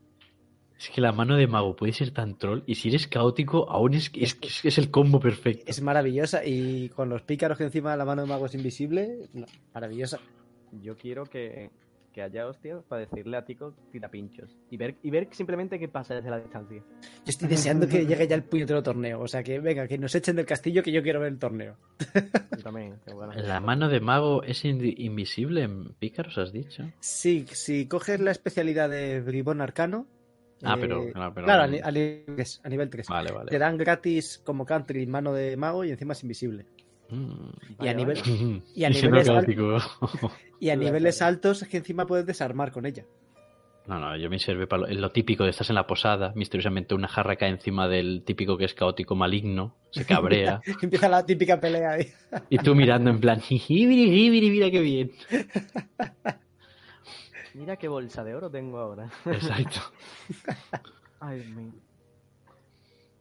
Es 0.82 0.90
que 0.90 0.99
la 1.02 1.12
mano 1.12 1.36
de 1.38 1.45
mago 1.45 1.76
puede 1.76 1.94
ser 1.94 2.10
tan 2.12 2.38
troll 2.38 2.64
y 2.66 2.76
si 2.76 2.90
eres 2.90 3.08
caótico, 3.08 3.70
aún 3.70 3.94
es, 3.94 4.10
es, 4.16 4.38
es, 4.41 4.66
es 4.66 4.78
el 4.80 4.90
combo 4.90 5.20
perfecto. 5.20 5.64
Es 5.68 5.82
maravillosa 5.82 6.44
y 6.44 6.90
con 6.90 7.08
los 7.10 7.22
pícaros 7.22 7.58
que 7.60 7.66
encima 7.66 7.95
la 7.95 8.06
mano 8.06 8.24
de 8.24 8.28
mago 8.28 8.48
es 8.48 8.56
invisible, 8.56 9.30
no, 9.34 9.45
maravillosa. 9.76 10.20
Yo 10.82 10.98
quiero 10.98 11.26
que, 11.26 11.70
que 12.14 12.24
haya 12.24 12.48
hostias 12.48 12.84
para 12.88 13.02
decirle 13.02 13.38
a 13.38 13.45
Tico 13.45 13.76
tira 13.91 14.10
pinchos. 14.10 14.49
Y 14.72 14.78
ver, 14.78 14.95
y 15.03 15.12
ver 15.12 15.28
simplemente 15.32 15.78
qué 15.78 15.88
pasa 15.88 16.16
desde 16.16 16.30
la 16.32 16.40
distancia. 16.40 16.78
Yo 16.80 17.06
estoy 17.28 17.48
deseando 17.48 17.88
que 17.88 18.06
llegue 18.08 18.28
ya 18.28 18.36
el 18.36 18.44
puñetero 18.44 18.82
torneo. 18.82 19.20
O 19.22 19.28
sea, 19.28 19.44
que 19.44 19.60
venga, 19.60 19.88
que 19.88 19.98
nos 19.99 20.16
echen 20.16 20.36
del 20.36 20.45
castillo 20.48 20.82
que 20.82 20.91
yo 20.91 21.03
quiero 21.03 21.20
ver 21.20 21.34
el 21.34 21.38
torneo. 21.40 21.76
Yo 22.58 22.64
también. 22.64 22.95
qué 23.06 23.14
bueno. 23.14 23.34
La 23.34 23.60
mano 23.60 23.88
de 23.88 23.99
mago 23.99 24.41
es 24.44 24.66
in- 24.66 24.94
invisible 24.98 25.62
en 25.64 25.94
pícaros, 25.94 26.38
has 26.38 26.52
dicho. 26.52 26.90
Sí, 27.02 27.45
si 27.52 27.86
coges 27.88 28.20
la 28.20 28.32
especialidad 28.32 28.90
de 28.90 29.22
bribón 29.22 29.62
arcano. 29.62 30.08
Ah, 30.63 30.75
eh, 30.75 30.77
pero- 30.79 31.11
claro, 31.11 31.31
pero- 31.33 31.45
claro, 31.45 31.63
a, 31.63 31.67
ni- 31.67 31.79
a 31.79 31.91
nivel 31.91 32.23
3, 32.35 32.61
a 32.63 32.69
nivel 32.69 32.89
3. 32.89 33.07
Vale, 33.07 33.31
Te 33.49 33.57
dan 33.59 33.77
gratis 33.77 34.41
como 34.43 34.65
country 34.65 35.05
mano 35.07 35.33
de 35.33 35.57
mago 35.57 35.83
y 35.85 35.91
encima 35.91 36.13
es 36.13 36.23
invisible. 36.23 36.65
Mm. 37.09 37.83
Y 37.83 37.88
a, 37.88 37.93
nivel, 37.93 38.17
y 38.75 38.83
a 38.85 38.91
siendo 38.93 39.17
niveles, 39.17 39.29
al- 39.29 39.35
caótico. 39.45 39.77
y 40.59 40.69
a 40.69 40.75
niveles 40.75 41.21
altos 41.21 41.61
es 41.63 41.67
que 41.67 41.77
encima 41.77 42.05
puedes 42.05 42.25
desarmar 42.25 42.71
con 42.71 42.85
ella. 42.85 43.03
No, 43.88 43.99
no, 43.99 44.15
yo 44.15 44.29
me 44.29 44.38
sirve 44.38 44.67
para 44.67 44.83
lo, 44.83 44.88
lo 44.93 45.09
típico 45.09 45.43
de 45.43 45.49
estás 45.49 45.69
en 45.71 45.75
la 45.75 45.88
posada, 45.88 46.31
misteriosamente 46.35 46.93
una 46.93 47.07
jarra 47.07 47.35
cae 47.35 47.49
encima 47.49 47.88
del 47.88 48.21
típico 48.23 48.55
que 48.55 48.65
es 48.65 48.75
caótico 48.75 49.15
maligno, 49.15 49.75
se 49.89 50.05
cabrea, 50.05 50.61
Empieza 50.83 51.09
la 51.09 51.25
típica 51.25 51.59
pelea 51.59 51.93
ahí. 51.93 52.07
y 52.49 52.59
tú 52.59 52.75
mirando 52.75 53.09
en 53.09 53.19
plan, 53.19 53.41
mira 53.49 54.69
qué 54.69 54.79
bien. 54.81 55.11
Mira 57.53 57.76
qué 57.78 57.88
bolsa 57.88 58.23
de 58.23 58.34
oro 58.36 58.49
tengo 58.49 58.78
ahora. 58.80 59.10
Exacto. 59.26 59.80
Ay, 61.19 61.40
Dios 61.41 61.49
mío. 61.56 61.72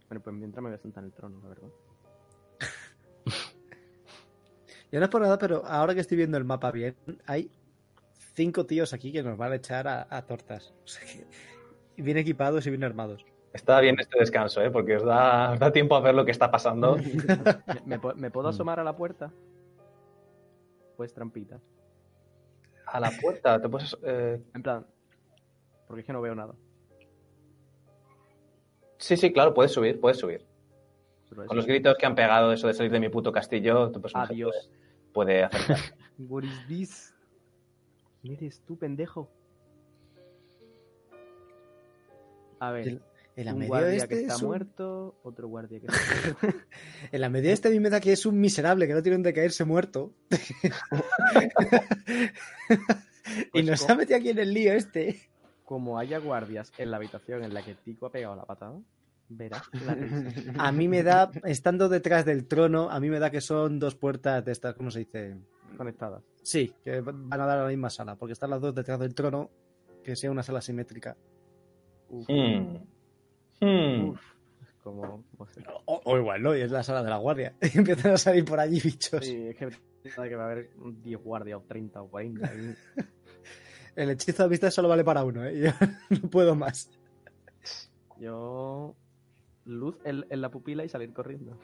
Bueno, 0.08 0.22
pues 0.22 0.36
mientras 0.36 0.62
me 0.62 0.70
voy 0.70 0.78
a 0.78 0.80
sentar 0.82 1.02
en 1.04 1.08
el 1.10 1.14
trono, 1.14 1.40
la 1.42 1.48
verdad. 1.48 1.68
Y 4.92 4.96
no 4.96 5.04
es 5.04 5.08
por 5.08 5.22
nada, 5.22 5.38
pero 5.38 5.64
ahora 5.64 5.94
que 5.94 6.00
estoy 6.00 6.16
viendo 6.16 6.36
el 6.36 6.42
mapa 6.44 6.72
bien, 6.72 6.96
hay 7.26 7.48
cinco 8.34 8.66
tíos 8.66 8.92
aquí 8.92 9.12
que 9.12 9.22
nos 9.22 9.38
van 9.38 9.52
a 9.52 9.54
echar 9.54 9.86
a, 9.86 10.04
a 10.10 10.26
tortas. 10.26 10.74
O 10.84 10.88
sea 10.88 11.02
que 11.06 11.24
bien 12.02 12.16
equipados 12.16 12.66
y 12.66 12.70
bien 12.70 12.82
armados. 12.82 13.24
Está 13.52 13.78
bien 13.78 13.96
este 14.00 14.18
descanso, 14.18 14.60
¿eh? 14.62 14.68
porque 14.70 14.96
os 14.96 15.04
da, 15.04 15.52
os 15.52 15.60
da 15.60 15.70
tiempo 15.70 15.94
a 15.94 16.00
ver 16.00 16.16
lo 16.16 16.24
que 16.24 16.32
está 16.32 16.50
pasando. 16.50 16.96
¿Me, 17.86 17.86
me 17.86 17.98
po- 18.00 18.14
me 18.16 18.32
puedo 18.32 18.48
asomar 18.48 18.80
a 18.80 18.84
la 18.84 18.96
puerta? 18.96 19.30
Pues 20.96 21.14
trampita. 21.14 21.60
A 22.92 23.00
la 23.00 23.10
puerta, 23.20 23.60
te 23.60 23.68
puedes. 23.68 23.96
eh, 24.04 24.42
En 24.54 24.62
plan, 24.62 24.86
porque 25.86 26.00
es 26.00 26.06
que 26.06 26.12
no 26.12 26.20
veo 26.20 26.34
nada. 26.34 26.54
Sí, 28.98 29.16
sí, 29.16 29.32
claro, 29.32 29.54
puedes 29.54 29.72
subir, 29.72 29.98
puedes 30.00 30.18
subir. 30.18 30.44
Con 31.46 31.56
los 31.56 31.64
gritos 31.66 31.96
que 31.96 32.06
han 32.06 32.14
pegado 32.16 32.52
eso 32.52 32.66
de 32.66 32.74
salir 32.74 32.90
de 32.90 32.98
mi 33.00 33.08
puto 33.08 33.30
castillo, 33.32 33.90
tu 33.92 34.00
personaje 34.00 34.34
Adiós. 34.34 34.70
puede, 35.12 35.42
puede 35.42 35.44
acercar. 35.44 35.76
What 36.18 36.42
is 36.42 36.66
this? 36.66 37.14
¿Quién 38.20 38.34
eres 38.34 38.60
tú, 38.66 38.76
pendejo? 38.76 39.30
A 42.58 42.72
ver, 42.72 43.00
El, 43.40 43.48
el 43.48 43.54
un 43.54 43.66
guardia 43.66 43.96
este 43.96 44.08
que 44.08 44.20
está 44.22 44.34
es 44.34 44.42
un- 44.42 44.48
muerto, 44.48 45.20
otro 45.22 45.48
guardia 45.48 45.80
que 45.80 45.86
está 45.92 46.38
muerto. 46.42 46.58
El 47.12 47.24
amedio 47.24 47.50
este 47.52 47.68
a 47.68 47.70
mí 47.70 47.80
me 47.80 47.90
da 47.90 48.00
que 48.00 48.12
es 48.12 48.26
un 48.26 48.38
miserable 48.40 48.86
que 48.86 48.94
no 48.94 49.02
tiene 49.02 49.16
donde 49.16 49.32
caerse 49.32 49.64
muerto. 49.64 50.12
y 52.68 53.50
Pues 53.52 53.64
nos 53.66 53.88
ha 53.88 53.94
metido 53.94 54.18
aquí 54.18 54.30
en 54.30 54.38
el 54.38 54.52
lío 54.52 54.72
este. 54.72 55.20
Como 55.64 55.98
haya 55.98 56.18
guardias 56.18 56.72
en 56.78 56.90
la 56.90 56.96
habitación 56.96 57.44
en 57.44 57.54
la 57.54 57.62
que 57.62 57.74
Tico 57.76 58.06
ha 58.06 58.10
pegado 58.12 58.34
la 58.34 58.44
patada, 58.44 58.78
verás 59.28 59.62
la. 59.86 59.96
A 60.58 60.72
mí 60.72 60.88
me 60.88 61.02
da, 61.02 61.30
estando 61.44 61.88
detrás 61.88 62.24
del 62.24 62.46
trono, 62.46 62.90
a 62.90 62.98
mí 62.98 63.08
me 63.08 63.20
da 63.20 63.30
que 63.30 63.40
son 63.40 63.78
dos 63.78 63.94
puertas 63.94 64.44
de 64.44 64.52
estas, 64.52 64.74
¿cómo 64.74 64.90
se 64.90 65.00
dice? 65.00 65.36
conectadas. 65.76 66.22
Sí, 66.42 66.74
que 66.82 67.00
van 67.00 67.32
a 67.40 67.46
dar 67.46 67.58
a 67.58 67.62
la 67.62 67.68
misma 67.68 67.88
sala, 67.90 68.16
porque 68.16 68.32
están 68.32 68.50
las 68.50 68.60
dos 68.60 68.74
detrás 68.74 68.98
del 68.98 69.14
trono, 69.14 69.48
que 70.02 70.16
sea 70.16 70.30
una 70.30 70.42
sala 70.42 70.60
simétrica. 70.60 71.16
Uf. 72.08 72.26
Hmm. 72.28 72.76
Hmm. 73.60 74.08
Uf. 74.10 74.20
como... 74.82 75.24
O, 75.86 76.00
o 76.04 76.18
igual, 76.18 76.42
¿no? 76.42 76.56
Y 76.56 76.60
es 76.62 76.70
la 76.70 76.82
sala 76.82 77.02
de 77.02 77.10
la 77.10 77.16
guardia. 77.18 77.54
Y 77.74 77.78
empiezan 77.78 78.12
a 78.12 78.16
salir 78.16 78.44
por 78.44 78.58
allí 78.60 78.80
bichos. 78.80 79.24
Sí, 79.24 79.48
es 79.48 79.56
que 79.56 79.68
que 80.02 80.34
va 80.36 80.44
a 80.44 80.50
haber 80.52 80.70
10 81.02 81.22
guardias 81.22 81.58
o 81.58 81.62
30 81.66 82.00
o 82.02 82.08
40. 82.08 82.54
y- 82.54 82.74
El 83.96 84.10
hechizo 84.10 84.44
de 84.44 84.46
amistad 84.46 84.70
solo 84.70 84.88
vale 84.88 85.04
para 85.04 85.24
uno, 85.24 85.44
¿eh? 85.44 85.60
Yo 86.10 86.18
no 86.22 86.30
puedo 86.30 86.54
más. 86.54 86.90
Yo... 88.18 88.94
Luz 89.66 89.98
en, 90.04 90.24
en 90.30 90.40
la 90.40 90.50
pupila 90.50 90.84
y 90.84 90.88
salir 90.88 91.12
corriendo. 91.12 91.56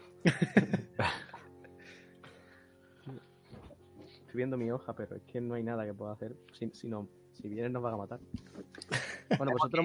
Estoy 4.04 4.34
viendo 4.34 4.56
mi 4.56 4.70
hoja, 4.70 4.94
pero 4.94 5.16
es 5.16 5.22
que 5.22 5.40
no 5.40 5.54
hay 5.54 5.62
nada 5.62 5.84
que 5.86 5.94
pueda 5.94 6.12
hacer. 6.12 6.36
Si, 6.52 6.70
si 6.72 6.88
no, 6.88 7.08
si 7.32 7.48
vienes 7.48 7.70
nos 7.72 7.82
van 7.82 7.94
a 7.94 7.96
matar. 7.96 8.20
Bueno, 9.38 9.52
vosotros, 9.52 9.84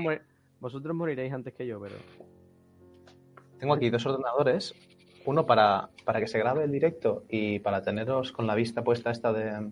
vosotros 0.62 0.96
moriréis 0.96 1.34
antes 1.34 1.54
que 1.54 1.68
yo, 1.68 1.82
pero... 1.82 1.96
Tengo 3.60 3.74
aquí 3.74 3.90
dos 3.90 4.06
ordenadores, 4.06 4.74
uno 5.26 5.46
para, 5.46 5.90
para 6.06 6.20
que 6.20 6.28
se 6.28 6.40
grabe 6.40 6.64
el 6.64 6.72
directo 6.72 7.26
y 7.30 7.60
para 7.60 7.84
teneros 7.84 8.32
con 8.32 8.48
la 8.48 8.56
vista 8.56 8.84
puesta 8.84 9.12
esta 9.12 9.34
de, 9.34 9.70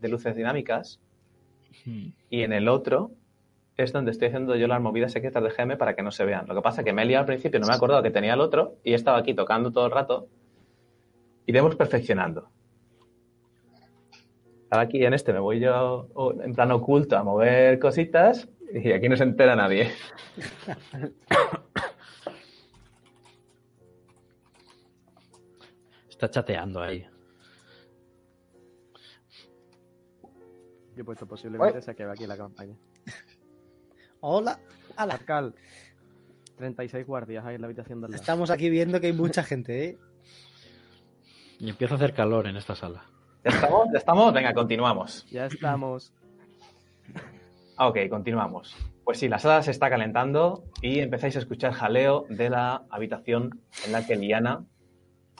de 0.00 0.08
luces 0.08 0.36
dinámicas. 0.36 1.00
Y 1.84 2.42
en 2.42 2.52
el 2.52 2.68
otro 2.68 3.10
es 3.76 3.92
donde 3.92 4.10
estoy 4.10 4.28
haciendo 4.28 4.56
yo 4.56 4.66
las 4.66 4.80
movidas 4.80 5.12
secretas 5.12 5.42
de 5.42 5.50
GM 5.50 5.76
para 5.76 5.94
que 5.94 6.02
no 6.02 6.10
se 6.10 6.24
vean. 6.24 6.46
Lo 6.46 6.54
que 6.54 6.62
pasa 6.62 6.80
es 6.80 6.84
que 6.84 6.92
me 6.92 7.02
he 7.02 7.04
liado 7.06 7.20
al 7.20 7.26
principio, 7.26 7.60
no 7.60 7.66
me 7.66 7.72
he 7.72 7.76
acordado 7.76 8.02
que 8.02 8.10
tenía 8.10 8.34
el 8.34 8.40
otro 8.40 8.76
y 8.82 8.92
he 8.92 8.94
estado 8.94 9.16
aquí 9.16 9.34
tocando 9.34 9.72
todo 9.72 9.86
el 9.86 9.92
rato. 9.92 10.28
Iremos 11.46 11.76
perfeccionando. 11.76 12.48
Ahora 14.70 14.82
aquí 14.82 15.02
en 15.02 15.14
este 15.14 15.32
me 15.32 15.38
voy 15.38 15.60
yo 15.60 16.08
en 16.42 16.54
plan 16.54 16.70
oculto 16.72 17.16
a 17.16 17.22
mover 17.22 17.78
cositas 17.78 18.48
y 18.72 18.92
aquí 18.92 19.08
no 19.08 19.16
se 19.16 19.24
entera 19.24 19.56
nadie. 19.56 19.92
Está 26.08 26.30
chateando 26.30 26.82
ahí. 26.82 27.06
Yo 30.96 31.02
he 31.02 31.04
puesto 31.04 31.26
posiblemente 31.26 31.80
se 31.80 31.94
quede 31.94 32.10
aquí 32.10 32.26
la 32.26 32.36
campaña. 32.36 32.76
Hola. 34.20 34.58
Ala. 34.96 35.14
Arcal. 35.14 35.54
36 36.56 37.06
guardias 37.06 37.46
hay 37.46 37.54
en 37.54 37.60
la 37.60 37.68
habitación 37.68 38.00
del 38.00 38.10
lado. 38.10 38.20
Estamos 38.20 38.50
aquí 38.50 38.68
viendo 38.68 39.00
que 39.00 39.06
hay 39.06 39.12
mucha 39.12 39.44
gente, 39.44 39.84
¿eh? 39.84 39.98
Y 41.60 41.70
empieza 41.70 41.94
a 41.94 41.96
hacer 41.98 42.14
calor 42.14 42.48
en 42.48 42.56
esta 42.56 42.74
sala. 42.74 43.04
¿Ya 43.44 43.50
estamos? 43.50 43.88
¿Ya 43.92 43.98
estamos? 43.98 44.34
Venga, 44.34 44.52
continuamos. 44.52 45.24
Ya 45.30 45.46
estamos. 45.46 46.12
Ah, 47.80 47.88
Ok, 47.88 47.98
continuamos. 48.10 48.74
Pues 49.04 49.18
sí, 49.20 49.28
la 49.28 49.38
sala 49.38 49.62
se 49.62 49.70
está 49.70 49.88
calentando 49.88 50.64
y 50.82 50.98
empezáis 50.98 51.36
a 51.36 51.38
escuchar 51.38 51.72
jaleo 51.72 52.26
de 52.28 52.50
la 52.50 52.84
habitación 52.90 53.60
en 53.86 53.92
la 53.92 54.04
que 54.04 54.16
Liana 54.16 54.66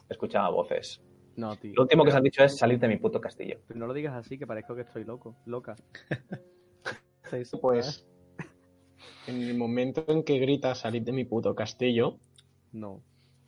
escuchaba 0.09 0.49
voces. 0.49 1.03
No, 1.37 1.55
tío. 1.57 1.73
Lo 1.75 1.83
último 1.83 2.05
que 2.05 2.11
os 2.11 2.17
han 2.17 2.23
dicho 2.23 2.43
es 2.45 2.57
salir 2.57 2.79
de 2.79 2.89
mi 2.89 2.97
puto 2.97 3.21
castillo. 3.21 3.59
Pero 3.67 3.79
no 3.81 3.87
lo 3.87 3.93
digas 3.93 4.15
así, 4.15 4.39
que 4.39 4.47
parezco 4.47 4.75
que 4.75 4.83
estoy 4.83 5.05
loco. 5.05 5.37
Loca. 5.47 5.77
Pues 7.61 8.07
en 9.27 9.43
el 9.43 9.55
momento 9.59 10.03
en 10.09 10.23
que 10.23 10.39
grita 10.39 10.75
salir 10.75 11.03
de 11.03 11.13
mi 11.13 11.27
puto 11.27 11.55
castillo, 11.55 12.17
No. 12.73 13.03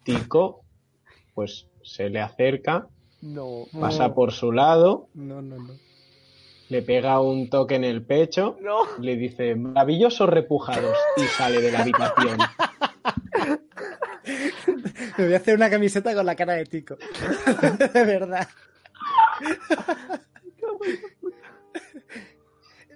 Tico 0.04 0.64
pues 1.34 1.66
se 1.82 2.10
le 2.10 2.20
acerca, 2.20 2.86
No. 3.22 3.64
pasa 3.80 4.12
por 4.14 4.32
su 4.32 4.52
lado, 4.52 5.08
No, 5.14 5.40
no, 5.40 5.56
no. 5.56 5.72
Le 6.70 6.82
pega 6.82 7.20
un 7.20 7.50
toque 7.50 7.74
en 7.74 7.84
el 7.84 8.02
pecho, 8.02 8.56
No. 8.60 8.82
le 9.00 9.16
dice 9.16 9.54
maravillosos 9.54 10.28
repujados 10.28 10.96
y 11.16 11.22
sale 11.22 11.60
de 11.60 11.72
la 11.72 11.80
habitación. 11.80 12.38
Me 15.18 15.24
voy 15.24 15.34
a 15.34 15.36
hacer 15.38 15.56
una 15.56 15.68
camiseta 15.68 16.14
con 16.14 16.24
la 16.24 16.34
cara 16.36 16.54
de 16.54 16.64
Tico. 16.64 16.96
de 17.94 18.04
verdad. 18.04 18.48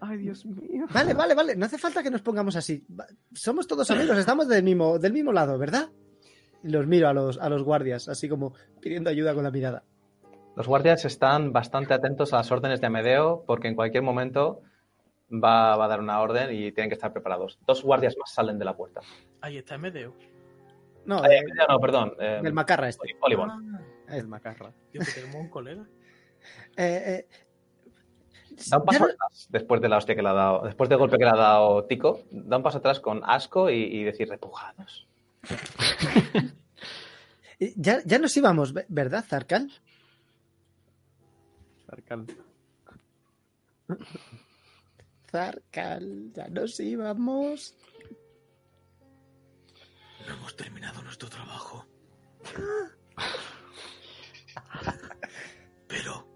Ay, 0.01 0.19
Dios 0.19 0.45
mío. 0.45 0.87
Vale, 0.93 1.15
vale, 1.15 1.35
vale. 1.35 1.57
No 1.57 1.65
hace 1.67 1.79
falta 1.79 2.03
que 2.03 2.11
nos 2.11 2.21
pongamos 2.21 2.57
así. 2.57 2.85
Somos 3.33 3.67
todos 3.67 3.91
amigos, 3.91 4.19
estamos 4.19 4.49
del 4.49 4.63
mismo, 4.63 4.99
del 4.99 5.13
mismo 5.13 5.33
lado, 5.33 5.57
¿verdad? 5.59 5.89
Y 6.63 6.69
los 6.69 6.87
miro 6.87 7.09
a 7.09 7.13
los, 7.15 7.39
a 7.39 7.49
los 7.49 7.63
guardias, 7.63 8.09
así 8.09 8.29
como 8.29 8.55
pidiendo 8.81 9.09
ayuda 9.11 9.35
con 9.35 9.45
la 9.45 9.51
mirada. 9.51 9.83
Los 10.57 10.69
guardias 10.69 11.05
están 11.05 11.53
bastante 11.53 11.95
atentos 11.95 12.33
a 12.33 12.37
las 12.39 12.51
órdenes 12.53 12.81
de 12.81 12.87
Amedeo 12.87 13.45
porque 13.47 13.69
en 13.69 13.75
cualquier 13.75 14.03
momento 14.03 14.63
va, 15.31 15.77
va 15.77 15.85
a 15.87 15.89
dar 15.89 16.01
una 16.01 16.21
orden 16.21 16.55
y 16.55 16.71
tienen 16.73 16.89
que 16.91 16.95
estar 16.95 17.13
preparados. 17.13 17.59
Dos 17.67 17.83
guardias 17.83 18.15
más 18.19 18.33
salen 18.33 18.59
de 18.59 18.65
la 18.65 18.77
puerta. 18.77 19.01
Ahí 19.41 19.59
está 19.59 19.77
Medeo. 19.79 20.15
No, 21.07 21.23
Ay, 21.23 21.41
de- 21.41 21.53
ya 21.59 21.67
no, 21.69 21.79
perdón. 21.81 22.13
eh, 22.21 22.41
del 22.43 22.53
macarra 22.53 22.89
este. 22.89 23.09
Ah, 23.37 23.59
El 24.17 24.29
macarra. 24.29 24.73
tío, 24.91 25.01
que 25.01 25.11
tenemos 25.13 25.37
un 25.37 25.49
colega. 25.51 25.85
Eh, 26.77 27.27
eh, 27.31 28.57
Da 28.71 28.77
un 28.77 28.85
paso 28.85 28.99
no- 29.01 29.07
atrás 29.07 29.47
después 29.49 29.81
de 29.81 29.89
la 29.89 29.97
hostia 29.97 30.15
que 30.15 30.23
le 30.23 30.29
ha 30.29 30.35
dado, 30.35 30.63
después 30.67 30.89
del 30.91 30.99
golpe 30.99 31.17
que 31.17 31.25
le 31.25 31.31
ha 31.31 31.37
dado 31.37 31.85
Tico, 31.87 32.21
da 32.31 32.59
un 32.59 32.63
paso 32.63 32.79
atrás 32.79 33.01
con 33.01 33.23
asco 33.25 33.71
y, 33.71 33.83
y 33.83 34.05
decir 34.05 34.29
repujados. 34.29 35.09
eh, 37.59 37.73
ya, 37.77 38.01
ya 38.05 38.19
nos 38.19 38.37
íbamos, 38.37 38.73
ve- 38.75 38.85
¿verdad, 38.89 39.25
Zarkal? 39.27 39.71
Arcal. 41.95 42.27
Zarkal, 45.31 46.33
ya 46.33 46.49
nos 46.49 46.79
íbamos. 46.81 47.75
No 50.27 50.35
hemos 50.35 50.57
terminado 50.57 51.03
nuestro 51.03 51.29
trabajo. 51.29 51.87
Pero 55.87 56.27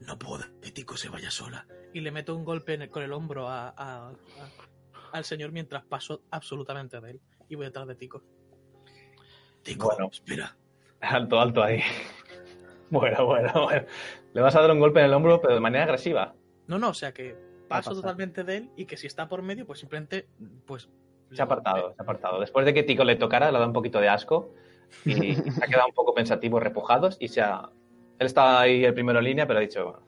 no 0.00 0.18
puedo 0.18 0.44
que 0.60 0.70
Tico 0.72 0.96
se 0.96 1.08
vaya 1.08 1.30
sola. 1.30 1.66
Y 1.94 2.00
le 2.00 2.10
meto 2.10 2.34
un 2.36 2.44
golpe 2.44 2.74
en 2.74 2.82
el- 2.82 2.90
con 2.90 3.02
el 3.02 3.12
hombro 3.12 3.48
a, 3.48 3.68
a- 3.70 4.08
a- 4.10 4.14
al 5.12 5.24
señor 5.24 5.52
mientras 5.52 5.84
paso 5.84 6.22
absolutamente 6.30 7.00
de 7.00 7.12
él. 7.12 7.20
Y 7.48 7.54
voy 7.54 7.66
detrás 7.66 7.86
de 7.86 7.94
Tico. 7.94 8.22
Tico, 9.62 9.88
Bueno. 9.88 10.08
espera. 10.10 10.56
Alto, 11.00 11.38
alto 11.40 11.62
ahí. 11.62 11.80
Bueno, 13.00 13.24
bueno, 13.24 13.50
bueno. 13.54 13.86
Le 14.34 14.40
vas 14.42 14.54
a 14.54 14.60
dar 14.60 14.70
un 14.70 14.78
golpe 14.78 15.00
en 15.00 15.06
el 15.06 15.14
hombro, 15.14 15.40
pero 15.40 15.54
de 15.54 15.60
manera 15.60 15.84
agresiva. 15.84 16.34
No, 16.66 16.78
no, 16.78 16.90
o 16.90 16.94
sea 16.94 17.12
que 17.12 17.34
paso 17.66 17.94
totalmente 17.94 18.44
de 18.44 18.56
él 18.58 18.70
y 18.76 18.84
que 18.84 18.98
si 18.98 19.06
está 19.06 19.28
por 19.28 19.40
medio, 19.40 19.66
pues 19.66 19.80
simplemente, 19.80 20.28
pues... 20.66 20.90
Se 21.32 21.40
ha 21.40 21.46
apartado, 21.46 21.94
se 21.94 21.96
ha 21.98 22.02
apartado. 22.02 22.38
Después 22.38 22.66
de 22.66 22.74
que 22.74 22.82
Tico 22.82 23.04
le 23.04 23.16
tocara, 23.16 23.50
le 23.50 23.58
da 23.58 23.66
un 23.66 23.72
poquito 23.72 23.98
de 23.98 24.10
asco 24.10 24.52
y 25.06 25.34
se 25.34 25.40
ha 25.64 25.66
quedado 25.66 25.86
un 25.88 25.94
poco 25.94 26.14
pensativo, 26.14 26.60
repujados 26.60 27.16
y 27.18 27.28
se 27.28 27.40
ha... 27.40 27.70
Él 28.18 28.26
estaba 28.26 28.60
ahí 28.60 28.84
el 28.84 28.92
primero 28.92 29.20
en 29.20 29.24
línea, 29.24 29.46
pero 29.46 29.58
ha 29.58 29.62
dicho... 29.62 30.02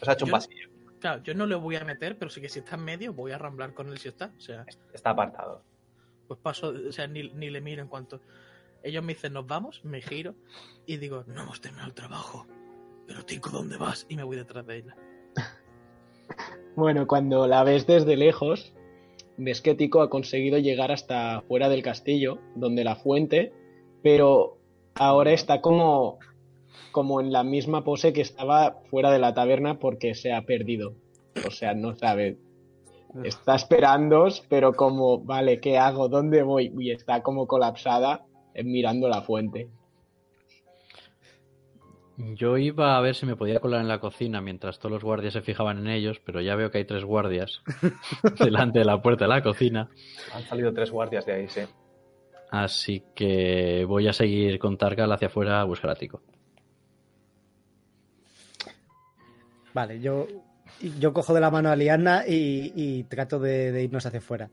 Os 0.00 0.08
ha 0.08 0.12
hecho 0.12 0.26
un 0.26 0.30
pasillo. 0.30 0.68
Claro, 1.00 1.20
yo 1.24 1.34
no 1.34 1.46
le 1.46 1.56
voy 1.56 1.74
a 1.74 1.84
meter, 1.84 2.16
pero 2.16 2.30
sí 2.30 2.40
que 2.40 2.48
si 2.48 2.60
está 2.60 2.76
en 2.76 2.84
medio, 2.84 3.12
voy 3.12 3.32
a 3.32 3.38
ramblar 3.38 3.74
con 3.74 3.88
él 3.88 3.98
si 3.98 4.06
está. 4.06 4.32
O 4.36 4.40
sea, 4.40 4.64
Está 4.92 5.10
apartado. 5.10 5.64
pues 6.28 6.38
paso, 6.38 6.72
o 6.88 6.92
sea, 6.92 7.08
ni, 7.08 7.28
ni 7.30 7.50
le 7.50 7.60
miro 7.60 7.82
en 7.82 7.88
cuanto... 7.88 8.20
Ellos 8.82 9.04
me 9.04 9.14
dicen, 9.14 9.32
nos 9.32 9.46
vamos, 9.46 9.84
me 9.84 10.00
giro 10.00 10.34
y 10.86 10.96
digo, 10.96 11.24
No 11.26 11.42
hemos 11.42 11.60
terminado 11.60 11.88
el 11.88 11.94
trabajo. 11.94 12.46
Pero 13.06 13.24
Tico, 13.24 13.50
¿dónde 13.50 13.76
vas? 13.76 14.06
y 14.08 14.16
me 14.16 14.22
voy 14.22 14.36
detrás 14.36 14.66
de 14.66 14.76
ella. 14.78 14.96
Bueno, 16.76 17.08
cuando 17.08 17.48
la 17.48 17.64
ves 17.64 17.88
desde 17.88 18.16
lejos, 18.16 18.72
ves 19.36 19.60
que 19.60 19.74
Tico 19.74 20.02
ha 20.02 20.08
conseguido 20.08 20.56
llegar 20.56 20.92
hasta 20.92 21.42
fuera 21.42 21.68
del 21.68 21.82
castillo, 21.82 22.38
donde 22.54 22.84
la 22.84 22.94
fuente, 22.94 23.52
pero 24.04 24.56
ahora 24.94 25.32
está 25.32 25.60
como, 25.60 26.20
como 26.92 27.20
en 27.20 27.32
la 27.32 27.42
misma 27.42 27.82
pose 27.82 28.12
que 28.12 28.20
estaba 28.20 28.78
fuera 28.88 29.10
de 29.10 29.18
la 29.18 29.34
taberna 29.34 29.80
porque 29.80 30.14
se 30.14 30.32
ha 30.32 30.46
perdido. 30.46 30.94
O 31.44 31.50
sea, 31.50 31.74
no 31.74 31.96
sabe. 31.96 32.38
Está 33.24 33.56
esperando, 33.56 34.28
pero 34.48 34.72
como, 34.72 35.18
vale, 35.18 35.60
¿qué 35.60 35.76
hago? 35.76 36.08
¿Dónde 36.08 36.44
voy? 36.44 36.72
Y 36.78 36.92
está 36.92 37.24
como 37.24 37.48
colapsada 37.48 38.24
eh, 38.54 38.64
mirando 38.64 39.08
la 39.08 39.22
fuente. 39.22 39.68
Yo 42.16 42.58
iba 42.58 42.98
a 42.98 43.00
ver 43.00 43.14
si 43.14 43.24
me 43.24 43.34
podía 43.34 43.60
colar 43.60 43.80
en 43.80 43.88
la 43.88 43.98
cocina 43.98 44.42
mientras 44.42 44.78
todos 44.78 44.92
los 44.92 45.02
guardias 45.02 45.32
se 45.32 45.40
fijaban 45.40 45.78
en 45.78 45.86
ellos, 45.88 46.20
pero 46.22 46.42
ya 46.42 46.54
veo 46.54 46.70
que 46.70 46.78
hay 46.78 46.84
tres 46.84 47.02
guardias 47.04 47.62
delante 48.38 48.80
de 48.80 48.84
la 48.84 49.00
puerta 49.00 49.24
de 49.24 49.30
la 49.30 49.42
cocina. 49.42 49.88
Han 50.34 50.42
salido 50.42 50.72
tres 50.74 50.90
guardias 50.90 51.24
de 51.24 51.32
ahí, 51.32 51.48
sí. 51.48 51.62
Así 52.50 53.02
que 53.14 53.86
voy 53.88 54.06
a 54.08 54.12
seguir 54.12 54.58
con 54.58 54.76
Targal 54.76 55.10
hacia 55.12 55.28
afuera 55.28 55.60
a 55.62 55.64
buscar 55.64 55.90
a 55.92 55.94
Tico. 55.94 56.20
Vale, 59.72 60.00
yo, 60.00 60.26
yo 60.98 61.12
cojo 61.12 61.32
de 61.32 61.40
la 61.40 61.50
mano 61.50 61.70
a 61.70 61.76
Liana 61.76 62.24
y, 62.26 62.72
y 62.74 63.04
trato 63.04 63.38
de, 63.38 63.72
de 63.72 63.84
irnos 63.84 64.04
hacia 64.04 64.18
afuera. 64.18 64.50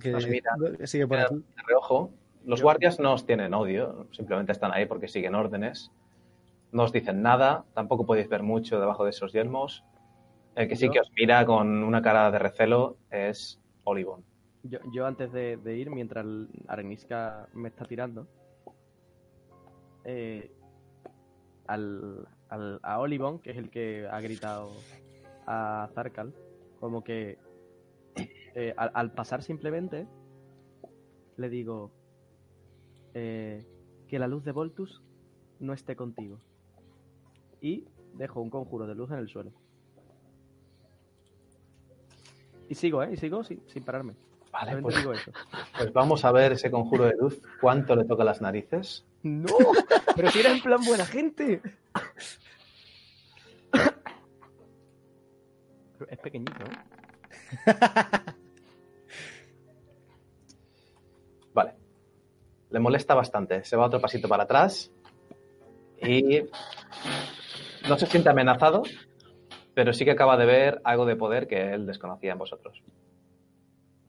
Que 0.00 0.10
Nos 0.10 0.26
mira. 0.26 0.50
sigue 0.84 1.06
por 1.06 1.16
Mira, 1.16 1.26
aquí. 1.28 1.36
de 1.36 1.62
reojo. 1.66 2.10
Los 2.46 2.62
guardias 2.62 3.00
no 3.00 3.12
os 3.12 3.26
tienen 3.26 3.52
odio, 3.54 4.06
simplemente 4.12 4.52
están 4.52 4.70
ahí 4.72 4.86
porque 4.86 5.08
siguen 5.08 5.34
órdenes. 5.34 5.90
No 6.70 6.84
os 6.84 6.92
dicen 6.92 7.20
nada, 7.20 7.64
tampoco 7.74 8.06
podéis 8.06 8.28
ver 8.28 8.42
mucho 8.44 8.78
debajo 8.78 9.02
de 9.04 9.10
esos 9.10 9.32
yelmos. 9.32 9.84
El 10.54 10.68
que 10.68 10.76
sí 10.76 10.88
que 10.88 11.00
os 11.00 11.10
mira 11.16 11.44
con 11.44 11.82
una 11.82 12.00
cara 12.00 12.30
de 12.30 12.38
recelo 12.38 12.96
es 13.10 13.60
Olivon. 13.84 14.24
Yo, 14.62 14.78
yo 14.92 15.06
antes 15.06 15.32
de, 15.32 15.56
de 15.56 15.76
ir, 15.76 15.90
mientras 15.90 16.24
el 16.24 16.48
Arenisca 16.68 17.48
me 17.52 17.68
está 17.68 17.84
tirando, 17.84 18.26
eh, 20.04 20.50
al, 21.66 22.28
al- 22.48 22.80
a 22.82 22.98
Olivon, 23.00 23.40
que 23.40 23.50
es 23.50 23.56
el 23.56 23.70
que 23.70 24.06
ha 24.10 24.20
gritado 24.20 24.70
a 25.46 25.88
Zarkal, 25.94 26.32
como 26.80 27.02
que 27.02 27.38
eh, 28.54 28.72
al, 28.76 28.90
al 28.94 29.12
pasar 29.12 29.42
simplemente 29.42 30.06
le 31.36 31.48
digo 31.48 31.90
eh, 33.18 33.64
que 34.08 34.18
la 34.18 34.28
luz 34.28 34.44
de 34.44 34.52
Voltus 34.52 35.02
no 35.58 35.72
esté 35.72 35.96
contigo. 35.96 36.38
Y 37.62 37.86
dejo 38.12 38.42
un 38.42 38.50
conjuro 38.50 38.86
de 38.86 38.94
luz 38.94 39.10
en 39.10 39.16
el 39.16 39.28
suelo. 39.28 39.52
Y 42.68 42.74
sigo, 42.74 43.02
¿eh? 43.02 43.10
Y 43.14 43.16
sigo 43.16 43.42
sin, 43.42 43.66
sin 43.68 43.84
pararme. 43.84 44.16
Vale, 44.52 44.82
pues, 44.82 44.96
digo 44.96 45.14
eso. 45.14 45.32
pues 45.78 45.92
vamos 45.94 46.26
a 46.26 46.32
ver 46.32 46.52
ese 46.52 46.70
conjuro 46.70 47.04
de 47.04 47.16
luz. 47.18 47.40
¿Cuánto 47.58 47.96
le 47.96 48.04
toca 48.04 48.22
a 48.22 48.26
las 48.26 48.42
narices? 48.42 49.06
¡No! 49.22 49.46
Pero 50.14 50.30
si 50.30 50.40
eres 50.40 50.52
en 50.52 50.60
plan 50.60 50.84
buena 50.84 51.06
gente. 51.06 51.62
Es 56.10 56.18
pequeñito, 56.18 56.64
¿eh? 56.64 56.74
Le 62.76 62.80
molesta 62.80 63.14
bastante. 63.14 63.64
Se 63.64 63.74
va 63.74 63.86
otro 63.86 64.02
pasito 64.02 64.28
para 64.28 64.42
atrás. 64.42 64.92
Y 66.02 66.42
no 67.88 67.96
se 67.96 68.04
siente 68.04 68.28
amenazado, 68.28 68.82
pero 69.72 69.94
sí 69.94 70.04
que 70.04 70.10
acaba 70.10 70.36
de 70.36 70.44
ver 70.44 70.82
algo 70.84 71.06
de 71.06 71.16
poder 71.16 71.46
que 71.46 71.72
él 71.72 71.86
desconocía 71.86 72.32
en 72.32 72.38
vosotros. 72.38 72.82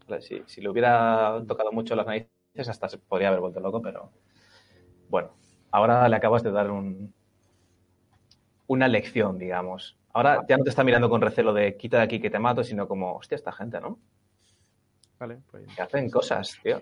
Vale, 0.06 0.22
Si, 0.22 0.44
si 0.48 0.60
le 0.60 0.68
hubiera 0.68 1.42
tocado 1.48 1.72
mucho 1.72 1.96
las 1.96 2.08
narices, 2.08 2.28
hasta 2.68 2.90
se 2.90 2.98
podría 2.98 3.30
haber 3.30 3.40
vuelto 3.40 3.62
loco, 3.62 3.82
pero 3.82 4.12
bueno, 5.08 5.30
ahora 5.72 6.10
le 6.10 6.18
acabas 6.18 6.44
de 6.44 6.52
dar 6.52 6.70
un, 6.70 7.14
una 8.68 8.90
lección, 8.90 9.38
digamos. 9.38 9.98
Ahora 10.12 10.44
ya 10.46 10.58
no 10.58 10.66
te 10.66 10.72
está 10.72 10.84
mirando 10.84 11.10
con 11.10 11.22
recelo 11.22 11.54
de 11.54 11.78
quita 11.78 12.00
de 12.00 12.04
aquí 12.04 12.20
que 12.20 12.30
te 12.30 12.38
mato, 12.38 12.66
sino 12.66 12.86
como, 12.86 13.16
hostia, 13.16 13.38
esta 13.38 13.54
gente, 13.54 13.80
¿no? 13.80 13.98
Vale, 15.18 15.38
pues. 15.50 15.74
Que 15.74 15.82
hacen 15.82 16.10
cosas, 16.10 16.60
tío. 16.62 16.82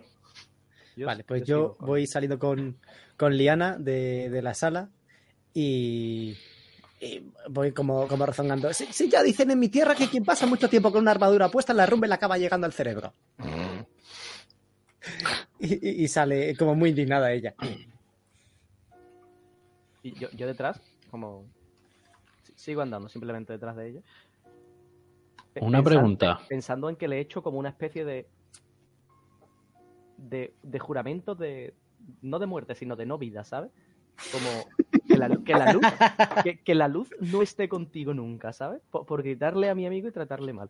Yo- 0.96 1.06
Vale, 1.08 1.24
pues 1.24 1.44
yo 1.44 1.76
con- 1.78 1.88
voy 1.88 2.08
saliendo 2.08 2.40
con, 2.40 2.78
con 3.18 3.36
Liana 3.38 3.78
de, 3.78 4.30
de 4.30 4.42
la 4.42 4.54
sala 4.54 4.90
y, 5.54 6.38
y 7.02 7.32
voy 7.50 7.72
como, 7.72 8.08
como 8.08 8.26
rezongando. 8.26 8.72
Si, 8.74 8.86
si 8.88 9.10
ya 9.10 9.22
dicen 9.24 9.52
en 9.52 9.60
mi 9.60 9.70
tierra 9.70 9.96
que 9.96 10.08
quien 10.10 10.24
pasa 10.26 10.46
mucho 10.46 10.70
tiempo 10.70 10.92
con 10.92 11.02
una 11.02 11.12
armadura 11.12 11.50
puesta, 11.50 11.74
la 11.74 11.86
rumbe 11.86 12.08
le 12.08 12.14
acaba 12.16 12.38
llegando 12.38 12.66
al 12.66 12.74
cerebro. 12.74 13.14
Y, 15.60 15.74
y- 15.88 16.04
y 16.04 16.08
sale 16.08 16.56
como 16.58 16.76
muy 16.76 16.90
indignada 16.90 17.32
ella. 17.32 17.54
Y 20.04 20.14
yo, 20.20 20.30
yo 20.32 20.48
detrás, 20.48 20.80
como. 21.10 21.46
si- 22.44 22.54
Sigo 22.56 22.82
andando 22.82 23.10
simplemente 23.10 23.54
detrás 23.54 23.76
de 23.76 23.90
ella. 23.90 24.02
Una 25.62 25.82
pregunta. 25.82 26.40
Pensando 26.50 26.90
en 26.90 26.96
que 26.96 27.08
le 27.08 27.18
he 27.18 27.22
hecho 27.22 27.42
como 27.42 27.58
una 27.60 27.70
especie 27.70 28.04
de. 28.06 28.28
De, 30.18 30.54
de 30.64 30.80
juramento 30.80 31.36
de. 31.36 31.74
no 32.22 32.40
de 32.40 32.46
muerte, 32.46 32.76
sino 32.76 32.96
de 32.96 33.06
no 33.06 33.18
vida, 33.18 33.44
¿sabes? 33.44 33.72
Como 34.32 34.66
que 35.08 35.18
la, 35.18 35.30
que 35.44 35.54
la 35.54 35.74
luz. 35.74 35.84
Que, 36.44 36.60
que 36.60 36.76
la 36.76 36.88
luz 36.88 37.10
no 37.20 37.42
esté 37.42 37.68
contigo 37.70 38.14
nunca, 38.14 38.54
¿sabes? 38.54 38.82
Por, 38.92 39.06
por 39.06 39.24
gritarle 39.24 39.70
a 39.70 39.76
mi 39.76 39.86
amigo 39.86 40.08
y 40.08 40.12
tratarle 40.12 40.54
mal. 40.54 40.70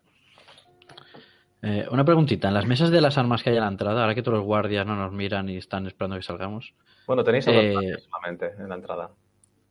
Eh, 1.62 1.86
una 1.90 2.04
preguntita. 2.04 2.48
En 2.48 2.54
las 2.54 2.66
mesas 2.66 2.90
de 2.90 3.00
las 3.00 3.18
armas 3.18 3.42
que 3.42 3.50
hay 3.50 3.56
a 3.56 3.60
la 3.62 3.68
entrada, 3.68 4.02
ahora 4.02 4.14
que 4.14 4.22
todos 4.22 4.38
los 4.38 4.46
guardias 4.46 4.86
no 4.86 4.94
nos 4.94 5.12
miran 5.12 5.48
y 5.48 5.56
están 5.56 5.86
esperando 5.86 6.16
que 6.16 6.22
salgamos. 6.22 6.74
Bueno, 7.06 7.24
tenéis 7.24 7.48
a 7.48 7.52
dos 7.52 7.62
Eh, 7.64 7.72
guardias 7.72 8.02
solamente 8.02 8.52
en 8.58 8.68
la 8.68 8.74
entrada. 8.74 9.10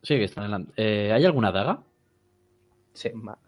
Sí, 0.02 0.16
que 0.16 0.24
están 0.24 0.44
en 0.44 0.50
la... 0.50 0.64
eh, 0.76 1.12
¿Hay 1.12 1.24
alguna 1.24 1.52
daga? 1.52 1.80
Sí. 2.92 3.10
Ma- 3.14 3.38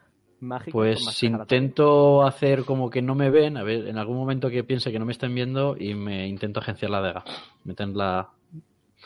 mágico. 0.40 0.78
Pues 0.78 1.22
intento 1.22 2.22
hacer 2.22 2.64
como 2.64 2.90
que 2.90 3.02
no 3.02 3.14
me 3.14 3.30
ven, 3.30 3.56
a 3.56 3.62
ver, 3.62 3.88
en 3.88 3.98
algún 3.98 4.16
momento 4.16 4.50
que 4.50 4.64
piense 4.64 4.92
que 4.92 4.98
no 4.98 5.04
me 5.04 5.12
estén 5.12 5.34
viendo 5.34 5.76
y 5.78 5.94
me 5.94 6.26
intento 6.26 6.60
agenciar 6.60 6.90
la 6.90 7.00
daga. 7.00 7.24
Meterla... 7.64 8.30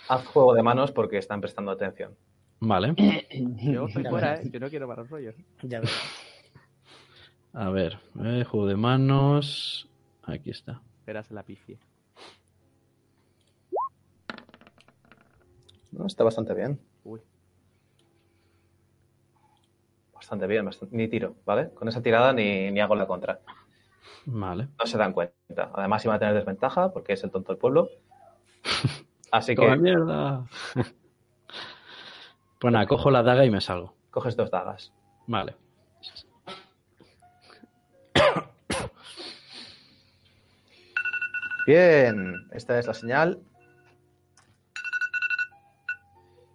Haz 0.08 0.26
juego 0.26 0.54
de 0.54 0.62
manos 0.62 0.92
porque 0.92 1.18
están 1.18 1.40
prestando 1.40 1.70
atención. 1.70 2.16
Vale. 2.60 2.94
Yo 3.62 3.86
estoy 3.86 4.04
fuera. 4.04 4.40
¿eh? 4.40 4.50
Yo 4.50 4.60
no 4.60 4.68
quiero 4.68 4.88
malos 4.88 5.08
rollos. 5.10 5.34
Ya 5.62 5.80
ves. 5.80 5.92
A 7.52 7.68
ver, 7.70 7.98
eh, 8.24 8.44
juego 8.44 8.66
de 8.66 8.76
manos... 8.76 9.88
Aquí 10.24 10.50
está. 10.50 10.80
Verás 11.04 11.30
la 11.30 11.42
pifie. 11.42 11.78
No, 15.90 16.06
está 16.06 16.24
bastante 16.24 16.54
bien. 16.54 16.80
Uy. 17.04 17.20
Bastante 20.32 20.46
bien, 20.46 20.64
bastante- 20.64 20.96
ni 20.96 21.08
tiro, 21.08 21.34
¿vale? 21.44 21.74
Con 21.74 21.88
esa 21.88 22.00
tirada 22.00 22.32
ni, 22.32 22.70
ni 22.70 22.80
hago 22.80 22.94
la 22.94 23.06
contra. 23.06 23.40
Vale. 24.24 24.68
No 24.78 24.86
se 24.86 24.96
dan 24.96 25.12
cuenta. 25.12 25.70
Además 25.74 26.02
iba 26.06 26.14
a 26.14 26.18
tener 26.18 26.32
desventaja 26.34 26.90
porque 26.90 27.12
es 27.12 27.22
el 27.22 27.30
tonto 27.30 27.52
del 27.52 27.58
pueblo. 27.60 27.90
Así 29.30 29.54
¡Toma 29.54 29.74
que 29.74 29.82
mierda! 29.82 30.46
Pues 32.58 32.72
nada, 32.72 32.86
cojo 32.86 33.10
la 33.10 33.22
daga 33.24 33.44
y 33.44 33.50
me 33.50 33.60
salgo. 33.60 33.92
coges 34.10 34.36
dos 34.36 34.50
dagas. 34.50 34.92
Vale. 35.26 35.56
Bien, 41.66 42.48
esta 42.52 42.78
es 42.78 42.86
la 42.86 42.94
señal. 42.94 43.40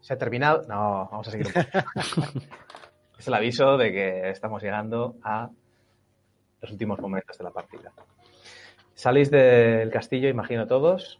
Se 0.02 0.14
ha 0.14 0.18
terminado. 0.18 0.64
No, 0.68 1.08
vamos 1.12 1.28
a 1.28 1.32
seguir 1.32 1.48
un 1.48 1.54
poco. 1.54 2.40
es 3.28 3.30
el 3.30 3.34
aviso 3.34 3.76
de 3.76 3.91
que 3.91 4.30
estamos 4.30 4.64
llegando 4.64 5.18
a 5.22 5.49
los 6.62 6.72
últimos 6.72 6.98
momentos 6.99 7.38
de 7.38 7.44
la 7.44 7.52
partida. 7.52 7.91
Salís 8.94 9.30
del 9.30 9.91
castillo, 9.91 10.30
imagino 10.30 10.66
todos. 10.66 11.20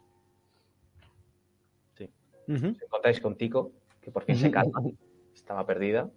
Os 2.48 2.62
encontráis 2.62 3.20
con 3.20 3.36
Tico, 3.36 3.72
que 4.00 4.10
por 4.10 4.24
fin 4.24 4.36
se 4.36 4.50
calma. 4.50 4.80
Estaba 5.34 5.66
perdida. 5.66 6.08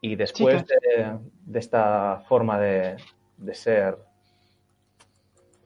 Y 0.00 0.16
después 0.16 0.64
de, 0.66 1.18
de 1.44 1.58
esta 1.58 2.24
forma 2.26 2.58
de, 2.58 2.96
de 3.36 3.54
ser 3.54 3.98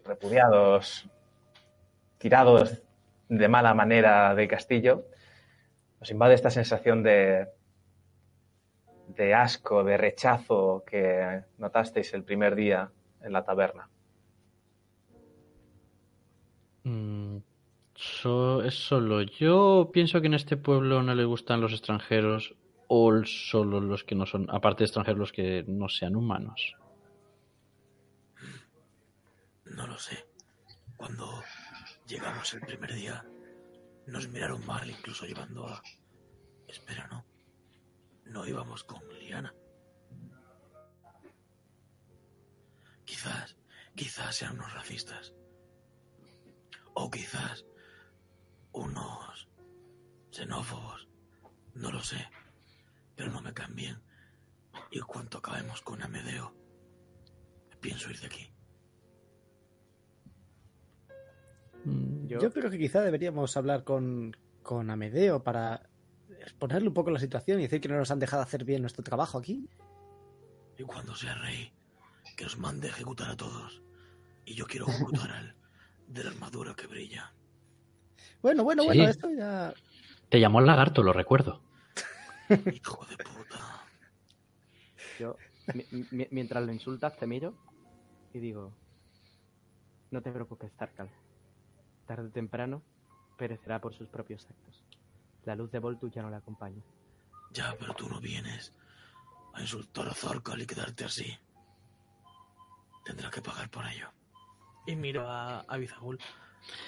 repudiados, 0.05 1.09
tirados 2.19 2.83
de 3.29 3.47
mala 3.47 3.75
manera 3.75 4.35
del 4.35 4.49
castillo, 4.49 5.07
os 6.01 6.11
invade 6.11 6.35
esta 6.35 6.51
sensación 6.51 7.05
de, 7.05 7.47
de 9.17 9.35
asco, 9.35 9.85
de 9.85 9.97
rechazo 9.97 10.83
que 10.87 11.43
notasteis 11.59 12.13
el 12.15 12.25
primer 12.25 12.55
día 12.55 12.91
en 13.23 13.33
la 13.33 13.45
taberna. 13.45 13.89
Mm, 16.85 17.39
so- 17.95 18.63
¿Es 18.65 18.75
solo 18.75 19.23
yo? 19.23 19.91
Pienso 19.93 20.21
que 20.21 20.27
en 20.27 20.35
este 20.35 20.57
pueblo 20.57 21.03
no 21.03 21.15
le 21.15 21.25
gustan 21.25 21.61
los 21.61 21.73
extranjeros 21.73 22.55
o 22.89 23.25
solo 23.25 23.81
los 23.81 24.05
que 24.05 24.15
no 24.15 24.27
son, 24.27 24.47
aparte 24.51 24.81
de 24.81 24.87
extranjeros, 24.87 25.19
los 25.19 25.33
que 25.33 25.65
no 25.67 25.89
sean 25.89 26.17
humanos. 26.17 26.77
No 29.65 29.87
lo 29.87 29.97
sé. 29.99 30.27
Cuando 30.97 31.43
llegamos 32.07 32.53
el 32.55 32.61
primer 32.61 32.93
día, 32.95 33.25
nos 34.07 34.29
miraron 34.29 34.65
mal, 34.67 34.89
incluso 34.91 35.25
llevando 35.25 35.67
a... 35.67 35.83
Espera, 36.69 37.07
no. 37.11 37.25
No 38.25 38.47
íbamos 38.47 38.85
con 38.85 39.03
Liana. 39.19 39.55
Quizás, 43.05 43.57
quizás 43.95 44.35
sean 44.37 44.55
unos 44.55 44.73
racistas. 44.73 45.35
O 46.95 47.11
quizás 47.11 47.65
unos 48.73 49.49
xenófobos. 50.31 51.09
No 51.75 51.91
lo 51.91 52.03
sé. 52.03 52.29
Pero 53.17 53.31
no 53.31 53.43
me 53.43 53.53
caen 53.53 53.75
bien. 53.75 54.03
Y 54.91 54.99
en 54.99 55.05
cuanto 55.05 55.39
acabemos 55.39 55.83
con 55.83 56.03
Amedeo, 56.03 56.55
pienso 57.81 58.11
ir 58.11 58.21
de 58.21 58.27
aquí. 58.27 58.53
Mm, 61.85 62.27
Yo, 62.27 62.39
Yo 62.41 62.53
creo 62.53 62.71
que 62.71 62.79
quizá 62.79 63.03
deberíamos 63.03 63.57
hablar 63.57 63.85
con, 63.85 64.37
con 64.63 64.91
Amedeo 64.91 65.43
para 65.43 65.91
exponerle 66.45 66.89
un 66.89 66.95
poco 66.95 67.11
la 67.11 67.19
situación 67.19 67.59
y 67.59 67.63
decir 67.65 67.81
que 67.81 67.89
no 67.89 67.97
nos 67.97 68.11
han 68.11 68.19
dejado 68.19 68.43
hacer 68.43 68.65
bien 68.65 68.81
nuestro 68.83 69.03
trabajo 69.05 69.39
aquí. 69.39 69.69
Y 70.79 70.83
cuando 70.85 71.15
sea 71.15 71.35
rey, 71.35 71.73
que 72.37 72.47
os 72.47 72.59
mande 72.59 72.89
a 72.89 72.91
ejecutar 72.91 73.31
a 73.31 73.37
todos. 73.37 73.83
Y 74.45 74.55
yo 74.55 74.67
quiero 74.67 74.87
ejecutar 74.89 75.31
al 75.31 75.57
de 76.07 76.25
la 76.25 76.31
armadura 76.31 76.75
que 76.75 76.87
brilla. 76.87 77.33
Bueno, 78.43 78.65
bueno, 78.65 78.83
Sí. 78.83 78.89
bueno, 78.89 79.05
esto 79.09 79.31
ya. 79.31 79.73
Te 80.29 80.41
llamó 80.41 80.61
el 80.61 80.67
lagarto, 80.67 81.03
lo 81.03 81.13
recuerdo. 81.13 81.63
Hijo 82.73 83.07
de 83.07 83.17
puta. 83.17 83.87
yo 85.19 85.37
mi- 85.75 85.87
mi- 86.11 86.29
mientras 86.31 86.65
lo 86.65 86.73
insultas, 86.73 87.17
te 87.17 87.27
miro 87.27 87.55
y 88.33 88.41
digo: 88.41 88.75
No 90.11 90.21
te 90.23 90.33
preocupes, 90.33 90.73
Tarkal. 90.73 91.11
Tarde 92.07 92.29
o 92.29 92.31
temprano 92.33 92.83
perecerá 93.39 93.81
por 93.81 93.95
sus 93.95 94.09
propios 94.09 94.45
actos. 94.51 94.83
La 95.45 95.55
luz 95.57 95.71
de 95.71 95.79
Voltus 95.79 96.13
ya 96.13 96.23
no 96.23 96.31
le 96.31 96.37
acompaña. 96.37 96.83
Ya, 97.53 97.75
pero 97.79 97.95
tú 97.95 98.09
no 98.09 98.21
vienes 98.21 98.73
a 99.55 99.61
insultar 99.61 100.09
a 100.09 100.15
Zarkal 100.15 100.63
y 100.63 100.67
quedarte 100.67 101.05
así. 101.05 101.37
Tendrás 103.05 103.31
que 103.33 103.43
pagar 103.43 103.69
por 103.71 103.85
ello. 103.87 104.09
Y 104.87 104.97
miro 104.97 105.29
a, 105.29 105.61
a 105.61 105.77
Bizagul. 105.77 106.19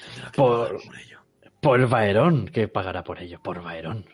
Tendrás 0.06 0.32
que 0.32 0.36
Por- 0.40 0.68
pagar 0.68 0.82
por 0.86 0.96
ello. 0.98 1.20
Por 1.60 1.88
Vaerón, 1.88 2.46
que 2.46 2.68
pagará 2.68 3.02
por 3.04 3.18
ello, 3.20 3.40
por 3.42 3.62
Vaerón. 3.62 4.04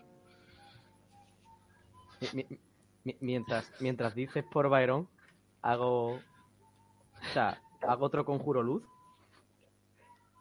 Mi- 2.21 2.45
mi- 2.49 2.59
mi- 3.05 3.17
mientras, 3.21 3.71
mientras 3.81 4.15
dices 4.15 4.45
por 4.51 4.69
Byron, 4.69 5.09
hago. 5.63 6.15
O 6.17 6.21
sea, 7.33 7.61
hago 7.87 8.07
otro 8.07 8.25
conjuro 8.25 8.63
luz 8.63 8.83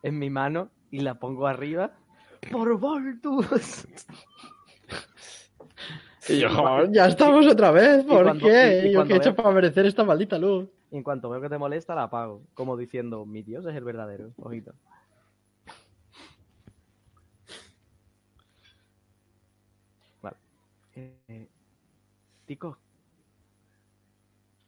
en 0.03 0.17
mi 0.19 0.29
mano 0.29 0.69
y 0.91 1.01
la 1.01 1.15
pongo 1.15 1.47
arriba. 1.47 1.91
¡Por 2.51 2.77
Voltus! 2.79 3.85
Y 6.27 6.39
yo, 6.39 6.49
"Joder, 6.49 6.91
ya 6.91 7.07
estamos 7.07 7.47
otra 7.47 7.71
vez, 7.71 8.03
¿por 8.05 8.23
cuando- 8.23 8.45
qué? 8.45 8.81
y- 8.85 8.89
y 8.89 8.93
¿Yo 8.93 9.03
qué 9.05 9.13
he 9.13 9.17
hecho 9.17 9.29
veo- 9.33 9.35
para 9.35 9.51
merecer 9.51 9.85
esta 9.87 10.03
maldita 10.03 10.37
luz? 10.37 10.67
Y 10.91 10.97
en 10.97 11.03
cuanto 11.03 11.29
veo 11.29 11.41
que 11.41 11.49
te 11.49 11.57
molesta, 11.57 11.95
la 11.95 12.03
apago. 12.03 12.43
Como 12.53 12.77
diciendo, 12.77 13.25
mi 13.25 13.41
Dios 13.41 13.65
es 13.65 13.75
el 13.75 13.83
verdadero. 13.83 14.31
Ojito. 14.37 14.73
Vale. 20.21 20.37
Eh, 20.95 21.47
Tico. 22.45 22.77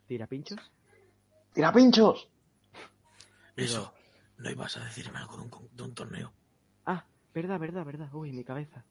¿Tira 0.07 0.27
pinchos? 0.27 0.59
¡Tira 1.53 1.71
pinchos! 1.73 2.27
Eso, 3.55 3.93
no 4.37 4.49
ibas 4.49 4.77
a 4.77 4.83
decirme 4.83 5.19
algo 5.19 5.37
de 5.37 5.43
un, 5.43 5.49
con- 5.49 5.69
de 5.75 5.83
un 5.83 5.93
torneo. 5.93 6.31
Ah, 6.85 7.05
verdad, 7.33 7.59
verdad, 7.59 7.85
verdad. 7.85 8.13
Uy, 8.13 8.31
mi 8.31 8.43
cabeza. 8.43 8.83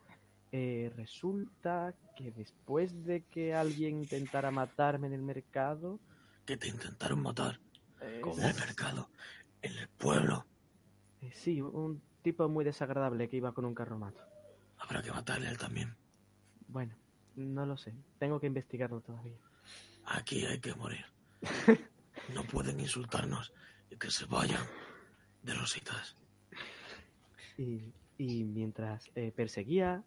Eh, 0.52 0.92
resulta 0.96 1.94
que 2.16 2.32
después 2.32 3.04
de 3.04 3.22
que 3.24 3.54
alguien 3.54 3.98
intentara 3.98 4.50
matarme 4.50 5.06
en 5.06 5.12
el 5.12 5.22
mercado, 5.22 6.00
Que 6.44 6.56
te 6.56 6.68
intentaron 6.68 7.22
matar 7.22 7.60
eh, 8.00 8.20
en 8.24 8.42
el 8.44 8.54
mercado, 8.56 9.08
en 9.62 9.72
el 9.76 9.88
pueblo. 9.88 10.44
eh, 11.22 11.30
sí, 11.32 11.60
un 11.60 12.02
tipo 12.22 12.48
muy 12.48 12.64
desagradable 12.64 13.28
que 13.28 13.36
iba 13.36 13.52
con 13.52 13.64
un 13.64 13.74
carromato. 13.74 14.20
Habrá 14.78 15.02
que 15.02 15.12
matarle 15.12 15.46
a 15.46 15.50
él 15.50 15.58
también. 15.58 15.94
Bueno, 16.66 16.94
no 17.36 17.64
lo 17.66 17.76
sé. 17.76 17.94
Tengo 18.18 18.40
que 18.40 18.46
investigarlo 18.48 19.00
todavía. 19.00 19.36
Aquí 20.06 20.44
hay 20.46 20.58
que 20.60 20.74
morir. 20.74 21.04
No 22.34 22.44
pueden 22.44 22.78
insultarnos 22.78 23.52
y 23.90 23.96
que 23.96 24.10
se 24.10 24.26
vayan 24.26 24.62
de 25.42 25.54
rositas. 25.54 26.16
Y, 27.56 27.92
y 28.20 28.44
mientras 28.44 29.10
eh, 29.14 29.32
perseguía 29.34 30.04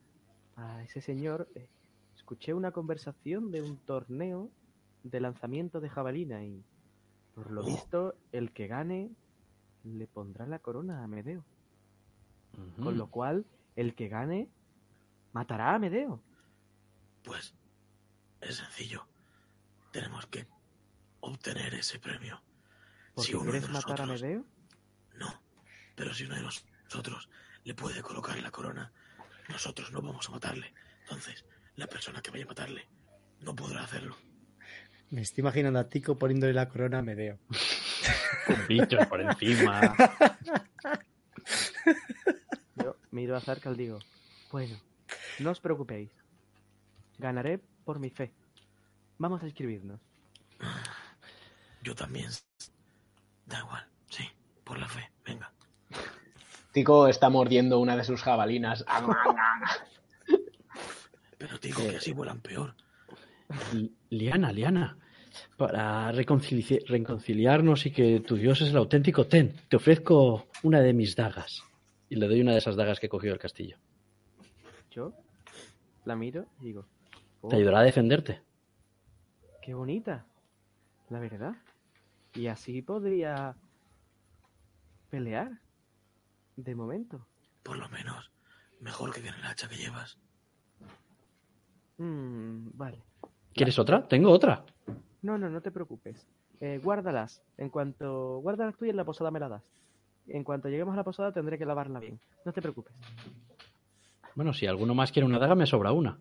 a 0.56 0.84
ese 0.84 1.02
señor, 1.02 1.50
eh, 1.56 1.68
escuché 2.16 2.54
una 2.54 2.72
conversación 2.72 3.50
de 3.50 3.64
un 3.64 3.78
torneo 3.78 4.52
de 5.02 5.20
lanzamiento 5.20 5.82
de 5.82 5.90
jabalina 5.90 6.44
y, 6.46 6.64
por 7.34 7.50
lo 7.50 7.62
Oh. 7.62 7.66
visto, 7.66 8.14
el 8.32 8.52
que 8.52 8.68
gane 8.68 9.10
le 9.84 10.06
pondrá 10.06 10.46
la 10.46 10.60
corona 10.60 11.04
a 11.04 11.08
Medeo. 11.08 11.44
Con 12.80 13.00
lo 13.00 13.08
cual, 13.10 13.48
el 13.76 13.96
que 13.96 14.10
gane 14.10 14.48
matará 15.32 15.74
a 15.74 15.80
Medeo. 15.80 16.22
Pues 17.24 17.56
es 18.42 18.58
sencillo. 18.58 19.08
Tenemos 19.92 20.28
que 20.28 20.46
obtener 21.22 21.74
ese 21.74 21.98
premio. 21.98 22.44
¿Por 23.16 23.26
Si 23.26 23.34
uno 23.34 23.44
quieres 23.46 23.64
de 23.64 23.70
matar 23.74 24.02
a 24.02 24.06
nosotros- 24.06 24.22
Medeo? 24.22 24.46
No, 25.18 25.42
pero 25.96 26.14
si 26.14 26.26
uno 26.26 26.36
de 26.36 26.44
nosotros 26.44 27.28
le 27.64 27.74
puede 27.74 28.02
colocar 28.02 28.38
la 28.40 28.52
corona, 28.52 28.92
nosotros 29.50 29.92
no 29.92 30.02
vamos 30.02 30.28
a 30.30 30.32
matarle. 30.32 30.74
Entonces, 31.04 31.46
la 31.76 31.88
persona 31.88 32.22
que 32.22 32.32
vaya 32.32 32.46
a 32.46 32.48
matarle 32.48 32.88
no 33.42 33.56
podrá 33.56 33.84
hacerlo. 33.84 34.16
Me 35.10 35.22
estoy 35.22 35.42
imaginando 35.42 35.80
a 35.80 35.90
Tico 35.90 36.18
poniéndole 36.18 36.54
la 36.54 36.70
corona 36.70 37.00
a 37.00 37.02
Medeo. 37.02 37.40
Con 38.48 38.68
bichos 38.68 39.06
por 39.08 39.22
encima. 39.22 39.96
Yo 42.76 42.98
miro 43.12 43.36
a 43.36 43.42
Zarkal 43.42 43.76
y 43.76 43.84
digo, 43.84 44.00
bueno, 44.52 44.76
no 45.40 45.52
os 45.52 45.60
preocupéis. 45.60 46.12
Ganaré 47.18 47.60
por 47.86 48.00
mi 48.00 48.10
fe. 48.10 48.34
Vamos 49.18 49.44
a 49.44 49.46
inscribirnos. 49.46 50.00
Yo 51.84 51.96
también. 51.96 52.30
Da 53.46 53.60
igual, 53.60 53.88
sí, 54.10 54.24
por 54.64 54.80
la 54.80 54.88
fe. 54.88 55.13
Tico 56.74 57.08
está 57.08 57.30
mordiendo 57.30 57.80
una 57.80 57.96
de 57.96 58.04
sus 58.04 58.22
jabalinas. 58.22 58.84
Pero 61.38 61.60
te 61.60 61.68
digo 61.70 61.82
que 61.90 61.98
así 61.98 62.12
vuelan 62.14 62.42
peor. 62.42 62.76
Li- 63.74 63.92
Liana, 64.10 64.52
Liana, 64.52 64.98
para 65.58 66.12
reconcili- 66.12 66.84
reconciliarnos 66.88 67.86
y 67.86 67.92
que 67.92 68.20
tu 68.22 68.36
Dios 68.36 68.62
es 68.62 68.70
el 68.70 68.78
auténtico, 68.78 69.28
ten, 69.28 69.54
te 69.70 69.76
ofrezco 69.78 70.48
una 70.64 70.80
de 70.82 70.94
mis 70.94 71.16
dagas. 71.16 71.64
Y 72.10 72.16
le 72.16 72.28
doy 72.28 72.42
una 72.42 72.52
de 72.54 72.58
esas 72.60 72.76
dagas 72.76 73.00
que 73.00 73.10
cogió 73.10 73.34
el 73.34 73.40
castillo. 73.40 73.78
Yo 74.92 75.14
la 76.06 76.16
miro 76.16 76.46
y 76.62 76.66
digo, 76.66 76.86
oh, 77.42 77.50
Te 77.50 77.56
ayudará 77.58 77.80
a 77.80 77.84
defenderte. 77.84 78.42
qué 79.62 79.74
bonita, 79.74 80.26
la 81.10 81.20
verdad. 81.20 81.54
Y 82.36 82.48
así 82.48 82.82
podría 82.82 83.56
pelear. 85.10 85.52
De 86.56 86.76
momento. 86.76 87.28
Por 87.64 87.78
lo 87.78 87.90
menos, 87.90 88.32
mejor 88.80 89.14
que 89.14 89.22
con 89.22 89.34
el 89.34 89.46
hacha 89.46 89.68
que 89.68 89.78
llevas. 89.78 90.18
Mm, 91.98 92.70
vale. 92.74 93.04
¿Quieres 93.54 93.80
otra? 93.80 94.08
Tengo 94.08 94.32
otra. 94.32 94.66
No, 95.22 95.38
no, 95.38 95.50
no 95.50 95.62
te 95.62 95.72
preocupes. 95.72 96.28
Eh, 96.60 96.80
guárdalas. 96.84 97.42
En 97.58 97.70
cuanto 97.70 98.40
guárdalas 98.40 98.76
tú 98.78 98.86
y 98.86 98.90
en 98.90 98.98
la 98.98 99.06
posada 99.06 99.32
me 99.32 99.40
la 99.40 99.50
das. 99.50 99.64
En 100.28 100.44
cuanto 100.44 100.70
lleguemos 100.70 100.94
a 100.94 100.98
la 100.98 101.04
posada 101.04 101.32
tendré 101.32 101.58
que 101.58 101.66
lavarla 101.66 102.00
bien. 102.00 102.20
No 102.46 102.54
te 102.54 102.62
preocupes. 102.62 102.94
Bueno, 104.36 104.54
si 104.54 104.66
alguno 104.66 104.96
más 104.96 105.12
quiere 105.12 105.26
una 105.26 105.40
daga, 105.40 105.56
me 105.56 105.66
sobra 105.66 105.92
una. 105.92 106.18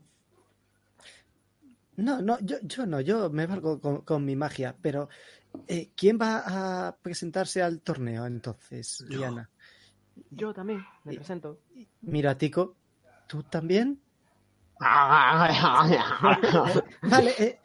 No, 1.96 2.20
no, 2.22 2.38
yo, 2.40 2.56
yo 2.62 2.86
no, 2.86 3.00
yo 3.00 3.30
me 3.30 3.46
valgo 3.46 3.80
con, 3.80 4.00
con 4.00 4.24
mi 4.24 4.34
magia, 4.34 4.74
pero 4.80 5.08
eh, 5.68 5.90
¿quién 5.94 6.18
va 6.20 6.88
a 6.88 6.96
presentarse 6.96 7.62
al 7.62 7.80
torneo 7.80 8.26
entonces, 8.26 9.04
Yo. 9.08 9.18
Liana? 9.18 9.50
Yo 10.30 10.52
también 10.52 10.84
me 11.04 11.14
Y- 11.14 11.16
presento. 11.16 11.60
Mira, 12.02 12.36
Tico, 12.38 12.76
¿tú 13.26 13.42
también? 13.42 14.00
Vale, 17.02 17.34
eh, 17.38 17.58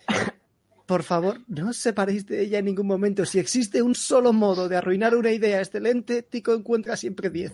por 0.86 1.04
favor, 1.04 1.40
no 1.48 1.70
os 1.70 1.78
separéis 1.78 2.26
de 2.28 2.42
ella 2.44 2.60
en 2.60 2.66
ningún 2.66 2.88
momento. 2.88 3.26
Si 3.26 3.40
existe 3.40 3.82
un 3.82 3.96
solo 3.96 4.34
modo 4.34 4.70
de 4.70 4.76
arruinar 4.78 5.16
una 5.16 5.32
idea 5.32 5.60
excelente, 5.60 6.22
Tico 6.24 6.54
encuentra 6.54 6.96
siempre 6.96 7.30
10. 7.30 7.54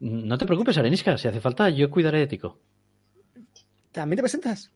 No 0.00 0.36
te 0.36 0.46
preocupes, 0.46 0.76
Arenisca. 0.78 1.16
Si 1.16 1.28
hace 1.28 1.40
falta, 1.40 1.70
yo 1.70 1.90
cuidaré 1.90 2.18
de 2.20 2.26
Tico. 2.26 2.58
¿También 3.92 4.16
te 4.16 4.22
presentas? 4.22 4.70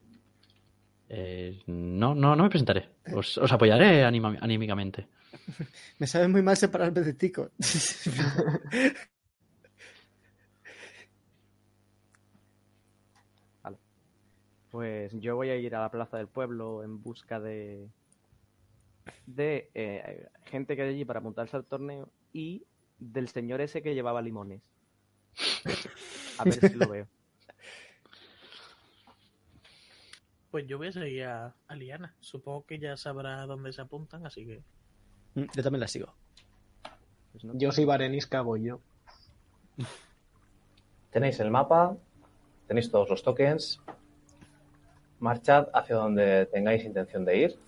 Eh, 1.09 1.61
no, 1.67 2.15
no, 2.15 2.35
no 2.37 2.43
me 2.45 2.49
presentaré. 2.51 2.91
Os, 3.15 3.39
os 3.39 3.53
apoyaré 3.53 4.05
anima- 4.05 4.39
anímicamente. 4.41 5.09
Me 5.99 6.07
sabe 6.07 6.29
muy 6.29 6.43
mal 6.43 6.57
separarme 6.57 7.01
de 7.01 7.15
Tico. 7.15 7.51
Pues 14.77 15.11
yo 15.21 15.37
voy 15.37 15.49
a 15.49 15.57
ir 15.57 15.75
a 15.75 15.81
la 15.81 15.91
plaza 15.91 16.19
del 16.19 16.29
pueblo 16.29 16.83
en 16.83 17.03
busca 17.03 17.41
de 17.41 17.89
de 19.25 19.71
eh, 19.73 20.29
gente 20.45 20.77
que 20.77 20.83
hay 20.83 20.91
allí 20.91 21.05
para 21.07 21.21
montarse 21.21 21.57
al 21.57 21.65
torneo 21.65 22.11
y 22.35 22.67
del 22.99 23.29
señor 23.29 23.63
ese 23.63 23.83
que 23.83 23.95
llevaba 23.95 24.21
limones. 24.21 24.61
A 26.39 26.45
ver 26.45 26.55
si 26.55 26.75
lo 26.75 26.89
veo. 26.89 27.09
Pues 30.51 30.67
yo 30.67 30.77
voy 30.77 30.89
a 30.89 30.93
seguir 30.93 31.25
a, 31.25 31.55
a 31.69 31.75
Liana. 31.75 32.15
Supongo 32.21 32.67
que 32.67 32.79
ya 32.79 32.99
sabrá 32.99 33.47
dónde 33.47 33.73
se 33.73 33.81
apuntan, 33.81 34.27
así 34.27 34.45
que. 34.45 34.63
Mm, 35.37 35.45
Yo 35.55 35.63
también 35.63 35.81
la 35.81 35.89
sigo. 35.89 36.13
Pues 37.33 37.45
no. 37.45 37.53
Yo 37.57 37.71
soy 37.71 37.85
Varenisca, 37.85 38.41
voy 38.41 38.65
yo. 38.65 38.81
Tenéis 41.11 41.39
el 41.41 41.51
mapa, 41.51 41.97
tenéis 42.67 42.91
todos 42.91 43.09
los 43.09 43.23
tokens. 43.23 43.81
Marchad 45.21 45.69
hacia 45.73 45.97
donde 45.97 46.47
tengáis 46.47 46.85
intención 46.85 47.25
de 47.25 47.37
ir. 47.39 47.59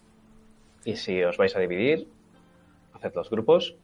Y 0.84 0.96
si 0.96 1.22
os 1.22 1.36
vais 1.36 1.54
a 1.56 1.60
dividir, 1.60 2.08
haced 2.94 3.12
los 3.14 3.30
grupos 3.30 3.74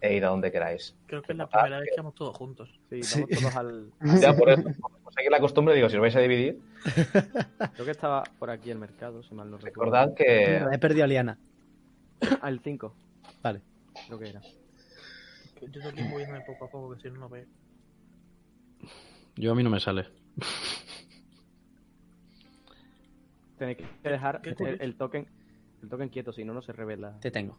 e 0.00 0.14
ir 0.14 0.24
a 0.24 0.28
donde 0.28 0.50
queráis. 0.52 0.94
Creo 1.06 1.22
que 1.22 1.32
es 1.32 1.38
la 1.38 1.44
Ah, 1.44 1.48
primera 1.62 1.80
vez 1.80 1.88
que 1.90 1.96
vamos 2.00 2.14
todos 2.14 2.36
juntos. 2.36 2.70
Sí, 2.90 3.02
Sí. 3.02 3.20
vamos 3.20 3.40
todos 3.40 3.56
al. 3.56 3.90
Ya 4.20 4.34
por 4.36 4.50
eso, 4.50 4.62
por 5.02 5.12
seguir 5.14 5.30
la 5.30 5.40
costumbre, 5.40 5.74
digo, 5.74 5.88
si 5.88 5.96
os 5.96 6.00
vais 6.02 6.16
a 6.16 6.20
dividir, 6.20 6.60
Creo 7.74 7.84
que 7.84 7.90
estaba 7.90 8.22
por 8.38 8.50
aquí 8.50 8.70
el 8.70 8.78
mercado, 8.78 9.22
si 9.22 9.34
mal 9.34 9.50
no 9.50 9.56
recuerdo. 9.58 9.92
recordad 9.92 10.14
que 10.14 10.56
he 10.72 10.78
perdido 10.78 11.04
a 11.04 11.06
Liana. 11.06 11.38
Al 12.40 12.60
5. 12.60 12.94
Vale. 13.42 13.62
creo 14.06 14.18
que 14.18 14.28
era. 14.28 14.40
Yo 15.60 15.88
aquí 15.88 16.02
moviéndome 16.02 16.42
poco 16.42 16.64
a 16.66 16.70
poco, 16.70 16.94
que 16.94 17.00
si 17.02 17.10
no, 17.10 17.20
no 17.20 17.28
veo. 17.28 17.46
Yo 19.36 19.52
a 19.52 19.54
mí 19.54 19.62
no 19.62 19.70
me 19.70 19.80
sale. 19.80 20.06
Tenéis 23.58 23.78
que 23.78 24.08
dejar 24.08 24.42
el, 24.44 24.80
el 24.80 24.96
token 24.96 25.26
el 25.82 25.88
token 25.88 26.08
quieto, 26.08 26.32
si 26.32 26.44
no, 26.44 26.52
no 26.52 26.62
se 26.62 26.72
revela. 26.72 27.18
Te 27.20 27.30
tengo. 27.30 27.58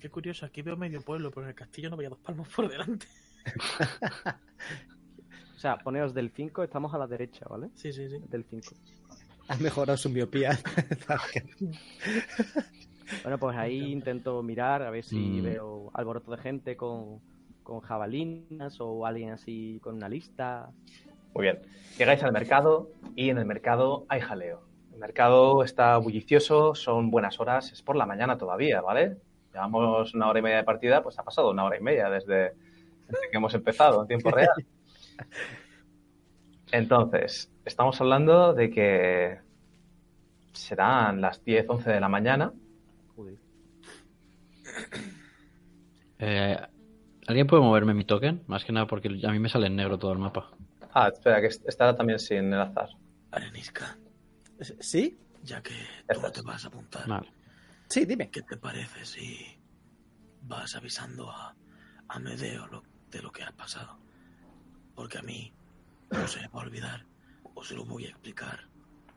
Qué 0.00 0.10
curioso, 0.10 0.46
aquí 0.46 0.62
veo 0.62 0.76
medio 0.76 1.02
pueblo, 1.02 1.30
pero 1.30 1.42
en 1.42 1.50
el 1.50 1.54
castillo 1.54 1.90
no 1.90 1.96
veía 1.96 2.08
dos 2.08 2.18
palmos 2.18 2.48
por 2.48 2.68
delante. 2.68 3.06
O 5.54 5.58
sea, 5.62 5.78
poneos 5.78 6.12
del 6.12 6.32
5, 6.32 6.64
estamos 6.64 6.92
a 6.92 6.98
la 6.98 7.06
derecha, 7.06 7.46
¿vale? 7.48 7.70
Sí, 7.76 7.92
sí, 7.92 8.08
sí. 8.08 8.18
Del 8.28 8.42
5. 8.42 8.74
Has 9.52 9.60
mejorado 9.60 9.96
su 9.98 10.08
miopía. 10.08 10.58
Bueno, 13.22 13.36
pues 13.38 13.54
ahí 13.58 13.92
intento 13.92 14.42
mirar 14.42 14.82
a 14.82 14.90
ver 14.90 15.04
si 15.04 15.18
Mm. 15.18 15.42
veo 15.42 15.90
alboroto 15.92 16.30
de 16.30 16.38
gente 16.38 16.76
con, 16.78 17.20
con 17.62 17.80
jabalinas 17.80 18.80
o 18.80 19.04
alguien 19.04 19.32
así 19.32 19.78
con 19.82 19.96
una 19.96 20.08
lista. 20.08 20.70
Muy 21.34 21.42
bien. 21.42 21.58
Llegáis 21.98 22.22
al 22.22 22.32
mercado 22.32 22.88
y 23.14 23.28
en 23.28 23.36
el 23.36 23.44
mercado 23.44 24.06
hay 24.08 24.22
jaleo. 24.22 24.62
El 24.94 24.98
mercado 24.98 25.62
está 25.62 25.98
bullicioso, 25.98 26.74
son 26.74 27.10
buenas 27.10 27.38
horas, 27.38 27.70
es 27.72 27.82
por 27.82 27.96
la 27.96 28.06
mañana 28.06 28.38
todavía, 28.38 28.80
¿vale? 28.80 29.18
Llevamos 29.52 30.14
una 30.14 30.28
hora 30.30 30.38
y 30.38 30.42
media 30.42 30.56
de 30.56 30.64
partida, 30.64 31.02
pues 31.02 31.18
ha 31.18 31.22
pasado 31.22 31.50
una 31.50 31.64
hora 31.64 31.76
y 31.76 31.82
media 31.82 32.08
desde, 32.08 32.54
desde 33.08 33.30
que 33.30 33.36
hemos 33.36 33.52
empezado 33.52 34.00
en 34.00 34.08
tiempo 34.08 34.30
real. 34.30 34.48
Entonces, 36.72 37.50
estamos 37.64 38.00
hablando 38.00 38.54
de 38.54 38.70
que 38.70 39.38
serán 40.52 41.20
las 41.20 41.44
10, 41.44 41.66
11 41.68 41.90
de 41.90 42.00
la 42.00 42.08
mañana. 42.08 42.52
Joder. 43.14 43.36
Eh, 46.24 46.56
¿Alguien 47.26 47.48
puede 47.48 47.64
moverme 47.64 47.94
mi 47.94 48.04
token? 48.04 48.44
Más 48.46 48.64
que 48.64 48.70
nada 48.72 48.86
porque 48.86 49.08
a 49.08 49.30
mí 49.32 49.40
me 49.40 49.48
sale 49.48 49.66
en 49.66 49.74
negro 49.74 49.98
todo 49.98 50.12
el 50.12 50.18
mapa. 50.20 50.50
Ah, 50.94 51.08
espera, 51.12 51.40
que 51.40 51.48
estará 51.48 51.96
también 51.96 52.20
sin 52.20 52.38
enlazar. 52.38 52.90
Arenisca, 53.32 53.98
¿Sí? 54.78 55.18
ya 55.42 55.60
que 55.60 55.72
tú 55.72 56.20
no 56.20 56.28
estás. 56.28 56.32
te 56.32 56.42
vas 56.42 56.64
a 56.64 56.68
apuntar, 56.68 57.08
Vale. 57.08 57.32
Sí, 57.88 58.04
dime. 58.04 58.30
¿qué 58.30 58.42
te 58.42 58.56
parece 58.56 59.04
si 59.04 59.58
vas 60.42 60.76
avisando 60.76 61.28
a, 61.28 61.56
a 62.06 62.18
Medeo 62.20 62.68
lo- 62.68 62.84
de 63.10 63.20
lo 63.20 63.32
que 63.32 63.42
ha 63.42 63.50
pasado? 63.50 63.98
Porque 64.94 65.18
a 65.18 65.22
mí 65.22 65.52
no 66.12 66.28
se 66.28 66.40
me 66.40 66.48
va 66.48 66.60
a 66.60 66.64
olvidar 66.64 67.06
o 67.54 67.64
se 67.64 67.74
lo 67.74 67.84
voy 67.84 68.04
a 68.06 68.10
explicar 68.10 68.68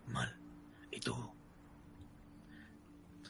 mal. 0.08 0.36
Y 0.92 1.00
tú 1.00 1.16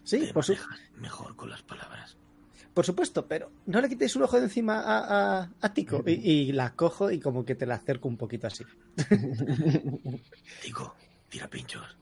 Sí, 0.04 0.28
te 0.28 0.34
por, 0.34 0.44
su- 0.44 0.56
mejor 0.98 1.36
con 1.36 1.50
las 1.50 1.64
palabras. 1.64 2.16
por 2.74 2.86
supuesto, 2.86 3.28
pero 3.28 3.52
no 3.66 3.82
le 3.82 3.90
quitéis 3.90 4.16
un 4.16 4.24
ojo 4.24 4.38
de 4.38 4.44
encima 4.44 4.80
a, 4.82 5.40
a, 5.42 5.50
a 5.62 5.74
Tico. 5.74 6.04
Y, 6.06 6.12
y 6.14 6.52
la 6.52 6.76
cojo 6.76 7.10
y 7.12 7.20
como 7.20 7.44
que 7.46 7.56
te 7.56 7.66
la 7.66 7.76
acerco 7.76 8.08
un 8.08 8.18
poquito 8.18 8.46
así. 8.48 8.64
Digo, 10.64 10.96
tira 11.30 11.48
pinchos. 11.50 11.98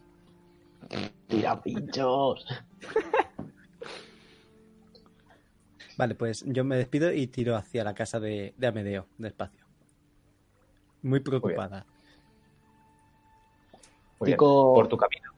Tira 1.28 1.62
pinchos. 1.62 2.46
Vale, 5.98 6.16
pues 6.16 6.44
yo 6.48 6.64
me 6.66 6.76
despido 6.76 7.14
y 7.14 7.28
tiro 7.28 7.56
hacia 7.56 7.84
la 7.84 7.94
casa 7.94 8.20
de, 8.20 8.54
de 8.58 8.68
Amedeo, 8.68 9.08
despacio. 9.18 9.63
Muy 11.04 11.20
preocupada. 11.20 11.86
Muy. 14.20 14.32
Tico- 14.32 14.74
Por 14.74 14.88
tu 14.88 14.98
camino. 14.98 15.32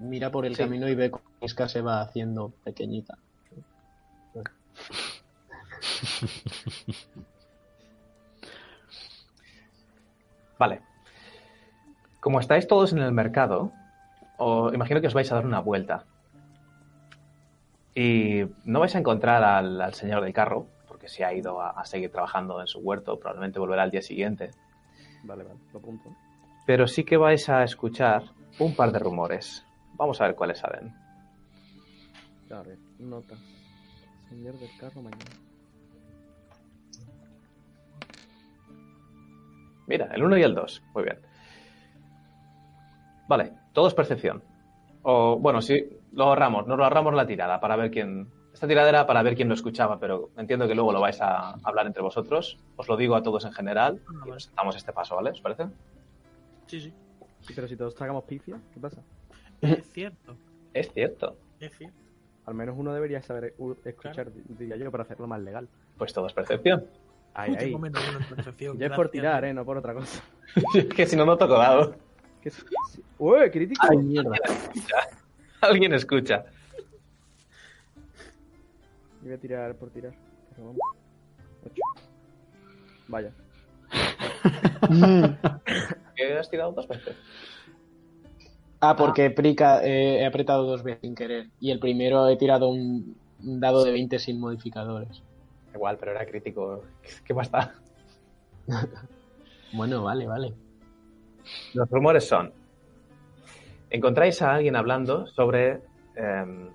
Mira 0.00 0.30
por 0.30 0.44
el 0.44 0.54
Sí. 0.56 0.62
camino 0.62 0.88
y 0.88 0.94
ve 0.94 1.10
cómo 1.10 1.24
Iska 1.40 1.68
se 1.68 1.80
va 1.80 2.02
haciendo 2.02 2.50
pequeñita. 2.64 3.16
Vale. 10.58 10.80
Como 12.20 12.40
estáis 12.40 12.66
todos 12.66 12.92
en 12.92 13.00
el 13.00 13.12
mercado, 13.12 13.72
os 14.38 14.72
imagino 14.72 15.00
que 15.00 15.08
os 15.08 15.14
vais 15.14 15.30
a 15.30 15.34
dar 15.36 15.46
una 15.46 15.60
vuelta. 15.60 16.04
Y 17.94 18.44
no 18.64 18.80
vais 18.80 18.94
a 18.94 18.98
encontrar 18.98 19.42
al, 19.44 19.80
al 19.80 19.94
señor 19.94 20.22
del 20.22 20.32
carro, 20.32 20.66
porque 20.88 21.08
se 21.08 21.24
ha 21.24 21.32
ido 21.32 21.60
a, 21.60 21.70
a 21.70 21.84
seguir 21.84 22.10
trabajando 22.10 22.60
en 22.60 22.66
su 22.66 22.80
huerto, 22.80 23.18
probablemente 23.18 23.58
volverá 23.58 23.82
al 23.82 23.90
día 23.90 24.02
siguiente. 24.02 24.50
Vale, 25.24 25.44
vale, 25.44 25.58
lo 25.72 25.78
apunto. 25.78 26.10
Pero 26.66 26.86
sí 26.86 27.04
que 27.04 27.16
vais 27.16 27.48
a 27.48 27.62
escuchar 27.64 28.24
un 28.58 28.74
par 28.74 28.92
de 28.92 28.98
rumores. 28.98 29.66
Vamos 29.94 30.20
a 30.20 30.26
ver 30.26 30.34
cuáles 30.34 30.58
salen. 30.58 30.94
A 32.50 32.62
ver, 32.62 32.78
nota. 32.98 33.34
Señor 34.28 34.58
del 34.58 34.70
carro 34.78 35.02
mañana. 35.02 35.24
Mira, 39.86 40.08
el 40.14 40.22
1 40.22 40.38
y 40.38 40.42
el 40.42 40.54
2. 40.54 40.82
Muy 40.94 41.04
bien. 41.04 41.18
Vale, 43.28 43.52
todo 43.72 43.88
es 43.88 43.94
percepción. 43.94 44.42
O, 45.02 45.38
bueno, 45.38 45.60
sí, 45.60 45.84
lo 46.12 46.24
ahorramos, 46.24 46.66
nos 46.66 46.78
lo 46.78 46.84
ahorramos 46.84 47.14
la 47.14 47.26
tirada 47.26 47.60
para 47.60 47.76
ver 47.76 47.90
quién. 47.90 48.28
Esta 48.54 48.68
tirada 48.68 48.88
era 48.88 49.06
para 49.06 49.22
ver 49.22 49.34
quién 49.34 49.48
lo 49.48 49.54
escuchaba, 49.54 49.98
pero 49.98 50.30
entiendo 50.36 50.68
que 50.68 50.76
luego 50.76 50.92
lo 50.92 51.00
vais 51.00 51.20
a 51.20 51.54
hablar 51.64 51.86
entre 51.86 52.02
vosotros. 52.02 52.56
Os 52.76 52.88
lo 52.88 52.96
digo 52.96 53.16
a 53.16 53.22
todos 53.22 53.44
en 53.44 53.52
general 53.52 54.00
Ah, 54.08 54.22
y 54.26 54.30
nos 54.30 54.54
damos 54.54 54.76
este 54.76 54.92
paso, 54.92 55.16
¿vale? 55.16 55.30
¿Os 55.30 55.40
parece? 55.40 55.66
Sí, 56.66 56.80
sí. 56.80 56.92
Pero 57.54 57.66
si 57.68 57.76
todos 57.76 57.94
tragamos 57.94 58.24
pifia, 58.24 58.58
¿qué 58.72 58.80
pasa? 58.80 59.02
Es 59.60 59.92
cierto. 59.92 60.36
Es 60.72 60.92
cierto. 60.92 61.36
Es 61.60 61.76
cierto. 61.78 61.96
Al 62.46 62.54
menos 62.54 62.74
uno 62.76 62.92
debería 62.92 63.22
saber 63.22 63.54
escuchar, 63.84 64.32
diría 64.34 64.76
yo, 64.76 64.90
para 64.90 65.04
hacerlo 65.04 65.28
más 65.28 65.40
legal. 65.40 65.68
Pues 65.96 66.12
todo 66.12 66.26
es 66.26 66.32
percepción. 66.32 66.84
Ay, 67.32 67.54
ay. 67.58 67.76
percepción. 68.34 68.76
Ya 68.78 68.86
es 68.86 68.92
por 68.92 69.08
tirar, 69.08 69.44
¿eh? 69.44 69.54
No 69.54 69.64
por 69.64 69.76
otra 69.78 69.94
cosa. 69.94 70.20
es 70.74 70.86
que 70.86 71.06
si 71.06 71.14
no, 71.16 71.24
no 71.26 71.36
toco 71.36 71.54
dado. 71.54 71.94
¿Qué 72.42 72.48
es- 72.48 72.64
sí. 72.90 73.02
¡Uy, 73.18 73.50
crítico! 73.50 73.86
¡Ay, 73.88 73.96
mierda! 73.98 74.36
Alguien 75.60 75.94
escucha. 75.94 76.44
Yo 79.24 79.30
voy 79.30 79.38
a 79.38 79.40
tirar 79.40 79.74
por 79.76 79.88
tirar. 79.88 80.12
Pero 80.50 80.66
vamos. 80.66 80.80
Ocho. 81.64 81.80
Vaya. 83.08 83.32
¿Qué 86.14 86.38
has 86.38 86.50
tirado 86.50 86.72
dos 86.72 86.86
veces? 86.86 87.16
Ah, 88.80 88.94
porque 88.94 89.30
Prica 89.30 89.82
eh, 89.82 90.20
he 90.20 90.26
apretado 90.26 90.64
dos 90.64 90.82
veces 90.82 91.00
sin 91.00 91.14
querer. 91.14 91.46
Y 91.58 91.70
el 91.70 91.78
primero 91.78 92.28
he 92.28 92.36
tirado 92.36 92.68
un, 92.68 93.16
un 93.42 93.60
dado 93.60 93.82
de 93.82 93.92
20 93.92 94.18
sin 94.18 94.38
modificadores. 94.38 95.22
Igual, 95.74 95.96
pero 95.98 96.10
era 96.10 96.26
crítico. 96.26 96.82
¿Qué 97.24 97.32
más 97.32 97.50
da? 97.50 97.72
Bueno, 99.72 100.02
vale, 100.02 100.26
vale. 100.26 100.52
Los 101.72 101.90
rumores 101.90 102.28
son, 102.28 102.52
encontráis 103.88 104.42
a 104.42 104.54
alguien 104.54 104.76
hablando 104.76 105.26
sobre 105.28 105.80
em, 106.14 106.68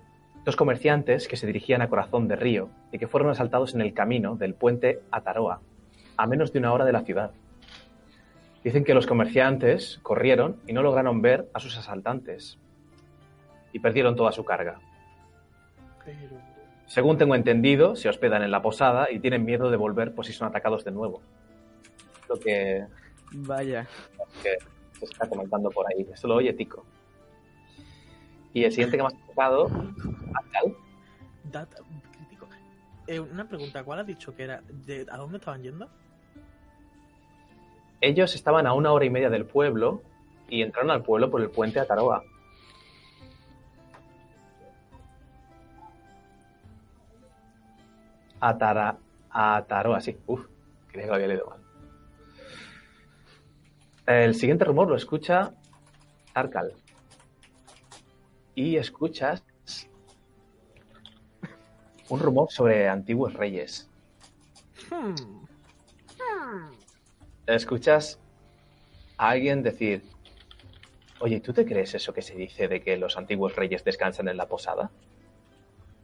dos 0.45 0.55
comerciantes 0.55 1.27
que 1.27 1.37
se 1.37 1.47
dirigían 1.47 1.81
a 1.81 1.89
Corazón 1.89 2.27
de 2.27 2.35
Río 2.35 2.69
y 2.91 2.97
que 2.97 3.07
fueron 3.07 3.29
asaltados 3.29 3.75
en 3.75 3.81
el 3.81 3.93
camino 3.93 4.35
del 4.35 4.53
puente 4.53 5.01
Ataroa, 5.11 5.61
a 6.17 6.27
menos 6.27 6.53
de 6.53 6.59
una 6.59 6.73
hora 6.73 6.85
de 6.85 6.93
la 6.93 7.01
ciudad. 7.01 7.31
Dicen 8.63 8.83
que 8.83 8.93
los 8.93 9.07
comerciantes 9.07 9.99
corrieron 10.03 10.57
y 10.67 10.73
no 10.73 10.81
lograron 10.81 11.21
ver 11.21 11.49
a 11.53 11.59
sus 11.59 11.77
asaltantes 11.77 12.57
y 13.71 13.79
perdieron 13.79 14.15
toda 14.15 14.31
su 14.31 14.43
carga. 14.43 14.79
Según 16.87 17.17
tengo 17.17 17.35
entendido, 17.35 17.95
se 17.95 18.09
hospedan 18.09 18.41
en 18.41 18.51
la 18.51 18.61
posada 18.61 19.11
y 19.11 19.19
tienen 19.19 19.45
miedo 19.45 19.69
de 19.69 19.77
volver 19.77 20.13
por 20.13 20.25
si 20.25 20.33
son 20.33 20.47
atacados 20.47 20.83
de 20.83 20.91
nuevo. 20.91 21.21
Lo 22.27 22.39
que 22.39 22.85
Vaya. 23.31 23.87
que 24.41 24.57
se 24.97 25.05
está 25.05 25.29
comentando 25.29 25.69
por 25.69 25.85
ahí. 25.87 26.07
Esto 26.11 26.27
lo 26.27 26.35
oye 26.35 26.53
Tico. 26.53 26.85
Y 28.53 28.63
el 28.63 28.71
siguiente 28.71 28.97
que 28.97 29.03
me 29.03 29.07
has 29.07 29.27
tocado, 29.27 29.69
Data 31.43 31.77
crítico. 32.11 32.47
Eh, 33.07 33.19
una 33.19 33.47
pregunta, 33.47 33.83
¿cuál 33.83 33.99
has 33.99 34.07
dicho 34.07 34.35
que 34.35 34.43
era? 34.43 34.61
¿De, 34.85 35.05
¿A 35.09 35.17
dónde 35.17 35.37
estaban 35.37 35.63
yendo? 35.63 35.89
ellos 38.01 38.35
estaban 38.35 38.65
a 38.67 38.73
una 38.73 38.91
hora 38.91 39.05
y 39.05 39.09
media 39.09 39.29
del 39.29 39.45
pueblo 39.45 40.01
y 40.47 40.61
entraron 40.61 40.91
al 40.91 41.03
pueblo 41.03 41.29
por 41.29 41.41
el 41.41 41.49
puente 41.49 41.79
Ataroa. 41.79 42.23
Atara, 48.39 48.97
Ataroa, 49.29 49.99
sí. 49.99 50.17
Uf, 50.27 50.45
creía 50.87 51.03
que 51.03 51.09
lo 51.09 51.15
había 51.15 51.27
leído 51.27 51.45
mal. 51.47 51.59
El 54.05 54.33
siguiente 54.33 54.65
rumor 54.65 54.87
lo 54.87 54.95
escucha 54.95 55.51
Tarkal. 56.33 56.73
Y 58.55 58.75
escuchas 58.77 59.43
un 62.09 62.19
rumor 62.19 62.51
sobre 62.51 62.87
antiguos 62.89 63.33
reyes. 63.33 63.89
Hmm. 64.89 65.13
escuchas 67.45 68.19
a 69.17 69.29
alguien 69.29 69.61
decir, 69.61 70.03
oye, 71.19 71.39
¿tú 71.41 71.53
te 71.53 71.65
crees 71.65 71.93
eso 71.93 72.13
que 72.13 72.21
se 72.21 72.35
dice 72.35 72.67
de 72.67 72.81
que 72.81 72.97
los 72.97 73.17
antiguos 73.17 73.55
reyes 73.55 73.83
descansan 73.83 74.27
en 74.27 74.37
la 74.37 74.47
posada? 74.47 74.89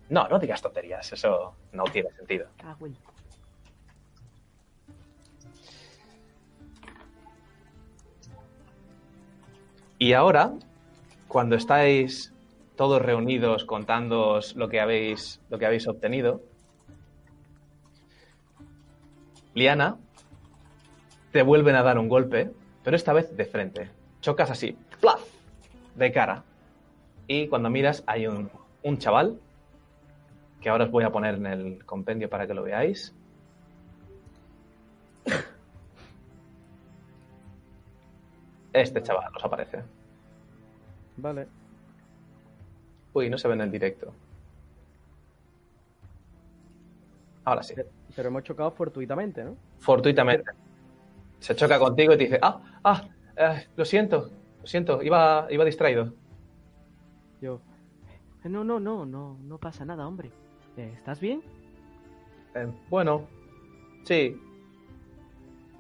No, 0.10 0.28
no 0.28 0.38
digas 0.38 0.62
tonterías, 0.62 1.12
eso 1.14 1.56
no 1.72 1.84
tiene 1.86 2.12
sentido. 2.12 2.48
Y 9.98 10.14
ahora, 10.14 10.54
cuando 11.28 11.56
estáis 11.56 12.35
todos 12.76 13.02
reunidos 13.02 13.66
contándoos 13.66 14.56
lo 14.56 14.70
que 14.70 14.80
habéis, 14.80 15.42
lo 15.50 15.58
que 15.58 15.66
habéis 15.66 15.88
obtenido, 15.88 16.42
Liana, 19.54 19.98
te 21.32 21.42
vuelven 21.42 21.76
a 21.76 21.84
dar 21.84 21.98
un 21.98 22.10
golpe, 22.10 22.52
pero 22.84 22.96
esta 22.96 23.14
vez 23.14 23.36
de 23.36 23.46
frente. 23.46 23.90
Chocas 24.22 24.52
así, 24.52 24.78
¡plaf! 25.00 25.22
de 25.96 26.12
cara. 26.12 26.44
Y 27.28 27.48
cuando 27.48 27.70
miras 27.70 28.04
hay 28.06 28.28
un, 28.28 28.50
un 28.84 28.98
chaval, 28.98 29.40
que 30.62 30.70
ahora 30.70 30.86
os 30.86 30.92
voy 30.92 31.04
a 31.04 31.12
poner 31.12 31.36
en 31.36 31.46
el 31.46 31.86
compendio 31.86 32.30
para 32.30 32.46
que 32.48 32.54
lo 32.54 32.64
veáis. 32.64 33.14
Este 38.74 39.02
chaval 39.02 39.32
os 39.34 39.44
aparece. 39.44 39.84
Vale. 41.16 41.48
Uy, 43.16 43.30
no 43.30 43.38
se 43.38 43.48
ve 43.48 43.54
en 43.54 43.62
el 43.62 43.72
directo. 43.72 44.14
Ahora 47.46 47.64
sí. 47.64 47.74
Pero 48.14 48.28
hemos 48.28 48.44
chocado 48.44 48.72
fortuitamente, 48.72 49.42
¿no? 49.42 49.56
Fortuitamente. 49.80 50.52
Se 51.40 51.56
choca 51.56 51.80
contigo 51.80 52.14
y 52.14 52.18
te 52.18 52.24
dice, 52.26 52.40
ah, 52.42 52.60
ah, 52.84 53.08
eh, 53.38 53.68
lo 53.78 53.86
siento, 53.86 54.32
lo 54.60 54.68
siento, 54.68 55.02
iba, 55.02 55.48
iba 55.50 55.64
distraído. 55.64 56.14
Yo. 57.42 57.62
"Eh, 58.44 58.50
No, 58.50 58.66
no, 58.66 58.82
no, 58.82 59.06
no, 59.06 59.38
no 59.42 59.58
pasa 59.60 59.86
nada, 59.86 60.06
hombre. 60.08 60.30
Eh, 60.76 60.92
¿Estás 60.98 61.22
bien? 61.22 61.42
"Eh, 62.54 62.68
bueno, 62.90 63.28
sí, 64.04 64.38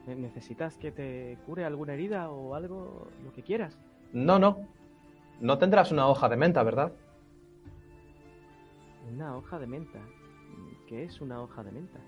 Ne- 0.07 0.15
¿Necesitas 0.15 0.77
que 0.77 0.91
te 0.91 1.35
cure 1.47 1.65
alguna 1.65 1.95
herida 1.95 2.29
o 2.29 2.53
algo? 2.53 3.07
Lo 3.25 3.33
que 3.33 3.41
quieras. 3.41 3.75
no, 4.13 4.37
no. 4.39 4.59
No 5.41 5.57
tendrás 5.57 5.91
una 5.91 6.07
hoja 6.07 6.29
de 6.29 6.37
menta, 6.37 6.61
¿verdad? 6.63 6.93
Una 9.11 9.37
hoja 9.37 9.59
de 9.59 9.67
menta. 9.67 9.99
¿Qué 10.87 11.03
es 11.03 11.21
una 11.21 11.41
hoja 11.41 11.63
de 11.63 11.71
menta? 11.71 11.99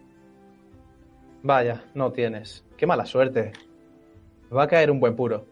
Vaya, 1.44 1.84
no 1.94 2.12
tienes. 2.12 2.66
Qué 2.76 2.86
mala 2.86 3.06
suerte. 3.06 3.52
Va 4.56 4.64
a 4.64 4.68
caer 4.68 4.92
un 4.92 5.00
buen 5.00 5.16
puro. 5.16 5.46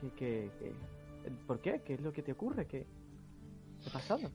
¿Qué, 0.00 0.10
qué, 0.16 0.50
qué? 0.58 0.72
¿Por 1.46 1.60
qué? 1.60 1.82
¿Qué 1.84 1.94
es 1.94 2.00
lo 2.00 2.12
que 2.12 2.22
te 2.22 2.32
ocurre? 2.32 2.66
¿Qué, 2.66 2.86
qué 3.82 3.88
ha 3.88 3.92
pasado? 3.92 4.30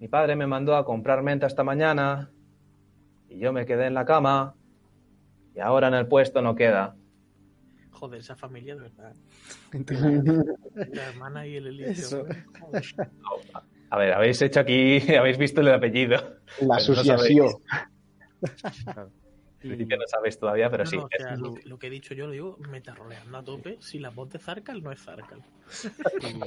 Mi 0.00 0.08
padre 0.08 0.36
me 0.36 0.46
mandó 0.46 0.74
a 0.76 0.84
comprar 0.84 1.22
menta 1.22 1.46
esta 1.46 1.62
mañana 1.62 2.30
y 3.28 3.38
yo 3.38 3.52
me 3.52 3.66
quedé 3.66 3.86
en 3.86 3.94
la 3.94 4.04
cama 4.04 4.54
y 5.54 5.60
ahora 5.60 5.88
en 5.88 5.94
el 5.94 6.08
puesto 6.08 6.42
no 6.42 6.54
queda. 6.54 6.96
Joder, 8.02 8.18
esa 8.18 8.34
familia 8.34 8.74
de 8.74 8.80
verdad. 8.80 9.14
La 10.92 11.08
hermana 11.10 11.46
y 11.46 11.54
el. 11.54 11.94
Joder. 11.94 12.44
A 13.90 13.96
ver, 13.96 14.12
habéis 14.12 14.42
hecho 14.42 14.58
aquí, 14.58 14.98
habéis 15.16 15.38
visto 15.38 15.60
el 15.60 15.68
apellido. 15.72 16.16
La 16.62 16.66
no 16.66 16.74
asociación. 16.74 17.46
Y, 19.62 19.86
que 19.86 19.96
no 19.96 20.02
sabéis 20.08 20.36
todavía, 20.36 20.68
pero 20.68 20.82
No, 20.82 20.90
sí. 20.90 20.96
no, 20.96 21.04
o 21.04 21.08
sea, 21.16 21.36
lo, 21.36 21.54
lo 21.64 21.78
que 21.78 21.86
he 21.86 21.90
dicho 21.90 22.12
yo 22.12 22.26
lo 22.26 22.32
digo 22.32 22.56
metaroleando 22.68 23.38
a 23.38 23.44
tope. 23.44 23.78
Si 23.80 24.00
la 24.00 24.10
voz 24.10 24.30
de 24.30 24.40
Zarkal 24.40 24.82
no 24.82 24.90
es 24.90 25.00
Zarkal. 25.00 25.44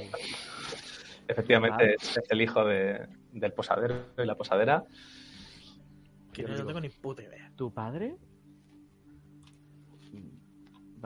Efectivamente, 1.26 1.94
es, 1.94 2.18
es 2.18 2.30
el 2.30 2.42
hijo 2.42 2.66
de- 2.66 3.08
del 3.32 3.52
posadero 3.54 4.08
y 4.18 4.26
la 4.26 4.34
posadera. 4.34 4.84
Que 6.34 6.42
Yo 6.42 6.48
no, 6.48 6.54
digo- 6.54 6.66
tengo 6.66 6.80
ni 6.82 6.90
puta 6.90 7.22
idea. 7.22 7.50
¿Tu 7.56 7.72
padre? 7.72 8.16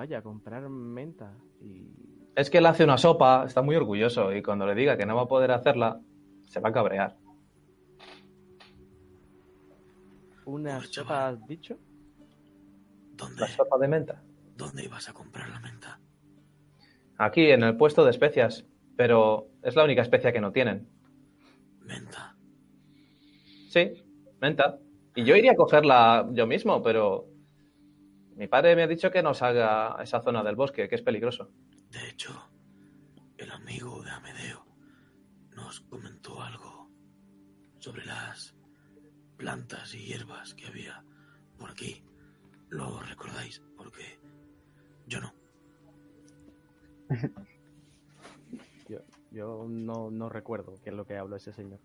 Vaya, 0.01 0.17
a 0.17 0.23
comprar 0.23 0.67
menta 0.71 1.37
y... 1.61 1.93
Es 2.35 2.49
que 2.49 2.57
él 2.57 2.65
hace 2.65 2.85
una 2.85 2.97
sopa, 2.97 3.45
está 3.45 3.61
muy 3.61 3.77
orgulloso 3.77 4.35
y 4.35 4.43
cuando 4.43 4.65
le 4.65 4.75
diga 4.75 4.97
que 4.97 5.05
no 5.05 5.15
va 5.15 5.25
a 5.25 5.29
poder 5.29 5.51
hacerla, 5.51 6.01
se 6.41 6.59
va 6.59 6.71
a 6.71 6.73
cabrear. 6.73 7.19
¿Una 10.47 10.81
sopa 10.81 11.29
has 11.29 11.47
dicho? 11.47 11.77
¿Dónde, 13.13 13.43
La 13.43 13.49
sopa 13.49 13.77
de 13.77 13.89
menta. 13.89 14.23
¿Dónde 14.57 14.85
ibas 14.85 15.07
a 15.11 15.13
comprar 15.13 15.51
la 15.51 15.61
menta? 15.61 16.01
Aquí, 17.19 17.51
en 17.51 17.63
el 17.63 17.77
puesto 17.77 18.03
de 18.03 18.13
especias, 18.13 18.65
pero 18.97 19.49
es 19.63 19.77
la 19.77 19.85
única 19.85 20.01
especia 20.01 20.33
que 20.33 20.41
no 20.41 20.51
tienen. 20.51 20.89
Menta. 21.83 22.39
Sí, 23.69 24.03
menta. 24.41 24.79
Y 25.15 25.25
yo 25.25 25.37
iría 25.37 25.53
a 25.53 25.57
cogerla 25.57 26.27
yo 26.33 26.47
mismo, 26.47 26.83
pero 26.83 27.30
mi 28.41 28.49
padre 28.49 28.75
me 28.75 28.83
ha 28.83 28.87
dicho 28.87 29.11
que 29.11 29.23
no 29.23 29.35
salga 29.35 30.01
a 30.01 30.03
esa 30.03 30.23
zona 30.23 30.43
del 30.43 30.57
bosque, 30.57 30.89
que 30.89 30.95
es 30.95 31.03
peligroso. 31.03 31.51
De 31.91 32.09
hecho, 32.09 32.51
el 33.37 33.51
amigo 33.51 34.03
de 34.03 34.09
Amedeo 34.09 34.65
nos 35.55 35.83
comentó 35.83 36.41
algo 36.41 36.89
sobre 37.81 38.07
las 38.07 38.57
plantas 39.37 39.95
y 39.95 40.07
hierbas 40.07 40.55
que 40.55 40.69
había 40.69 41.05
por 41.59 41.71
aquí. 41.71 42.03
¿Lo 42.71 43.01
recordáis? 43.01 43.61
Porque 43.77 44.19
yo 45.07 45.21
no. 45.21 45.35
Yo, 48.89 48.99
yo 49.31 49.67
no, 49.69 50.11
no 50.11 50.29
recuerdo 50.29 50.75
qué 50.83 50.91
es 50.91 50.97
lo 50.97 51.05
que 51.05 51.17
habló 51.17 51.37
ese 51.37 51.53
señor. 51.53 51.79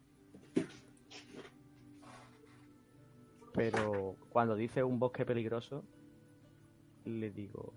Pero 3.53 4.15
cuando 4.29 4.55
dice 4.55 4.83
un 4.83 4.97
bosque 4.97 5.23
peligroso, 5.23 5.83
le 7.05 7.31
digo, 7.31 7.73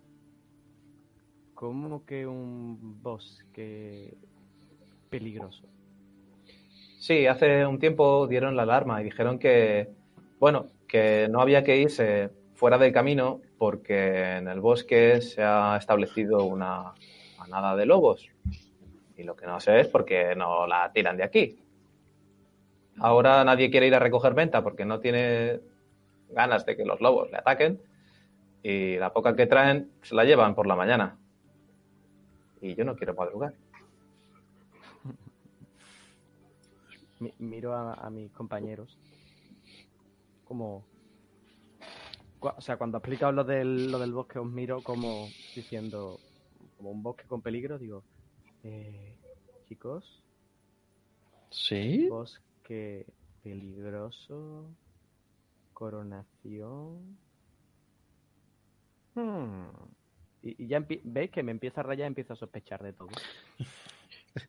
¿cómo 1.55 2.05
que 2.05 2.26
un 2.26 3.02
bosque 3.02 4.16
peligroso? 5.10 5.64
Sí, 6.98 7.26
hace 7.26 7.64
un 7.64 7.78
tiempo 7.78 8.26
dieron 8.26 8.56
la 8.56 8.62
alarma 8.62 9.00
y 9.00 9.05
dijeron 9.05 9.38
que, 9.38 9.88
bueno, 10.40 10.66
que 10.88 11.28
no 11.30 11.40
había 11.40 11.62
que 11.62 11.76
irse 11.76 12.30
fuera 12.55 12.76
del 12.78 12.92
camino 12.92 13.40
porque 13.56 14.36
en 14.36 14.48
el 14.48 14.60
bosque 14.60 15.20
se 15.20 15.42
ha 15.42 15.76
establecido 15.76 16.44
una 16.44 16.92
manada 17.38 17.76
de 17.76 17.86
lobos. 17.86 18.28
Y 19.16 19.22
lo 19.22 19.36
que 19.36 19.46
no 19.46 19.60
sé 19.60 19.80
es 19.80 19.88
por 19.88 20.05
qué 20.05 20.34
no 20.34 20.66
la 20.66 20.90
tiran 20.92 21.16
de 21.16 21.24
aquí. 21.24 21.59
Ahora 23.00 23.44
nadie 23.44 23.70
quiere 23.70 23.86
ir 23.86 23.94
a 23.94 24.00
recoger 24.00 24.34
venta 24.34 24.62
porque 24.62 24.84
no 24.84 24.98
tiene 25.00 25.60
ganas 26.30 26.66
de 26.66 26.76
que 26.76 26.84
los 26.84 27.00
lobos 27.00 27.30
le 27.30 27.38
ataquen. 27.38 27.80
Y 28.62 28.97
la 28.97 29.12
poca 29.12 29.36
que 29.36 29.47
traen 29.47 29.90
se 30.02 30.14
la 30.14 30.24
llevan 30.24 30.55
por 30.55 30.66
la 30.66 30.76
mañana. 30.76 31.16
Y 32.60 32.74
yo 32.74 32.85
no 32.85 32.97
quiero 32.97 33.14
madrugar. 33.14 33.55
Mi- 37.20 37.35
miro 37.39 37.74
a, 37.74 37.94
a 37.94 38.10
mis 38.10 38.30
compañeros 38.32 38.97
como... 40.44 40.85
O 42.40 42.60
sea, 42.60 42.76
cuando 42.76 42.97
ha 42.97 43.01
explicado 43.01 43.32
lo 43.32 43.44
del, 43.44 43.90
lo 43.90 43.98
del 43.98 44.12
bosque, 44.12 44.39
os 44.39 44.47
miro 44.47 44.82
como 44.82 45.28
diciendo, 45.55 46.20
como 46.76 46.90
un 46.90 47.02
bosque 47.02 47.24
con 47.26 47.43
peligro, 47.43 47.78
digo, 47.78 48.05
eh, 48.62 49.16
chicos, 49.68 50.22
¿Sí? 51.51 52.09
bosque 52.09 53.06
peligroso, 53.43 54.64
coronación... 55.74 57.18
Hmm. 59.19 59.66
Y, 60.43 60.65
y 60.65 60.69
ya 60.69 60.85
veis 61.03 61.31
que 61.31 61.43
me 61.43 61.51
empieza 61.51 61.81
a 61.81 61.85
rayar, 61.85 62.07
empiezo 62.07 62.35
a 62.35 62.36
sospechar 62.36 62.82
de 62.82 62.93
todo. 62.93 63.09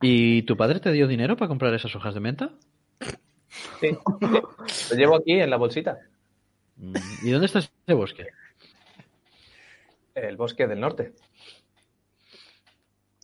¿Y 0.02 0.44
tu 0.44 0.56
padre 0.56 0.80
te 0.80 0.92
dio 0.92 1.08
dinero 1.08 1.36
para 1.36 1.48
comprar 1.50 1.74
esas 1.74 1.96
hojas 1.96 2.14
de 2.14 2.20
menta? 2.20 2.52
Sí. 3.80 3.98
Lo 4.22 4.96
llevo 4.96 5.16
aquí 5.16 5.34
en 5.40 5.50
la 5.50 5.58
bolsita. 5.58 5.98
Mm, 6.78 6.94
¿Y 7.24 7.32
dónde 7.32 7.48
está 7.48 7.60
ese 7.60 7.94
bosque? 7.94 8.28
El 10.14 10.38
bosque 10.38 10.68
del 10.68 10.80
norte. 10.80 11.14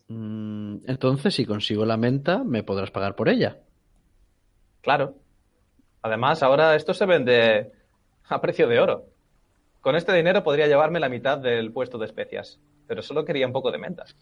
Mm, 0.08 0.78
Entonces, 0.88 1.36
si 1.36 1.46
consigo 1.46 1.86
la 1.86 1.98
menta, 1.98 2.44
me 2.44 2.64
podrás 2.64 2.90
pagar 2.90 3.16
por 3.16 3.30
ella. 3.30 3.60
Claro. 4.82 5.16
Además, 6.02 6.42
ahora 6.42 6.76
esto 6.76 6.94
se 6.94 7.06
vende 7.06 7.72
a 8.28 8.42
precio 8.42 8.68
de 8.68 8.80
oro. 8.80 9.06
Con 9.86 9.96
este 9.96 10.14
dinero 10.14 10.44
podría 10.44 10.66
llevarme 10.66 11.00
la 11.00 11.10
mitad 11.10 11.38
del 11.38 11.72
puesto 11.72 12.00
de 12.00 12.08
especias. 12.08 12.60
Pero 12.88 13.04
solo 13.04 13.24
quería 13.24 13.46
un 13.46 13.54
poco 13.54 13.72
de 13.72 13.78
mentas. 13.78 14.16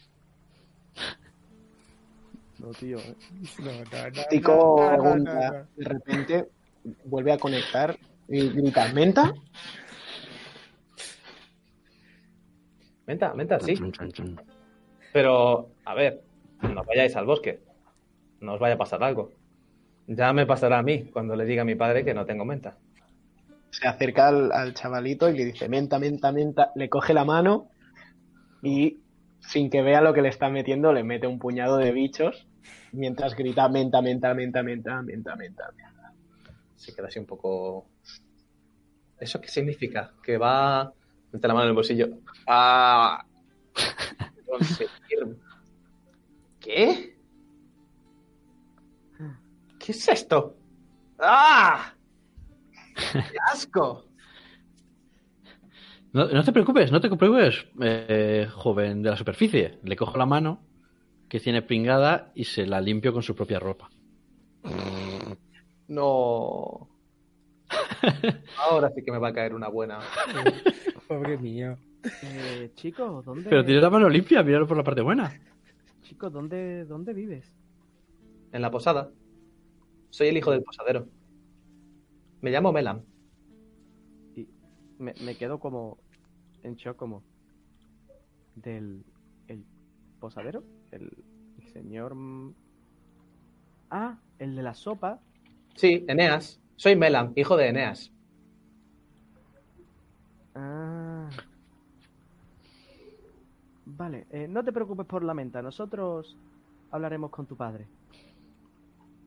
No, 2.59 2.71
tío. 2.71 2.97
¿eh? 2.99 3.15
No, 3.59 3.71
no, 3.71 4.09
no, 4.09 4.21
Tico 4.29 4.97
no. 4.97 5.23
de 5.23 5.85
repente 5.85 6.49
vuelve 7.05 7.31
a 7.31 7.37
conectar 7.37 7.97
y 8.27 8.49
grita, 8.49 8.91
¿menta? 8.91 9.33
Menta, 13.05 13.33
menta, 13.33 13.57
sí. 13.61 13.75
Pero, 15.13 15.69
a 15.85 15.93
ver, 15.93 16.23
no 16.61 16.83
vayáis 16.83 17.15
al 17.15 17.25
bosque. 17.25 17.61
No 18.41 18.55
os 18.55 18.59
vaya 18.59 18.75
a 18.75 18.79
pasar 18.79 19.01
algo. 19.01 19.31
Ya 20.07 20.33
me 20.33 20.45
pasará 20.45 20.79
a 20.79 20.83
mí 20.83 21.05
cuando 21.05 21.37
le 21.37 21.45
diga 21.45 21.61
a 21.61 21.65
mi 21.65 21.75
padre 21.75 22.03
que 22.03 22.13
no 22.13 22.25
tengo 22.25 22.43
menta. 22.43 22.75
Se 23.73 23.87
acerca 23.87 24.27
al, 24.29 24.51
al 24.51 24.73
chavalito 24.73 25.29
y 25.29 25.37
le 25.37 25.45
dice 25.45 25.67
menta, 25.67 25.99
menta, 25.99 26.31
menta. 26.31 26.71
Le 26.75 26.89
coge 26.89 27.13
la 27.13 27.25
mano 27.25 27.69
y 28.61 28.99
sin 29.39 29.69
que 29.69 29.81
vea 29.81 30.01
lo 30.01 30.13
que 30.13 30.21
le 30.21 30.29
está 30.29 30.49
metiendo, 30.49 30.93
le 30.93 31.03
mete 31.03 31.27
un 31.27 31.39
puñado 31.39 31.77
de 31.77 31.91
bichos 31.91 32.47
mientras 32.93 33.35
grita 33.35 33.67
menta, 33.67 34.01
menta, 34.01 34.33
menta, 34.33 34.63
menta, 34.63 35.01
menta, 35.01 35.35
menta. 35.35 35.71
menta. 35.75 36.13
Se 36.75 36.93
queda 36.93 37.07
así 37.07 37.19
un 37.19 37.25
poco. 37.25 37.87
¿Eso 39.19 39.39
qué 39.41 39.47
significa? 39.47 40.13
Que 40.23 40.37
va. 40.37 40.91
Mete 41.31 41.47
la 41.47 41.53
mano 41.53 41.65
en 41.65 41.69
el 41.69 41.75
bolsillo. 41.75 42.09
¡Ah! 42.47 43.25
Conseguir. 44.47 45.37
¿Qué? 46.59 47.17
¿Qué 49.79 49.91
es 49.91 50.07
esto? 50.07 50.55
¡Ah! 51.19 51.92
¡Qué 52.95 53.37
asco! 53.51 54.05
No, 56.13 56.27
no 56.27 56.43
te 56.43 56.51
preocupes, 56.51 56.91
no 56.91 57.01
te 57.01 57.09
preocupes, 57.09 57.65
eh, 57.81 58.47
joven 58.51 59.01
de 59.01 59.09
la 59.09 59.17
superficie. 59.17 59.79
Le 59.83 59.95
cojo 59.95 60.17
la 60.17 60.27
mano 60.27 60.61
que 61.27 61.39
tiene 61.39 61.63
pringada 61.63 62.31
y 62.35 62.43
se 62.43 62.67
la 62.67 62.79
limpio 62.79 63.11
con 63.11 63.23
su 63.23 63.35
propia 63.35 63.57
ropa. 63.59 63.89
No. 65.87 66.87
Ahora 68.69 68.91
sí 68.95 69.03
que 69.03 69.11
me 69.11 69.17
va 69.17 69.29
a 69.29 69.33
caer 69.33 69.55
una 69.55 69.69
buena. 69.69 69.99
Pobre 71.07 71.37
mío. 71.39 71.77
Eh, 72.21 72.71
chico, 72.75 73.23
¿dónde? 73.25 73.49
Pero 73.49 73.65
tiene 73.65 73.81
la 73.81 73.89
mano 73.89 74.07
limpia, 74.07 74.43
míralo 74.43 74.67
por 74.67 74.77
la 74.77 74.83
parte 74.83 75.01
buena. 75.01 75.33
Chico, 76.03 76.29
¿dónde, 76.29 76.85
¿dónde 76.85 77.13
vives? 77.13 77.51
En 78.51 78.61
la 78.61 78.69
posada. 78.69 79.09
Soy 80.11 80.27
el 80.27 80.37
hijo 80.37 80.51
del 80.51 80.61
posadero. 80.61 81.07
Me 82.43 82.51
llamo 82.51 82.73
Melam. 82.73 83.01
Y 84.35 84.45
me, 84.99 85.13
me 85.23 85.35
quedo 85.37 85.59
como 85.61 85.97
en 86.61 86.75
shock, 86.75 86.97
como 86.97 87.23
del 88.55 89.05
el 89.47 89.63
posadero, 90.19 90.61
el, 90.91 91.09
el 91.57 91.67
señor. 91.69 92.13
Ah, 93.89 94.19
el 94.39 94.57
de 94.57 94.61
la 94.61 94.73
sopa. 94.73 95.21
Sí, 95.75 96.03
Eneas. 96.09 96.59
Soy 96.75 96.97
Melam, 96.97 97.31
hijo 97.37 97.55
de 97.55 97.69
Eneas. 97.69 98.11
Ah. 100.53 101.29
Vale, 103.85 104.27
eh, 104.31 104.49
no 104.49 104.65
te 104.65 104.73
preocupes 104.73 105.05
por 105.05 105.23
la 105.23 105.33
menta. 105.33 105.61
Nosotros 105.61 106.37
hablaremos 106.91 107.31
con 107.31 107.45
tu 107.45 107.55
padre. 107.55 107.87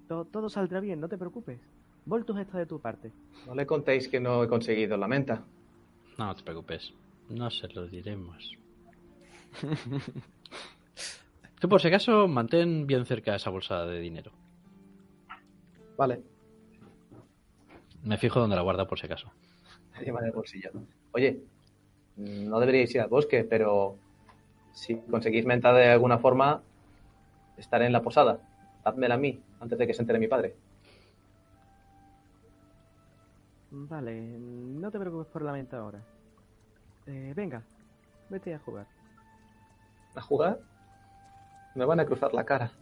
To- 0.09 0.27
todo 0.27 0.51
saldrá 0.51 0.81
bien, 0.81 1.01
no 1.01 1.09
te 1.09 1.17
preocupes. 1.17 1.61
Voltus 2.07 2.39
está 2.39 2.59
de 2.59 2.67
tu 2.67 2.81
parte. 2.81 3.11
No 3.47 3.55
le 3.55 3.67
contéis 3.67 4.09
que 4.09 4.21
no 4.21 4.45
he 4.45 4.49
conseguido 4.49 4.97
la 4.97 5.09
menta. 5.09 5.43
No, 6.17 6.27
no 6.27 6.35
te 6.37 6.45
preocupes, 6.45 6.95
no 7.29 7.51
se 7.51 7.67
lo 7.69 7.89
diremos. 7.89 8.57
Tú 11.61 11.69
por 11.69 11.81
si 11.81 11.89
acaso 11.89 12.29
mantén 12.29 12.87
bien 12.87 13.05
cerca 13.07 13.35
esa 13.35 13.51
bolsa 13.51 13.85
de 13.87 13.99
dinero. 13.99 14.31
Vale. 15.97 16.23
Me 18.05 18.19
fijo 18.19 18.39
donde 18.39 18.55
la 18.55 18.63
guarda 18.63 18.87
por 18.87 19.01
si 19.01 19.07
acaso. 19.07 19.33
Lleva 20.05 20.21
en 20.21 20.27
el 20.27 20.33
bolsillo. 20.33 20.71
Oye, 21.11 21.41
no 22.17 22.61
deberíais 22.61 22.95
ir 22.95 23.01
al 23.01 23.09
bosque, 23.09 23.43
pero 23.43 23.99
si 24.73 24.97
conseguís 24.97 25.45
menta 25.45 25.73
de 25.73 25.89
alguna 25.89 26.19
forma, 26.19 26.63
estaré 27.57 27.87
en 27.87 27.93
la 27.93 28.03
posada. 28.03 28.39
Dádmela 28.85 29.17
a 29.17 29.19
mí 29.19 29.41
antes 29.59 29.77
de 29.77 29.89
que 29.89 29.95
se 29.95 30.03
entere 30.03 30.21
mi 30.21 30.29
padre. 30.29 30.55
Vale, 33.79 34.39
no 34.39 34.91
te 34.91 34.99
preocupes 34.99 35.27
por 35.27 35.43
la 35.43 35.53
menta 35.53 35.79
ahora. 35.79 36.03
Eh, 37.05 37.35
venga, 37.37 37.63
vete 38.31 38.55
a 38.55 38.59
jugar. 38.59 38.87
¿A 40.15 40.21
jugar? 40.23 40.59
Me 41.75 41.85
van 41.85 42.01
a 42.01 42.07
cruzar 42.07 42.33
la 42.33 42.45
cara. 42.45 42.73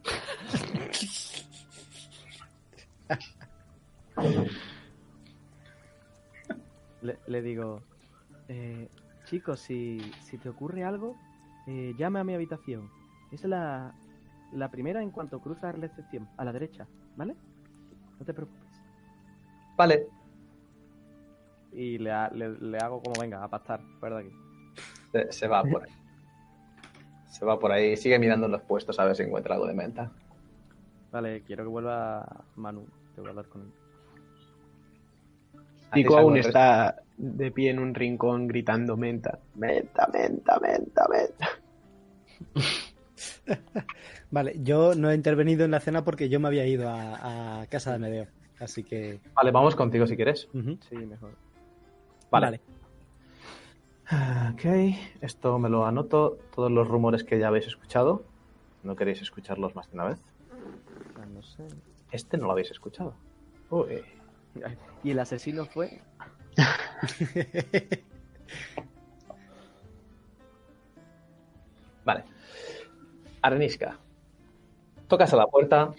Le, 7.02 7.18
le 7.26 7.42
digo, 7.42 7.82
eh, 8.46 8.88
chicos, 9.24 9.58
si, 9.58 9.98
si 10.22 10.38
te 10.38 10.48
ocurre 10.48 10.84
algo, 10.84 11.16
eh, 11.66 11.92
llama 11.98 12.20
a 12.20 12.24
mi 12.24 12.34
habitación. 12.34 12.88
Es 13.32 13.42
la, 13.44 13.92
la 14.52 14.70
primera 14.70 15.02
en 15.02 15.10
cuanto 15.10 15.40
cruzas 15.40 15.74
la 15.74 15.88
recepción, 15.88 16.28
a 16.36 16.44
la 16.44 16.52
derecha, 16.52 16.86
¿vale? 17.16 17.34
No 18.20 18.24
te 18.24 18.32
preocupes. 18.32 18.80
Vale. 19.76 20.06
Y 21.74 21.98
le, 21.98 22.10
ha- 22.12 22.30
le, 22.30 22.50
le 22.60 22.78
hago 22.78 23.02
como 23.02 23.20
venga, 23.20 23.42
a 23.42 23.48
pastar, 23.48 23.80
fuera 24.00 24.16
de 24.18 24.22
aquí. 24.26 24.36
Se, 25.12 25.32
se 25.32 25.48
va 25.48 25.62
por 25.64 25.82
ahí. 25.84 25.90
Se 27.30 27.44
va 27.44 27.58
por 27.58 27.72
ahí. 27.72 27.96
Sigue 27.96 28.18
mirando 28.18 28.46
en 28.46 28.52
los 28.52 28.62
puestos 28.62 28.98
a 29.00 29.04
ver 29.04 29.16
si 29.16 29.22
encuentra 29.24 29.54
algo 29.54 29.66
de 29.66 29.74
menta. 29.74 30.10
Vale, 31.10 31.42
quiero 31.42 31.64
que 31.64 31.68
vuelva 31.70 32.44
Manu. 32.56 32.86
Te 33.14 33.20
voy 33.20 33.28
a 33.28 33.30
hablar 33.30 33.46
con 33.46 33.62
él. 33.62 33.68
¿Hacéis 35.90 36.06
Tico 36.06 36.18
aún 36.18 36.36
está 36.36 36.96
de 37.16 37.50
pie 37.52 37.70
en 37.70 37.78
un 37.78 37.94
rincón 37.94 38.48
gritando 38.48 38.96
menta. 38.96 39.38
Menta, 39.54 40.08
menta, 40.12 40.58
menta, 40.60 41.08
menta. 41.08 41.48
Vale, 44.30 44.54
yo 44.62 44.94
no 44.94 45.10
he 45.10 45.14
intervenido 45.14 45.64
en 45.64 45.70
la 45.70 45.80
cena 45.80 46.04
porque 46.04 46.28
yo 46.28 46.40
me 46.40 46.48
había 46.48 46.66
ido 46.66 46.88
a, 46.88 47.60
a 47.62 47.66
casa 47.66 47.92
de 47.92 47.98
Medeo. 47.98 48.26
Así 48.58 48.82
que. 48.82 49.20
Vale, 49.34 49.50
vamos 49.52 49.76
contigo 49.76 50.06
si 50.06 50.16
quieres. 50.16 50.48
Sí, 50.88 50.96
mejor. 50.96 51.32
Vale. 52.34 52.60
Ok, 54.52 54.64
esto 55.20 55.56
me 55.60 55.68
lo 55.68 55.86
anoto. 55.86 56.38
Todos 56.52 56.68
los 56.70 56.88
rumores 56.88 57.22
que 57.22 57.38
ya 57.38 57.46
habéis 57.46 57.68
escuchado. 57.68 58.24
¿No 58.82 58.96
queréis 58.96 59.22
escucharlos 59.22 59.76
más 59.76 59.88
de 59.88 59.94
una 59.94 60.06
vez? 60.06 60.18
Ah, 61.16 61.26
no 61.32 61.42
sé. 61.44 61.62
Este 62.10 62.36
no 62.36 62.46
lo 62.46 62.52
habéis 62.52 62.72
escuchado. 62.72 63.14
Uy. 63.70 64.02
Y 65.04 65.12
el 65.12 65.18
asesino 65.20 65.64
fue. 65.64 66.00
Vale. 72.04 72.24
Arenisca. 73.42 73.98
Tocas 75.06 75.32
a 75.32 75.36
la 75.36 75.46
puerta 75.46 75.92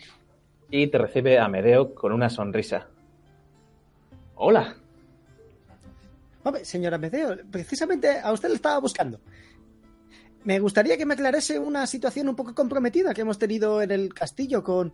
y 0.69 0.87
te 0.87 0.97
recibe 0.97 1.39
Amedeo 1.39 1.95
con 1.95 2.11
una 2.11 2.29
sonrisa. 2.29 2.89
Hola. 4.35 4.75
Hombre, 6.45 6.63
señora 6.63 6.99
Medeo, 6.99 7.35
precisamente 7.49 8.19
a 8.19 8.31
usted 8.31 8.49
le 8.49 8.55
estaba 8.55 8.77
buscando. 8.79 9.19
Me 10.43 10.59
gustaría 10.59 10.95
que 10.95 11.03
me 11.03 11.15
aclarase 11.15 11.57
una 11.57 11.87
situación 11.87 12.29
un 12.29 12.35
poco 12.35 12.53
comprometida 12.53 13.15
que 13.15 13.21
hemos 13.21 13.39
tenido 13.39 13.81
en 13.81 13.89
el 13.89 14.13
castillo 14.13 14.63
con 14.63 14.93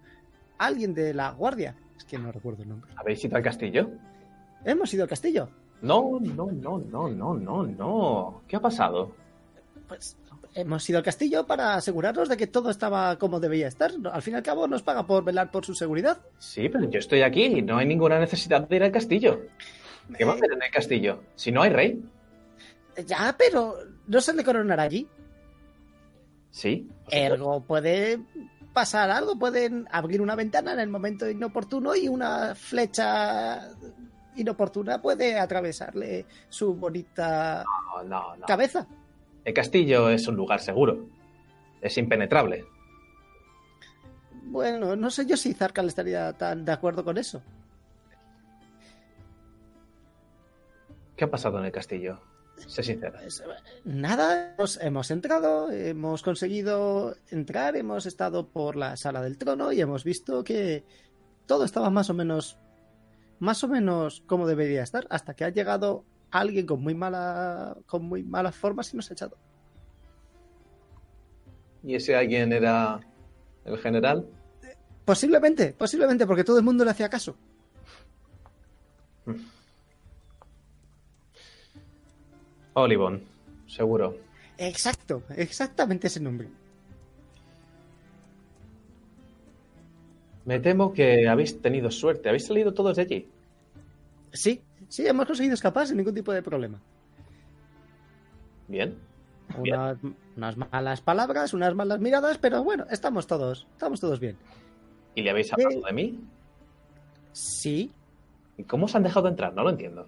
alguien 0.57 0.94
de 0.94 1.14
la 1.14 1.32
guardia. 1.32 1.76
Es 1.98 2.06
que 2.06 2.18
no 2.18 2.32
recuerdo 2.32 2.64
el 2.64 2.69
nombre. 2.69 2.90
¿Habéis 2.95 3.26
ido 3.26 3.36
al 3.36 3.44
castillo? 3.44 3.90
Hemos 4.64 4.94
ido 4.94 5.03
al 5.03 5.10
castillo. 5.10 5.49
No, 5.82 6.22
no, 6.22 6.49
no, 6.53 6.78
no, 6.78 7.10
no, 7.10 7.34
no, 7.34 7.64
no. 7.65 8.44
¿Qué 8.48 8.56
ha 8.56 8.61
pasado? 8.61 9.14
Pues 9.90 10.15
hemos 10.53 10.90
ido 10.90 10.99
al 10.99 11.03
castillo 11.03 11.45
para 11.45 11.73
asegurarnos 11.76 12.30
de 12.30 12.38
que 12.38 12.48
todo 12.48 12.69
estaba 12.69 13.18
como 13.18 13.41
debía 13.41 13.68
estar. 13.68 13.91
Al 14.10 14.22
fin 14.22 14.36
y 14.36 14.38
al 14.38 14.44
cabo 14.44 14.69
nos 14.69 14.84
paga 14.84 15.06
por 15.06 15.26
velar 15.26 15.52
por 15.52 15.65
su 15.65 15.76
seguridad. 15.76 16.22
Sí, 16.40 16.69
pero 16.69 16.90
yo 16.90 16.99
estoy 16.99 17.23
aquí 17.23 17.44
y 17.44 17.61
no 17.61 17.78
hay 17.78 17.88
ninguna 17.88 18.19
necesidad 18.19 18.69
de 18.69 18.76
ir 18.78 18.84
al 18.84 18.91
castillo. 18.94 19.41
¿Qué 20.18 20.26
va 20.26 20.34
a 20.34 20.36
hacer 20.36 20.52
en 20.53 20.61
el 20.64 20.72
castillo? 20.72 21.23
Si 21.36 21.52
no 21.52 21.61
hay 21.61 21.69
rey. 21.72 22.03
Ya, 23.06 23.36
pero 23.38 23.76
no 24.07 24.22
se 24.22 24.34
le 24.34 24.44
coronará 24.44 24.84
allí. 24.84 25.07
Sí. 26.52 26.90
Ergo, 27.10 27.61
puede 27.61 28.19
pasar 28.73 29.10
algo, 29.10 29.38
pueden 29.40 29.88
abrir 29.91 30.22
una 30.22 30.36
ventana 30.36 30.73
en 30.73 30.80
el 30.80 30.90
momento 30.90 31.30
inoportuno 31.30 31.95
y 31.95 32.07
una 32.07 32.56
flecha 32.56 33.69
inoportuna 34.36 35.02
puede 35.02 35.38
atravesarle 35.40 36.26
su 36.49 36.73
bonita 36.73 37.64
No, 37.98 38.03
no, 38.03 38.36
no. 38.38 38.45
cabeza. 38.45 38.88
El 39.44 39.53
castillo 39.53 40.10
es 40.10 40.28
un 40.28 40.36
lugar 40.36 40.60
seguro. 40.60 41.06
Es 41.82 41.98
impenetrable. 41.98 42.65
Bueno, 44.44 44.95
no 44.95 45.10
sé 45.10 45.26
yo 45.26 45.38
si 45.38 45.53
Zarkal 45.53 45.88
estaría 45.88 46.34
tan 46.34 46.65
de 46.65 46.72
acuerdo 46.72 47.03
con 47.03 47.18
eso. 47.18 47.41
¿Qué 51.22 51.26
ha 51.26 51.30
pasado 51.30 51.60
en 51.60 51.65
el 51.65 51.72
castillo? 51.72 52.19
Sé 52.56 52.81
sincera. 52.81 53.19
Pues, 53.22 53.43
nada, 53.85 54.56
hemos, 54.56 54.81
hemos 54.81 55.11
entrado, 55.11 55.69
hemos 55.69 56.23
conseguido 56.23 57.15
entrar, 57.30 57.76
hemos 57.76 58.07
estado 58.07 58.48
por 58.49 58.76
la 58.76 58.98
sala 58.98 59.22
del 59.22 59.38
trono 59.38 59.72
y 59.72 59.81
hemos 59.81 60.03
visto 60.03 60.43
que 60.43 60.84
todo 61.45 61.64
estaba 61.64 61.91
más 61.91 62.10
o 62.10 62.15
menos, 62.15 62.57
más 63.38 63.64
o 63.64 63.68
menos 63.68 64.23
como 64.26 64.48
debería 64.48 64.81
estar, 64.81 65.06
hasta 65.11 65.35
que 65.35 65.43
ha 65.43 65.49
llegado 65.49 66.06
alguien 66.31 66.65
con 66.65 66.81
muy 66.81 66.95
mala, 66.95 67.77
con 67.85 68.03
muy 68.03 68.23
malas 68.23 68.56
formas 68.56 68.91
y 68.91 68.98
nos 68.98 69.11
ha 69.11 69.14
echado. 69.14 69.38
¿Y 71.84 71.93
ese 71.93 72.15
alguien 72.15 72.52
era 72.52 72.99
el 73.65 73.77
general? 73.77 74.26
posiblemente, 75.06 75.73
posiblemente, 75.73 76.26
porque 76.26 76.43
todo 76.43 76.57
el 76.57 76.64
mundo 76.64 76.84
le 76.84 76.89
hacía 76.89 77.10
caso. 77.10 77.38
Olivon, 82.73 83.22
seguro. 83.68 84.18
Exacto, 84.57 85.23
exactamente 85.35 86.07
ese 86.07 86.19
nombre. 86.19 86.48
Me 90.45 90.60
temo 90.60 90.93
que 90.93 91.27
habéis 91.27 91.61
tenido 91.61 91.91
suerte. 91.91 92.30
¿Habéis 92.30 92.45
salido 92.45 92.73
todos 92.73 92.95
de 92.95 93.02
allí? 93.03 93.27
Sí, 94.34 94.61
sí, 94.88 95.06
hemos 95.06 95.26
conseguido 95.26 95.53
escapar 95.53 95.88
sin 95.88 95.98
ningún 95.98 96.15
tipo 96.15 96.31
de 96.31 96.41
problema. 96.41 96.80
Bien. 98.68 98.95
Unas, 99.57 99.98
unas 100.38 100.57
malas 100.57 101.02
palabras, 101.02 101.53
unas 101.53 101.76
malas 101.76 101.99
miradas, 101.99 102.38
pero 102.38 102.64
bueno, 102.64 102.85
estamos 102.89 103.27
todos, 103.27 103.68
estamos 103.73 103.99
todos 103.99 104.19
bien. 104.19 104.38
¿Y 105.14 105.22
le 105.23 105.30
habéis 105.30 105.52
hablado 105.52 105.81
de 105.81 105.91
mí? 105.91 106.19
Sí. 107.34 107.91
¿Y 108.57 108.64
cómo 108.64 108.85
os 108.85 108.95
han 108.95 109.03
dejado 109.03 109.27
entrar? 109.27 109.53
No 109.53 109.64
lo 109.64 109.72
entiendo. 109.72 110.07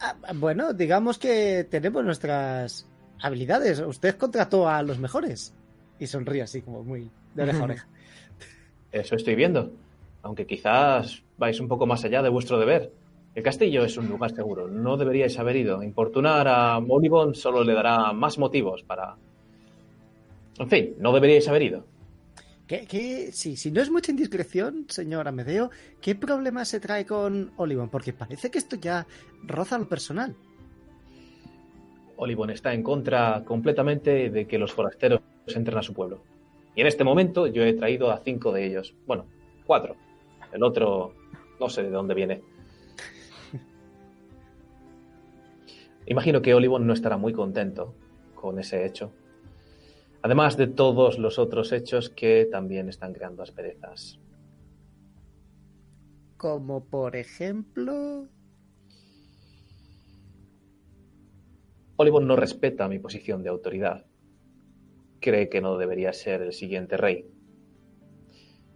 Ah, 0.00 0.16
bueno, 0.34 0.72
digamos 0.72 1.18
que 1.18 1.64
tenemos 1.64 2.04
nuestras 2.04 2.88
habilidades. 3.20 3.80
Usted 3.80 4.16
contrató 4.16 4.68
a 4.68 4.82
los 4.82 4.98
mejores. 4.98 5.54
Y 5.98 6.06
sonríe 6.06 6.42
así 6.42 6.60
como 6.60 6.82
muy 6.82 7.10
de 7.34 7.42
oreja 7.42 7.60
a 7.60 7.64
oreja. 7.64 7.88
Eso 8.92 9.16
estoy 9.16 9.34
viendo. 9.34 9.72
Aunque 10.22 10.46
quizás 10.46 11.22
vais 11.36 11.58
un 11.60 11.68
poco 11.68 11.86
más 11.86 12.04
allá 12.04 12.22
de 12.22 12.28
vuestro 12.28 12.58
deber. 12.58 12.92
El 13.34 13.42
castillo 13.42 13.84
es 13.84 13.96
un 13.96 14.08
lugar 14.08 14.32
seguro. 14.34 14.68
No 14.68 14.96
deberíais 14.96 15.38
haber 15.38 15.56
ido. 15.56 15.82
Importunar 15.82 16.46
a 16.46 16.78
Olivon 16.78 17.34
solo 17.34 17.64
le 17.64 17.74
dará 17.74 18.12
más 18.12 18.38
motivos 18.38 18.82
para... 18.84 19.16
En 20.58 20.68
fin, 20.68 20.94
no 20.98 21.12
deberíais 21.12 21.48
haber 21.48 21.62
ido. 21.62 21.84
¿Qué, 22.66 22.86
qué- 22.86 23.30
sí, 23.32 23.56
si 23.56 23.70
no 23.70 23.82
es 23.82 23.90
mucha 23.90 24.10
indiscreción, 24.10 24.86
señor 24.88 25.28
Amedeo, 25.28 25.70
¿qué 26.00 26.14
problema 26.14 26.64
se 26.64 26.80
trae 26.80 27.04
con 27.04 27.52
Olivon? 27.56 27.90
Porque 27.90 28.12
parece 28.14 28.50
que 28.50 28.58
esto 28.58 28.76
ya 28.76 29.06
roza 29.42 29.78
lo 29.78 29.86
personal. 29.88 30.34
Olivon 32.16 32.50
está 32.50 32.72
en 32.72 32.82
contra 32.82 33.44
completamente 33.44 34.30
de 34.30 34.46
que 34.46 34.58
los 34.58 34.72
forasteros 34.72 35.20
entren 35.48 35.76
a 35.76 35.82
su 35.82 35.92
pueblo. 35.92 36.22
Y 36.74 36.80
en 36.80 36.86
este 36.86 37.04
momento 37.04 37.46
yo 37.46 37.62
he 37.64 37.74
traído 37.74 38.10
a 38.10 38.18
cinco 38.24 38.50
de 38.52 38.66
ellos. 38.66 38.94
Bueno, 39.06 39.26
cuatro. 39.66 39.96
El 40.52 40.62
otro 40.62 41.12
no 41.60 41.68
sé 41.68 41.82
de 41.82 41.90
dónde 41.90 42.14
viene. 42.14 42.40
Imagino 46.06 46.40
que 46.40 46.54
Olivon 46.54 46.86
no 46.86 46.94
estará 46.94 47.16
muy 47.18 47.32
contento 47.32 47.94
con 48.34 48.58
ese 48.58 48.86
hecho. 48.86 49.12
Además 50.24 50.56
de 50.56 50.68
todos 50.68 51.18
los 51.18 51.38
otros 51.38 51.70
hechos 51.70 52.08
que 52.08 52.48
también 52.50 52.88
están 52.88 53.12
creando 53.12 53.42
asperezas. 53.42 54.18
Como 56.38 56.82
por 56.86 57.14
ejemplo... 57.14 58.26
Olivon 61.96 62.26
no 62.26 62.36
respeta 62.36 62.88
mi 62.88 62.98
posición 62.98 63.42
de 63.42 63.50
autoridad. 63.50 64.06
Cree 65.20 65.50
que 65.50 65.60
no 65.60 65.76
debería 65.76 66.14
ser 66.14 66.40
el 66.40 66.54
siguiente 66.54 66.96
rey. 66.96 67.30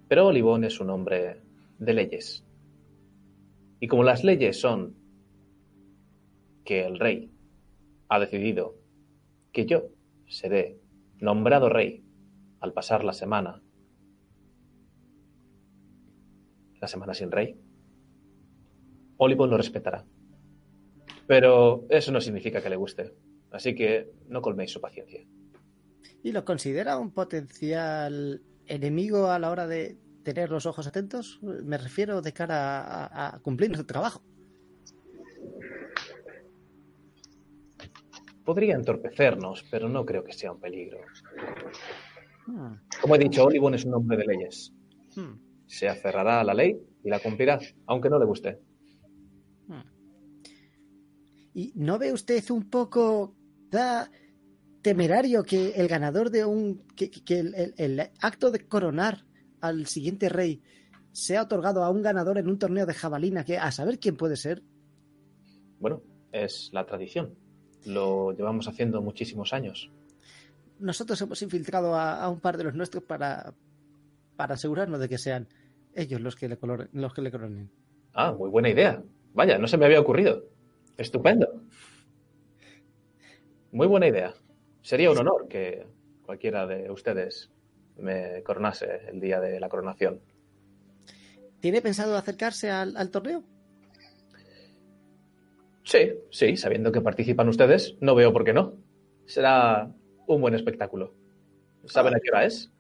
Pero 0.07 0.27
Olivon 0.27 0.65
es 0.65 0.81
un 0.81 0.91
hombre 0.91 1.41
de 1.79 1.95
leyes. 1.95 2.45
Y 3.81 3.89
como 3.89 4.05
las 4.05 4.23
leyes 4.23 4.61
son 4.61 4.95
que 6.67 6.85
el 6.85 6.99
rey 6.99 7.33
ha 8.11 8.19
decidido 8.19 8.77
que 9.51 9.65
yo 9.65 9.89
seré 10.27 10.79
nombrado 11.21 11.69
rey 11.69 12.05
al 12.61 12.73
pasar 12.73 13.05
la 13.05 13.13
semana, 13.13 13.63
la 16.81 16.89
semana 16.89 17.15
sin 17.15 17.31
rey, 17.31 17.61
Olivon 19.17 19.51
lo 19.51 19.57
respetará. 19.57 20.05
Pero 21.27 21.87
eso 21.91 22.13
no 22.13 22.21
significa 22.21 22.63
que 22.63 22.71
le 22.71 22.77
guste. 22.77 23.15
Así 23.51 23.75
que 23.75 24.11
no 24.29 24.41
colméis 24.41 24.71
su 24.71 24.81
paciencia. 24.81 25.21
¿Y 26.23 26.33
lo 26.33 26.45
considera 26.45 26.99
un 26.99 27.13
potencial 27.13 28.43
enemigo 28.67 29.31
a 29.31 29.39
la 29.39 29.51
hora 29.51 29.67
de 29.67 29.99
tener 30.23 30.51
los 30.51 30.67
ojos 30.67 30.87
atentos? 30.87 31.41
Me 31.43 31.79
refiero 31.79 32.23
de 32.23 32.33
cara 32.33 32.81
a, 32.81 33.37
a 33.37 33.39
cumplir 33.41 33.71
nuestro 33.71 33.87
trabajo. 33.87 34.23
Podría 38.49 38.77
entorpecernos, 38.77 39.63
pero 39.71 39.91
no 39.91 40.07
creo 40.07 40.25
que 40.25 40.33
sea 40.33 40.53
un 40.53 40.59
peligro. 40.59 41.01
Hmm, 42.47 42.77
Como 43.03 43.15
he 43.15 43.19
dicho, 43.19 43.45
Olivon 43.45 43.75
es 43.75 43.85
un 43.85 43.93
hombre 43.93 44.17
de 44.17 44.25
leyes. 44.25 44.73
hmm, 45.17 45.35
Se 45.67 45.87
aferrará 45.87 46.41
a 46.41 46.45
la 46.45 46.55
ley 46.55 46.81
y 47.05 47.11
la 47.11 47.19
cumplirá, 47.21 47.59
aunque 47.87 48.09
no 48.09 48.19
le 48.19 48.25
guste. 48.25 48.59
hmm. 49.67 49.83
¿Y 51.53 51.73
no 51.75 51.99
ve 51.99 52.11
usted 52.11 52.43
un 52.51 52.71
poco 52.71 53.35
da 53.71 54.11
temerario 54.81 55.43
que 55.45 55.73
el 55.73 55.87
ganador 55.87 56.31
de 56.31 56.47
un. 56.47 56.87
que, 56.97 57.11
que 57.11 57.41
el, 57.41 57.55
el- 57.55 57.75
el 57.77 58.01
acto 58.23 58.51
de 58.51 58.67
coronar 58.67 59.27
al 59.61 59.85
siguiente 59.87 60.31
rey 60.31 60.63
sea 61.13 61.43
otorgado 61.43 61.85
a 61.85 61.91
un 61.91 62.01
ganador 62.01 62.39
en 62.39 62.49
un 62.49 62.59
torneo 62.59 62.87
de 62.87 62.95
jabalina 62.95 63.45
que 63.45 63.59
a 63.59 63.71
saber 63.73 63.99
quién 63.99 64.17
puede 64.17 64.37
ser? 64.37 64.63
Bueno, 65.81 66.03
es 66.33 66.71
la 66.73 66.87
tradición. 66.87 67.35
Lo 67.89 68.33
llevamos 68.33 68.69
haciendo 68.69 69.01
muchísimos 69.03 69.53
años. 69.53 69.91
Nosotros 70.79 71.21
hemos 71.23 71.41
infiltrado 71.43 71.95
a, 71.95 72.23
a 72.23 72.29
un 72.29 72.41
par 72.41 72.57
de 72.57 72.65
los 72.65 72.75
nuestros 72.75 73.03
para, 73.03 73.55
para 74.37 74.55
asegurarnos 74.55 75.01
de 75.01 75.09
que 75.09 75.19
sean 75.19 75.49
ellos 75.95 76.21
los 76.21 76.37
que 76.37 76.49
le, 76.49 76.59
los 76.93 77.15
que 77.15 77.23
le 77.23 77.31
coronen. 77.31 77.71
Ah, 78.13 78.33
muy 78.33 78.51
buena 78.51 78.69
idea. 78.69 79.03
Vaya, 79.35 79.59
no 79.59 79.67
se 79.67 79.79
me 79.79 79.87
había 79.87 80.01
ocurrido. 80.01 80.45
Estupendo. 80.97 81.63
Muy 83.73 83.87
buena 83.87 84.07
idea. 84.07 84.35
Sería 84.83 85.11
un 85.11 85.19
honor 85.19 85.49
que 85.49 85.87
cualquiera 86.23 86.67
de 86.67 86.91
ustedes 86.91 87.51
me 87.97 88.43
coronase 88.43 89.09
el 89.09 89.21
día 89.21 89.41
de 89.41 89.59
la 89.59 89.69
coronación. 89.69 90.21
¿Tiene 91.61 91.83
pensado 91.83 92.17
acercarse 92.17 92.71
al, 92.71 92.97
al 92.97 93.11
torneo? 93.11 93.43
Sí, 95.89 96.13
sí, 96.31 96.59
sabiendo 96.59 96.93
que 96.93 97.01
participan 97.01 97.49
ustedes, 97.49 97.97
no 98.03 98.15
veo 98.15 98.31
por 98.31 98.45
qué 98.45 98.53
no. 98.53 98.75
Será 99.25 99.91
un 100.27 100.41
buen 100.43 100.55
espectáculo. 100.55 101.15
¿Saben 101.87 102.15
a 102.15 102.21
qué 102.21 102.29
hora 102.29 102.45
es? 102.45 102.71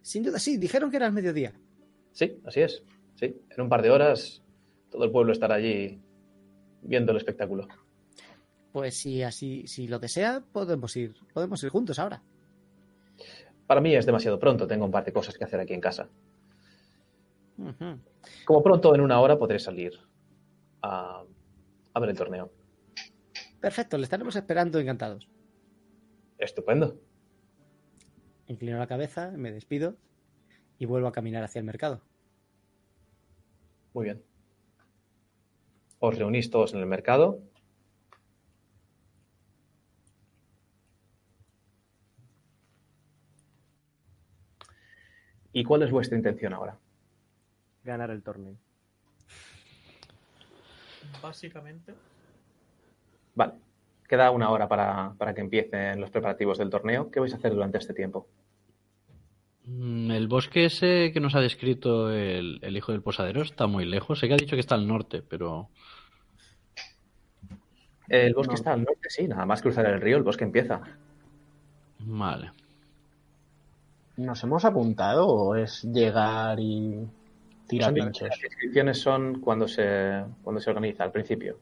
Sin 0.00 0.22
duda, 0.22 0.38
sí, 0.38 0.58
dijeron 0.58 0.88
que 0.88 0.98
era 0.98 1.06
al 1.06 1.12
mediodía. 1.12 1.52
Sí, 2.12 2.40
así 2.46 2.60
es. 2.60 2.84
Sí, 3.16 3.34
en 3.50 3.60
un 3.60 3.68
par 3.68 3.82
de 3.82 3.90
horas 3.90 4.44
todo 4.90 5.02
el 5.02 5.10
pueblo 5.10 5.32
estará 5.32 5.56
allí 5.56 6.00
viendo 6.82 7.10
el 7.10 7.18
espectáculo. 7.18 7.66
Pues 8.70 8.96
si 8.96 9.24
así, 9.24 9.66
si 9.66 9.88
lo 9.88 9.98
desea, 9.98 10.44
podemos 10.52 10.96
ir, 10.96 11.16
podemos 11.34 11.60
ir 11.64 11.70
juntos 11.70 11.98
ahora. 11.98 12.22
Para 13.66 13.80
mí 13.80 13.92
es 13.96 14.06
demasiado 14.06 14.38
pronto, 14.38 14.68
tengo 14.68 14.84
un 14.84 14.92
par 14.92 15.04
de 15.04 15.12
cosas 15.12 15.36
que 15.36 15.42
hacer 15.42 15.58
aquí 15.58 15.74
en 15.74 15.80
casa. 15.80 16.08
Como 18.44 18.62
pronto, 18.62 18.94
en 18.94 19.00
una 19.00 19.18
hora, 19.20 19.36
podré 19.36 19.58
salir 19.58 19.98
a, 20.80 21.24
a 21.94 22.00
ver 22.00 22.10
el 22.10 22.16
torneo. 22.16 22.52
Perfecto, 23.60 23.96
le 23.96 24.04
estaremos 24.04 24.34
esperando 24.36 24.78
encantados. 24.78 25.28
Estupendo. 26.38 27.00
Inclino 28.48 28.78
la 28.78 28.86
cabeza, 28.86 29.30
me 29.30 29.52
despido 29.52 29.96
y 30.78 30.86
vuelvo 30.86 31.08
a 31.08 31.12
caminar 31.12 31.44
hacia 31.44 31.60
el 31.60 31.64
mercado. 31.64 32.02
Muy 33.94 34.04
bien. 34.04 34.22
Os 36.00 36.18
reunís 36.18 36.50
todos 36.50 36.74
en 36.74 36.80
el 36.80 36.86
mercado. 36.86 37.40
¿Y 45.52 45.64
cuál 45.64 45.82
es 45.82 45.90
vuestra 45.90 46.16
intención 46.16 46.54
ahora? 46.54 46.78
Ganar 47.84 48.10
el 48.10 48.22
torneo. 48.22 48.56
Básicamente, 51.20 51.94
Vale. 53.34 53.52
Queda 54.08 54.30
una 54.30 54.50
hora 54.50 54.68
para, 54.68 55.14
para 55.16 55.32
que 55.32 55.40
empiecen 55.40 55.98
los 56.00 56.10
preparativos 56.10 56.58
del 56.58 56.68
torneo. 56.68 57.10
¿Qué 57.10 57.18
vais 57.18 57.32
a 57.32 57.36
hacer 57.36 57.54
durante 57.54 57.78
este 57.78 57.94
tiempo? 57.94 58.26
Mm, 59.64 60.10
El 60.10 60.28
bosque 60.28 60.66
ese 60.66 61.12
que 61.12 61.20
nos 61.20 61.34
ha 61.34 61.40
descrito 61.40 62.10
el, 62.10 62.58
el 62.62 62.76
hijo 62.76 62.92
del 62.92 63.02
posadero 63.02 63.40
está 63.42 63.66
muy 63.66 63.86
lejos. 63.86 64.18
Sé 64.18 64.28
que 64.28 64.34
ha 64.34 64.36
dicho 64.36 64.54
que 64.56 64.60
está 64.60 64.74
al 64.74 64.86
norte, 64.86 65.22
pero 65.22 65.70
El 68.08 68.34
bosque 68.34 68.54
está 68.54 68.72
al 68.74 68.82
norte, 68.84 69.08
sí. 69.08 69.26
Nada 69.26 69.46
más 69.46 69.62
cruzar 69.62 69.86
el 69.86 70.00
río, 70.00 70.18
el 70.18 70.22
bosque 70.22 70.44
empieza. 70.44 70.80
vale. 72.00 72.52
¿Nos 74.16 74.42
hemos 74.44 74.64
apuntado 74.66 75.26
o 75.26 75.56
es 75.56 75.82
llegar 75.84 76.60
y 76.60 77.08
Son- 77.68 77.94
pinchos? 77.94 78.28
Las 78.28 78.44
inscripciones 78.44 78.98
son 78.98 79.40
cuando 79.40 79.68
se, 79.68 80.24
cuando 80.42 80.60
se 80.60 80.70
organiza, 80.70 81.04
al 81.04 81.12
principio. 81.12 81.58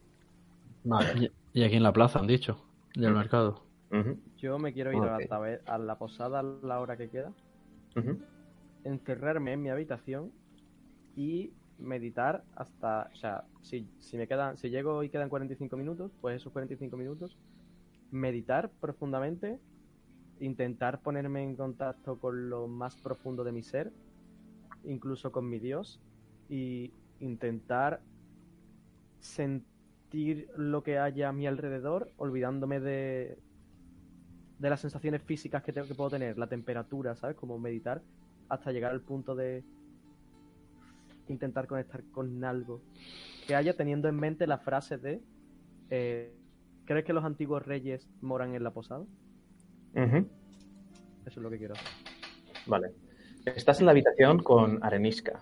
Vale. 0.85 1.31
Y, 1.53 1.61
y 1.61 1.65
aquí 1.65 1.77
en 1.77 1.83
la 1.83 1.93
plaza 1.93 2.19
han 2.19 2.27
dicho, 2.27 2.59
del 2.95 3.13
mercado. 3.15 3.63
Ujú, 3.91 4.19
Yo 4.39 4.59
me 4.59 4.73
quiero 4.73 4.93
ir 4.93 4.99
a, 5.03 5.17
Ok. 5.17 5.25
la 5.29 5.59
a 5.67 5.79
la 5.79 5.99
posada 5.99 6.41
a 6.41 6.43
la 6.43 6.81
hora 6.81 6.97
que 6.97 7.09
queda. 7.09 7.33
encerrarme 8.85 9.53
en 9.53 9.63
mi 9.63 9.71
habitación 9.71 10.33
y 11.17 11.53
meditar 11.79 12.45
hasta, 12.57 13.11
o 13.13 13.17
sea, 13.17 13.45
si, 13.63 13.87
si 13.99 14.17
me 14.17 14.27
quedan, 14.27 14.57
si 14.57 14.71
llego 14.71 15.03
y 15.03 15.09
quedan 15.11 15.29
45 15.29 15.77
minutos, 15.77 16.11
pues 16.21 16.37
esos 16.37 16.53
45 16.53 16.97
minutos, 16.97 17.37
meditar 18.11 18.71
profundamente, 18.81 19.59
intentar 20.41 21.01
ponerme 21.01 21.43
en 21.43 21.57
contacto 21.57 22.19
con 22.19 22.49
lo 22.49 22.67
más 22.69 22.97
profundo 22.97 23.45
de 23.45 23.53
mi 23.53 23.63
ser, 23.63 23.93
incluso 24.85 25.33
con 25.33 25.49
mi 25.49 25.59
Dios, 25.59 26.01
y 26.49 26.93
intentar 27.21 28.01
sentir 29.19 30.49
lo 30.57 30.83
que 30.83 30.99
haya 30.99 31.29
a 31.29 31.33
mi 31.33 31.47
alrededor, 31.47 32.11
olvidándome 32.17 32.81
de, 32.81 33.39
de 34.59 34.71
las 34.71 34.81
sensaciones 34.81 35.23
físicas 35.23 35.63
que, 35.63 35.73
tengo, 35.73 35.87
que 35.87 35.95
puedo 35.95 36.11
tener, 36.11 36.39
la 36.39 36.49
temperatura, 36.49 37.15
¿sabes? 37.17 37.37
Como 37.37 37.59
meditar 37.59 38.03
hasta 38.49 38.73
llegar 38.73 38.93
al 38.93 39.01
punto 39.01 39.35
de 39.35 39.65
intentar 41.29 41.67
conectar 41.67 42.03
con 42.11 42.45
algo 42.45 42.83
que 43.47 43.55
haya 43.55 43.77
teniendo 43.77 44.09
en 44.09 44.17
mente 44.17 44.47
la 44.47 44.59
frase 44.59 44.99
de 44.99 45.23
eh, 45.91 46.35
¿crees 46.85 47.05
que 47.05 47.13
los 47.13 47.25
antiguos 47.25 47.65
reyes 47.65 48.09
moran 48.21 48.55
en 48.55 48.65
la 48.65 48.73
posada? 48.73 49.05
Eso 51.25 51.41
es 51.41 51.43
lo 51.43 51.51
que 51.51 51.59
quiero 51.59 51.75
hacer. 51.75 51.89
Vale. 52.67 52.93
Estás 53.45 53.81
en 53.81 53.87
la 53.87 53.93
habitación 53.93 54.39
con 54.43 54.83
Arenisca. 54.85 55.41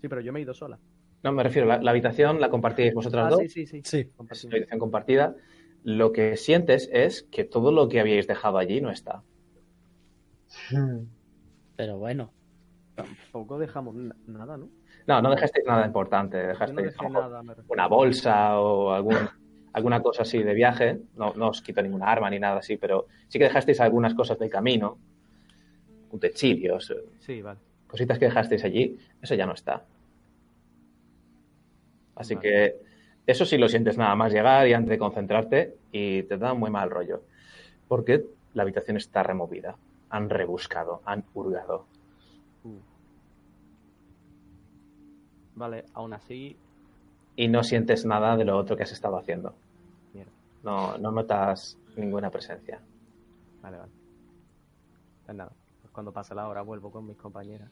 Sí, 0.00 0.08
pero 0.08 0.20
yo 0.20 0.32
me 0.32 0.40
he 0.40 0.42
ido 0.42 0.54
sola. 0.54 0.78
No, 1.22 1.32
me 1.32 1.42
refiero, 1.42 1.68
la, 1.68 1.80
la 1.80 1.90
habitación 1.92 2.40
la 2.40 2.50
compartíais 2.50 2.94
vosotras 2.94 3.26
Ah, 3.26 3.30
dos. 3.30 3.40
sí, 3.40 3.48
sí, 3.48 3.66
sí. 3.66 3.82
Sí. 3.84 4.10
Es 4.30 4.44
una 4.44 4.54
habitación 4.56 4.80
compartida. 4.80 5.36
Lo 5.84 6.12
que 6.12 6.36
sientes 6.36 6.88
es 6.92 7.24
que 7.30 7.44
todo 7.44 7.70
lo 7.72 7.88
que 7.88 8.00
habíais 8.00 8.26
dejado 8.26 8.58
allí 8.58 8.80
no 8.80 8.90
está. 8.90 9.22
Pero 11.76 11.98
bueno. 11.98 12.32
Tampoco 12.94 13.58
dejamos 13.58 13.94
na- 13.94 14.16
nada, 14.26 14.56
¿no? 14.56 14.68
No, 15.06 15.22
no 15.22 15.30
dejasteis 15.30 15.64
nada 15.66 15.86
importante. 15.86 16.42
No 16.42 16.48
Dejasteis 16.48 16.94
nada, 17.10 17.42
una 17.68 17.86
bolsa 17.88 18.60
o 18.60 18.92
algún, 18.92 19.16
alguna 19.72 20.02
cosa 20.02 20.22
así 20.22 20.42
de 20.42 20.54
viaje. 20.54 20.98
No, 21.14 21.32
no 21.34 21.48
os 21.48 21.62
quito 21.62 21.82
ninguna 21.82 22.06
arma 22.10 22.28
ni 22.30 22.38
nada 22.38 22.58
así, 22.58 22.76
pero 22.76 23.06
sí 23.28 23.38
que 23.38 23.44
dejasteis 23.44 23.80
algunas 23.80 24.14
cosas 24.14 24.38
del 24.38 24.50
camino. 24.50 24.98
Utensilios, 26.12 26.94
Sí, 27.18 27.42
vale. 27.42 27.58
cositas 27.88 28.18
que 28.18 28.26
dejasteis 28.26 28.62
allí. 28.64 28.96
Eso 29.20 29.34
ya 29.34 29.46
no 29.46 29.54
está. 29.54 29.84
Así 32.14 32.34
Vale. 32.36 32.48
que 32.48 32.76
eso 33.26 33.44
sí 33.44 33.56
lo 33.58 33.68
sientes 33.68 33.96
nada 33.98 34.14
más 34.14 34.32
llegar 34.32 34.68
y 34.68 34.74
antes 34.74 34.90
de 34.90 34.98
concentrarte 34.98 35.76
y 35.90 36.22
te 36.24 36.36
da 36.38 36.54
muy 36.54 36.70
mal 36.70 36.90
rollo. 36.90 37.22
Porque 37.88 38.24
la 38.54 38.62
habitación 38.62 38.96
está 38.96 39.22
removida. 39.22 39.76
Han 40.10 40.28
rebuscado, 40.30 41.00
han 41.06 41.24
hurgado. 41.34 41.86
Uh. 42.64 42.78
Vale, 45.54 45.84
aún 45.94 46.12
así, 46.12 46.56
y 47.36 47.48
no 47.48 47.62
sientes 47.64 48.04
nada 48.04 48.36
de 48.36 48.44
lo 48.44 48.56
otro 48.58 48.76
que 48.76 48.82
has 48.82 48.92
estado 48.92 49.16
haciendo. 49.18 49.54
Mierda. 50.12 50.30
No, 50.62 50.98
no 50.98 51.10
notas 51.12 51.78
ninguna 51.96 52.30
presencia. 52.30 52.80
vale, 53.62 53.78
vale. 53.78 53.92
Pues 55.24 55.36
nada, 55.36 55.52
cuando 55.92 56.12
pase 56.12 56.34
la 56.34 56.48
hora 56.48 56.62
vuelvo 56.62 56.90
con 56.90 57.06
mis 57.06 57.16
compañeras. 57.16 57.70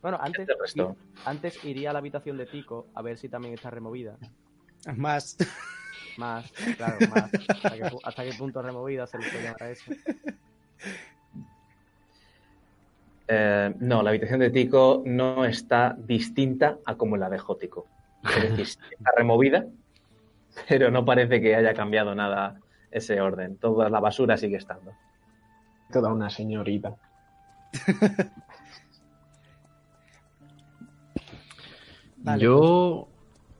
Bueno, 0.00 0.18
antes, 0.20 0.48
ir- 0.74 0.94
antes 1.24 1.64
iría 1.64 1.90
a 1.90 1.92
la 1.92 1.98
habitación 1.98 2.36
de 2.36 2.46
Tico 2.46 2.86
a 2.94 3.02
ver 3.02 3.18
si 3.18 3.28
también 3.28 3.54
está 3.54 3.70
removida. 3.70 4.16
Más. 4.96 5.36
Más, 6.16 6.50
claro, 6.76 6.98
más. 7.10 7.30
¿Hasta 7.34 7.70
qué, 7.76 7.90
hasta 8.04 8.24
qué 8.24 8.32
punto 8.38 8.62
removida 8.62 9.06
se 9.06 9.18
le 9.18 9.28
puede 9.28 9.44
llamar 9.44 9.62
a 9.64 9.70
eso? 9.70 9.90
Eh, 13.28 13.74
no, 13.80 14.02
la 14.02 14.10
habitación 14.10 14.38
de 14.40 14.50
Tico 14.50 15.02
no 15.04 15.44
está 15.44 15.96
distinta 15.98 16.78
a 16.86 16.96
como 16.96 17.16
la 17.16 17.28
dejó 17.28 17.56
Tico. 17.56 17.86
Es 18.22 18.50
decir, 18.50 18.66
sí 18.66 18.78
está 18.92 19.10
removida, 19.16 19.66
pero 20.68 20.90
no 20.90 21.04
parece 21.04 21.40
que 21.40 21.54
haya 21.56 21.74
cambiado 21.74 22.14
nada 22.14 22.60
ese 22.90 23.20
orden. 23.20 23.56
Toda 23.58 23.90
la 23.90 23.98
basura 24.00 24.36
sigue 24.36 24.56
estando. 24.56 24.92
Toda 25.92 26.12
una 26.12 26.30
señorita. 26.30 26.96
Vale, 32.18 32.42
Yo, 32.42 33.08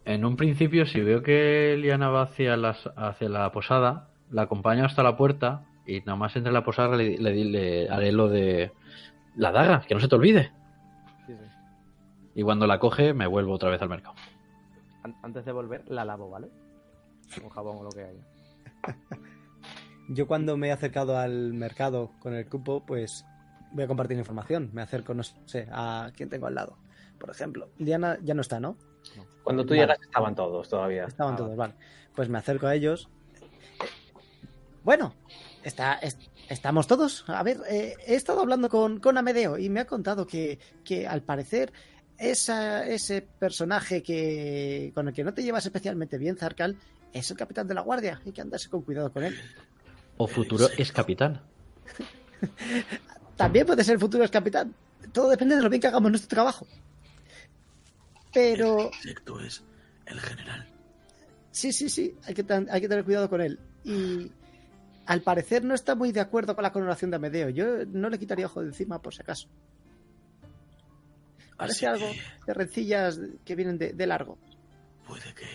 en 0.05 0.24
un 0.24 0.36
principio, 0.36 0.86
si 0.86 1.01
veo 1.01 1.22
que 1.22 1.76
Liana 1.78 2.09
va 2.09 2.22
hacia, 2.22 2.56
las, 2.56 2.88
hacia 2.97 3.28
la 3.28 3.51
posada, 3.52 4.09
la 4.30 4.43
acompaño 4.43 4.84
hasta 4.84 5.02
la 5.02 5.16
puerta 5.16 5.64
y 5.86 6.01
nada 6.01 6.16
más 6.16 6.34
entre 6.36 6.52
la 6.52 6.64
posada 6.64 6.97
le, 6.97 7.16
le- 7.18 7.44
le 7.44 7.88
haré 7.90 8.10
lo 8.12 8.28
de 8.28 8.72
la 9.36 9.52
daga, 9.52 9.82
que 9.86 9.94
no 9.94 10.01
se 10.01 10.09
te 10.09 10.14
olvide. 10.16 10.52
Sí, 11.26 11.32
sí. 11.34 11.44
Y 12.34 12.43
cuando 12.43 12.66
la 12.66 12.78
coge, 12.78 13.14
me 13.14 13.26
vuelvo 13.26 13.52
otra 13.55 13.70
vez 13.70 13.80
al 13.82 13.88
mercado. 13.88 14.14
An- 15.05 15.14
antes 15.22 15.44
de 15.44 15.52
volver, 15.52 15.84
la 15.88 16.05
lavo, 16.05 16.28
¿vale? 16.30 16.48
Con 17.40 17.51
jabón 17.51 17.76
o 17.78 17.82
lo 17.84 17.90
que 17.90 18.01
haya. 18.02 18.20
Yo 20.09 20.26
cuando 20.26 20.56
me 20.56 20.68
he 20.68 20.72
acercado 20.72 21.18
al 21.18 21.52
mercado 21.52 22.10
con 22.20 22.34
el 22.34 22.48
cupo, 22.48 22.84
pues 22.86 23.24
voy 23.77 23.85
a 23.85 23.86
compartir 23.86 24.16
información. 24.19 24.70
Me 24.73 24.82
acerco, 24.82 25.15
no 25.15 25.23
sé, 25.23 25.69
a 25.70 26.11
quién 26.16 26.28
tengo 26.28 26.47
al 26.48 26.55
lado. 26.57 26.77
Por 27.19 27.31
ejemplo, 27.31 27.69
Diana 27.78 28.19
ya 28.23 28.35
no 28.35 28.40
está, 28.40 28.59
¿no? 28.59 28.77
Cuando 29.44 29.62
tú 29.65 29.70
Vale. 29.70 29.82
llegas 29.82 29.98
estaban 30.03 30.35
todos 30.35 30.69
todavía. 30.69 31.05
Estaban 31.05 31.35
Ah, 31.35 31.36
todos, 31.36 31.57
vale. 31.57 31.74
Pues 32.15 32.28
me 32.28 32.39
acerco 32.39 32.66
a 32.66 32.74
ellos. 32.74 33.09
Bueno, 34.82 35.15
está, 35.62 35.94
es- 35.94 36.19
estamos 36.48 36.86
todos. 36.86 37.24
A 37.28 37.43
ver, 37.43 37.59
eh, 37.69 37.94
he 38.07 38.15
estado 38.15 38.40
hablando 38.40 38.69
con, 38.69 38.98
con 39.01 39.16
Amedeo 39.19 39.59
y 39.59 39.69
me 39.70 39.81
ha 39.81 39.86
contado 39.86 40.27
que, 40.27 40.59
que 40.85 41.07
al 41.07 41.23
parecer 41.23 41.73
esa- 42.19 42.86
ese 42.86 43.23
personaje 43.23 44.03
que 44.03 44.90
con 44.94 45.09
el 45.09 45.15
que 45.15 45.24
no 45.24 45.32
te 45.35 45.43
llevas 45.43 45.65
especialmente 45.66 46.19
bien, 46.19 46.36
Zarkal, 46.36 46.77
es 47.12 47.31
el 47.31 47.36
capitán 47.36 47.66
de 47.69 47.74
la 47.74 47.81
guardia. 47.82 48.20
Hay 48.27 48.32
que 48.32 48.40
andarse 48.40 48.69
con 48.69 48.82
cuidado 48.82 49.12
con 49.12 49.24
él. 49.24 49.35
O 50.19 50.27
futuro 50.27 50.66
es 50.77 50.93
capitán. 50.93 51.40
También 53.37 53.67
puede 53.67 53.85
ser 53.85 53.95
el 53.95 54.01
futuro 54.01 54.25
ex 54.25 54.31
capitán. 54.31 54.75
Todo 55.13 55.29
depende 55.31 55.57
de 55.57 55.63
lo 55.63 55.69
bien 55.69 55.81
que 55.81 55.87
hagamos 55.89 56.11
nuestro 56.11 56.29
trabajo. 56.29 56.67
Pero 58.33 58.79
El 58.81 58.87
insecto 58.87 59.41
es 59.41 59.63
el 60.07 60.21
general. 60.21 60.67
Sí, 61.51 61.73
sí, 61.73 61.89
sí, 61.89 62.15
hay 62.25 62.35
que, 62.35 62.43
tan- 62.45 62.69
hay 62.71 62.81
que 62.81 62.89
tener 62.89 63.05
cuidado 63.05 63.29
con 63.31 63.41
él. 63.41 63.59
Y 63.85 64.31
al 65.07 65.23
parecer 65.23 65.65
no 65.65 65.75
está 65.75 65.95
muy 65.95 66.13
de 66.13 66.21
acuerdo 66.21 66.55
con 66.55 66.63
la 66.63 66.73
coronación 66.73 67.11
de 67.11 67.17
Amedeo. 67.17 67.49
Yo 67.51 67.87
no 67.87 68.11
le 68.11 68.19
quitaría 68.19 68.47
ojo 68.47 68.61
de 68.61 68.69
encima 68.69 69.01
por 69.01 69.15
si 69.15 69.23
acaso. 69.23 69.49
Parece 71.57 71.87
algo 71.87 72.07
de 72.47 72.53
rencillas 72.55 73.19
que 73.45 73.55
vienen 73.55 73.79
de, 73.79 73.93
de 73.95 74.07
largo. 74.07 74.37
puede 75.07 75.33
que 75.35 75.47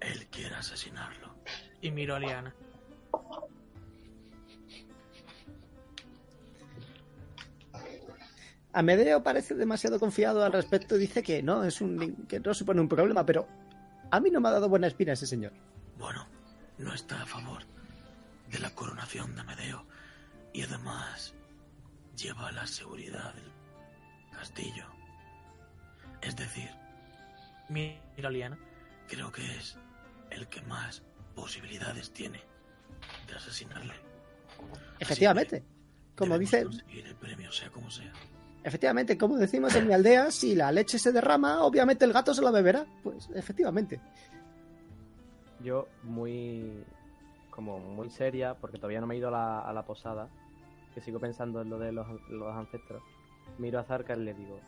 él 0.00 0.26
quiera 0.26 0.58
asesinarlo. 0.58 1.34
Y 1.80 1.90
miro 1.90 2.16
a 2.16 2.20
Liana. 2.20 2.54
Amedeo 8.72 9.22
parece 9.22 9.54
demasiado 9.54 9.98
confiado 9.98 10.44
al 10.44 10.52
respecto. 10.52 10.96
Dice 10.96 11.22
que 11.22 11.42
no, 11.42 11.64
es 11.64 11.80
un, 11.80 12.26
que 12.28 12.40
no 12.40 12.54
supone 12.54 12.80
un 12.80 12.88
problema, 12.88 13.26
pero 13.26 13.48
a 14.10 14.20
mí 14.20 14.30
no 14.30 14.40
me 14.40 14.48
ha 14.48 14.52
dado 14.52 14.68
buena 14.68 14.86
espina 14.86 15.12
ese 15.12 15.26
señor. 15.26 15.52
Bueno, 15.98 16.26
no 16.78 16.94
está 16.94 17.22
a 17.22 17.26
favor 17.26 17.62
de 18.50 18.58
la 18.58 18.70
coronación 18.70 19.34
de 19.36 19.44
Medeo 19.44 19.86
y 20.52 20.62
además 20.62 21.34
lleva 22.16 22.52
la 22.52 22.66
seguridad 22.66 23.34
del 23.34 23.50
castillo. 24.32 24.86
Es 26.22 26.36
decir, 26.36 26.70
Miro 27.68 28.28
a 28.28 28.30
Liana. 28.30 28.58
creo 29.08 29.30
que 29.30 29.42
es 29.56 29.78
el 30.30 30.48
que 30.48 30.60
más 30.62 31.02
posibilidades 31.34 32.12
tiene 32.12 32.42
de 33.26 33.34
asesinarle. 33.34 33.94
Efectivamente. 34.98 35.60
que 35.60 36.16
Como 36.16 36.38
dice, 36.38 36.60
el 36.60 37.16
premio 37.16 37.50
sea 37.52 37.70
como 37.70 37.90
sea. 37.90 38.12
Efectivamente, 38.62 39.16
como 39.16 39.36
decimos 39.36 39.74
en 39.74 39.86
mi 39.86 39.94
aldea, 39.94 40.30
si 40.30 40.54
la 40.54 40.72
leche 40.72 40.98
se 40.98 41.12
derrama, 41.12 41.62
obviamente 41.64 42.04
el 42.04 42.12
gato 42.12 42.34
se 42.34 42.42
la 42.42 42.50
beberá. 42.50 42.86
Pues 43.02 43.28
efectivamente. 43.34 44.00
Yo 45.62 45.88
muy 46.02 46.84
como 47.50 47.78
muy 47.78 48.08
seria, 48.10 48.54
porque 48.54 48.78
todavía 48.78 49.00
no 49.00 49.06
me 49.06 49.14
he 49.14 49.18
ido 49.18 49.28
a 49.28 49.32
la, 49.32 49.60
a 49.60 49.72
la 49.72 49.84
posada, 49.84 50.28
que 50.94 51.00
sigo 51.00 51.18
pensando 51.18 51.60
en 51.60 51.68
lo 51.68 51.78
de 51.78 51.92
los, 51.92 52.06
los 52.30 52.56
ancestros. 52.56 53.02
Miro 53.58 53.78
a 53.78 53.84
Zarkan 53.84 54.22
y 54.22 54.24
le 54.24 54.34
digo, 54.34 54.58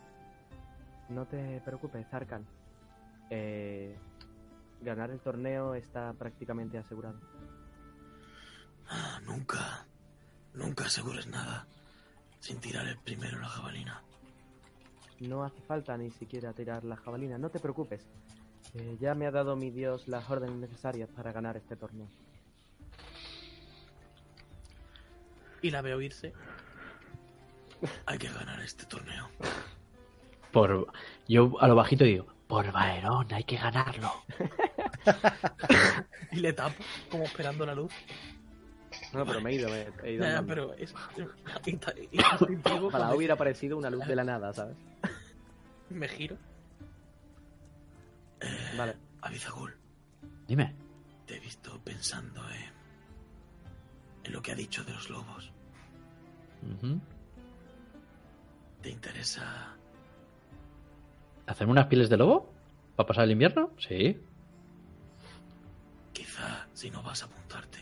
no 1.09 1.25
te 1.25 1.61
preocupes, 1.61 2.05
Zarkan. 2.09 2.45
Eh, 3.29 3.97
ganar 4.81 5.09
el 5.09 5.19
torneo 5.19 5.73
está 5.73 6.13
prácticamente 6.13 6.77
asegurado. 6.77 7.19
Ah, 8.87 9.19
nunca, 9.25 9.87
nunca 10.53 10.85
asegures 10.85 11.25
nada 11.25 11.65
sin 12.43 12.59
tirar 12.59 12.85
el 12.85 12.97
primero 12.97 13.39
la 13.39 13.47
jabalina. 13.47 14.03
No 15.21 15.45
hace 15.45 15.61
falta 15.61 15.97
ni 15.97 16.11
siquiera 16.11 16.51
tirar 16.51 16.83
la 16.83 16.97
jabalina, 16.97 17.37
no 17.37 17.49
te 17.49 17.59
preocupes. 17.59 18.05
Eh, 18.73 18.97
ya 18.99 19.15
me 19.15 19.25
ha 19.25 19.31
dado 19.31 19.55
mi 19.55 19.71
dios 19.71 20.09
las 20.09 20.29
órdenes 20.29 20.57
necesarias 20.57 21.09
para 21.09 21.31
ganar 21.31 21.55
este 21.55 21.77
torneo. 21.77 22.09
Y 25.61 25.71
la 25.71 25.81
veo 25.81 26.01
irse. 26.01 26.33
Hay 28.05 28.17
que 28.17 28.27
ganar 28.27 28.59
este 28.59 28.85
torneo. 28.87 29.29
Por, 30.51 30.91
yo 31.29 31.53
a 31.61 31.67
lo 31.69 31.75
bajito 31.75 32.03
digo, 32.03 32.27
por 32.47 32.73
Baerón, 32.73 33.31
hay 33.31 33.45
que 33.45 33.55
ganarlo. 33.55 34.11
Y 36.31 36.37
le 36.37 36.51
tapo, 36.51 36.81
como 37.11 37.25
esperando 37.25 37.65
la 37.65 37.75
luz. 37.75 37.91
No, 39.13 39.25
pero 39.25 39.41
me 39.41 39.51
he 39.51 39.55
ido, 39.55 39.69
me 39.69 39.87
he 40.03 40.13
ido. 40.13 40.25
Nah, 40.27 40.41
pero 40.45 40.73
es. 40.73 40.93
Ojalá 42.81 43.15
hubiera 43.15 43.35
aparecido 43.35 43.77
una 43.77 43.89
luz 43.89 44.05
de 44.07 44.15
la 44.15 44.23
nada, 44.23 44.53
¿sabes? 44.53 44.75
Me 45.89 46.07
giro. 46.07 46.35
Vale. 48.77 48.95
Avizagul, 49.21 49.73
Dime. 50.47 50.75
te 51.25 51.37
he 51.37 51.39
visto 51.39 51.79
pensando 51.81 52.41
en, 52.49 52.71
en 54.25 54.33
lo 54.33 54.41
que 54.41 54.51
ha 54.51 54.55
dicho 54.55 54.83
de 54.83 54.91
los 54.93 55.09
lobos. 55.09 55.51
¿Te 58.81 58.89
interesa? 58.89 59.75
¿Hacerme 61.45 61.71
unas 61.71 61.87
pieles 61.87 62.09
de 62.09 62.17
lobo? 62.17 62.53
¿Para 62.97 63.07
pasar 63.07 63.23
el 63.25 63.31
invierno? 63.31 63.71
Sí. 63.77 64.19
Quizá 66.11 66.67
si 66.73 66.89
no 66.91 67.01
vas 67.01 67.23
a 67.23 67.25
apuntarte, 67.27 67.79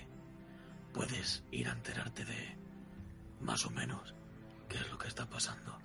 puedes 0.94 1.44
ir 1.52 1.68
a 1.68 1.72
enterarte 1.72 2.26
de 2.26 2.58
más 3.42 3.66
o 3.66 3.72
menos 3.72 4.14
qué 4.70 4.78
es 4.78 4.90
lo 4.90 4.98
que 4.98 5.08
está 5.08 5.26
pasando. 5.26 5.78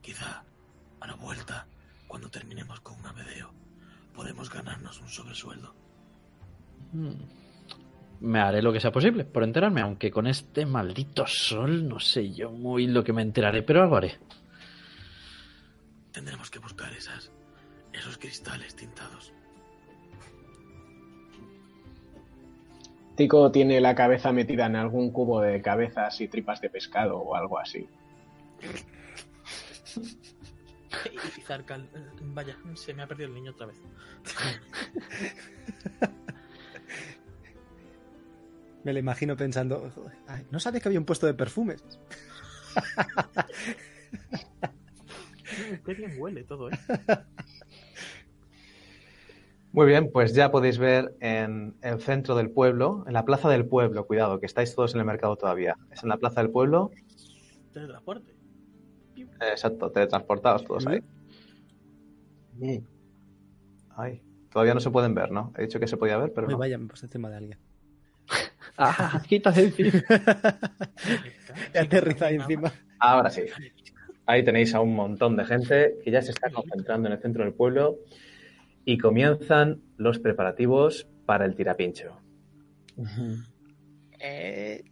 Quizá 0.00 0.44
a 1.00 1.06
la 1.06 1.14
vuelta, 1.14 1.66
cuando 2.06 2.30
terminemos 2.30 2.80
con 2.80 2.98
un 2.98 3.06
abedeo, 3.06 3.52
podemos 4.14 4.50
ganarnos 4.50 5.00
un 5.00 5.08
sobresueldo. 5.08 5.74
Mm. 6.92 7.46
Me 8.20 8.40
haré 8.40 8.62
lo 8.62 8.72
que 8.72 8.80
sea 8.80 8.92
posible 8.92 9.24
por 9.24 9.44
enterarme, 9.44 9.82
aunque 9.82 10.10
con 10.10 10.26
este 10.26 10.64
maldito 10.64 11.26
sol 11.26 11.86
no 11.86 12.00
sé 12.00 12.32
yo 12.32 12.50
muy 12.50 12.86
lo 12.86 13.04
que 13.04 13.12
me 13.12 13.22
enteraré, 13.22 13.62
pero 13.62 13.82
algo 13.82 13.96
haré. 13.96 14.18
Tendremos 16.12 16.50
que 16.50 16.58
buscar 16.58 16.90
esas, 16.94 17.30
esos 17.92 18.16
cristales 18.16 18.74
tintados. 18.74 19.34
Tico 23.16 23.50
tiene 23.50 23.80
la 23.80 23.94
cabeza 23.94 24.30
metida 24.32 24.66
en 24.66 24.76
algún 24.76 25.10
cubo 25.10 25.40
de 25.40 25.62
cabezas 25.62 26.20
y 26.20 26.28
tripas 26.28 26.60
de 26.60 26.68
pescado 26.70 27.18
o 27.18 27.34
algo 27.34 27.58
así. 27.58 27.88
Y 31.36 31.40
Zarkal, 31.40 31.88
vaya, 32.20 32.56
se 32.74 32.92
me 32.94 33.02
ha 33.02 33.06
perdido 33.06 33.28
el 33.28 33.34
niño 33.34 33.52
otra 33.52 33.66
vez. 33.66 33.76
Me 38.84 38.92
lo 38.92 38.98
imagino 38.98 39.36
pensando, 39.36 39.90
"Joder, 39.94 40.16
ay, 40.28 40.46
no 40.50 40.60
sabía 40.60 40.80
que 40.80 40.88
había 40.88 41.00
un 41.00 41.06
puesto 41.06 41.26
de 41.26 41.34
perfumes. 41.34 41.82
Qué 45.84 45.94
bien 45.94 46.14
huele 46.18 46.44
todo, 46.44 46.70
¿eh? 46.70 46.78
Muy 49.76 49.86
bien, 49.88 50.10
pues 50.10 50.32
ya 50.32 50.50
podéis 50.50 50.78
ver 50.78 51.14
en 51.20 51.76
el 51.82 52.00
centro 52.00 52.34
del 52.34 52.50
pueblo, 52.50 53.04
en 53.06 53.12
la 53.12 53.26
plaza 53.26 53.50
del 53.50 53.66
pueblo, 53.66 54.06
cuidado, 54.06 54.40
que 54.40 54.46
estáis 54.46 54.74
todos 54.74 54.94
en 54.94 55.00
el 55.00 55.06
mercado 55.06 55.36
todavía. 55.36 55.76
Es 55.92 56.02
en 56.02 56.08
la 56.08 56.16
plaza 56.16 56.40
del 56.40 56.50
pueblo, 56.50 56.92
Teletransporte. 57.74 58.32
eh, 59.18 59.50
exacto, 59.50 59.90
teletransportados 59.90 60.64
todos 60.64 60.86
ahí. 60.86 61.00
Ay, 63.94 64.22
todavía 64.50 64.72
no 64.72 64.80
se 64.80 64.90
pueden 64.90 65.14
ver, 65.14 65.30
¿no? 65.30 65.52
He 65.58 65.64
dicho 65.64 65.78
que 65.78 65.86
se 65.86 65.98
podía 65.98 66.16
ver, 66.16 66.32
pero 66.34 66.46
Uy, 66.46 66.54
no. 66.54 66.58
vaya, 66.58 66.78
me 66.78 66.86
puse 66.86 67.04
encima 67.04 67.28
de 67.28 67.36
alguien. 67.36 67.58
Ah, 68.78 69.22
quítate 69.28 69.64
encima. 69.64 69.90
He 71.74 71.78
aterrizado 71.78 72.30
ahí 72.30 72.36
encima. 72.36 72.72
Ahora 72.98 73.28
sí. 73.28 73.42
Ahí 74.24 74.42
tenéis 74.42 74.74
a 74.74 74.80
un 74.80 74.94
montón 74.94 75.36
de 75.36 75.44
gente 75.44 75.98
que 76.02 76.10
ya 76.10 76.22
se 76.22 76.30
está 76.30 76.50
concentrando 76.50 77.08
en 77.08 77.14
el 77.14 77.20
centro 77.20 77.44
del 77.44 77.52
pueblo 77.52 77.98
y 78.86 78.96
comienzan 78.96 79.82
los 79.98 80.18
preparativos 80.20 81.06
para 81.26 81.44
el 81.44 81.54
tirapincho. 81.56 82.16
Eh, 84.20 84.82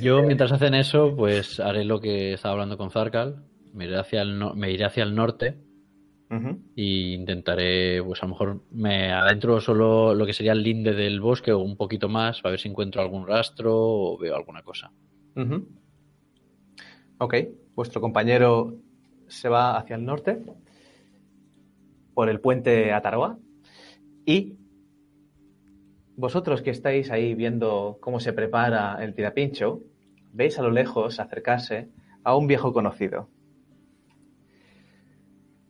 Yo, 0.00 0.22
mientras 0.22 0.50
hacen 0.50 0.74
eso, 0.74 1.14
pues 1.14 1.60
haré 1.60 1.84
lo 1.84 2.00
que 2.00 2.32
estaba 2.32 2.54
hablando 2.54 2.78
con 2.78 2.90
Zarkal. 2.90 3.44
Me 3.72 3.84
iré 3.84 3.98
hacia 3.98 4.22
el, 4.22 4.38
no- 4.38 4.54
me 4.54 4.72
iré 4.72 4.84
hacia 4.86 5.04
el 5.04 5.14
norte 5.14 5.58
Ujú. 6.30 6.58
e 6.74 7.12
intentaré, 7.14 8.02
pues 8.02 8.22
a 8.22 8.26
lo 8.26 8.30
mejor 8.30 8.62
me 8.70 9.12
adentro 9.12 9.60
solo 9.60 10.14
lo 10.14 10.24
que 10.24 10.32
sería 10.32 10.52
el 10.52 10.62
linde 10.62 10.94
del 10.94 11.20
bosque 11.20 11.52
o 11.52 11.58
un 11.58 11.76
poquito 11.76 12.08
más, 12.08 12.40
para 12.40 12.52
ver 12.52 12.60
si 12.60 12.68
encuentro 12.68 13.02
algún 13.02 13.26
rastro 13.26 13.72
o 13.76 14.18
veo 14.18 14.34
alguna 14.34 14.62
cosa. 14.62 14.90
Ok, 17.18 17.34
vuestro 17.74 18.00
compañero 18.00 18.74
se 19.28 19.48
va 19.48 19.76
hacia 19.76 19.96
el 19.96 20.04
norte 20.04 20.38
por 22.14 22.28
el 22.28 22.40
puente 22.40 22.92
Ataroa 22.92 23.38
y 24.24 24.56
vosotros 26.16 26.62
que 26.62 26.70
estáis 26.70 27.10
ahí 27.10 27.34
viendo 27.34 27.98
cómo 28.00 28.20
se 28.20 28.32
prepara 28.32 29.02
el 29.04 29.14
tirapincho, 29.14 29.80
veis 30.32 30.58
a 30.58 30.62
lo 30.62 30.70
lejos 30.70 31.18
acercarse 31.18 31.90
a 32.22 32.36
un 32.36 32.46
viejo 32.46 32.72
conocido. 32.72 33.28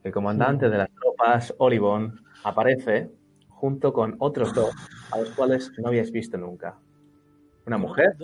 El 0.03 0.13
comandante 0.13 0.69
de 0.69 0.79
las 0.79 0.91
tropas, 0.91 1.55
Olivon, 1.59 2.21
aparece 2.45 3.11
junto 3.49 3.93
con 3.95 4.17
otros 4.19 4.55
dos 4.55 4.75
a 5.11 5.19
los 5.19 5.31
cuales 5.31 5.73
no 5.79 5.89
habíais 5.89 6.13
visto 6.13 6.37
nunca. 6.37 6.79
Una 7.67 7.79
mujer 7.79 8.15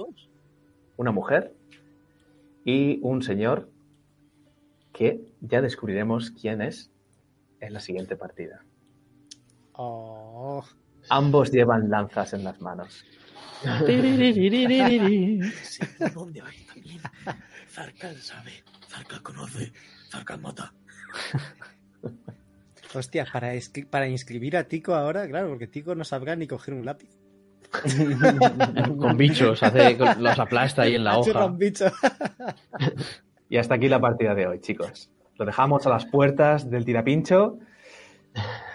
una 1.01 1.13
mujer 1.13 1.55
y 2.63 3.01
un 3.01 3.23
señor 3.23 3.71
que 4.93 5.33
ya 5.41 5.63
descubriremos 5.63 6.31
quién 6.31 6.61
es 6.61 6.93
en 7.61 7.73
la 7.73 7.81
siguiente 7.81 8.17
partida. 8.17 8.63
oh, 9.73 10.65
Ambos 11.09 11.51
llevan 11.51 11.91
lanzas 11.91 12.35
en 12.35 12.45
las 12.45 12.61
manos. 12.61 13.05
Sí, 13.63 13.69
¿por 15.99 16.15
dónde 16.15 16.41
vais 16.41 16.67
también? 16.67 16.99
Zarkal 17.69 18.17
sabe, 18.17 18.53
Zarkal 18.89 19.23
conoce, 19.23 19.71
Zarkal 20.11 20.41
mata. 20.41 20.73
hostia, 22.95 23.27
para, 23.91 24.09
inscribir 24.09 24.57
a 24.57 24.65
Tico 24.65 24.95
ahora, 24.95 25.27
claro, 25.29 25.51
porque 25.51 25.67
Tico 25.67 25.95
no 25.95 26.05
sabrá 26.05 26.37
ni 26.37 26.47
coger 26.47 26.75
un 26.75 26.85
lápiz. 26.85 27.11
con 28.99 29.17
bichos, 29.17 29.63
hace, 29.63 29.97
los 29.97 30.39
aplasta 30.39 30.83
ahí 30.83 30.97
en 30.97 31.05
la 31.05 31.19
hoja. 31.19 31.49
bicho. 31.49 31.87
Y 33.49 33.59
hasta 33.59 33.75
aquí 33.75 33.89
la 33.89 34.01
partida 34.01 34.35
de 34.35 34.47
hoy, 34.47 34.61
chicos. 34.61 35.11
Lo 35.41 35.47
dejamos 35.47 35.87
a 35.87 35.89
las 35.89 36.05
puertas 36.05 36.69
del 36.69 36.85
tirapincho, 36.85 37.57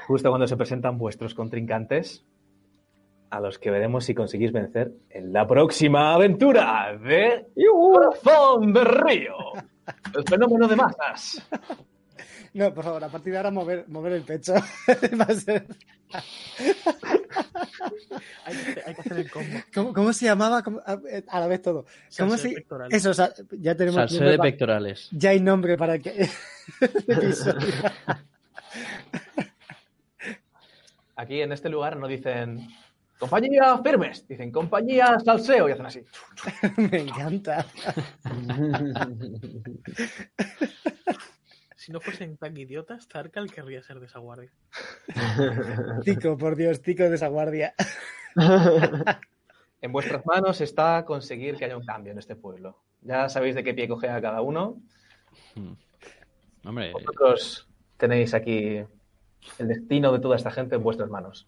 justo 0.08 0.30
cuando 0.30 0.48
se 0.48 0.58
presentan 0.58 0.98
vuestros 0.98 1.36
contrincantes, 1.36 2.26
a 3.30 3.40
los 3.40 3.60
que 3.60 3.70
veremos 3.70 4.06
si 4.06 4.16
conseguís 4.16 4.52
vencer 4.52 4.92
en 5.12 5.32
la 5.32 5.46
próxima 5.46 6.16
aventura 6.16 6.98
de 6.98 7.46
Corazón 7.72 8.74
de 8.74 8.84
Río, 8.84 9.36
el 10.16 10.24
fenómeno 10.28 10.68
de 10.68 10.76
masas. 10.76 11.48
No, 12.56 12.74
por 12.74 12.84
favor, 12.84 13.04
a 13.04 13.10
partir 13.10 13.34
de 13.34 13.38
ahora 13.38 13.52
mover, 13.52 13.86
mover 13.88 14.14
el 14.14 14.24
pecho. 14.24 14.56
Va 15.22 15.26
a 15.26 15.34
ser- 15.36 15.68
Hay 18.46 18.56
que, 18.56 18.82
hay 18.86 18.96
que 18.96 19.02
hacer 19.02 19.18
el 19.18 19.32
combo. 19.32 19.58
¿Cómo, 19.74 19.94
cómo 19.94 20.14
se 20.14 20.26
llamaba? 20.26 20.64
¿Cómo- 20.64 20.80
a, 20.86 21.00
a 21.28 21.40
la 21.40 21.48
vez 21.48 21.62
todo. 21.62 21.86
¿Cómo 22.18 22.32
Salseo 22.32 22.50
se... 22.52 22.56
pectoral. 22.56 22.94
Eso, 22.94 23.10
o 23.10 23.14
sea, 23.14 23.34
ya 23.60 23.76
tenemos 23.76 23.96
Salseo 23.96 24.20
nombre 24.20 24.32
de 24.32 24.40
pectorales. 24.40 25.10
Ya 25.12 25.32
hay 25.32 25.40
nombre 25.40 25.78
para 25.78 26.00
que. 26.00 26.30
Aquí 31.18 31.42
en 31.42 31.52
este 31.52 31.70
lugar 31.70 31.98
no 31.98 32.08
dicen 32.08 32.68
compañía 33.18 33.78
firmes, 33.84 34.28
dicen 34.28 34.52
compañía 34.52 35.18
salseo 35.24 35.70
y 35.70 35.72
hacen 35.72 35.86
así. 35.86 36.02
Me 36.78 37.00
encanta. 37.02 37.66
Si 41.76 41.92
no 41.92 42.00
fuesen 42.00 42.38
tan 42.38 42.56
idiotas, 42.56 43.08
Zarkal 43.08 43.52
querría 43.52 43.84
ser 43.84 44.00
de 44.00 44.06
esa 44.06 44.20
guardia. 44.20 44.52
Tico, 46.04 46.38
por 46.38 46.56
Dios, 46.56 46.82
Tico 46.82 47.04
de 47.04 47.16
esa 47.16 47.28
guardia. 47.28 47.76
En 49.82 49.92
vuestras 49.92 50.26
manos 50.26 50.62
está 50.62 51.06
conseguir 51.06 51.58
que 51.58 51.66
haya 51.66 51.78
un 51.78 51.86
cambio 51.86 52.12
en 52.12 52.18
este 52.18 52.36
pueblo. 52.36 52.82
Ya 53.02 53.30
sabéis 53.30 53.56
de 53.56 53.64
qué 53.64 53.74
pie 53.74 53.88
coge 53.88 54.10
a 54.10 54.22
cada 54.22 54.42
uno. 54.42 54.82
Hombre, 56.64 56.92
Vosotros 56.92 57.68
tenéis 57.98 58.34
aquí 58.34 58.84
el 59.60 59.68
destino 59.68 60.12
de 60.12 60.20
toda 60.20 60.38
esta 60.38 60.50
gente 60.50 60.76
en 60.76 60.84
vuestras 60.84 61.10
manos. 61.10 61.48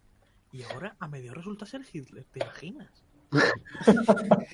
Y 0.51 0.63
ahora 0.63 0.95
a 0.99 1.07
medio 1.07 1.33
resulta 1.33 1.65
ser 1.65 1.81
Hitler, 1.91 2.25
¿te 2.25 2.39
imaginas? 2.39 3.06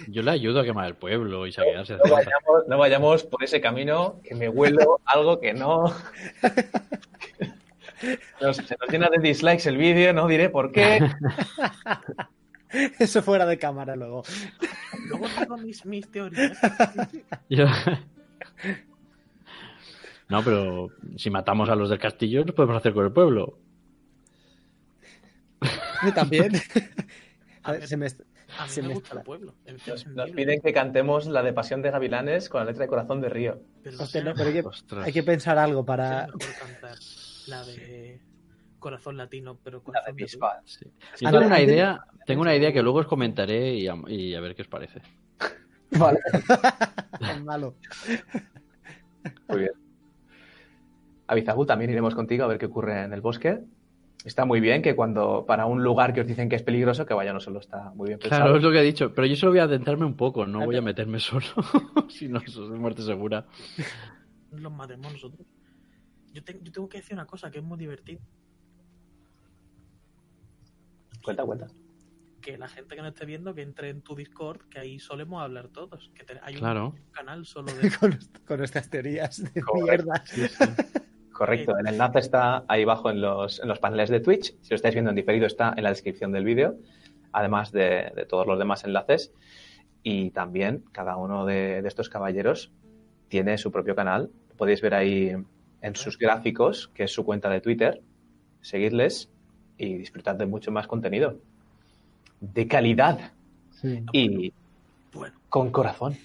Yo 0.08 0.22
le 0.24 0.32
ayudo 0.32 0.60
a 0.62 0.64
quemar 0.64 0.88
el 0.88 0.96
pueblo 0.96 1.46
y 1.48 1.52
saquearse. 1.52 1.94
No 1.96 2.02
vayamos, 2.12 2.68
no 2.68 2.78
vayamos 2.78 3.24
por 3.24 3.44
ese 3.44 3.62
camino 3.62 4.20
que 4.24 4.36
me 4.36 4.50
huelo 4.50 5.00
algo 5.06 5.40
que 5.40 5.54
no. 5.54 5.86
Nos- 8.42 8.58
se 8.58 8.76
nos 8.80 8.90
llena 8.90 9.08
de 9.10 9.20
dislikes 9.20 9.68
el 9.70 9.78
vídeo, 9.78 10.12
no 10.14 10.28
diré 10.28 10.50
por 10.50 10.72
qué. 10.72 11.00
Eso 13.00 13.22
fuera 13.22 13.46
de 13.46 13.58
cámara 13.58 13.96
luego. 13.96 14.24
Luego 15.08 15.28
tengo 15.40 15.58
mis, 15.58 15.86
mis 15.86 16.10
teorías. 16.12 16.58
Yo, 17.50 17.66
No, 20.28 20.44
pero 20.44 20.90
si 21.16 21.30
matamos 21.30 21.70
a 21.70 21.76
los 21.76 21.90
del 21.90 22.00
castillo, 22.00 22.44
¿qué 22.44 22.52
podemos 22.52 22.76
hacer 22.78 22.94
con 22.94 23.06
el 23.06 23.12
pueblo? 23.14 23.58
También. 26.16 26.52
A 27.64 27.72
ver, 27.74 27.88
se 27.88 27.96
me, 27.96 28.08
A 28.60 28.64
mí 28.64 28.70
se 28.70 28.82
me 28.82 28.88
me 28.90 28.94
gusta 28.96 29.08
está- 29.10 29.20
el 29.20 29.26
pueblo. 29.26 29.56
el 29.66 29.78
Nos, 30.16 30.32
piden 30.32 30.62
que 30.62 30.74
cantemos 30.74 31.26
la 31.28 31.42
de 31.44 31.54
Pasión 31.54 31.82
de 31.82 31.92
Gavilanes 31.92 32.50
con 32.50 32.60
la 32.62 32.66
letra 32.66 32.84
de 32.84 32.88
Corazón 32.90 33.22
de 33.22 33.30
Río. 33.30 33.60
pero 33.84 33.96
Hostia, 34.02 34.22
será 34.22 34.32
no, 34.32 34.36
pero 34.36 34.48
hay 34.50 34.54
que, 34.62 34.68
Ostras. 34.68 35.06
hay 35.06 35.14
que 35.14 35.24
pensar 35.24 35.58
algo 35.58 35.86
para. 35.86 36.28
cantar 36.60 36.98
la 37.48 37.64
de 37.66 38.22
Corazón 38.80 39.18
Latino, 39.18 39.58
pero 39.64 39.78
La 39.78 39.82
de 39.82 39.86
Corazón 39.86 40.16
Bisbal. 40.16 40.60
Sí. 40.66 40.86
Ah, 41.26 41.32
tengo 41.32 41.46
una 41.46 41.62
idea, 41.62 42.02
tengo 42.26 42.42
una 42.42 42.56
idea 42.56 42.72
que 42.74 42.82
luego 42.84 43.00
os 43.00 43.08
comentaré 43.08 43.76
y 43.76 43.88
a, 43.88 43.96
y 44.08 44.34
a 44.36 44.42
ver 44.42 44.56
qué 44.56 44.62
os 44.64 44.68
parece. 44.68 45.02
Vale. 45.92 46.20
malo. 47.44 47.76
Muy 49.48 49.60
bien. 49.60 49.72
Avizagu, 51.28 51.66
también 51.66 51.92
iremos 51.92 52.14
contigo 52.16 52.44
a 52.44 52.48
ver 52.48 52.58
qué 52.58 52.66
ocurre 52.66 53.04
en 53.04 53.14
el 53.14 53.22
bosque. 53.22 53.60
Está 54.26 54.46
muy 54.46 54.62
bien 54.62 54.82
que 54.82 54.96
cuando 54.96 55.46
para 55.46 55.66
un 55.66 55.84
lugar 55.84 56.14
que 56.14 56.22
os 56.22 56.28
dicen 56.28 56.48
que 56.48 56.56
es 56.56 56.64
peligroso, 56.64 57.06
que 57.06 57.14
vaya 57.14 57.34
no 57.34 57.40
solo 57.42 57.60
está 57.60 57.92
muy 57.96 58.08
bien 58.08 58.20
pensado. 58.20 58.44
Claro, 58.44 58.58
es 58.58 58.64
lo 58.64 58.72
que 58.72 58.80
he 58.80 58.84
dicho, 58.84 59.14
pero 59.14 59.28
yo 59.28 59.36
solo 59.36 59.52
voy 59.52 59.60
a 59.60 59.64
adentrarme 59.64 60.06
un 60.06 60.16
poco, 60.16 60.46
no 60.46 60.64
voy 60.66 60.78
a 60.78 60.82
meterme 60.82 61.20
solo, 61.20 61.46
si 62.10 62.30
no, 62.30 62.40
eso 62.40 62.64
es 62.74 62.80
muerte 62.80 63.02
segura. 63.02 63.46
los 64.52 64.72
matemos 64.72 65.12
nosotros. 65.12 65.46
Yo, 66.32 66.44
te- 66.44 66.60
yo 66.64 66.72
tengo 66.72 66.88
que 66.88 66.98
decir 67.00 67.14
una 67.16 67.26
cosa 67.26 67.52
que 67.52 67.58
es 67.60 67.64
muy 67.64 67.78
divertida. 67.78 68.22
Cuenta, 71.24 71.44
cuenta. 71.46 71.68
Que 72.42 72.58
la 72.58 72.68
gente 72.68 72.96
que 72.96 73.02
no 73.02 73.08
esté 73.10 73.26
viendo, 73.26 73.54
que 73.56 73.62
entre 73.62 73.90
en 73.90 74.02
tu 74.02 74.16
Discord, 74.16 74.62
que 74.70 74.80
ahí 74.80 75.00
solemos 75.00 75.42
hablar 75.42 75.70
todos. 75.70 76.12
Que 76.14 76.24
te- 76.24 76.40
hay 76.44 76.56
Claro. 76.56 76.90
un 76.90 77.12
canal 77.12 77.46
solo 77.46 77.72
de... 77.82 77.90
con, 77.98 78.18
con 78.46 78.58
nuestras 78.58 78.90
teorías 78.90 79.42
de 79.54 79.64
mierda. 79.84 80.24
Correcto, 81.34 81.76
el 81.78 81.88
enlace 81.88 82.20
está 82.20 82.64
ahí 82.68 82.84
abajo 82.84 83.10
en 83.10 83.20
los, 83.20 83.60
en 83.60 83.68
los 83.68 83.80
paneles 83.80 84.10
de 84.10 84.20
Twitch. 84.20 84.56
Si 84.62 84.70
lo 84.70 84.76
estáis 84.76 84.94
viendo 84.94 85.10
en 85.10 85.16
diferido, 85.16 85.48
está 85.48 85.74
en 85.76 85.84
la 85.84 85.90
descripción 85.90 86.32
del 86.32 86.46
vídeo, 86.46 86.78
además 87.32 87.72
de, 87.72 88.12
de 88.16 88.26
todos 88.26 88.46
los 88.46 88.60
demás 88.60 88.84
enlaces. 88.84 89.34
Y 90.04 90.30
también 90.30 90.84
cada 90.92 91.18
uno 91.18 91.46
de, 91.46 91.82
de 91.82 91.88
estos 91.88 92.10
caballeros 92.10 92.72
tiene 93.30 93.58
su 93.58 93.72
propio 93.72 93.96
canal. 93.96 94.30
Lo 94.50 94.56
podéis 94.56 94.82
ver 94.82 94.94
ahí 94.94 95.36
en 95.82 95.96
sus 95.96 96.20
gráficos, 96.20 96.92
que 96.94 97.06
es 97.06 97.12
su 97.12 97.26
cuenta 97.26 97.50
de 97.50 97.62
Twitter. 97.62 98.02
Seguidles 98.62 99.30
y 99.78 99.96
disfrutad 99.96 100.36
de 100.36 100.46
mucho 100.46 100.72
más 100.72 100.86
contenido. 100.88 101.40
De 102.40 102.68
calidad 102.68 103.32
y 104.12 104.54
Bueno, 105.12 105.36
con 105.50 105.72
corazón. 105.72 106.16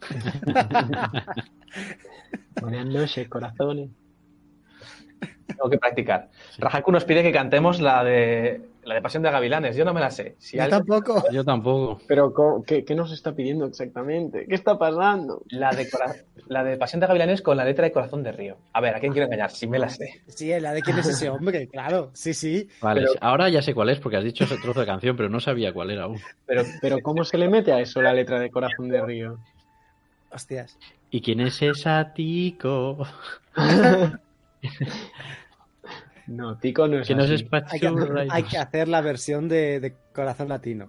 Buenas 2.60 2.86
noches, 2.86 3.28
corazones. 3.28 3.90
Tengo 5.56 5.70
que 5.70 5.78
practicar. 5.78 6.28
Rajaku 6.58 6.92
nos 6.92 7.04
pide 7.04 7.22
que 7.22 7.32
cantemos 7.32 7.80
la 7.80 8.02
de 8.04 8.62
la 8.82 8.94
de 8.94 9.02
Pasión 9.02 9.22
de 9.22 9.30
Gavilanes. 9.30 9.76
Yo 9.76 9.84
no 9.84 9.92
me 9.92 10.00
la 10.00 10.10
sé. 10.10 10.36
Si 10.38 10.56
Yo 10.56 10.62
alguien- 10.62 10.78
tampoco. 10.86 11.22
Yo 11.30 11.44
tampoco. 11.44 12.00
Pero, 12.06 12.32
¿cómo- 12.32 12.62
¿qué, 12.64 12.82
qué 12.84 12.94
nos 12.94 13.12
está 13.12 13.32
pidiendo 13.34 13.66
exactamente? 13.66 14.46
¿Qué 14.48 14.54
está 14.54 14.78
pasando? 14.78 15.42
La 15.50 15.70
de, 15.70 15.88
cora- 15.90 16.14
la 16.48 16.64
de 16.64 16.78
Pasión 16.78 17.00
de 17.00 17.06
Gavilanes 17.06 17.42
con 17.42 17.56
la 17.58 17.64
letra 17.64 17.84
de 17.84 17.92
Corazón 17.92 18.22
de 18.22 18.32
Río. 18.32 18.56
A 18.72 18.80
ver, 18.80 18.94
¿a 18.94 19.00
quién 19.00 19.12
quiero 19.12 19.26
engañar? 19.26 19.50
Si 19.50 19.66
me 19.66 19.78
la 19.78 19.90
sé. 19.90 20.22
Sí, 20.28 20.48
la 20.58 20.72
de 20.72 20.80
quién 20.80 20.98
es 20.98 21.06
ese 21.08 21.28
hombre, 21.28 21.68
claro. 21.68 22.10
Sí, 22.14 22.32
sí. 22.32 22.68
Vale, 22.80 23.02
Pero- 23.02 23.12
ahora 23.20 23.48
ya 23.50 23.60
sé 23.60 23.74
cuál 23.74 23.90
es, 23.90 24.00
porque 24.00 24.16
has 24.16 24.24
dicho 24.24 24.44
ese 24.44 24.56
trozo 24.56 24.80
de 24.80 24.86
canción, 24.86 25.14
pero 25.16 25.28
no 25.28 25.40
sabía 25.40 25.72
cuál 25.74 25.90
era 25.90 26.04
aún. 26.04 26.18
Pero 26.46 26.62
Pero, 26.80 26.98
¿cómo 27.02 27.22
se 27.24 27.36
le 27.36 27.48
mete 27.48 27.72
a 27.72 27.80
eso 27.80 28.00
la 28.00 28.14
letra 28.14 28.40
de 28.40 28.50
Corazón 28.50 28.88
de 28.88 29.02
Río? 29.02 29.38
Hostias. 30.32 30.78
¿Y 31.10 31.20
quién 31.20 31.40
es 31.40 31.60
esa 31.60 32.12
tico? 32.14 33.06
No, 36.26 36.56
Tico 36.58 36.86
no 36.86 37.00
es 37.00 37.08
Que 37.08 37.14
no 37.14 37.24
así. 37.24 37.32
Hay 37.32 37.80
que, 37.80 37.88
Spatula. 37.88 38.26
hay 38.30 38.42
que 38.44 38.58
hacer 38.58 38.86
la 38.88 39.00
versión 39.00 39.48
de, 39.48 39.80
de 39.80 39.94
Corazón 40.14 40.48
Latino. 40.48 40.88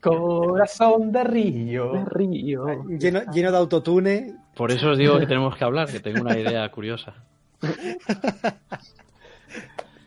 Corazón 0.00 1.12
de 1.12 1.18
De 1.20 1.24
Río. 1.24 2.04
Río. 2.06 2.84
Lleno, 2.88 3.20
lleno 3.32 3.52
de 3.52 3.56
autotune. 3.56 4.34
Por 4.56 4.72
eso 4.72 4.90
os 4.90 4.98
digo 4.98 5.18
que 5.18 5.26
tenemos 5.26 5.56
que 5.56 5.64
hablar, 5.64 5.88
que 5.88 6.00
tengo 6.00 6.22
una 6.22 6.36
idea 6.36 6.68
curiosa. 6.70 7.14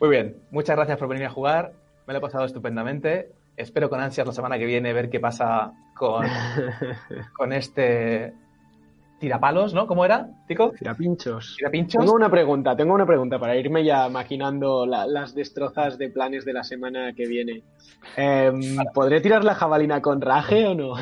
Muy 0.00 0.10
bien. 0.10 0.36
Muchas 0.50 0.76
gracias 0.76 0.98
por 0.98 1.08
venir 1.08 1.26
a 1.26 1.30
jugar. 1.30 1.72
Me 2.06 2.12
lo 2.12 2.18
he 2.18 2.22
pasado 2.22 2.44
estupendamente. 2.44 3.30
Espero 3.56 3.88
con 3.88 4.00
ansias 4.00 4.26
la 4.26 4.32
semana 4.32 4.58
que 4.58 4.66
viene 4.66 4.92
ver 4.92 5.08
qué 5.08 5.20
pasa 5.20 5.72
con, 5.94 6.26
con 7.36 7.52
este 7.52 8.34
tirapalos, 9.22 9.72
¿no? 9.72 9.86
¿Cómo 9.86 10.04
era, 10.04 10.28
Tico? 10.48 10.72
Tirapinchos. 10.72 11.54
¿Tirapinchos? 11.56 12.00
Tengo 12.04 12.14
una 12.14 12.28
pregunta, 12.28 12.76
tengo 12.76 12.92
una 12.92 13.06
pregunta 13.06 13.38
para 13.38 13.56
irme 13.56 13.84
ya 13.84 14.08
maquinando 14.08 14.84
la- 14.84 15.06
las 15.06 15.32
destrozas 15.34 15.96
de 15.96 16.10
planes 16.10 16.44
de 16.44 16.52
la 16.52 16.64
semana 16.64 17.12
que 17.14 17.26
viene. 17.26 17.62
Em, 18.16 18.76
¿Podré 18.92 19.20
tirar 19.20 19.44
la 19.44 19.54
jabalina 19.54 20.02
con 20.02 20.20
raje 20.20 20.66
o 20.66 20.74
no? 20.74 20.94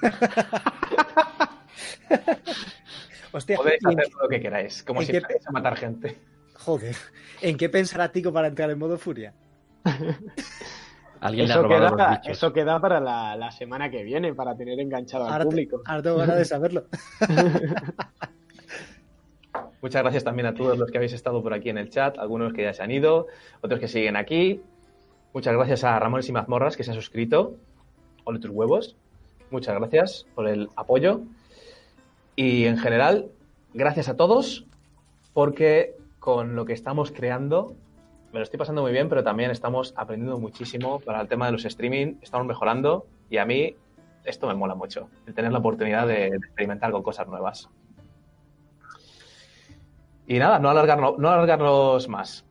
Hostia, 3.32 3.56
Podéis 3.56 3.80
¿y 3.82 3.92
en 3.92 4.00
hacer 4.00 4.12
lo 4.22 4.28
que 4.28 4.40
queráis, 4.40 4.82
como 4.82 5.00
en 5.00 5.06
si 5.06 5.12
qué- 5.12 5.20
fuerais 5.20 5.46
a 5.46 5.52
matar 5.52 5.76
gente. 5.76 6.18
Joder. 6.54 6.96
¿En 7.42 7.56
qué 7.56 7.68
pensará 7.68 8.10
Tico 8.12 8.32
para 8.32 8.48
entrar 8.48 8.70
en 8.70 8.78
modo 8.78 8.98
furia? 8.98 9.32
Alguien 11.20 11.46
le 11.48 11.52
ha 11.52 11.56
Eso 11.56 11.62
robado 11.64 11.82
los 11.82 11.92
queda, 11.92 12.10
bichos. 12.10 12.26
eso 12.28 12.52
queda 12.52 12.80
para 12.80 13.00
la, 13.00 13.36
la 13.36 13.50
semana 13.50 13.90
que 13.90 14.02
viene, 14.02 14.34
para 14.34 14.56
tener 14.56 14.80
enganchado 14.80 15.26
al 15.26 15.32
Ahora, 15.32 15.44
te- 15.44 15.50
público. 15.50 15.82
ahora 15.84 16.02
tengo 16.02 16.16
ganas 16.16 16.36
de 16.38 16.44
saberlo. 16.46 16.84
Muchas 19.82 20.02
gracias 20.02 20.24
también 20.24 20.46
a 20.46 20.54
todos 20.54 20.78
los 20.78 20.90
que 20.90 20.98
habéis 20.98 21.12
estado 21.14 21.42
por 21.42 21.54
aquí 21.54 21.70
en 21.70 21.78
el 21.78 21.88
chat, 21.90 22.18
algunos 22.18 22.52
que 22.52 22.62
ya 22.62 22.72
se 22.74 22.82
han 22.82 22.90
ido, 22.90 23.26
otros 23.62 23.80
que 23.80 23.88
siguen 23.88 24.16
aquí. 24.16 24.60
Muchas 25.32 25.54
gracias 25.54 25.84
a 25.84 25.98
Ramones 25.98 26.28
y 26.28 26.32
Mazmorras 26.32 26.76
que 26.76 26.84
se 26.84 26.90
ha 26.90 26.94
suscrito. 26.94 27.56
Ole 28.24 28.38
tus 28.40 28.50
huevos. 28.50 28.96
Muchas 29.50 29.74
gracias 29.78 30.26
por 30.34 30.46
el 30.48 30.68
apoyo. 30.76 31.22
Y 32.36 32.64
en 32.66 32.76
general, 32.78 33.30
gracias 33.72 34.08
a 34.08 34.16
todos 34.16 34.66
porque 35.32 35.94
con 36.18 36.56
lo 36.56 36.66
que 36.66 36.74
estamos 36.74 37.10
creando 37.10 37.74
me 38.32 38.38
lo 38.38 38.42
estoy 38.42 38.58
pasando 38.58 38.82
muy 38.82 38.92
bien, 38.92 39.08
pero 39.08 39.24
también 39.24 39.50
estamos 39.50 39.92
aprendiendo 39.96 40.38
muchísimo 40.38 41.00
para 41.00 41.20
el 41.20 41.28
tema 41.28 41.46
de 41.46 41.52
los 41.52 41.64
streaming, 41.64 42.14
estamos 42.22 42.46
mejorando 42.46 43.06
y 43.28 43.38
a 43.38 43.44
mí 43.44 43.74
esto 44.24 44.46
me 44.46 44.54
mola 44.54 44.74
mucho, 44.74 45.08
el 45.26 45.34
tener 45.34 45.52
la 45.52 45.58
oportunidad 45.58 46.06
de, 46.06 46.30
de 46.30 46.36
experimentar 46.36 46.92
con 46.92 47.02
cosas 47.02 47.26
nuevas. 47.26 47.68
Y 50.26 50.38
nada, 50.38 50.60
no 50.60 50.70
alargarnos, 50.70 51.18
no 51.18 51.28
alargarnos 51.28 52.08
más. 52.08 52.44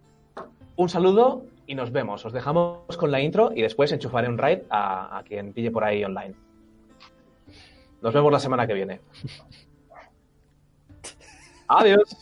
Un 0.75 0.89
saludo 0.89 1.45
y 1.65 1.75
nos 1.75 1.91
vemos. 1.91 2.25
Os 2.25 2.33
dejamos 2.33 2.97
con 2.97 3.11
la 3.11 3.21
intro 3.21 3.51
y 3.55 3.61
después 3.61 3.91
enchufaré 3.91 4.27
un 4.27 4.37
raid 4.37 4.59
a, 4.69 5.17
a 5.17 5.23
quien 5.23 5.53
pille 5.53 5.71
por 5.71 5.85
ahí 5.85 6.03
online. 6.03 6.35
Nos 8.01 8.13
vemos 8.13 8.31
la 8.31 8.39
semana 8.39 8.67
que 8.67 8.73
viene. 8.73 9.01
Adiós. 11.67 12.17